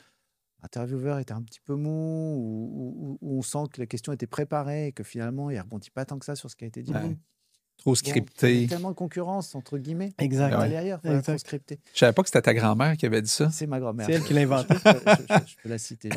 l'intervieweur 0.65 1.19
était 1.19 1.33
un 1.33 1.41
petit 1.43 1.59
peu 1.63 1.75
mou, 1.75 1.89
ou, 1.89 2.95
ou- 2.97 3.17
ou 3.21 3.37
on 3.39 3.41
sent 3.41 3.69
que 3.71 3.79
la 3.79 3.85
question 3.87 4.11
était 4.13 4.27
préparée 4.27 4.87
et 4.87 4.91
que 4.91 5.03
finalement 5.03 5.49
il 5.51 5.57
ne 5.57 5.61
rebondit 5.61 5.91
pas 5.91 6.05
tant 6.05 6.17
que 6.19 6.25
ça 6.25 6.35
sur 6.35 6.49
ce 6.49 6.55
qui 6.55 6.63
a 6.63 6.67
été 6.67 6.81
dit, 6.81 6.91
Ouais. 6.91 7.01
bon, 7.01 7.17
Trop 7.77 7.93
il 7.93 7.97
y 7.97 8.09
a 8.09 8.11
scripté. 8.11 8.67
tellement 8.67 8.89
de 8.89 8.95
concurrence, 8.95 9.53
entre 9.53 9.77
guillemets. 9.77 10.13
Exact. 10.17 10.55
Ouais. 10.55 10.63
aller 10.63 10.75
ailleurs, 10.77 10.99
voilà, 11.03 11.21
trop 11.21 11.33
Exact. 11.33 11.45
scripté. 11.47 11.79
Je 11.93 11.99
savais 11.99 12.13
pas 12.13 12.23
que 12.23 12.29
c'était 12.29 12.41
ta 12.41 12.53
grand-mère 12.53 12.95
qui 12.97 13.05
avait 13.05 13.21
dit 13.21 13.29
ça. 13.29 13.49
C'est 13.51 13.67
ma 13.67 13.79
grand-mère. 13.79 14.05
C'est 14.07 14.13
elle 14.13 14.23
qui 14.23 14.33
l'a 14.33 14.41
inventé. 14.41 14.73
Je, 14.75 14.89
je- 14.89 15.21
je- 15.43 15.47
je 15.51 15.55
peux 15.61 15.69
la 15.69 15.77
citer. 15.77 16.09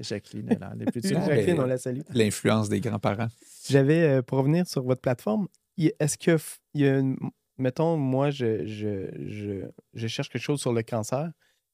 Jacqueline, 0.00 0.46
elle, 0.50 0.68
elle 0.74 0.82
est 0.82 0.90
plus 0.90 1.00
dessus. 1.02 1.14
Jacqueline, 1.14 1.60
on 1.60 1.66
la 1.66 1.78
salue. 1.78 2.00
L'influence 2.14 2.68
des 2.70 2.80
grands-parents. 2.80 3.28
J'avais, 3.68 4.00
euh, 4.02 4.22
pour 4.22 4.38
revenir 4.38 4.66
sur 4.66 4.82
votre 4.82 5.00
plateforme, 5.02 5.46
est-ce 5.78 6.16
que, 6.18 6.32
f- 6.36 6.56
il 6.72 6.80
y 6.80 6.88
a 6.88 6.98
une- 6.98 7.16
mettons, 7.58 7.96
moi, 7.98 8.30
je, 8.30 8.66
je, 8.66 9.10
je, 9.28 9.66
je 9.92 10.06
cherche 10.08 10.30
quelque 10.30 10.42
chose 10.42 10.60
sur 10.60 10.72
le 10.72 10.82
cancer. 10.82 11.30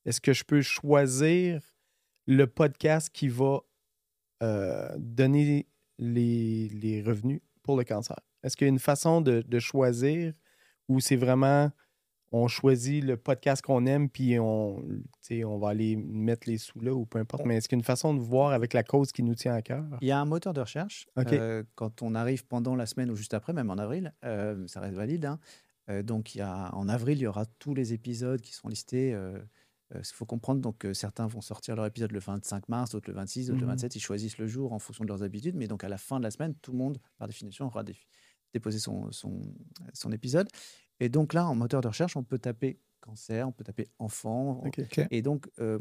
Est-ce 0.07 0.21
que 0.21 0.33
je 0.33 0.43
peux 0.45 0.61
choisir 0.61 1.61
le 2.31 2.47
podcast 2.47 3.11
qui 3.13 3.27
va 3.29 3.59
euh, 4.43 4.89
donner 4.99 5.67
les, 5.99 6.69
les 6.69 7.03
revenus 7.03 7.41
pour 7.63 7.77
le 7.77 7.83
cancer? 7.85 8.17
Est-ce 8.45 8.57
qu'il 8.57 8.67
y 8.67 8.71
a 8.71 8.73
une 8.73 8.79
façon 8.79 9.21
de, 9.21 9.43
de 9.43 9.59
choisir 9.59 10.33
ou 10.89 11.01
c'est 11.01 11.17
vraiment 11.17 11.71
on 12.33 12.47
choisit 12.47 13.03
le 13.03 13.17
podcast 13.17 13.61
qu'on 13.61 13.85
aime 13.87 14.09
puis 14.09 14.39
on, 14.39 14.81
on 15.45 15.59
va 15.59 15.69
aller 15.71 15.97
mettre 15.97 16.49
les 16.49 16.59
sous 16.59 16.79
là 16.79 16.95
ou 16.95 17.05
peu 17.05 17.19
importe, 17.19 17.45
mais 17.45 17.57
est-ce 17.57 17.69
qu'il 17.69 17.77
y 17.77 17.81
a 17.81 17.83
une 17.83 17.85
façon 17.85 18.15
de 18.15 18.21
voir 18.21 18.53
avec 18.53 18.73
la 18.75 18.85
cause 18.85 19.11
qui 19.11 19.25
nous 19.25 19.35
tient 19.35 19.55
à 19.55 19.63
cœur? 19.63 19.85
Il 20.01 20.07
y 20.07 20.13
a 20.13 20.21
un 20.21 20.25
moteur 20.25 20.53
de 20.55 20.61
recherche. 20.61 21.09
Euh, 21.41 21.65
quand 21.75 22.03
on 22.03 22.15
arrive 22.15 22.47
pendant 22.47 22.77
la 22.77 22.87
semaine 22.87 23.11
ou 23.11 23.17
juste 23.17 23.35
après, 23.35 23.53
même 23.53 23.69
en 23.69 23.79
avril, 23.79 24.15
euh, 24.25 24.65
ça 24.69 24.79
reste 24.79 24.95
valide. 24.95 25.25
hein. 25.25 25.41
Donc, 26.05 26.37
il 26.37 26.39
y 26.39 26.41
a, 26.41 26.73
en 26.73 26.89
avril, 26.89 27.19
il 27.19 27.23
y 27.23 27.27
aura 27.27 27.47
tous 27.59 27.75
les 27.75 27.93
épisodes 27.93 28.41
qui 28.41 28.53
seront 28.55 28.69
listés. 28.69 29.13
Euh, 29.93 29.99
euh, 29.99 30.01
Il 30.03 30.15
faut 30.15 30.27
comprendre 30.27 30.61
donc 30.61 30.79
que 30.79 30.93
certains 30.95 31.27
vont 31.27 31.41
sortir 31.41 31.77
leur 31.77 31.87
épisode 31.87 32.13
le 32.13 32.19
25 32.19 32.69
mars, 32.69 32.91
d'autres 32.91 33.09
le 33.11 33.15
26, 33.17 33.47
d'autres 33.49 33.61
le 33.61 33.67
27. 33.67 33.97
Ils 33.97 34.01
choisissent 34.01 34.39
le 34.39 34.47
jour 34.47 34.73
en 34.73 34.79
fonction 34.79 35.05
de 35.05 35.09
leurs 35.09 35.23
habitudes. 35.23 35.57
Mais 35.57 35.67
donc, 35.69 35.85
à 35.85 35.89
la 35.89 35.99
fin 35.99 36.19
de 36.19 36.25
la 36.25 36.31
semaine, 36.31 36.55
tout 36.63 36.73
le 36.73 36.79
monde, 36.79 36.99
par 37.19 37.27
définition, 37.29 37.67
aura 37.67 37.83
dé- 37.83 37.97
déposé 38.53 38.79
son, 38.79 39.11
son, 39.13 39.41
son 39.95 40.13
épisode. 40.13 40.49
Et 41.01 41.09
donc 41.09 41.33
là, 41.33 41.47
en 41.47 41.55
moteur 41.55 41.81
de 41.81 41.89
recherche, 41.89 42.17
on 42.17 42.23
peut 42.25 42.39
taper 42.39 42.79
cancer, 43.01 43.49
on 43.49 43.53
peut 43.53 43.65
taper 43.65 43.89
enfant, 43.99 44.61
et 45.11 45.23
donc, 45.23 45.49
euh, 45.59 45.79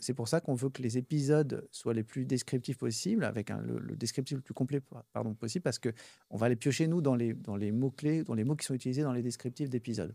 c'est 0.00 0.14
pour 0.14 0.28
ça 0.28 0.40
qu'on 0.40 0.54
veut 0.54 0.70
que 0.70 0.82
les 0.82 0.98
épisodes 0.98 1.66
soient 1.70 1.94
les 1.94 2.02
plus 2.02 2.24
descriptifs 2.24 2.78
possibles, 2.78 3.24
avec 3.24 3.50
un- 3.50 3.60
le, 3.60 3.78
le 3.78 3.96
descriptif 3.96 4.36
le 4.36 4.42
plus 4.42 4.54
complet 4.54 4.80
pardon, 5.12 5.34
possible, 5.34 5.62
parce 5.62 5.78
que 5.78 5.90
on 6.30 6.36
va 6.36 6.48
les 6.48 6.56
piocher, 6.56 6.86
nous, 6.88 7.00
dans 7.02 7.14
les, 7.14 7.34
dans 7.34 7.56
les 7.56 7.72
mots-clés, 7.72 8.24
dans 8.24 8.34
les 8.34 8.44
mots 8.44 8.56
qui 8.56 8.64
sont 8.66 8.74
utilisés 8.74 9.02
dans 9.02 9.12
les 9.12 9.22
descriptifs 9.22 9.68
d'épisodes. 9.70 10.14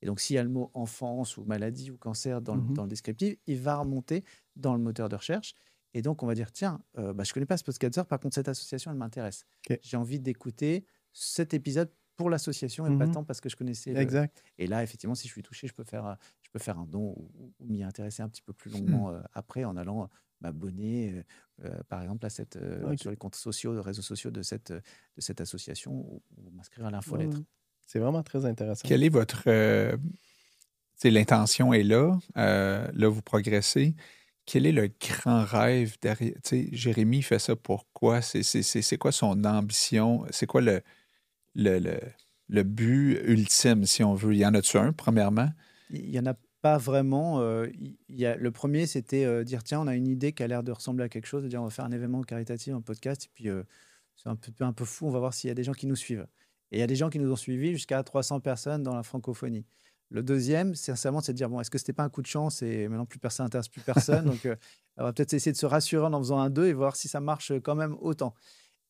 Et 0.00 0.06
donc, 0.06 0.20
s'il 0.20 0.36
y 0.36 0.38
a 0.38 0.42
le 0.42 0.48
mot 0.48 0.70
enfance 0.74 1.36
ou 1.36 1.44
maladie 1.44 1.90
ou 1.90 1.96
cancer 1.96 2.40
dans, 2.40 2.54
le- 2.54 2.62
Mhm. 2.62 2.74
dans 2.74 2.82
le 2.84 2.88
descriptif, 2.88 3.36
il 3.46 3.58
va 3.58 3.76
remonter 3.76 4.24
dans 4.56 4.74
le 4.74 4.80
moteur 4.82 5.08
de 5.08 5.16
recherche. 5.16 5.54
Et 5.94 6.00
donc, 6.02 6.22
on 6.22 6.26
va 6.26 6.34
dire, 6.34 6.50
tiens, 6.52 6.80
euh, 6.98 7.12
bah, 7.12 7.24
je 7.24 7.30
ne 7.30 7.34
connais 7.34 7.46
pas 7.46 7.56
ce 7.58 7.64
podcaster, 7.64 8.02
par 8.08 8.18
contre, 8.20 8.34
cette 8.34 8.48
association, 8.48 8.90
elle 8.90 8.96
m'intéresse. 8.96 9.44
J'ai 9.82 9.96
envie 9.96 10.18
d'écouter 10.20 10.84
cet 11.12 11.52
épisode 11.54 11.90
pour 12.16 12.30
l'association 12.30 12.86
et 12.86 12.96
pas 12.98 13.06
Mhm. 13.06 13.12
tant 13.14 13.24
parce 13.24 13.40
que 13.40 13.48
je 13.48 13.56
connaissais 13.56 13.92
le- 13.92 13.98
Exact. 14.00 14.42
et 14.58 14.66
là, 14.66 14.82
effectivement, 14.82 15.14
si 15.14 15.26
je 15.28 15.32
suis 15.32 15.42
touché, 15.42 15.66
je 15.66 15.72
peux 15.74 15.82
faire, 15.84 16.06
euh, 16.06 16.14
peux 16.52 16.58
faire 16.58 16.78
un 16.78 16.86
don 16.86 17.14
ou, 17.16 17.52
ou 17.58 17.66
m'y 17.66 17.82
intéresser 17.82 18.22
un 18.22 18.28
petit 18.28 18.42
peu 18.42 18.52
plus 18.52 18.70
longuement 18.70 19.10
euh, 19.10 19.20
après 19.32 19.64
en 19.64 19.76
allant 19.76 20.02
euh, 20.04 20.06
m'abonner, 20.40 21.24
euh, 21.64 21.70
par 21.88 22.02
exemple, 22.02 22.26
à 22.26 22.30
cette, 22.30 22.56
euh, 22.56 22.96
sur 22.96 23.10
les 23.10 23.16
comptes 23.16 23.36
sociaux, 23.36 23.74
les 23.74 23.80
réseaux 23.80 24.02
sociaux 24.02 24.30
de 24.30 24.42
cette, 24.42 24.72
de 24.72 24.82
cette 25.20 25.40
association 25.40 25.92
ou, 25.92 26.22
ou 26.36 26.50
m'inscrire 26.50 26.86
à 26.86 26.90
l'infolettre. 26.90 27.38
Mm. 27.38 27.44
C'est 27.86 27.98
vraiment 27.98 28.22
très 28.22 28.44
intéressant. 28.44 28.88
Quelle 28.88 29.04
est 29.04 29.08
votre. 29.08 29.44
euh, 29.46 29.96
tu 29.96 30.08
sais, 30.96 31.10
L'intention 31.10 31.72
est 31.72 31.82
là. 31.82 32.18
euh, 32.36 32.90
là, 32.92 33.08
vous 33.08 33.22
progressez. 33.22 33.94
Quel 34.44 34.66
est 34.66 34.72
le 34.72 34.88
grand 35.00 35.44
rêve 35.44 35.96
derrière? 36.00 36.34
Tu 36.42 36.48
sais, 36.48 36.68
Jérémy 36.72 37.22
fait 37.22 37.38
ça 37.38 37.54
pourquoi? 37.54 38.20
C'est- 38.22 38.42
C'est 38.42 38.62
c'est- 38.62 38.82
c'est 38.82 38.98
quoi 38.98 39.12
son 39.12 39.44
ambition? 39.44 40.26
C'est 40.30 40.46
quoi 40.46 40.60
le, 40.60 40.82
le, 41.54 41.78
le, 41.78 42.00
le 42.48 42.62
but 42.64 43.20
ultime, 43.24 43.84
si 43.86 44.02
on 44.02 44.14
veut? 44.14 44.34
Il 44.34 44.38
y 44.38 44.46
en 44.46 44.54
a-tu 44.54 44.76
un, 44.78 44.92
premièrement? 44.92 45.48
Il 45.92 46.10
n'y 46.10 46.18
en 46.18 46.26
a 46.26 46.34
pas 46.62 46.78
vraiment. 46.78 47.40
euh, 47.40 47.68
y 48.08 48.24
a, 48.24 48.36
le 48.36 48.50
premier, 48.50 48.86
c'était 48.86 49.24
euh, 49.24 49.44
dire 49.44 49.62
tiens, 49.64 49.80
on 49.80 49.86
a 49.86 49.94
une 49.94 50.08
idée 50.08 50.32
qui 50.32 50.42
a 50.42 50.46
l'air 50.46 50.62
de 50.62 50.72
ressembler 50.72 51.04
à 51.04 51.08
quelque 51.08 51.26
chose, 51.26 51.42
de 51.42 51.48
dire 51.48 51.60
on 51.60 51.64
va 51.64 51.70
faire 51.70 51.84
un 51.84 51.92
événement 51.92 52.22
caritatif, 52.22 52.72
un 52.72 52.80
podcast, 52.80 53.24
et 53.26 53.30
puis 53.34 53.48
euh, 53.48 53.62
c'est 54.16 54.28
un 54.28 54.36
peu, 54.36 54.64
un 54.64 54.72
peu 54.72 54.84
fou, 54.84 55.06
on 55.06 55.10
va 55.10 55.18
voir 55.18 55.34
s'il 55.34 55.48
y 55.48 55.50
a 55.50 55.54
des 55.54 55.64
gens 55.64 55.72
qui 55.72 55.86
nous 55.86 55.96
suivent. 55.96 56.26
Et 56.70 56.78
il 56.78 56.80
y 56.80 56.82
a 56.82 56.86
des 56.86 56.96
gens 56.96 57.10
qui 57.10 57.18
nous 57.18 57.30
ont 57.30 57.36
suivis 57.36 57.72
jusqu'à 57.72 58.02
300 58.02 58.40
personnes 58.40 58.82
dans 58.82 58.94
la 58.94 59.02
francophonie. 59.02 59.66
Le 60.10 60.22
deuxième, 60.22 60.74
sincèrement, 60.74 61.20
c'est 61.20 61.32
de 61.32 61.36
dire 61.36 61.48
bon, 61.50 61.60
est-ce 61.60 61.70
que 61.70 61.78
c'était 61.78 61.92
pas 61.92 62.04
un 62.04 62.10
coup 62.10 62.22
de 62.22 62.26
chance 62.26 62.62
et 62.62 62.88
maintenant 62.88 63.06
plus 63.06 63.18
personne 63.18 63.46
n'intéresse 63.46 63.68
plus 63.68 63.82
personne, 63.82 64.24
donc 64.26 64.46
euh, 64.46 64.56
on 64.96 65.04
va 65.04 65.12
peut-être 65.12 65.34
essayer 65.34 65.52
de 65.52 65.56
se 65.56 65.66
rassurer 65.66 66.06
en 66.06 66.12
en 66.12 66.18
faisant 66.18 66.38
un 66.38 66.50
2 66.50 66.66
et 66.66 66.72
voir 66.72 66.96
si 66.96 67.08
ça 67.08 67.20
marche 67.20 67.52
quand 67.62 67.74
même 67.74 67.96
autant. 68.00 68.34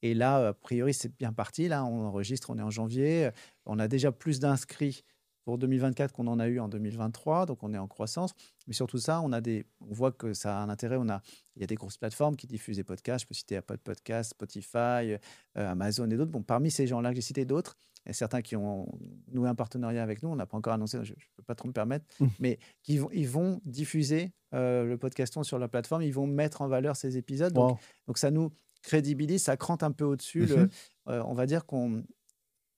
Et 0.02 0.14
là, 0.14 0.48
a 0.48 0.52
priori, 0.52 0.94
c'est 0.94 1.16
bien 1.16 1.32
parti. 1.32 1.68
Là, 1.68 1.84
on 1.84 2.06
enregistre, 2.06 2.50
on 2.50 2.58
est 2.58 2.62
en 2.62 2.70
janvier. 2.70 3.30
On 3.66 3.78
a 3.78 3.86
déjà 3.86 4.10
plus 4.10 4.40
d'inscrits 4.40 5.04
pour 5.44 5.58
2024 5.58 6.12
qu'on 6.12 6.26
en 6.28 6.38
a 6.38 6.46
eu 6.48 6.60
en 6.60 6.68
2023, 6.68 7.46
donc 7.46 7.62
on 7.62 7.72
est 7.74 7.78
en 7.78 7.88
croissance. 7.88 8.32
Mais 8.66 8.74
surtout 8.74 8.98
ça, 8.98 9.20
on 9.22 9.32
a 9.32 9.40
des, 9.40 9.64
on 9.80 9.92
voit 9.92 10.12
que 10.12 10.34
ça 10.34 10.58
a 10.58 10.62
un 10.62 10.68
intérêt. 10.68 10.96
On 10.98 11.08
a, 11.08 11.20
il 11.56 11.60
y 11.60 11.64
a 11.64 11.66
des 11.66 11.74
grosses 11.74 11.96
plateformes 11.98 12.36
qui 12.36 12.46
diffusent 12.46 12.76
des 12.76 12.84
podcasts. 12.84 13.24
Je 13.24 13.28
peux 13.28 13.34
citer 13.34 13.56
Apple 13.56 13.78
Podcasts, 13.78 14.30
Spotify, 14.30 14.76
euh, 14.76 15.18
Amazon 15.56 16.08
et 16.10 16.16
d'autres. 16.16 16.30
Bon, 16.30 16.42
parmi 16.42 16.70
ces 16.70 16.86
gens-là, 16.86 17.12
j'ai 17.12 17.20
cité 17.22 17.44
d'autres. 17.44 17.76
Et 18.06 18.12
certains 18.12 18.42
qui 18.42 18.56
ont 18.56 18.88
noué 19.30 19.48
un 19.48 19.54
partenariat 19.54 20.02
avec 20.02 20.22
nous, 20.24 20.28
on 20.28 20.34
n'a 20.36 20.46
pas 20.46 20.56
encore 20.56 20.72
annoncé, 20.72 20.98
je 21.04 21.12
ne 21.12 21.16
peux 21.36 21.42
pas 21.44 21.54
trop 21.54 21.68
me 21.68 21.72
permettre, 21.72 22.04
Mm. 22.18 22.26
mais 22.40 22.58
qui 22.82 22.98
vont, 22.98 23.08
ils 23.12 23.28
vont 23.28 23.60
diffuser 23.64 24.32
euh, 24.54 24.84
le 24.84 24.98
podcaston 24.98 25.44
sur 25.44 25.58
la 25.60 25.68
plateforme, 25.68 26.02
ils 26.02 26.12
vont 26.12 26.26
mettre 26.26 26.62
en 26.62 26.68
valeur 26.68 26.96
ces 26.96 27.16
épisodes. 27.16 27.52
Donc, 27.52 27.70
Wow. 27.72 27.78
donc 28.08 28.18
ça 28.18 28.30
nous 28.32 28.50
crédibilise, 28.82 29.44
ça 29.44 29.56
crante 29.56 29.84
un 29.84 29.92
peu 29.92 30.04
au-dessus. 30.04 30.46
Mhm. 30.48 30.68
euh, 31.08 31.22
on 31.26 31.34
va 31.34 31.46
dire 31.46 31.64
qu'on 31.64 32.02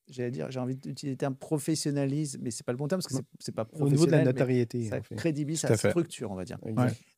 j'allais 0.08 0.30
dire, 0.30 0.50
j'ai 0.50 0.60
envie 0.60 0.76
d'utiliser 0.76 1.12
le 1.14 1.16
terme 1.18 1.34
professionnalise, 1.36 2.38
mais 2.40 2.50
c'est 2.50 2.64
pas 2.64 2.72
le 2.72 2.78
bon 2.78 2.88
terme 2.88 3.00
parce 3.02 3.12
que 3.12 3.22
c'est- 3.38 3.52
pas 3.52 3.62
Au 3.62 3.64
professionnel. 3.66 3.92
niveau 3.92 4.06
de 4.06 4.10
la 4.12 4.24
notoriété. 4.24 4.84
Ça 4.88 4.98
en 4.98 5.02
fait. 5.02 5.14
crédibilise, 5.16 5.60
fait. 5.62 5.76
structure, 5.90 6.30
on 6.30 6.34
va 6.34 6.44
dire. 6.44 6.58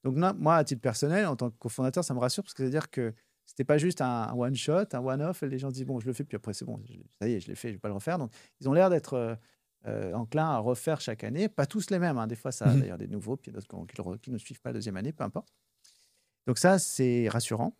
Donc 0.05 0.16
non, 0.16 0.32
moi, 0.39 0.57
à 0.57 0.64
titre 0.64 0.80
personnel, 0.80 1.26
en 1.26 1.37
tant 1.37 1.51
que 1.51 1.57
cofondateur, 1.59 2.05
ça 2.05 2.14
me 2.14 2.18
rassure 2.18 2.43
parce 2.45 2.55
que 2.55 2.62
c'est-à-dire 2.62 2.91
que 2.91 3.12
c'était 3.45 3.64
pas 3.64 3.78
juste 3.78 4.01
un 4.01 4.32
one 4.34 4.55
shot, 4.57 4.84
un 4.93 4.99
one 5.05 5.22
off. 5.22 5.43
Et 5.43 5.49
les 5.49 5.59
gens 5.59 5.68
se 5.70 5.74
disent 5.74 5.87
bon, 5.87 6.01
je 6.01 6.07
le 6.07 6.12
fais, 6.12 6.24
puis 6.24 6.37
après 6.37 6.53
c'est 6.53 6.64
bon, 6.64 6.80
ça 7.20 7.28
y 7.28 7.34
est, 7.34 7.41
je 7.41 7.49
l'ai 7.49 7.55
fait, 7.55 7.68
je 7.68 7.74
vais 7.74 7.78
pas 7.78 7.89
le 7.89 7.95
refaire. 7.95 8.18
Donc 8.18 8.32
ils 8.61 8.68
ont 8.68 8.72
l'air 8.72 8.91
d'être 8.91 9.14
euh, 9.14 9.34
euh, 9.87 10.12
enclins 10.14 10.49
à 10.51 10.59
refaire 10.59 11.01
chaque 11.01 11.22
année, 11.22 11.49
pas 11.49 11.64
tous 11.66 11.91
les 11.91 11.99
mêmes. 12.01 12.18
hein. 12.18 12.26
Des 12.26 12.34
fois, 12.34 12.51
ça 12.51 12.64
a 12.66 12.74
Mhm. 12.74 12.80
d'ailleurs 12.80 12.99
des 12.99 13.07
nouveaux, 13.07 13.37
puis 13.37 13.53
d'autres 13.53 14.16
qui 14.20 14.30
ne 14.32 14.39
suivent 14.39 14.61
pas 14.61 14.70
la 14.70 14.74
deuxième 14.74 14.97
année, 14.97 15.12
peu 15.12 15.22
importe. 15.22 15.49
Donc 16.47 16.59
ça, 16.59 16.78
c'est 16.78 17.28
rassurant 17.28 17.76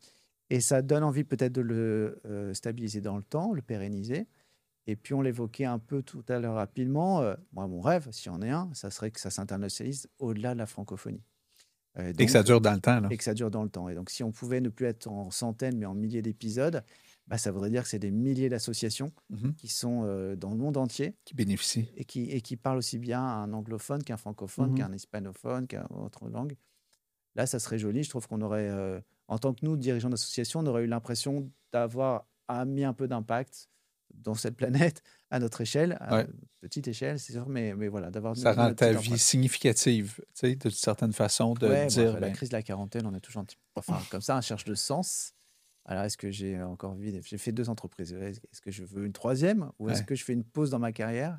et 0.51 0.61
ça 0.61 0.83
donne 0.83 1.03
envie 1.03 1.25
peut-être 1.25 1.53
de 1.53 1.61
le 1.63 2.21
euh, 2.27 2.55
stabiliser 2.55 3.01
dans 3.01 3.17
le 3.17 3.23
temps, 3.25 3.53
le 3.53 3.63
pérenniser. 3.63 4.27
Et 4.87 4.95
puis 4.97 5.15
on 5.15 5.21
l'évoquait 5.23 5.65
un 5.65 5.79
peu 5.79 6.03
tout 6.03 6.25
à 6.29 6.39
l'heure 6.39 6.55
rapidement. 6.55 7.21
euh, 7.23 7.35
moi, 7.53 7.67
mon 7.67 7.81
rêve, 7.81 8.09
si 8.13 8.29
on 8.31 8.41
est 8.43 8.51
un, 8.51 8.71
ça 8.73 8.91
serait 8.91 9.11
que 9.11 9.21
ça 9.21 9.31
s'internationalise 9.31 10.09
au-delà 10.19 10.55
de 10.55 10.59
la 10.59 10.67
francophonie. 10.67 11.23
Euh, 11.99 12.13
Et 12.19 12.27
que 12.27 12.31
ça 12.31 12.43
dure 12.43 12.61
dans 12.61 12.73
le 12.75 12.81
temps. 12.81 13.01
Là. 13.01 13.09
et 13.11 13.17
que 13.17 13.25
ça 13.25 13.33
dure 13.35 13.51
dans 13.51 13.63
le 13.65 13.71
temps. 13.71 13.89
Et 13.89 13.95
donc, 13.95 14.11
si 14.11 14.23
on 14.23 14.31
pouvait 14.31 14.61
ne 14.61 14.69
plus 14.69 14.85
être 14.87 15.09
en 15.09 15.31
centaines, 15.31 15.79
mais 15.79 15.87
en 15.87 15.95
milliers 15.95 16.21
d'épisodes, 16.23 16.85
bah, 17.27 17.39
ça 17.39 17.51
voudrait 17.51 17.71
dire 17.71 17.83
que 17.83 17.89
c'est 17.89 17.99
des 17.99 18.11
milliers 18.13 18.49
d'associations 18.51 19.13
Mhm. 19.31 19.55
qui 19.55 19.67
sont 19.69 20.03
euh, 20.05 20.37
dans 20.37 20.51
le 20.51 20.57
monde 20.59 20.77
entier 20.77 21.17
Qui 21.25 21.35
bénéficie. 21.35 21.89
et 21.97 22.05
qui, 22.05 22.25
et 22.31 22.41
qui 22.43 22.57
parlent 22.57 22.77
aussi 22.79 22.99
bien 22.99 23.21
un 23.25 23.53
anglophone 23.55 24.05
qu'un 24.05 24.19
francophone, 24.19 24.71
Mhm. 24.73 24.77
qu'un 24.77 24.93
hispanophone, 24.93 25.67
qu'un 25.67 25.87
autre 25.91 26.29
langue. 26.29 26.55
Là, 27.35 27.47
ça 27.47 27.59
serait 27.59 27.79
joli. 27.79 28.03
Je 28.05 28.11
trouve 28.11 28.29
qu'on 28.29 28.43
aurait, 28.43 28.69
euh, 28.69 29.01
en 29.29 29.39
tant 29.39 29.53
que 29.55 29.65
nous, 29.65 29.77
dirigeants 29.77 30.11
d'association, 30.11 30.61
on 30.61 30.67
aurait 30.67 30.85
eu 30.85 30.87
l'impression 30.87 31.51
d'avoir 31.73 32.29
ah, 32.49 32.65
mis 32.65 32.85
un 32.85 32.93
peu 32.93 33.09
d'impact 33.09 33.69
dans 34.23 34.35
cette 34.35 34.57
planète 34.57 35.03
à 35.31 35.39
notre 35.39 35.61
échelle, 35.61 35.97
à 36.01 36.17
Ouais. 36.17 36.27
petite 36.61 36.89
échelle, 36.89 37.19
c'est 37.19 37.33
sûr, 37.33 37.49
mais, 37.49 37.75
mais 37.75 37.89
voilà, 37.89 38.11
d'avoir 38.11 38.37
Ça 38.37 38.53
rend 38.53 38.75
ta 38.75 38.93
vie 38.93 39.19
significative, 39.19 40.17
tu 40.35 40.41
sais, 40.49 40.55
d'une 40.57 40.71
certaine 40.71 41.13
façon, 41.13 41.55
de 41.55 41.69
Ouais, 41.69 41.83
bon, 41.83 41.89
dire. 41.89 42.09
après, 42.09 42.21
la 42.21 42.27
ben, 42.29 42.33
crise 42.33 42.49
de 42.49 42.57
la 42.57 42.63
quarantaine, 42.63 43.07
on 43.07 43.15
est 43.15 43.21
toujours 43.21 43.43
un 43.43 43.45
petit 43.45 43.57
peu. 43.57 43.63
Enfin, 43.77 44.01
comme 44.11 44.21
ça, 44.23 44.37
on 44.37 44.41
cherche 44.41 44.65
de 44.65 44.75
sens. 44.75 45.33
Alors, 45.85 46.03
est-ce 46.05 46.17
que 46.17 46.31
j'ai 46.31 46.61
encore 46.63 46.91
envie 46.93 47.21
J'ai 47.25 47.39
fait 47.39 47.53
deux 47.53 47.69
entreprises. 47.69 48.13
Est-ce 48.13 48.61
que 48.61 48.71
je 48.73 48.83
veux 48.85 49.05
une 49.07 49.13
troisième 49.13 49.71
ou 49.79 49.89
est-ce 49.89 50.01
Ouais. 50.01 50.05
que 50.07 50.15
je 50.17 50.25
fais 50.25 50.33
une 50.33 50.43
pause 50.45 50.71
dans 50.71 50.81
ma 50.81 50.91
carrière 50.93 51.37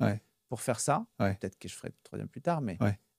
pour 0.48 0.60
faire 0.62 0.80
ça? 0.80 1.06
Peut-être 1.18 1.58
que 1.58 1.68
je 1.68 1.74
ferai 1.74 1.88
une 1.88 1.94
troisième 2.02 2.28
plus 2.28 2.40
tard, 2.40 2.60
mais. 2.62 2.78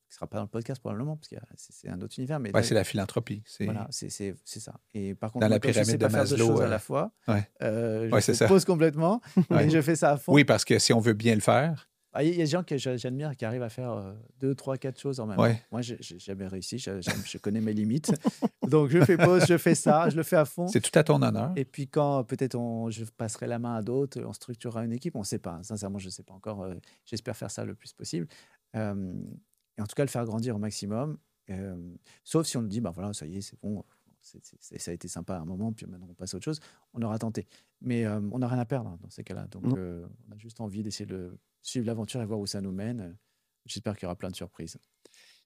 Qui 0.09 0.13
ne 0.13 0.15
sera 0.15 0.27
pas 0.27 0.37
dans 0.37 0.43
le 0.43 0.49
podcast 0.49 0.81
probablement, 0.81 1.15
parce 1.15 1.27
que 1.29 1.35
c'est 1.57 1.87
un 1.87 2.01
autre 2.01 2.15
univers. 2.17 2.39
Mais 2.39 2.51
ouais, 2.51 2.63
c'est 2.63 2.73
la 2.73 2.83
philanthropie. 2.83 3.43
C'est 3.45 3.65
voilà, 3.65 3.87
c'est 3.91 4.09
ça. 4.09 4.73
Et 4.95 5.13
par 5.13 5.31
contre, 5.31 5.45
Dans 5.45 5.49
la 5.49 5.57
je 5.57 5.67
sais 5.67 5.71
pyramide 5.83 5.99
pas 6.01 6.07
de 6.07 6.11
faire 6.13 6.25
deux 6.27 6.37
choses 6.37 6.61
à 6.61 6.65
euh, 6.65 6.67
la 6.69 6.79
fois, 6.79 7.11
ouais. 7.27 7.47
euh, 7.61 8.09
je 8.09 8.13
Ouais, 8.15 8.21
ça. 8.21 8.47
pause 8.47 8.65
complètement, 8.65 9.21
je 9.69 9.81
fais 9.81 9.95
ça 9.95 10.11
à 10.13 10.17
fond. 10.17 10.33
Oui, 10.33 10.43
parce 10.45 10.65
que 10.65 10.79
si 10.79 10.93
on 10.93 10.99
veut 10.99 11.13
bien 11.13 11.35
le 11.35 11.41
faire, 11.41 11.87
Ah, 12.11 12.23
Il 12.23 12.31
y 12.31 12.33
a 12.33 12.37
des 12.37 12.45
gens 12.47 12.63
que 12.63 12.75
j'a- 12.75 12.97
j'admire 12.97 13.37
qui 13.37 13.45
arrivent 13.45 13.61
à 13.61 13.69
faire 13.69 13.91
euh, 13.91 14.13
deux, 14.39 14.55
trois, 14.55 14.77
quatre 14.77 14.99
choses 14.99 15.19
en 15.19 15.27
même 15.27 15.37
temps. 15.37 15.55
Moi, 15.71 15.81
je 15.83 15.93
n'ai 15.93 16.19
jamais 16.19 16.47
réussi. 16.47 16.79
Je, 16.79 16.99
je- 17.01 17.11
je 17.23 17.37
connais 17.37 17.61
mes 17.61 17.71
limites. 17.73 18.11
Donc, 18.67 18.89
je 18.89 18.99
fais 19.05 19.15
pause, 19.15 19.45
je 19.47 19.57
fais 19.59 19.75
ça, 19.75 20.09
je 20.09 20.15
le 20.15 20.23
fais 20.23 20.35
à 20.37 20.45
fond. 20.45 20.67
c'est 20.67 20.81
tout 20.81 20.97
à 20.97 21.03
ton 21.03 21.21
honneur. 21.21 21.51
Et 21.55 21.65
puis, 21.65 21.87
quand 21.87 22.23
peut-être 22.23 22.55
on- 22.55 22.89
je 22.89 23.05
passerai 23.05 23.45
la 23.45 23.59
main 23.59 23.75
à 23.75 23.83
d'autres, 23.83 24.23
on 24.25 24.33
structurera 24.33 24.83
une 24.85 24.91
équipe, 24.93 25.15
on 25.15 25.19
ne 25.19 25.23
sait 25.23 25.37
pas. 25.37 25.59
Sincèrement, 25.61 25.99
je 25.99 26.07
ne 26.07 26.11
sais 26.11 26.23
pas 26.23 26.33
encore. 26.33 26.63
euh, 26.63 26.73
J'espère 27.05 27.37
faire 27.37 27.51
ça 27.51 27.63
le 27.63 27.75
plus 27.75 27.93
possible. 27.93 28.27
Euh, 28.75 29.13
et 29.79 29.81
en 29.81 29.85
tout 29.87 29.95
cas, 29.95 30.03
le 30.03 30.09
faire 30.09 30.25
grandir 30.25 30.55
au 30.55 30.59
maximum. 30.59 31.17
Euh, 31.49 31.95
sauf 32.23 32.45
si 32.45 32.57
on 32.57 32.61
nous 32.61 32.67
dit, 32.67 32.81
bah 32.81 32.91
voilà, 32.93 33.13
ça 33.13 33.25
y 33.25 33.37
est, 33.37 33.41
c'est 33.41 33.59
bon. 33.61 33.83
ça 34.21 34.91
a 34.91 34.93
été 34.93 35.07
sympa 35.07 35.35
à 35.35 35.39
un 35.39 35.45
moment, 35.45 35.71
puis 35.71 35.85
maintenant 35.87 36.07
on 36.09 36.13
passe 36.13 36.33
à 36.33 36.37
autre 36.37 36.43
chose. 36.45 36.59
On 36.93 37.01
aura 37.01 37.17
tenté. 37.17 37.47
Mais 37.81 38.05
euh, 38.05 38.19
on 38.31 38.39
n'a 38.39 38.47
rien 38.49 38.59
à 38.59 38.65
perdre 38.65 38.97
dans 39.01 39.09
ces 39.09 39.23
cas-là. 39.23 39.47
Donc, 39.47 39.63
euh, 39.77 40.05
on 40.27 40.35
a 40.35 40.37
juste 40.37 40.59
envie 40.61 40.83
d'essayer 40.83 41.05
de 41.07 41.37
suivre 41.61 41.87
l'aventure 41.87 42.21
et 42.21 42.25
voir 42.25 42.39
où 42.39 42.45
ça 42.45 42.59
nous 42.61 42.71
mène. 42.73 43.17
J'espère 43.65 43.95
qu'il 43.95 44.03
y 44.03 44.07
aura 44.07 44.15
plein 44.17 44.29
de 44.29 44.35
surprises. 44.35 44.77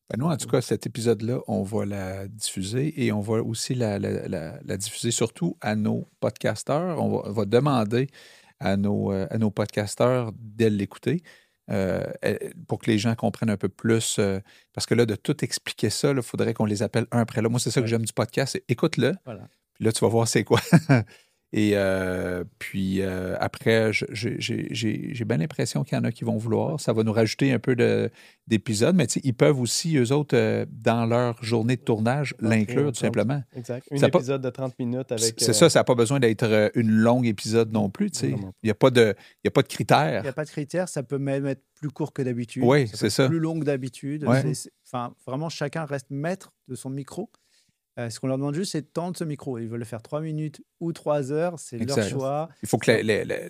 Ben, 0.10 0.18
nous, 0.20 0.26
en 0.26 0.36
tout 0.36 0.48
cas, 0.50 0.60
cet 0.62 0.86
épisode-là, 0.88 1.40
on 1.48 1.64
va 1.64 1.86
la 1.86 2.28
diffuser 2.28 3.06
et 3.06 3.12
on 3.14 3.22
va 3.22 3.42
aussi 3.44 3.74
la, 3.76 4.00
la- 4.00 4.28
la- 4.28 4.60
la 4.62 4.78
diffuser 4.78 5.12
surtout 5.12 5.56
à 5.62 5.76
nos 5.76 6.10
podcasteurs. 6.20 7.02
On 7.02 7.10
va, 7.22 7.30
on 7.30 7.32
va 7.32 7.46
demander 7.46 8.08
à 8.60 8.76
nos, 8.76 9.12
à 9.12 9.38
nos 9.38 9.52
podcasteurs 9.52 10.32
de 10.38 10.66
l'écouter 10.66 11.22
euh, 11.72 12.03
euh, 12.26 12.38
pour 12.68 12.80
que 12.80 12.91
les 12.91 12.97
gens 12.97 13.16
comprennent 13.16 13.49
un 13.49 13.57
peu 13.57 13.70
plus. 13.70 14.18
euh, 14.20 14.39
parce 14.74 14.86
que 14.86 14.93
là, 14.95 15.05
de 15.05 15.16
tout 15.16 15.43
expliquer 15.43 15.89
ça, 15.89 16.11
il 16.11 16.22
faudrait 16.22 16.53
qu'on 16.53 16.66
les 16.66 16.84
appelle 16.84 17.05
un 17.11 17.20
après 17.20 17.41
l'autre. 17.41 17.51
Moi, 17.51 17.59
c'est 17.59 17.72
ça 17.72 17.82
que 17.82 17.88
j'aime 17.88 18.05
du 18.05 18.14
podcast, 18.14 18.61
écoute-le. 18.68 19.14
Voilà. 19.26 19.47
Puis 19.74 19.86
là, 19.86 19.91
tu 19.91 20.01
vas 20.01 20.09
voir 20.09 20.28
c'est 20.28 20.43
quoi. 20.43 20.59
Et 21.56 21.74
euh, 21.76 22.43
puis 22.58 23.04
euh, 23.04 23.36
après, 23.39 23.91
j'ai 23.93 24.36
j'ai- 24.39 25.14
j'ai 25.14 25.24
bien 25.26 25.38
l'impression 25.38 25.84
qu'il 25.84 25.95
y 25.95 26.01
en 26.01 26.04
a 26.04 26.12
qui 26.12 26.24
vont 26.24 26.36
vouloir. 26.38 26.80
Ça 26.80 26.93
va 26.93 27.04
nous 27.04 27.14
rajouter 27.14 27.51
un 27.54 27.60
peu 27.60 27.76
de- 27.76 28.10
d'épisodes, 28.47 28.95
mais 28.95 29.06
tu 29.06 29.14
sais, 29.14 29.22
ils 29.24 29.36
peuvent 29.36 29.60
aussi, 29.60 29.95
eux 29.97 30.12
autres, 30.12 30.36
euh, 30.36 30.66
dans 30.72 31.06
leur 31.06 31.41
journée 31.43 31.76
de 31.76 31.82
tournage, 31.82 32.34
l'inclure 32.39 32.91
tout 32.91 32.99
simplement. 32.99 33.43
Exact. 33.56 33.88
Un 33.91 34.10
pas- 34.10 34.18
épisode 34.18 34.41
de 34.41 34.49
30 34.49 34.78
minutes 34.80 35.12
avec. 35.12 35.36
C'est 35.38 35.49
euh, 35.51 35.54
ça, 35.54 35.70
ça 35.70 35.80
n'a 35.80 35.84
pas 35.84 35.93
besoin 35.93 36.20
d'être 36.20 36.72
une 36.74 36.89
longue 36.89 37.28
épisode 37.28 37.72
non 37.72 37.89
plus. 37.91 38.10
Il 38.24 38.36
n'y 38.64 38.72
a, 38.72 38.76
pas 38.76 38.89
de- 38.89 39.14
il 39.43 39.45
y 39.45 39.47
a 39.47 39.51
pas 39.51 39.62
de 39.62 39.68
Il 39.68 39.76
critères. 39.76 40.24
n'y 40.24 40.30
a 40.30 40.34
pas 40.34 40.45
de 40.45 40.49
critères, 40.49 40.89
ça 40.89 41.04
peut 41.04 41.20
même 41.20 41.45
être 41.45 41.62
plus 41.76 41.89
court 41.91 42.14
que 42.14 42.24
d'habitude. 42.24 42.64
Oui, 42.66 42.88
c'est 42.91 43.12
ça. 43.12 43.28
Plus 43.30 43.39
long 43.39 43.60
que 43.60 43.66
d'habitude. 43.66 44.26
Ouais. 44.26 44.41
Enfin, 44.88 45.14
vraiment, 45.28 45.49
chacun 45.49 45.86
reste 45.86 46.08
maître 46.10 46.51
de 46.68 46.74
son 46.76 46.89
micro. 46.89 47.30
Euh, 48.00 48.10
ce 48.10 48.20
qu'on 48.20 48.28
leur 48.28 48.38
demande 48.38 48.56
juste, 48.56 48.72
c'est 48.72 48.82
de 48.82 48.88
tendre 48.88 49.16
ce 49.16 49.24
micro. 49.24 49.60
Ils 49.60 49.68
veulent 49.68 49.80
le 49.80 49.86
faire 49.86 50.02
trois 50.02 50.20
minutes 50.22 50.62
ou 50.80 50.94
trois 50.94 51.32
heures, 51.32 51.60
c'est 51.60 51.78
leur 51.78 52.02
choix. 52.10 52.50
Il 52.64 52.70
faut 52.70 52.80
que 52.80 52.91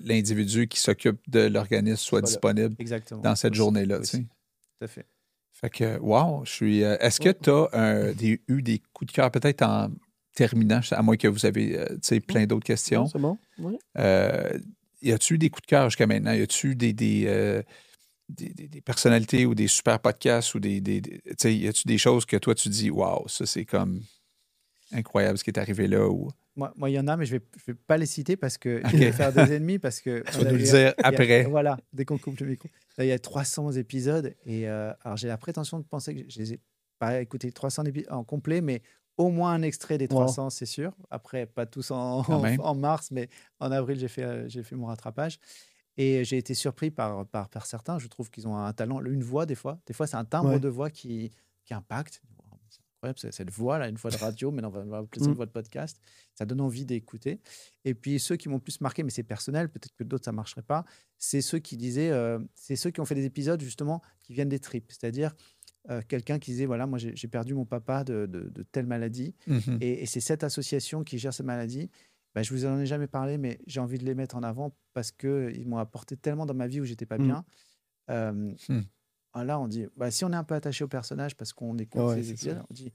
l'individu 0.06 0.68
qui 0.68 0.80
s'occupe 0.80 1.20
de 1.30 1.41
l'organisme 1.48 1.96
soit 1.98 2.20
Voilà. 2.20 2.28
disponible 2.28 2.76
Exactement. 2.80 3.22
dans 3.22 3.36
cette 3.36 3.54
journée-là. 3.54 3.96
tu 3.98 4.02
aussi, 4.02 4.18
sais. 4.18 4.24
Tout 4.80 4.86
à 4.86 4.88
fait. 4.88 5.06
Fait 5.54 5.70
que, 5.70 5.98
wow, 6.00 6.44
je 6.44 6.52
suis. 6.52 6.84
euh, 6.84 6.98
Est-ce 7.00 7.22
que 7.22 7.30
tu 7.30 7.50
as 7.50 8.12
eu 8.50 8.62
des 8.62 8.82
coups 8.91 9.12
de 9.12 9.16
cœur, 9.16 9.32
peut-être 9.32 9.62
en 9.62 9.89
terminant, 10.36 10.82
à 10.91 11.02
moins 11.02 11.16
que 11.16 11.28
vous 11.30 11.46
avez 11.46 11.78
euh, 11.78 11.86
tu 11.91 12.00
sais, 12.02 12.20
plein 12.20 12.46
d'autres 12.46 12.66
questions? 12.66 13.06
C'est 13.08 13.20
bon? 13.20 13.38
Oui. 13.60 13.78
Euh, 13.98 14.60
y 15.02 15.14
a-tu 15.14 15.36
eu 15.36 15.38
des 15.38 15.50
coups 15.50 15.62
de 15.62 15.68
cœur 15.68 15.89
jusqu'à 15.89 16.08
maintenant? 16.08 16.34
Y 16.34 16.41
a-tu 16.41 16.72
eu 16.72 16.76
des, 16.76 16.91
des, 16.91 17.26
euh, 17.28 17.62
des, 18.28 18.50
des- 18.50 18.68
des 18.68 18.82
personnalités 18.82 19.46
ou 19.46 19.56
des 19.56 19.68
super 19.70 20.00
podcasts 20.00 20.54
ou 20.56 20.60
des. 20.60 20.82
des, 20.82 21.00
des- 21.00 21.20
tu 21.22 21.34
sais, 21.38 21.56
y 21.56 21.68
a-tu 21.68 21.88
des 21.88 21.98
choses 21.98 22.26
que 22.26 22.36
toi 22.36 22.56
tu 22.56 22.68
dis, 22.68 22.89
waouh, 22.89 23.28
ça 23.30 23.46
c'est 23.46 23.64
comme 23.66 24.02
incroyable 24.94 25.38
ce 25.38 25.44
qui 25.44 25.50
est 25.50 25.58
arrivé 25.60 25.88
là? 25.88 26.08
Ou... 26.08 26.30
Moi, 26.56 26.72
moi, 26.76 26.89
il 26.89 26.94
y 26.94 27.00
en 27.00 27.08
a, 27.08 27.18
mais 27.18 27.26
je 27.26 27.34
ne 27.36 27.39
vais, 27.39 27.46
je 27.58 27.72
vais 27.72 27.78
pas 27.88 27.98
les 27.98 28.06
citer 28.06 28.36
parce 28.38 28.58
que 28.58 28.82
je 28.86 28.98
vais 28.98 29.12
faire 29.12 29.34
des 29.34 29.54
ennemis. 29.54 29.80
Parce 29.80 30.00
que 30.02 30.24
Tu 30.32 30.38
vas 30.39 30.52
nous 30.52 30.58
le 30.58 30.64
dire 30.64 30.94
a- 31.04 31.08
après. 31.08 31.44
Voilà, 31.46 31.78
dès 31.91 32.06
qu'on 32.06 32.18
coupe 32.18 32.39
le 32.39 32.46
micro. 32.48 32.70
Là, 32.98 33.06
il 33.06 33.08
y 33.08 33.12
a 33.12 33.20
300 33.20 33.72
épisodes. 33.74 34.36
Et 34.46 34.68
euh, 34.70 34.94
alors, 35.04 35.18
j'ai 35.18 35.28
la 35.28 35.38
prétention 35.38 35.80
de 35.80 35.84
penser 35.86 36.16
que 36.16 36.30
je 36.30 36.39
les 36.39 36.54
ai 36.54 36.60
pas 37.00 37.20
écoutés 37.22 37.52
300 37.52 37.86
épisodes 37.86 38.12
en 38.12 38.24
complet, 38.24 38.62
mais 38.62 38.82
au 39.18 39.30
moins 39.30 39.52
un 39.54 39.62
extrait 39.64 39.98
des 39.98 40.06
Wow. 40.06 40.22
300, 40.26 40.50
c'est 40.52 40.66
sûr. 40.66 40.91
Après, 41.10 41.46
pas 41.46 41.66
tous 41.66 41.91
en, 41.91 42.76
mars, 42.76 43.10
mais 43.12 43.30
en 43.60 43.72
avril, 43.72 43.98
j'ai 44.00 44.08
fait, 44.08 44.24
euh, 44.24 44.48
j'ai 44.48 44.64
fait 44.64 44.76
mon 44.76 44.86
rattrapage. 44.88 45.39
Et 45.98 46.24
j'ai 46.26 46.38
été 46.38 46.56
surpris 46.56 46.89
par, 46.89 47.26
par, 47.28 47.50
par 47.50 47.66
certains. 47.68 48.00
Je 48.00 48.08
trouve 48.08 48.32
qu'ils 48.32 48.48
ont 48.48 48.58
un 48.58 48.74
talent, 48.74 49.00
une 49.06 49.24
voix, 49.24 49.46
des 49.46 49.54
fois. 49.56 49.80
Des 49.86 49.94
fois, 49.94 50.08
c'est 50.08 50.18
un 50.18 50.26
timbre 50.26 50.50
Ouais. 50.54 50.60
de 50.60 50.68
voix 50.68 50.89
qui, 50.89 51.30
qui 51.66 51.74
impacte. 51.76 52.22
Incroyable, 53.06 53.34
cette 53.34 53.49
voix-là, 53.51 53.89
une 53.89 53.95
voix 53.97 54.12
de 54.12 54.18
radio, 54.18 54.51
mais 54.51 54.64
on 54.64 54.70
va, 54.70 54.80
on 54.82 54.86
va 54.89 54.97
appeler 54.99 55.22
ça 55.24 55.30
une 55.30 55.36
voix 55.36 55.45
de 55.45 55.51
podcast. 55.51 55.99
Ça 56.36 56.45
donne 56.45 56.62
envie 56.62 56.86
d'écouter. 56.86 57.41
Et 57.84 57.93
puis 57.93 58.20
ceux 58.20 58.36
qui 58.38 58.47
m'ont 58.49 58.60
plus 58.60 58.80
marqué, 58.82 59.04
mais 59.04 59.10
c'est 59.10 59.24
personnel, 59.24 59.70
peut-être 59.70 59.93
que 59.95 60.04
d'autres 60.04 60.26
ça 60.26 60.32
marcherait 60.32 60.62
pas, 60.62 60.86
c'est 61.18 61.41
ceux 61.41 61.60
qui 61.60 61.76
disaient, 61.78 62.12
euh, 62.12 62.39
c'est 62.56 62.76
ceux 62.78 62.91
qui 62.91 63.01
ont 63.01 63.06
fait 63.06 63.16
des 63.16 63.26
épisodes 63.26 63.62
justement 63.62 64.01
qui 64.22 64.34
viennent 64.34 64.49
des 64.49 64.60
tripes, 64.60 64.89
c'est-à-dire 64.91 65.34
euh, 65.89 66.01
quelqu'un 66.08 66.39
qui 66.39 66.51
disait 66.51 66.66
voilà 66.66 66.88
moi 66.88 66.97
j'ai 66.97 67.28
perdu 67.28 67.54
mon 67.54 67.66
papa 67.66 68.06
de, 68.06 68.26
de- 68.26 68.47
de 68.49 68.64
telle 68.64 68.86
maladie 68.86 69.36
Mhm. 69.47 69.80
et, 69.82 70.04
et 70.04 70.06
c'est 70.06 70.22
cette 70.22 70.43
association 70.45 71.04
qui 71.04 71.18
gère 71.18 71.34
cette 71.34 71.45
maladie. 71.45 71.89
Bah, 72.34 72.41
je 72.41 72.51
vous 72.54 72.66
en 72.66 72.80
ai 72.80 72.86
jamais 72.86 73.06
parlé, 73.08 73.38
mais 73.38 73.60
j'ai 73.68 73.80
envie 73.82 73.97
de 73.99 74.06
les 74.06 74.16
mettre 74.16 74.36
en 74.38 74.43
avant 74.43 74.76
parce 74.93 75.12
que 75.12 75.51
ils 75.54 75.68
m'ont 75.68 75.78
apporté 75.78 76.16
tellement 76.16 76.45
dans 76.45 76.54
ma 76.56 76.68
vie 76.68 76.80
où 76.80 76.86
j'étais 76.86 77.06
pas 77.06 77.18
Mm. 77.18 77.24
bien. 77.26 77.45
Euh, 78.10 78.54
Mm. 78.70 78.82
Ah, 79.34 79.44
Là, 79.44 79.60
on 79.60 79.68
dit, 79.68 79.88
bah, 79.98 80.12
si 80.12 80.24
on 80.26 80.32
est 80.32 80.36
un 80.36 80.44
peu 80.44 80.56
attaché 80.56 80.84
au 80.84 80.88
personnage 80.88 81.36
parce 81.36 81.54
qu'on 81.54 81.78
écoute 81.78 82.02
Ouais, 82.02 82.24
ça. 82.24 82.66
on 82.70 82.74
dit, 82.74 82.92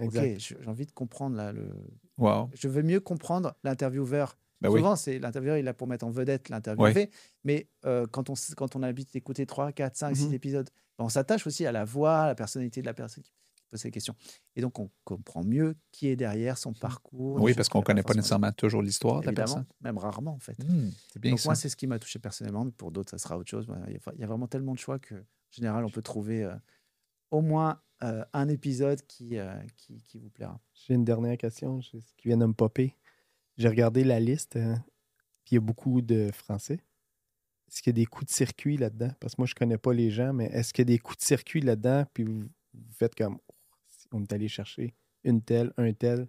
Exact. 0.00 0.32
ok, 0.34 0.38
j'ai 0.38 0.68
envie 0.68 0.86
de 0.86 0.92
comprendre 0.92 1.36
là, 1.36 1.52
le, 1.52 1.70
Wow. 2.18 2.50
je 2.54 2.68
veux 2.68 2.82
mieux 2.82 3.00
comprendre 3.00 3.54
l'intervieweur. 3.64 4.38
Oui. 4.62 4.80
Souvent, 4.80 4.96
c'est 4.96 5.18
l'intervieweur, 5.20 5.56
il 5.56 5.60
est 5.60 5.62
là 5.62 5.74
pour 5.74 5.86
mettre 5.86 6.04
en 6.04 6.10
vedette 6.10 6.48
l'interviewé. 6.48 7.10
Mais 7.44 7.68
euh, 7.84 8.06
quand, 8.10 8.28
on, 8.28 8.34
quand 8.56 8.74
on 8.74 8.82
a 8.82 8.86
l'habitude 8.86 9.12
d'écouter 9.12 9.46
3, 9.46 9.70
4, 9.72 9.96
5, 9.96 10.16
6 10.16 10.26
Mhm. 10.28 10.34
épisodes, 10.34 10.68
ben, 10.98 11.04
on 11.04 11.08
s'attache 11.08 11.46
aussi 11.46 11.64
à 11.64 11.70
la 11.72 11.84
voix, 11.84 12.22
à 12.22 12.26
la 12.26 12.34
personnalité 12.34 12.80
de 12.80 12.86
la 12.86 12.94
personne 12.94 13.22
qui 13.22 13.32
pose 13.70 13.78
ces 13.80 13.90
questions. 13.92 14.16
Et 14.56 14.60
donc, 14.60 14.78
on 14.80 14.90
comprend 15.04 15.44
mieux 15.44 15.76
qui 15.92 16.08
est 16.08 16.16
derrière 16.16 16.58
son 16.58 16.72
parcours. 16.72 17.36
des 17.38 17.42
Oui, 17.44 17.54
parce 17.54 17.68
qu'on 17.68 17.78
ne 17.78 17.82
n'a 17.82 17.86
connaît 17.86 18.02
pas 18.02 18.14
nécessairement 18.14 18.50
toujours 18.50 18.82
l'histoire 18.82 19.20
de 19.20 19.26
la 19.26 19.32
personne. 19.32 19.64
même 19.80 19.98
rarement 19.98 20.32
en 20.34 20.38
fait. 20.40 20.56
C'est 21.12 21.20
bien 21.20 21.30
donc, 21.32 21.40
ça. 21.40 21.48
moi, 21.50 21.54
c'est 21.54 21.68
ce 21.68 21.76
qui 21.76 21.86
m'a 21.86 21.98
touché 22.00 22.18
personnellement. 22.18 22.64
Mais 22.64 22.72
pour 22.72 22.90
d'autres, 22.90 23.10
ça 23.10 23.18
sera 23.18 23.38
autre 23.38 23.50
chose. 23.50 23.68
Il 23.88 24.20
y 24.20 24.24
a 24.24 24.26
vraiment 24.26 24.48
tellement 24.48 24.74
de 24.74 24.78
choix 24.80 24.98
que, 24.98 25.22
en 25.50 25.52
général, 25.52 25.84
on 25.84 25.90
peut 25.90 26.02
trouver 26.02 26.44
euh, 26.44 26.54
au 27.30 27.40
moins 27.40 27.80
euh, 28.02 28.24
un 28.32 28.48
épisode 28.48 29.02
qui, 29.06 29.38
euh, 29.38 29.54
qui, 29.76 30.02
qui 30.02 30.18
vous 30.18 30.30
plaira. 30.30 30.60
J'ai 30.74 30.94
une 30.94 31.04
dernière 31.04 31.36
question 31.36 31.80
ce 31.82 31.96
qui 32.16 32.28
vient 32.28 32.36
de 32.36 32.46
me 32.46 32.52
popper. 32.54 32.94
J'ai 33.56 33.68
regardé 33.68 34.04
la 34.04 34.20
liste, 34.20 34.56
euh, 34.56 34.74
puis 35.44 35.52
il 35.52 35.54
y 35.54 35.58
a 35.58 35.60
beaucoup 35.60 36.00
de 36.00 36.30
Français. 36.32 36.80
est-ce 37.68 37.82
qu'il 37.82 37.90
y 37.90 37.94
a 37.96 38.00
des 38.00 38.06
coups 38.06 38.26
de 38.26 38.30
circuit 38.32 38.76
là-dedans? 38.76 39.10
Parce 39.20 39.34
que 39.34 39.40
moi, 39.40 39.46
je 39.46 39.54
connais 39.54 39.78
pas 39.78 39.92
les 39.92 40.10
gens, 40.10 40.32
mais 40.32 40.46
est-ce 40.46 40.72
qu'il 40.72 40.82
y 40.82 40.92
a 40.92 40.94
des 40.94 40.98
coups 40.98 41.18
de 41.18 41.24
circuit 41.24 41.60
là-dedans? 41.60 42.04
Puis 42.14 42.24
vous, 42.24 42.40
vous 42.74 42.92
faites 42.94 43.14
comme, 43.14 43.38
oh, 43.48 43.54
on 44.12 44.22
est 44.22 44.32
allé 44.32 44.48
chercher 44.48 44.94
une 45.24 45.42
telle, 45.42 45.72
un 45.76 45.92
tel. 45.92 46.28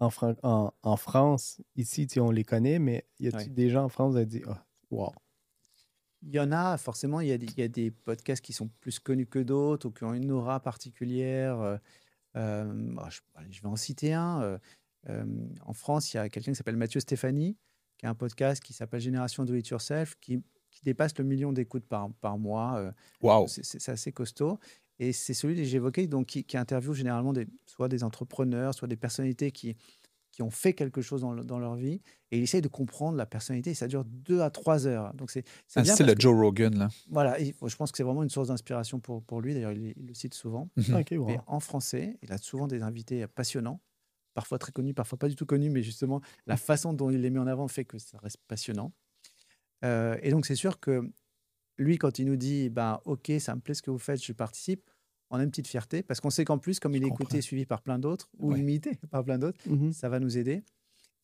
En, 0.00 0.10
Fran- 0.10 0.36
en, 0.42 0.72
en 0.82 0.96
France, 0.96 1.60
ici, 1.76 2.06
on 2.18 2.30
les 2.30 2.44
connaît, 2.44 2.78
mais 2.78 3.06
y 3.18 3.28
a-t-il 3.28 3.48
Ouais. 3.48 3.54
des 3.54 3.70
gens 3.70 3.84
en 3.84 3.88
France 3.88 4.14
qui 4.14 4.20
ont 4.20 4.24
dit, 4.24 4.42
ah, 4.46 4.64
wow. 4.90 5.12
Il 6.26 6.34
y 6.34 6.40
en 6.40 6.52
a, 6.52 6.76
forcément, 6.78 7.20
il 7.20 7.28
y 7.28 7.32
a, 7.32 7.38
des, 7.38 7.46
il 7.46 7.58
y 7.60 7.62
a 7.62 7.68
des 7.68 7.90
podcasts 7.90 8.42
qui 8.42 8.52
sont 8.52 8.68
plus 8.80 8.98
connus 8.98 9.26
que 9.26 9.38
d'autres 9.38 9.88
ou 9.88 9.90
qui 9.90 10.04
ont 10.04 10.14
une 10.14 10.30
aura 10.30 10.60
particulière. 10.60 11.60
euh, 11.60 11.76
euh, 12.36 12.64
bah, 12.94 13.08
je, 13.10 13.60
vais 13.60 13.68
en 13.68 13.76
citer 13.76 14.12
un. 14.14 14.58
euh, 15.08 15.24
en 15.64 15.72
France, 15.74 16.12
il 16.12 16.16
y 16.16 16.20
a 16.20 16.28
quelqu'un 16.28 16.52
qui 16.52 16.56
s'appelle 16.56 16.76
Mathieu 16.76 17.00
Stéphanie, 17.00 17.56
qui 17.98 18.06
a 18.06 18.10
un 18.10 18.14
podcast 18.14 18.62
qui 18.62 18.72
s'appelle 18.72 19.00
Génération 19.00 19.44
Do 19.44 19.54
It 19.54 19.68
Yourself, 19.68 20.14
qui, 20.20 20.42
qui 20.70 20.82
dépasse 20.82 21.16
le 21.18 21.24
million 21.24 21.52
d'écoutes 21.52 21.86
par, 21.86 22.10
par 22.20 22.38
mois. 22.38 22.92
Wow. 23.22 23.46
c'est- 23.46 23.88
assez 23.88 24.12
costaud. 24.12 24.58
Et 24.98 25.12
c'est 25.12 25.34
celui 25.34 25.56
que 25.56 25.64
j'évoquais, 25.64 26.06
donc 26.06 26.26
qui, 26.26 26.44
qui 26.44 26.56
interviewe 26.56 26.94
généralement 26.94 27.32
des, 27.32 27.46
soit 27.66 27.88
des 27.88 28.02
entrepreneurs, 28.04 28.74
soit 28.74 28.88
des 28.88 28.96
personnalités 28.96 29.50
qui, 29.50 29.76
qui 30.34 30.42
ont 30.42 30.50
fait 30.50 30.72
quelque 30.74 31.00
chose 31.00 31.20
dans, 31.20 31.32
le- 31.32 31.44
dans 31.44 31.60
leur 31.60 31.76
vie. 31.76 32.00
Et 32.32 32.38
il 32.38 32.42
essaye 32.42 32.60
de 32.60 32.66
comprendre 32.68 33.16
la 33.16 33.24
personnalité. 33.26 33.70
Et 33.70 33.74
ça 33.74 33.86
dure 33.86 34.04
deux 34.04 34.40
à 34.40 34.50
trois 34.50 34.86
heures. 34.88 35.14
Donc 35.14 35.30
c'est 35.30 35.44
c'est 35.68 35.80
de 36.04 36.12
que- 36.14 36.20
Joe 36.20 36.34
Rogan, 36.36 36.76
là. 36.76 36.88
voilà, 37.08 37.38
et 37.40 37.54
je 37.64 37.76
pense 37.76 37.92
que 37.92 37.96
c'est 37.96 38.02
vraiment 38.02 38.24
une 38.24 38.30
source 38.30 38.48
d'inspiration 38.48 38.98
pour, 38.98 39.22
pour 39.22 39.40
lui. 39.40 39.54
D'ailleurs, 39.54 39.70
il, 39.72 39.92
il 39.96 40.06
le 40.08 40.14
cite 40.14 40.34
souvent. 40.34 40.68
Wow. 41.18 41.26
Mais 41.26 41.38
en 41.46 41.60
français, 41.60 42.18
il 42.22 42.32
a 42.32 42.38
souvent 42.38 42.66
des 42.66 42.82
invités 42.82 43.24
passionnants, 43.28 43.80
parfois 44.34 44.58
très 44.58 44.72
connus, 44.72 44.92
parfois 44.94 45.18
pas 45.18 45.28
du 45.28 45.36
tout 45.36 45.46
connus, 45.46 45.70
mais 45.70 45.84
justement, 45.84 46.20
la 46.46 46.56
façon 46.56 46.92
dont 46.94 47.10
il 47.10 47.20
les 47.20 47.30
met 47.30 47.38
en 47.38 47.46
avant 47.46 47.68
fait 47.68 47.84
que 47.84 47.98
ça 47.98 48.18
reste 48.18 48.38
passionnant. 48.48 48.92
Euh, 49.84 50.16
et 50.22 50.30
donc, 50.30 50.46
c'est 50.46 50.56
sûr 50.56 50.80
que 50.80 51.08
lui, 51.78 51.98
quand 51.98 52.18
il 52.18 52.26
nous 52.26 52.36
dit 52.36 52.70
ben, 52.70 53.00
Ok, 53.04 53.30
ça 53.38 53.54
me 53.54 53.60
plaît 53.60 53.74
ce 53.74 53.82
que 53.82 53.90
vous 53.92 53.98
faites, 53.98 54.22
je 54.22 54.32
participe, 54.32 54.90
on 55.34 55.38
a 55.38 55.42
une 55.44 55.50
petite 55.50 55.66
fierté, 55.68 56.02
parce 56.02 56.20
qu'on 56.20 56.30
sait 56.30 56.44
qu'en 56.44 56.58
plus, 56.58 56.78
comme 56.80 56.94
il 56.94 57.02
est 57.02 57.08
écouté, 57.08 57.40
suivi 57.40 57.66
par 57.66 57.82
plein 57.82 57.98
d'autres, 57.98 58.28
ou 58.38 58.52
Ouais. 58.52 58.60
imité 58.60 58.92
par 59.10 59.24
plein 59.24 59.38
d'autres, 59.38 59.58
Mhm. 59.68 59.92
ça 59.92 60.08
va 60.08 60.20
nous 60.20 60.38
aider. 60.38 60.62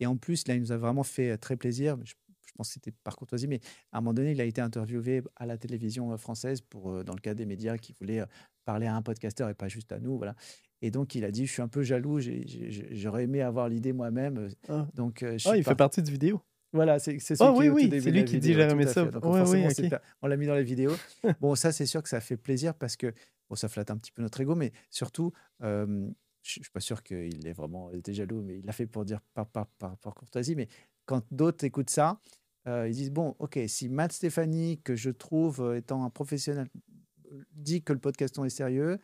Et 0.00 0.06
en 0.06 0.16
plus, 0.16 0.46
là, 0.48 0.54
il 0.54 0.60
nous 0.60 0.72
a 0.72 0.76
vraiment 0.76 1.02
fait 1.02 1.30
euh, 1.30 1.36
très 1.36 1.56
plaisir. 1.56 1.96
Je, 2.04 2.14
je 2.46 2.52
pense 2.56 2.68
que 2.68 2.74
c'était 2.74 2.90
par 3.04 3.16
courtoisie, 3.16 3.46
mais 3.46 3.60
à 3.92 3.98
un 3.98 4.00
moment 4.00 4.14
donné, 4.14 4.32
il 4.32 4.40
a 4.40 4.44
été 4.44 4.60
interviewé 4.60 5.22
à 5.36 5.46
la 5.46 5.56
télévision 5.58 6.12
euh, 6.12 6.16
française 6.16 6.60
pour, 6.62 6.90
euh, 6.90 7.04
dans 7.04 7.14
le 7.14 7.20
cas 7.20 7.34
des 7.34 7.46
médias 7.46 7.76
qui 7.78 7.92
voulaient 7.92 8.24
parler 8.64 8.86
à 8.86 8.96
un 8.96 9.02
podcasteur 9.02 9.48
et 9.48 9.54
pas 9.54 9.68
juste 9.68 9.92
à 9.92 9.98
nous. 10.00 10.16
Voilà. 10.18 10.34
Et 10.82 10.90
donc, 10.90 11.14
il 11.14 11.24
a 11.24 11.30
dit 11.30 11.46
Je 11.46 11.52
suis 11.52 11.62
un 11.62 11.68
peu 11.68 11.82
jaloux, 11.82 12.18
j'aurais 12.90 13.24
aimé 13.24 13.42
avoir 13.42 13.68
l'idée 13.68 13.92
moi-même. 13.92 14.48
Ah. 14.68 14.88
Donc, 14.94 15.20
je 15.22 15.48
Ah, 15.48 15.56
il 15.56 15.62
fait 15.64 15.74
partie 15.74 16.02
du 16.02 16.10
vidéo. 16.10 16.40
Voilà, 16.72 16.98
c'est 16.98 17.18
celui 17.18 17.50
oui, 17.50 17.64
qui 17.66 17.70
oui, 17.70 17.88
de 17.88 18.10
lui 18.10 18.24
qui 18.24 18.38
dit, 18.38 18.54
fait. 18.54 18.68
Donc, 19.10 19.24
Ouais, 19.24 19.42
oui, 19.48 19.64
on 20.22 20.26
l'a 20.28 20.36
mis 20.36 20.46
dans 20.46 20.54
la 20.54 20.62
vidéo. 20.62 20.92
bon, 21.40 21.54
ça, 21.54 21.72
c'est 21.72 21.86
sûr 21.86 22.02
que 22.02 22.08
ça 22.08 22.20
fait 22.20 22.36
plaisir 22.36 22.74
parce 22.74 22.96
que 22.96 23.12
bon, 23.48 23.56
ça 23.56 23.68
flatte 23.68 23.90
un 23.90 23.96
petit 23.96 24.12
peu 24.12 24.22
notre 24.22 24.40
ego, 24.40 24.54
mais 24.54 24.72
surtout, 24.88 25.32
euh, 25.62 26.08
je 26.42 26.54
je 26.54 26.62
suis 26.62 26.72
pas 26.72 26.80
sûr 26.80 27.02
qu'il 27.02 27.46
ait 27.46 27.52
vraiment 27.52 27.90
été 27.90 28.14
jaloux, 28.14 28.42
mais 28.42 28.58
il 28.58 28.64
l'a 28.64 28.72
fait 28.72 28.86
pour 28.86 29.04
dire 29.04 29.20
par, 29.34 29.46
par, 29.46 29.66
par, 29.66 29.96
par 29.98 30.14
courtoisie. 30.14 30.54
Mais 30.54 30.68
quand 31.06 31.24
d'autres 31.32 31.64
écoutent 31.64 31.90
ça, 31.90 32.20
euh, 32.66 32.88
ils 32.88 32.94
disent 32.94 33.10
bon, 33.10 33.34
ok, 33.38 33.58
si 33.66 33.88
Matt 33.88 34.12
Stéphanie, 34.12 34.80
que 34.82 34.94
je 34.94 35.10
trouve 35.10 35.60
euh, 35.60 35.76
étant 35.76 36.04
un 36.04 36.10
professionnel, 36.10 36.68
dit 37.52 37.82
que 37.82 37.92
le 37.92 37.98
podcaston 37.98 38.44
est 38.44 38.50
sérieux, 38.50 38.98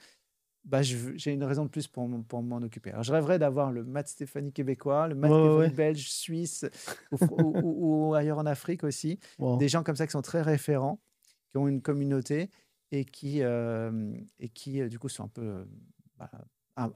bah, 0.66 0.82
j'ai 0.82 1.32
une 1.32 1.44
raison 1.44 1.64
de 1.64 1.70
plus 1.70 1.86
pour, 1.86 2.10
pour 2.28 2.42
m'en 2.42 2.56
occuper. 2.58 2.90
Alors, 2.90 3.02
je 3.04 3.12
rêverais 3.12 3.38
d'avoir 3.38 3.70
le 3.72 3.84
Matt 3.84 4.08
Stéphanie 4.08 4.52
québécois, 4.52 5.06
le 5.08 5.14
Matt 5.14 5.30
Ouais, 5.30 5.36
ouais, 5.36 5.42
Stéphanie 5.44 5.68
ouais. 5.70 5.74
belge, 5.76 6.10
suisse 6.10 6.64
ou, 7.30 8.14
ailleurs 8.14 8.38
en 8.38 8.46
Afrique 8.46 8.84
aussi. 8.84 9.18
Wow. 9.38 9.56
Des 9.58 9.68
gens 9.68 9.82
comme 9.82 9.96
ça 9.96 10.06
qui 10.06 10.12
sont 10.12 10.22
très 10.22 10.42
référents, 10.42 11.00
qui 11.50 11.58
ont 11.58 11.68
une 11.68 11.80
communauté 11.82 12.50
et 12.92 13.04
qui, 13.04 13.42
euh, 13.42 14.12
et 14.40 14.48
qui 14.48 14.80
euh, 14.80 14.88
du 14.88 14.98
coup, 14.98 15.08
sont 15.08 15.24
un 15.24 15.28
peu 15.28 15.42
euh, 15.42 15.64
bah, 16.18 16.30
un- 16.76 16.92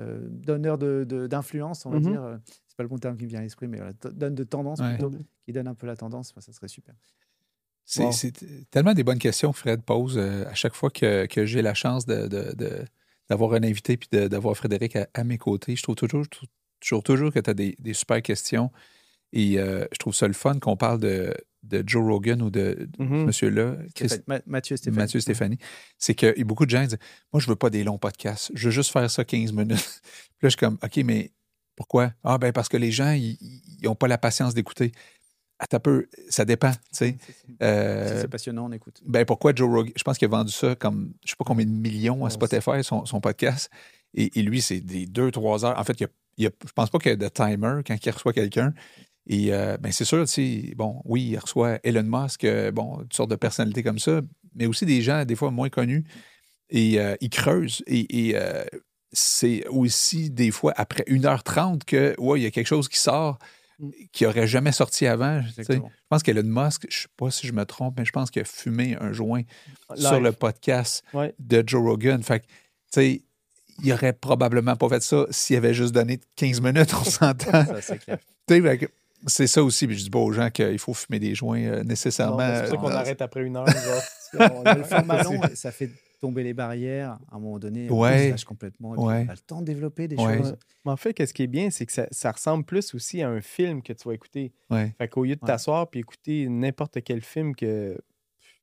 euh, 0.00 0.26
donneurs 0.28 0.76
de- 0.78 1.04
de- 1.08 1.26
d'influence, 1.26 1.86
on 1.86 1.90
va 1.90 1.98
Mhm. 2.00 2.02
dire. 2.10 2.22
euh, 2.22 2.36
C'est 2.66 2.76
pas 2.76 2.82
le 2.82 2.88
bon 2.88 2.98
terme 2.98 3.16
qui 3.16 3.24
me 3.24 3.28
vient 3.28 3.38
à 3.38 3.42
l'esprit, 3.42 3.68
mais 3.68 3.76
voilà, 3.78 3.92
donnent 4.12 4.34
de 4.34 4.44
tendance 4.44 4.80
Ouais. 4.80 4.90
plutôt, 4.98 5.12
qui 5.44 5.52
donnent 5.52 5.68
un 5.68 5.74
peu 5.74 5.86
la 5.86 5.96
tendance. 5.96 6.34
Bah, 6.34 6.40
ça 6.40 6.52
serait 6.52 6.68
super. 6.68 6.94
C'est 7.84 8.02
Wow. 8.02 8.12
tellement 8.70 8.94
des 8.94 9.04
bonnes 9.04 9.18
questions 9.18 9.52
que 9.52 9.58
Fred 9.58 9.82
pose 9.82 10.16
euh, 10.18 10.44
à 10.46 10.54
chaque 10.54 10.74
fois 10.74 10.90
que, 10.90 11.26
que 11.26 11.44
j'ai 11.46 11.62
la 11.62 11.74
chance 11.74 12.04
de- 12.06 12.26
d'avoir 13.28 13.52
un 13.54 13.62
invité 13.62 13.96
puis 13.96 14.08
d'avoir 14.10 14.56
Frédéric 14.56 14.96
à, 14.96 15.08
à 15.14 15.24
mes 15.24 15.38
côtés. 15.38 15.76
Je 15.76 15.82
trouve 15.82 15.94
toujours, 15.96 16.24
toujours, 16.80 17.02
toujours 17.02 17.32
que 17.32 17.40
tu 17.40 17.50
as 17.50 17.54
des, 17.54 17.76
des 17.78 17.94
super 17.94 18.20
questions. 18.22 18.70
Et 19.32 19.58
euh, 19.58 19.84
je 19.92 19.98
trouve 19.98 20.14
ça 20.14 20.28
le 20.28 20.32
fun 20.34 20.58
qu'on 20.60 20.76
parle 20.76 21.00
de, 21.00 21.34
de 21.64 21.82
Joe 21.84 22.04
Rogan 22.04 22.40
ou 22.42 22.50
de, 22.50 22.88
ce 22.98 23.02
monsieur-là, 23.26 23.76
Ma- 24.28 24.40
Mathieu 25.02 25.20
Stéphanie. 25.20 25.58
C'est 25.98 26.14
que 26.14 26.32
et 26.36 26.44
beaucoup 26.44 26.66
de 26.66 26.70
gens 26.70 26.82
disent 26.84 26.98
Moi, 27.32 27.40
je 27.40 27.48
veux 27.48 27.56
pas 27.56 27.70
des 27.70 27.82
longs 27.82 27.98
podcasts. 27.98 28.52
Je 28.54 28.66
veux 28.66 28.70
juste 28.70 28.92
faire 28.92 29.10
ça 29.10 29.24
15 29.24 29.52
minutes. 29.52 29.70
Puis 30.38 30.46
là, 30.46 30.48
je 30.48 30.48
suis 30.50 30.56
comme 30.56 30.78
OK, 30.82 30.96
mais 30.98 31.32
pourquoi? 31.74 32.12
Ah, 32.22 32.38
ben 32.38 32.52
parce 32.52 32.68
que 32.68 32.76
les 32.76 32.92
gens, 32.92 33.10
ils 33.12 33.36
n'ont 33.82 33.96
pas 33.96 34.06
la 34.06 34.18
patience 34.18 34.54
d'écouter. 34.54 34.92
Peu, 35.82 36.06
ça 36.28 36.44
dépend, 36.44 36.70
tu 36.72 36.78
sais. 36.92 37.16
Si 37.28 37.56
Euh, 37.62 38.20
c'est 38.20 38.28
passionnant, 38.28 38.66
on 38.66 38.72
écoute. 38.72 39.00
ben 39.06 39.24
pourquoi 39.24 39.52
Joe 39.54 39.68
Rogan? 39.68 39.92
Je 39.96 40.02
pense 40.04 40.18
qu'il 40.18 40.26
a 40.26 40.28
vendu 40.28 40.52
ça 40.52 40.74
comme, 40.74 41.12
je 41.24 41.30
sais 41.30 41.36
pas 41.36 41.44
combien 41.44 41.64
de 41.64 41.70
millions 41.70 42.24
à 42.26 42.30
Spotify, 42.30 42.82
son, 42.84 43.04
son 43.06 43.20
podcast. 43.20 43.70
Et, 44.14 44.38
et 44.38 44.42
lui, 44.42 44.60
c'est 44.60 44.80
des 44.80 45.06
deux, 45.06 45.30
trois 45.30 45.64
heures. 45.64 45.78
En 45.78 45.84
fait, 45.84 45.98
il 46.00 46.04
a, 46.04 46.08
il 46.36 46.46
a- 46.46 46.50
je 46.66 46.72
pense 46.72 46.90
pas 46.90 46.98
qu'il 46.98 47.10
y 47.10 47.14
a 47.14 47.16
de 47.16 47.28
timer 47.28 47.80
quand 47.86 47.96
il 48.04 48.10
reçoit 48.10 48.32
quelqu'un. 48.32 48.72
Et 49.26 49.54
euh, 49.54 49.76
ben 49.78 49.90
c'est 49.90 50.04
sûr, 50.04 50.20
tu 50.26 50.32
sais, 50.66 50.74
bon, 50.76 51.00
oui, 51.06 51.28
il 51.30 51.38
reçoit 51.38 51.78
Elon 51.82 52.02
Musk, 52.04 52.44
euh, 52.44 52.70
bon, 52.70 52.98
toutes 52.98 53.14
sortes 53.14 53.30
de 53.30 53.36
personnalités 53.36 53.82
comme 53.82 53.98
ça, 53.98 54.20
mais 54.54 54.66
aussi 54.66 54.84
des 54.86 55.00
gens, 55.02 55.24
des 55.24 55.34
fois, 55.34 55.50
moins 55.50 55.70
connus. 55.70 56.04
Et 56.70 56.98
il 57.20 57.30
creuse. 57.30 57.82
Et, 57.86 58.28
et, 58.30 58.36
c'est 59.12 59.64
aussi 59.68 60.28
des 60.30 60.50
fois 60.50 60.72
après 60.76 61.04
1h30 61.06 61.84
que, 61.84 62.14
ouais, 62.18 62.40
il 62.40 62.42
y 62.42 62.46
a 62.46 62.50
quelque 62.50 62.66
chose 62.66 62.88
qui 62.88 62.98
sort. 62.98 63.38
Qui 64.12 64.24
aurait 64.26 64.46
jamais 64.46 64.72
sorti 64.72 65.06
avant. 65.06 65.42
Je 65.42 65.78
pense 66.08 66.22
qu'Elon 66.22 66.42
Musk, 66.44 66.86
je 66.88 67.02
sais 67.02 67.08
pas 67.16 67.30
si 67.30 67.46
je 67.46 67.52
me 67.52 67.64
trompe, 67.64 67.94
mais 67.98 68.04
je 68.04 68.12
pense 68.12 68.30
qu'il 68.30 68.42
a 68.42 68.44
fumé 68.44 68.96
un 69.00 69.12
joint 69.12 69.42
sur 69.96 70.20
le 70.20 70.32
podcast 70.32 71.02
Ouais. 71.12 71.34
de 71.38 71.62
Joe 71.66 71.82
Rogan. 71.82 72.22
Fait 72.22 72.40
que, 72.40 72.44
tu 72.46 72.50
sais, 72.92 73.22
il 73.82 73.92
aurait 73.92 74.12
probablement 74.12 74.76
pas 74.76 74.88
fait 74.88 75.02
ça 75.02 75.26
s'il 75.30 75.56
avait 75.56 75.74
juste 75.74 75.92
donné 75.92 76.20
15 76.36 76.60
minutes, 76.60 76.94
on 76.94 77.04
s'entend. 77.04 77.64
C'est 79.26 79.46
ça 79.46 79.62
aussi. 79.64 79.86
Puis 79.86 79.96
je 79.98 80.04
dis 80.04 80.10
pas 80.10 80.18
aux 80.18 80.32
gens 80.32 80.50
qu'il 80.50 80.78
faut 80.78 80.92
fumer 80.92 81.18
des 81.18 81.34
joints 81.34 81.62
euh, 81.62 81.82
nécessairement. 81.82 82.38
C'est 82.40 82.60
pour 82.60 82.68
ça 82.68 82.74
euh, 82.74 82.76
qu'on 82.76 82.88
dans- 82.90 82.96
arrête 82.96 83.22
après 83.22 83.42
une 83.42 83.56
heure. 83.56 83.64
On 84.38 84.62
a 84.64 84.74
le 84.74 84.84
format 84.84 85.22
long, 85.22 85.40
ça 85.54 85.70
fait 85.72 85.90
tomber 86.26 86.42
les 86.42 86.54
barrières. 86.54 87.18
À 87.30 87.36
un 87.36 87.38
moment 87.38 87.58
donné, 87.58 87.88
on 87.90 88.00
Ouais. 88.00 88.26
se 88.26 88.30
lâche 88.30 88.44
complètement. 88.44 88.94
Et 88.94 88.98
puis 88.98 89.06
Ouais. 89.06 89.24
On 89.26 89.30
a 89.30 89.34
le 89.34 89.38
temps 89.40 89.60
de 89.60 89.66
développer 89.66 90.08
des 90.08 90.16
Ouais. 90.16 90.38
choses. 90.38 90.50
Ouais. 90.52 90.58
Mais 90.84 90.92
en 90.92 90.96
fait, 90.96 91.12
qu'est-ce 91.14 91.34
qui 91.34 91.42
est 91.42 91.46
bien, 91.48 91.70
c'est 91.70 91.86
que 91.86 91.92
ça, 91.92 92.06
ça 92.10 92.32
ressemble 92.32 92.64
plus 92.64 92.94
aussi 92.94 93.20
à 93.22 93.28
un 93.28 93.40
film 93.40 93.82
que 93.82 93.92
tu 93.92 94.08
vas 94.08 94.14
écouter. 94.14 94.52
Ouais. 94.70 94.94
Fait 94.98 95.08
qu'au 95.08 95.24
lieu 95.24 95.36
de 95.36 95.40
t'asseoir 95.40 95.88
puis 95.90 96.00
écouter 96.00 96.48
n'importe 96.48 97.02
quel 97.02 97.20
film 97.20 97.54
que, 97.54 97.98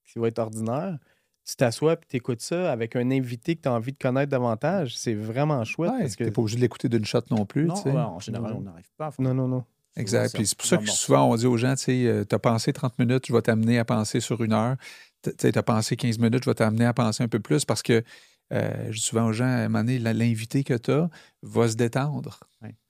qui 0.06 0.20
va 0.20 0.28
être 0.28 0.40
ordinaire, 0.40 0.98
tu 1.46 1.56
t'assois 1.56 1.96
puis 1.96 2.08
tu 2.10 2.18
écoutes 2.18 2.42
ça 2.42 2.72
avec 2.72 2.96
un 2.96 3.10
invité 3.12 3.56
que 3.56 3.62
tu 3.62 3.68
as 3.70 3.74
envie 3.74 3.92
de 3.94 3.98
connaître 3.98 4.30
davantage. 4.30 4.96
C'est 4.98 5.14
vraiment 5.16 5.64
chouette 5.64 5.92
Ouais, 5.92 6.00
parce 6.02 6.16
que. 6.16 6.24
T'es 6.24 6.32
pas 6.32 6.42
obligé 6.42 6.58
de 6.58 6.62
l'écouter 6.62 6.90
d'une 6.90 7.06
shot 7.06 7.22
non 7.32 7.46
plus. 7.46 7.66
Non, 7.66 7.74
tu 7.76 7.82
sais. 7.84 7.92
ouais, 7.92 7.98
en 8.00 8.20
général, 8.20 8.52
Non. 8.54 8.58
on 8.60 8.62
n'arrive 8.62 8.90
pas. 8.98 9.12
Non, 9.20 9.34
non, 9.34 9.48
non. 9.48 9.64
Exact. 9.98 10.34
Puis 10.34 10.48
c'est 10.48 10.58
pour 10.58 10.68
ça 10.68 10.78
que 10.78 10.90
souvent, 10.90 11.30
on 11.30 11.36
dit 11.36 11.46
aux 11.46 11.58
gens, 11.58 11.76
tu 11.76 11.84
sais, 11.84 12.26
tu 12.28 12.36
as 12.36 12.40
pensé 12.40 12.72
30 12.72 12.98
minutes, 13.00 13.26
je 13.28 13.34
vais 13.34 13.42
t'amener 13.42 13.78
à 13.78 13.86
penser 13.86 14.20
sur 14.20 14.42
une 14.44 14.54
heure. 14.54 14.78
Tu 15.22 15.32
sais, 15.40 15.58
as 15.58 15.64
pensé 15.64 15.96
15 15.96 16.18
minutes, 16.18 16.44
je 16.44 16.50
vais 16.50 16.56
t'amener 16.56 16.86
à 16.86 16.94
penser 16.94 17.24
un 17.24 17.28
peu 17.28 17.40
plus 17.40 17.66
parce 17.66 17.82
que 17.84 18.04
euh, 18.52 18.88
je 18.90 18.98
dis 18.98 19.02
souvent 19.02 19.26
aux 19.28 19.34
gens, 19.34 19.46
à 19.46 19.48
un 19.48 19.70
moment 19.70 19.84
donné, 19.84 20.00
l'invité 20.00 20.64
que 20.64 20.74
tu 20.74 20.92
as 20.92 21.10
va 21.42 21.70
se 21.70 21.76
détendre. 21.76 22.40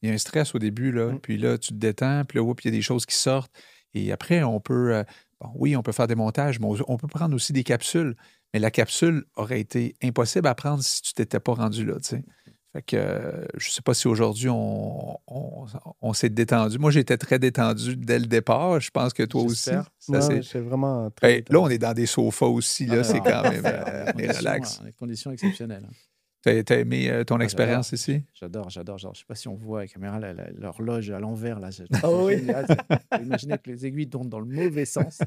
Il 0.01 0.09
y 0.09 0.11
a 0.11 0.13
un 0.13 0.17
stress 0.17 0.55
au 0.55 0.59
début, 0.59 0.91
là. 0.91 1.11
Mm. 1.11 1.19
Puis 1.19 1.37
là, 1.37 1.57
tu 1.57 1.69
te 1.69 1.77
détends, 1.77 2.23
puis 2.25 2.37
là, 2.37 2.43
oups, 2.43 2.63
il 2.63 2.67
y 2.67 2.73
a 2.73 2.77
des 2.77 2.81
choses 2.81 3.05
qui 3.05 3.15
sortent. 3.15 3.51
Et 3.93 4.11
après, 4.11 4.43
on 4.43 4.59
peut, 4.59 4.95
euh, 4.95 5.03
bon, 5.39 5.51
oui, 5.55 5.75
on 5.75 5.83
peut 5.83 5.91
faire 5.91 6.07
des 6.07 6.15
montages, 6.15 6.59
mais 6.59 6.65
on, 6.65 6.77
on 6.87 6.97
peut 6.97 7.07
prendre 7.07 7.35
aussi 7.35 7.53
des 7.53 7.63
capsules. 7.63 8.15
Mais 8.53 8.59
la 8.59 8.71
capsule 8.71 9.25
aurait 9.35 9.59
été 9.59 9.95
impossible 10.01 10.47
à 10.47 10.55
prendre 10.55 10.83
si 10.83 11.01
tu 11.01 11.13
t'étais 11.13 11.39
pas 11.39 11.53
rendu 11.53 11.85
là, 11.85 11.95
tu 11.95 12.09
sais. 12.09 12.23
Fait 12.73 12.81
que 12.81 12.95
euh, 12.95 13.45
je 13.57 13.69
sais 13.69 13.81
pas 13.81 13.93
si 13.93 14.07
aujourd'hui 14.07 14.47
on, 14.47 15.17
on, 15.27 15.65
on 16.01 16.13
s'est 16.13 16.29
détendu. 16.29 16.79
Moi, 16.79 16.89
j'étais 16.91 17.17
très 17.17 17.37
détendu 17.37 17.97
dès 17.97 18.17
le 18.17 18.27
départ. 18.27 18.79
Je 18.79 18.89
pense 18.91 19.11
que 19.11 19.23
toi 19.23 19.41
aussi. 19.43 19.71
C'est 19.99 20.11
Ouais, 20.11 20.59
vraiment 20.61 21.09
très. 21.11 21.41
Ben, 21.41 21.53
là, 21.53 21.59
on 21.59 21.67
est 21.69 21.77
dans 21.77 21.93
des 21.93 22.05
sofas 22.05 22.45
aussi. 22.45 22.85
Là, 22.85 22.97
Ah, 22.99 23.03
c'est 23.03 23.17
non, 23.17 23.23
quand 23.23 23.43
même. 23.49 23.63
euh, 23.65 24.05
relax. 24.15 24.81
Des 24.83 24.93
conditions 24.93 25.31
exceptionnelles. 25.31 25.85
T'as 26.43 26.63
t'as 26.63 26.79
aimé 26.79 27.07
euh, 27.11 27.23
ton 27.23 27.37
Ah, 27.39 27.43
expérience 27.43 27.91
ici? 27.91 28.23
J'adore, 28.33 28.69
j'adore, 28.71 28.97
j'adore. 28.97 29.13
Je 29.13 29.19
sais 29.19 29.25
pas 29.27 29.35
si 29.35 29.47
on 29.47 29.53
voit 29.53 29.79
à 29.79 29.81
la 29.83 29.87
caméra 29.87 30.19
l'horloge 30.57 31.11
à 31.11 31.19
l'envers. 31.19 31.59
là. 31.59 31.69
Ah 32.01 32.09
oui. 32.11 32.37
génial. 32.39 32.65
Imaginez 33.21 33.57
que 33.59 33.69
les 33.69 33.85
aiguilles 33.85 34.09
tournent 34.09 34.29
dans 34.29 34.39
le 34.39 34.47
mauvais 34.47 34.85
sens. 34.85 35.19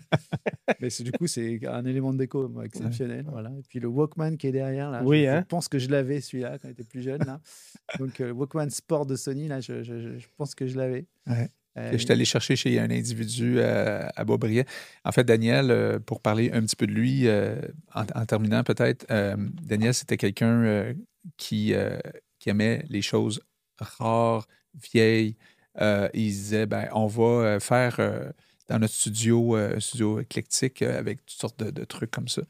Mais 0.81 0.89
du 0.89 1.13
coup, 1.13 1.29
c'est 1.29 1.65
un 1.67 1.85
élément 1.85 2.13
de 2.13 2.19
déco 2.19 2.49
moi, 2.49 2.65
exceptionnel. 2.65 3.25
Voilà. 3.31 3.51
Et 3.51 3.63
puis 3.69 3.79
le 3.79 3.87
Walkman 3.87 4.37
qui 4.37 4.49
est 4.49 4.53
derrière. 4.53 4.91
Là, 4.91 5.03
Oui, 5.05 5.21
je, 5.21 5.25
je 5.27 5.29
hein. 5.31 5.45
pense 5.49 5.69
que 5.69 5.79
je 5.79 5.89
l'avais 5.89 6.21
celui-là 6.21 6.59
quand 6.59 6.67
j'étais 6.69 6.83
plus 6.85 7.03
jeune. 7.03 7.23
Là. 7.25 7.41
Donc 8.01 8.21
euh, 8.21 8.27
le 8.27 8.33
Walkman 8.33 8.71
Sport 8.71 9.07
de 9.07 9.15
Sony, 9.15 9.47
là, 9.47 9.61
je, 9.61 9.83
je- 9.85 10.01
je- 10.01 10.19
je 10.19 10.27
pense 10.37 10.55
que 10.57 10.67
je 10.67 10.77
l'avais. 10.77 11.07
Ouais. 11.29 11.49
Que 11.75 11.93
je 11.93 11.97
suis 11.99 12.13
allé 12.13 12.25
chercher 12.25 12.55
chez 12.55 12.79
un 12.79 12.91
individu 12.91 13.57
euh, 13.59 14.07
à 14.15 14.25
Beaubriais. 14.25 14.65
En 15.05 15.11
fait, 15.11 15.25
Daniel, 15.25 15.71
euh, 15.71 15.99
pour 15.99 16.21
parler 16.21 16.53
un 16.53 16.63
petit 16.63 16.77
peu 16.77 16.87
de 16.87 16.93
lui, 16.93 17.27
euh, 17.27 17.57
en, 17.95 18.05
en 18.15 18.27
terminant 18.27 18.63
peut-être, 18.63 19.07
Daniel, 19.63 19.93
c'était 19.93 20.17
quelqu'un 20.17 20.95
qui, 21.37 21.75
qui 22.39 22.51
aimait 22.51 22.85
les 22.89 23.03
choses 23.03 23.41
rares, 23.79 24.47
vieilles. 24.75 25.37
Euh, 25.81 26.09
il 26.15 26.33
se 26.33 26.39
disait, 26.39 26.67
ben, 26.67 26.89
on 26.93 27.07
va 27.07 27.59
faire 27.61 27.97
euh, 27.99 28.31
dans 28.69 28.79
notre 28.79 28.95
studio, 28.95 29.57
euh, 29.57 29.77
un 29.77 29.81
studio 29.81 30.21
éclectique 30.21 30.83
avec 30.83 31.25
toutes 31.27 31.39
sortes 31.39 31.59
de, 31.59 31.71
de 31.71 31.85
trucs 31.85 32.11
comme 32.11 32.29
ça. 32.29 32.43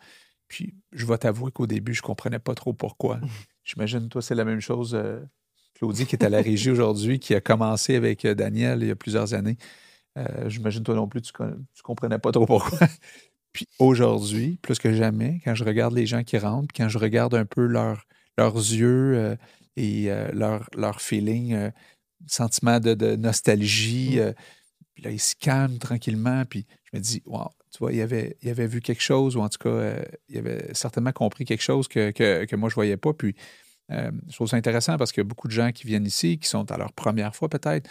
Puis, 0.48 0.74
je 0.92 1.06
vais 1.06 1.16
t'avouer 1.18 1.50
qu'au 1.50 1.66
début, 1.66 1.94
je 1.94 2.02
ne 2.02 2.06
comprenais 2.06 2.38
pas 2.38 2.54
trop 2.54 2.72
pourquoi. 2.72 3.20
J'imagine, 3.64 4.08
toi, 4.08 4.20
c'est 4.20 4.34
la 4.34 4.44
même 4.44 4.60
chose. 4.60 4.98
Claudie, 5.74 6.06
qui 6.06 6.16
est 6.16 6.24
à 6.24 6.28
la 6.28 6.40
régie 6.40 6.70
aujourd'hui, 6.70 7.18
qui 7.18 7.34
a 7.34 7.40
commencé 7.40 7.96
avec 7.96 8.24
euh, 8.24 8.34
Daniel 8.34 8.80
il 8.82 8.88
y 8.88 8.90
a 8.90 8.96
plusieurs 8.96 9.34
années. 9.34 9.56
Euh, 10.18 10.48
J'imagine, 10.48 10.82
toi 10.84 10.94
non 10.94 11.08
plus, 11.08 11.22
tu 11.22 11.32
ne 11.40 11.52
comprenais 11.82 12.18
pas 12.18 12.32
trop 12.32 12.46
pourquoi. 12.46 12.78
Puis 13.52 13.68
aujourd'hui, 13.78 14.58
plus 14.62 14.78
que 14.78 14.92
jamais, 14.92 15.40
quand 15.44 15.54
je 15.54 15.64
regarde 15.64 15.94
les 15.94 16.06
gens 16.06 16.24
qui 16.24 16.38
rentrent, 16.38 16.74
quand 16.76 16.88
je 16.88 16.98
regarde 16.98 17.34
un 17.34 17.44
peu 17.46 17.66
leur- 17.66 18.04
leurs 18.38 18.56
yeux 18.56 19.14
euh, 19.16 19.36
et 19.76 20.10
euh, 20.10 20.30
leur, 20.32 20.68
leur 20.76 21.00
feeling, 21.00 21.70
sentiment 22.26 22.80
de, 22.80 22.94
de 22.94 23.16
nostalgie, 23.16 24.18
euh, 24.20 24.32
puis 24.94 25.04
là, 25.04 25.10
ils 25.10 25.20
se 25.20 25.34
calment 25.36 25.78
tranquillement, 25.78 26.44
puis 26.48 26.66
je 26.84 26.98
me 26.98 27.02
dis, 27.02 27.22
wow, 27.26 27.48
tu 27.72 27.78
vois, 27.78 27.92
il 27.92 28.00
avait, 28.00 28.36
il 28.42 28.50
avait 28.50 28.66
vu 28.68 28.80
quelque 28.80 29.02
chose, 29.02 29.36
ou 29.36 29.40
en 29.40 29.48
tout 29.48 29.58
cas, 29.58 29.96
il 30.28 30.38
avait 30.38 30.72
certainement 30.74 31.12
compris 31.12 31.44
quelque 31.44 31.62
chose 31.62 31.88
que, 31.88 32.12
que, 32.12 32.44
que 32.44 32.56
moi, 32.56 32.68
je 32.68 32.74
ne 32.74 32.76
voyais 32.76 32.96
pas. 32.96 33.12
Puis 33.12 33.34
euh, 33.90 34.10
je 34.28 34.34
trouve 34.34 34.48
ça 34.48 34.56
intéressant 34.56 34.96
parce 34.96 35.12
qu'il 35.12 35.20
y 35.22 35.26
a 35.26 35.28
beaucoup 35.28 35.48
de 35.48 35.52
gens 35.52 35.70
qui 35.72 35.86
viennent 35.86 36.06
ici, 36.06 36.38
qui 36.38 36.48
sont 36.48 36.70
à 36.70 36.76
leur 36.78 36.92
première 36.92 37.34
fois 37.34 37.48
peut-être, 37.48 37.88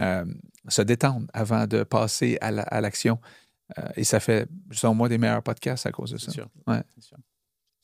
euh, 0.00 0.24
se 0.68 0.82
détendent 0.82 1.28
avant 1.32 1.66
de 1.66 1.82
passer 1.84 2.38
à 2.40 2.50
la- 2.50 2.62
à 2.62 2.80
l'action. 2.80 3.18
Euh, 3.78 3.88
et 3.96 4.04
ça 4.04 4.20
fait, 4.20 4.46
selon 4.70 4.94
moi, 4.94 5.08
des 5.08 5.18
meilleurs 5.18 5.42
podcasts 5.42 5.86
à 5.86 5.92
cause 5.92 6.10
de 6.12 6.18
C'est 6.18 6.26
ça. 6.26 6.32
sûr. 6.32 6.48
Ouais. 6.66 6.82
c'est 6.96 7.04
sûr. 7.04 7.16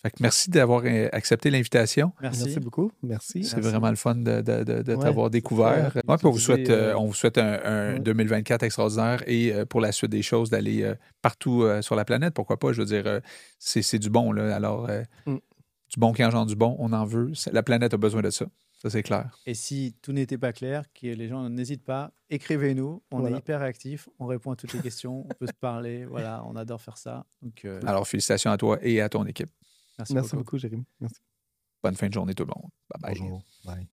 Fait 0.00 0.10
que 0.10 0.16
merci 0.20 0.48
d'avoir 0.48 0.84
accepté 1.10 1.50
l'invitation. 1.50 2.12
Merci. 2.22 2.44
Merci 2.44 2.60
beaucoup. 2.60 2.92
Merci. 3.02 3.42
C'est 3.42 3.56
Merci. 3.56 3.70
vraiment 3.70 3.90
le 3.90 3.96
fun 3.96 4.14
de, 4.14 4.42
de- 4.42 4.62
de- 4.62 4.82
de 4.82 4.94
Ouais, 4.94 5.02
t'avoir 5.02 5.28
découvert. 5.28 5.92
Ouais, 6.06 6.16
puis 6.16 6.26
on 6.26 6.30
vous 6.30 6.38
souhaite, 6.38 6.60
Utiliser, 6.60 6.80
euh, 6.82 6.96
on 6.98 7.06
vous 7.06 7.14
souhaite 7.14 7.36
un, 7.36 7.58
un 7.64 7.92
ouais. 7.94 7.98
2024 8.00 8.62
extraordinaire 8.62 9.24
et 9.26 9.52
euh, 9.52 9.64
pour 9.66 9.80
la 9.80 9.90
suite 9.90 10.12
des 10.12 10.22
choses, 10.22 10.50
d'aller 10.50 10.84
euh, 10.84 10.94
partout 11.20 11.64
euh, 11.64 11.82
sur 11.82 11.96
la 11.96 12.04
planète. 12.04 12.32
Pourquoi 12.32 12.60
pas? 12.60 12.72
Je 12.72 12.80
veux 12.82 12.86
dire, 12.86 13.08
euh, 13.08 13.18
c'est 13.58 13.82
c'est 13.82 13.98
du 13.98 14.08
bon. 14.08 14.30
Là. 14.30 14.54
Alors, 14.54 14.88
euh, 14.88 15.02
Mm. 15.26 15.38
Du 15.90 15.98
bon 16.00 16.12
qui 16.12 16.24
engendre 16.24 16.46
du 16.46 16.56
bon, 16.56 16.76
on 16.78 16.92
en 16.92 17.04
veut. 17.04 17.32
La 17.52 17.62
planète 17.62 17.94
a 17.94 17.96
besoin 17.96 18.22
de 18.22 18.30
ça. 18.30 18.46
Ça, 18.80 18.90
c'est 18.90 19.02
clair. 19.02 19.36
Et 19.44 19.54
si 19.54 19.96
tout 20.02 20.12
n'était 20.12 20.38
pas 20.38 20.52
clair, 20.52 20.84
que 20.92 21.06
les 21.08 21.26
gens 21.28 21.48
n'hésitent 21.50 21.84
pas, 21.84 22.12
écrivez-nous. 22.30 23.02
On 23.10 23.18
Voilà. 23.20 23.36
est 23.36 23.40
hyper 23.40 23.58
réactifs, 23.60 24.08
on 24.20 24.26
répond 24.26 24.52
à 24.52 24.56
toutes 24.56 24.72
les 24.72 24.80
questions, 24.80 25.24
on 25.28 25.34
peut 25.34 25.48
se 25.48 25.52
parler. 25.52 26.04
Voilà, 26.10 26.44
on 26.46 26.54
adore 26.54 26.80
faire 26.80 26.96
ça. 26.96 27.26
Donc, 27.42 27.64
euh, 27.64 27.80
Alors, 27.86 28.06
félicitations 28.06 28.52
à 28.52 28.56
toi 28.56 28.78
et 28.82 29.00
à 29.00 29.08
ton 29.08 29.24
équipe. 29.26 29.50
merci, 29.98 30.14
Merci 30.14 30.30
beaucoup. 30.30 30.44
beaucoup, 30.44 30.58
Jérémy. 30.58 30.84
Merci. 31.00 31.18
Bonne 31.82 31.96
fin 31.96 32.06
de 32.08 32.12
journée, 32.14 32.34
tout 32.34 32.44
le 32.44 32.52
monde. 32.54 32.70
Bye 32.88 33.00
bye. 33.14 33.20
Bonjour. 33.20 33.42
Bye. 33.64 33.88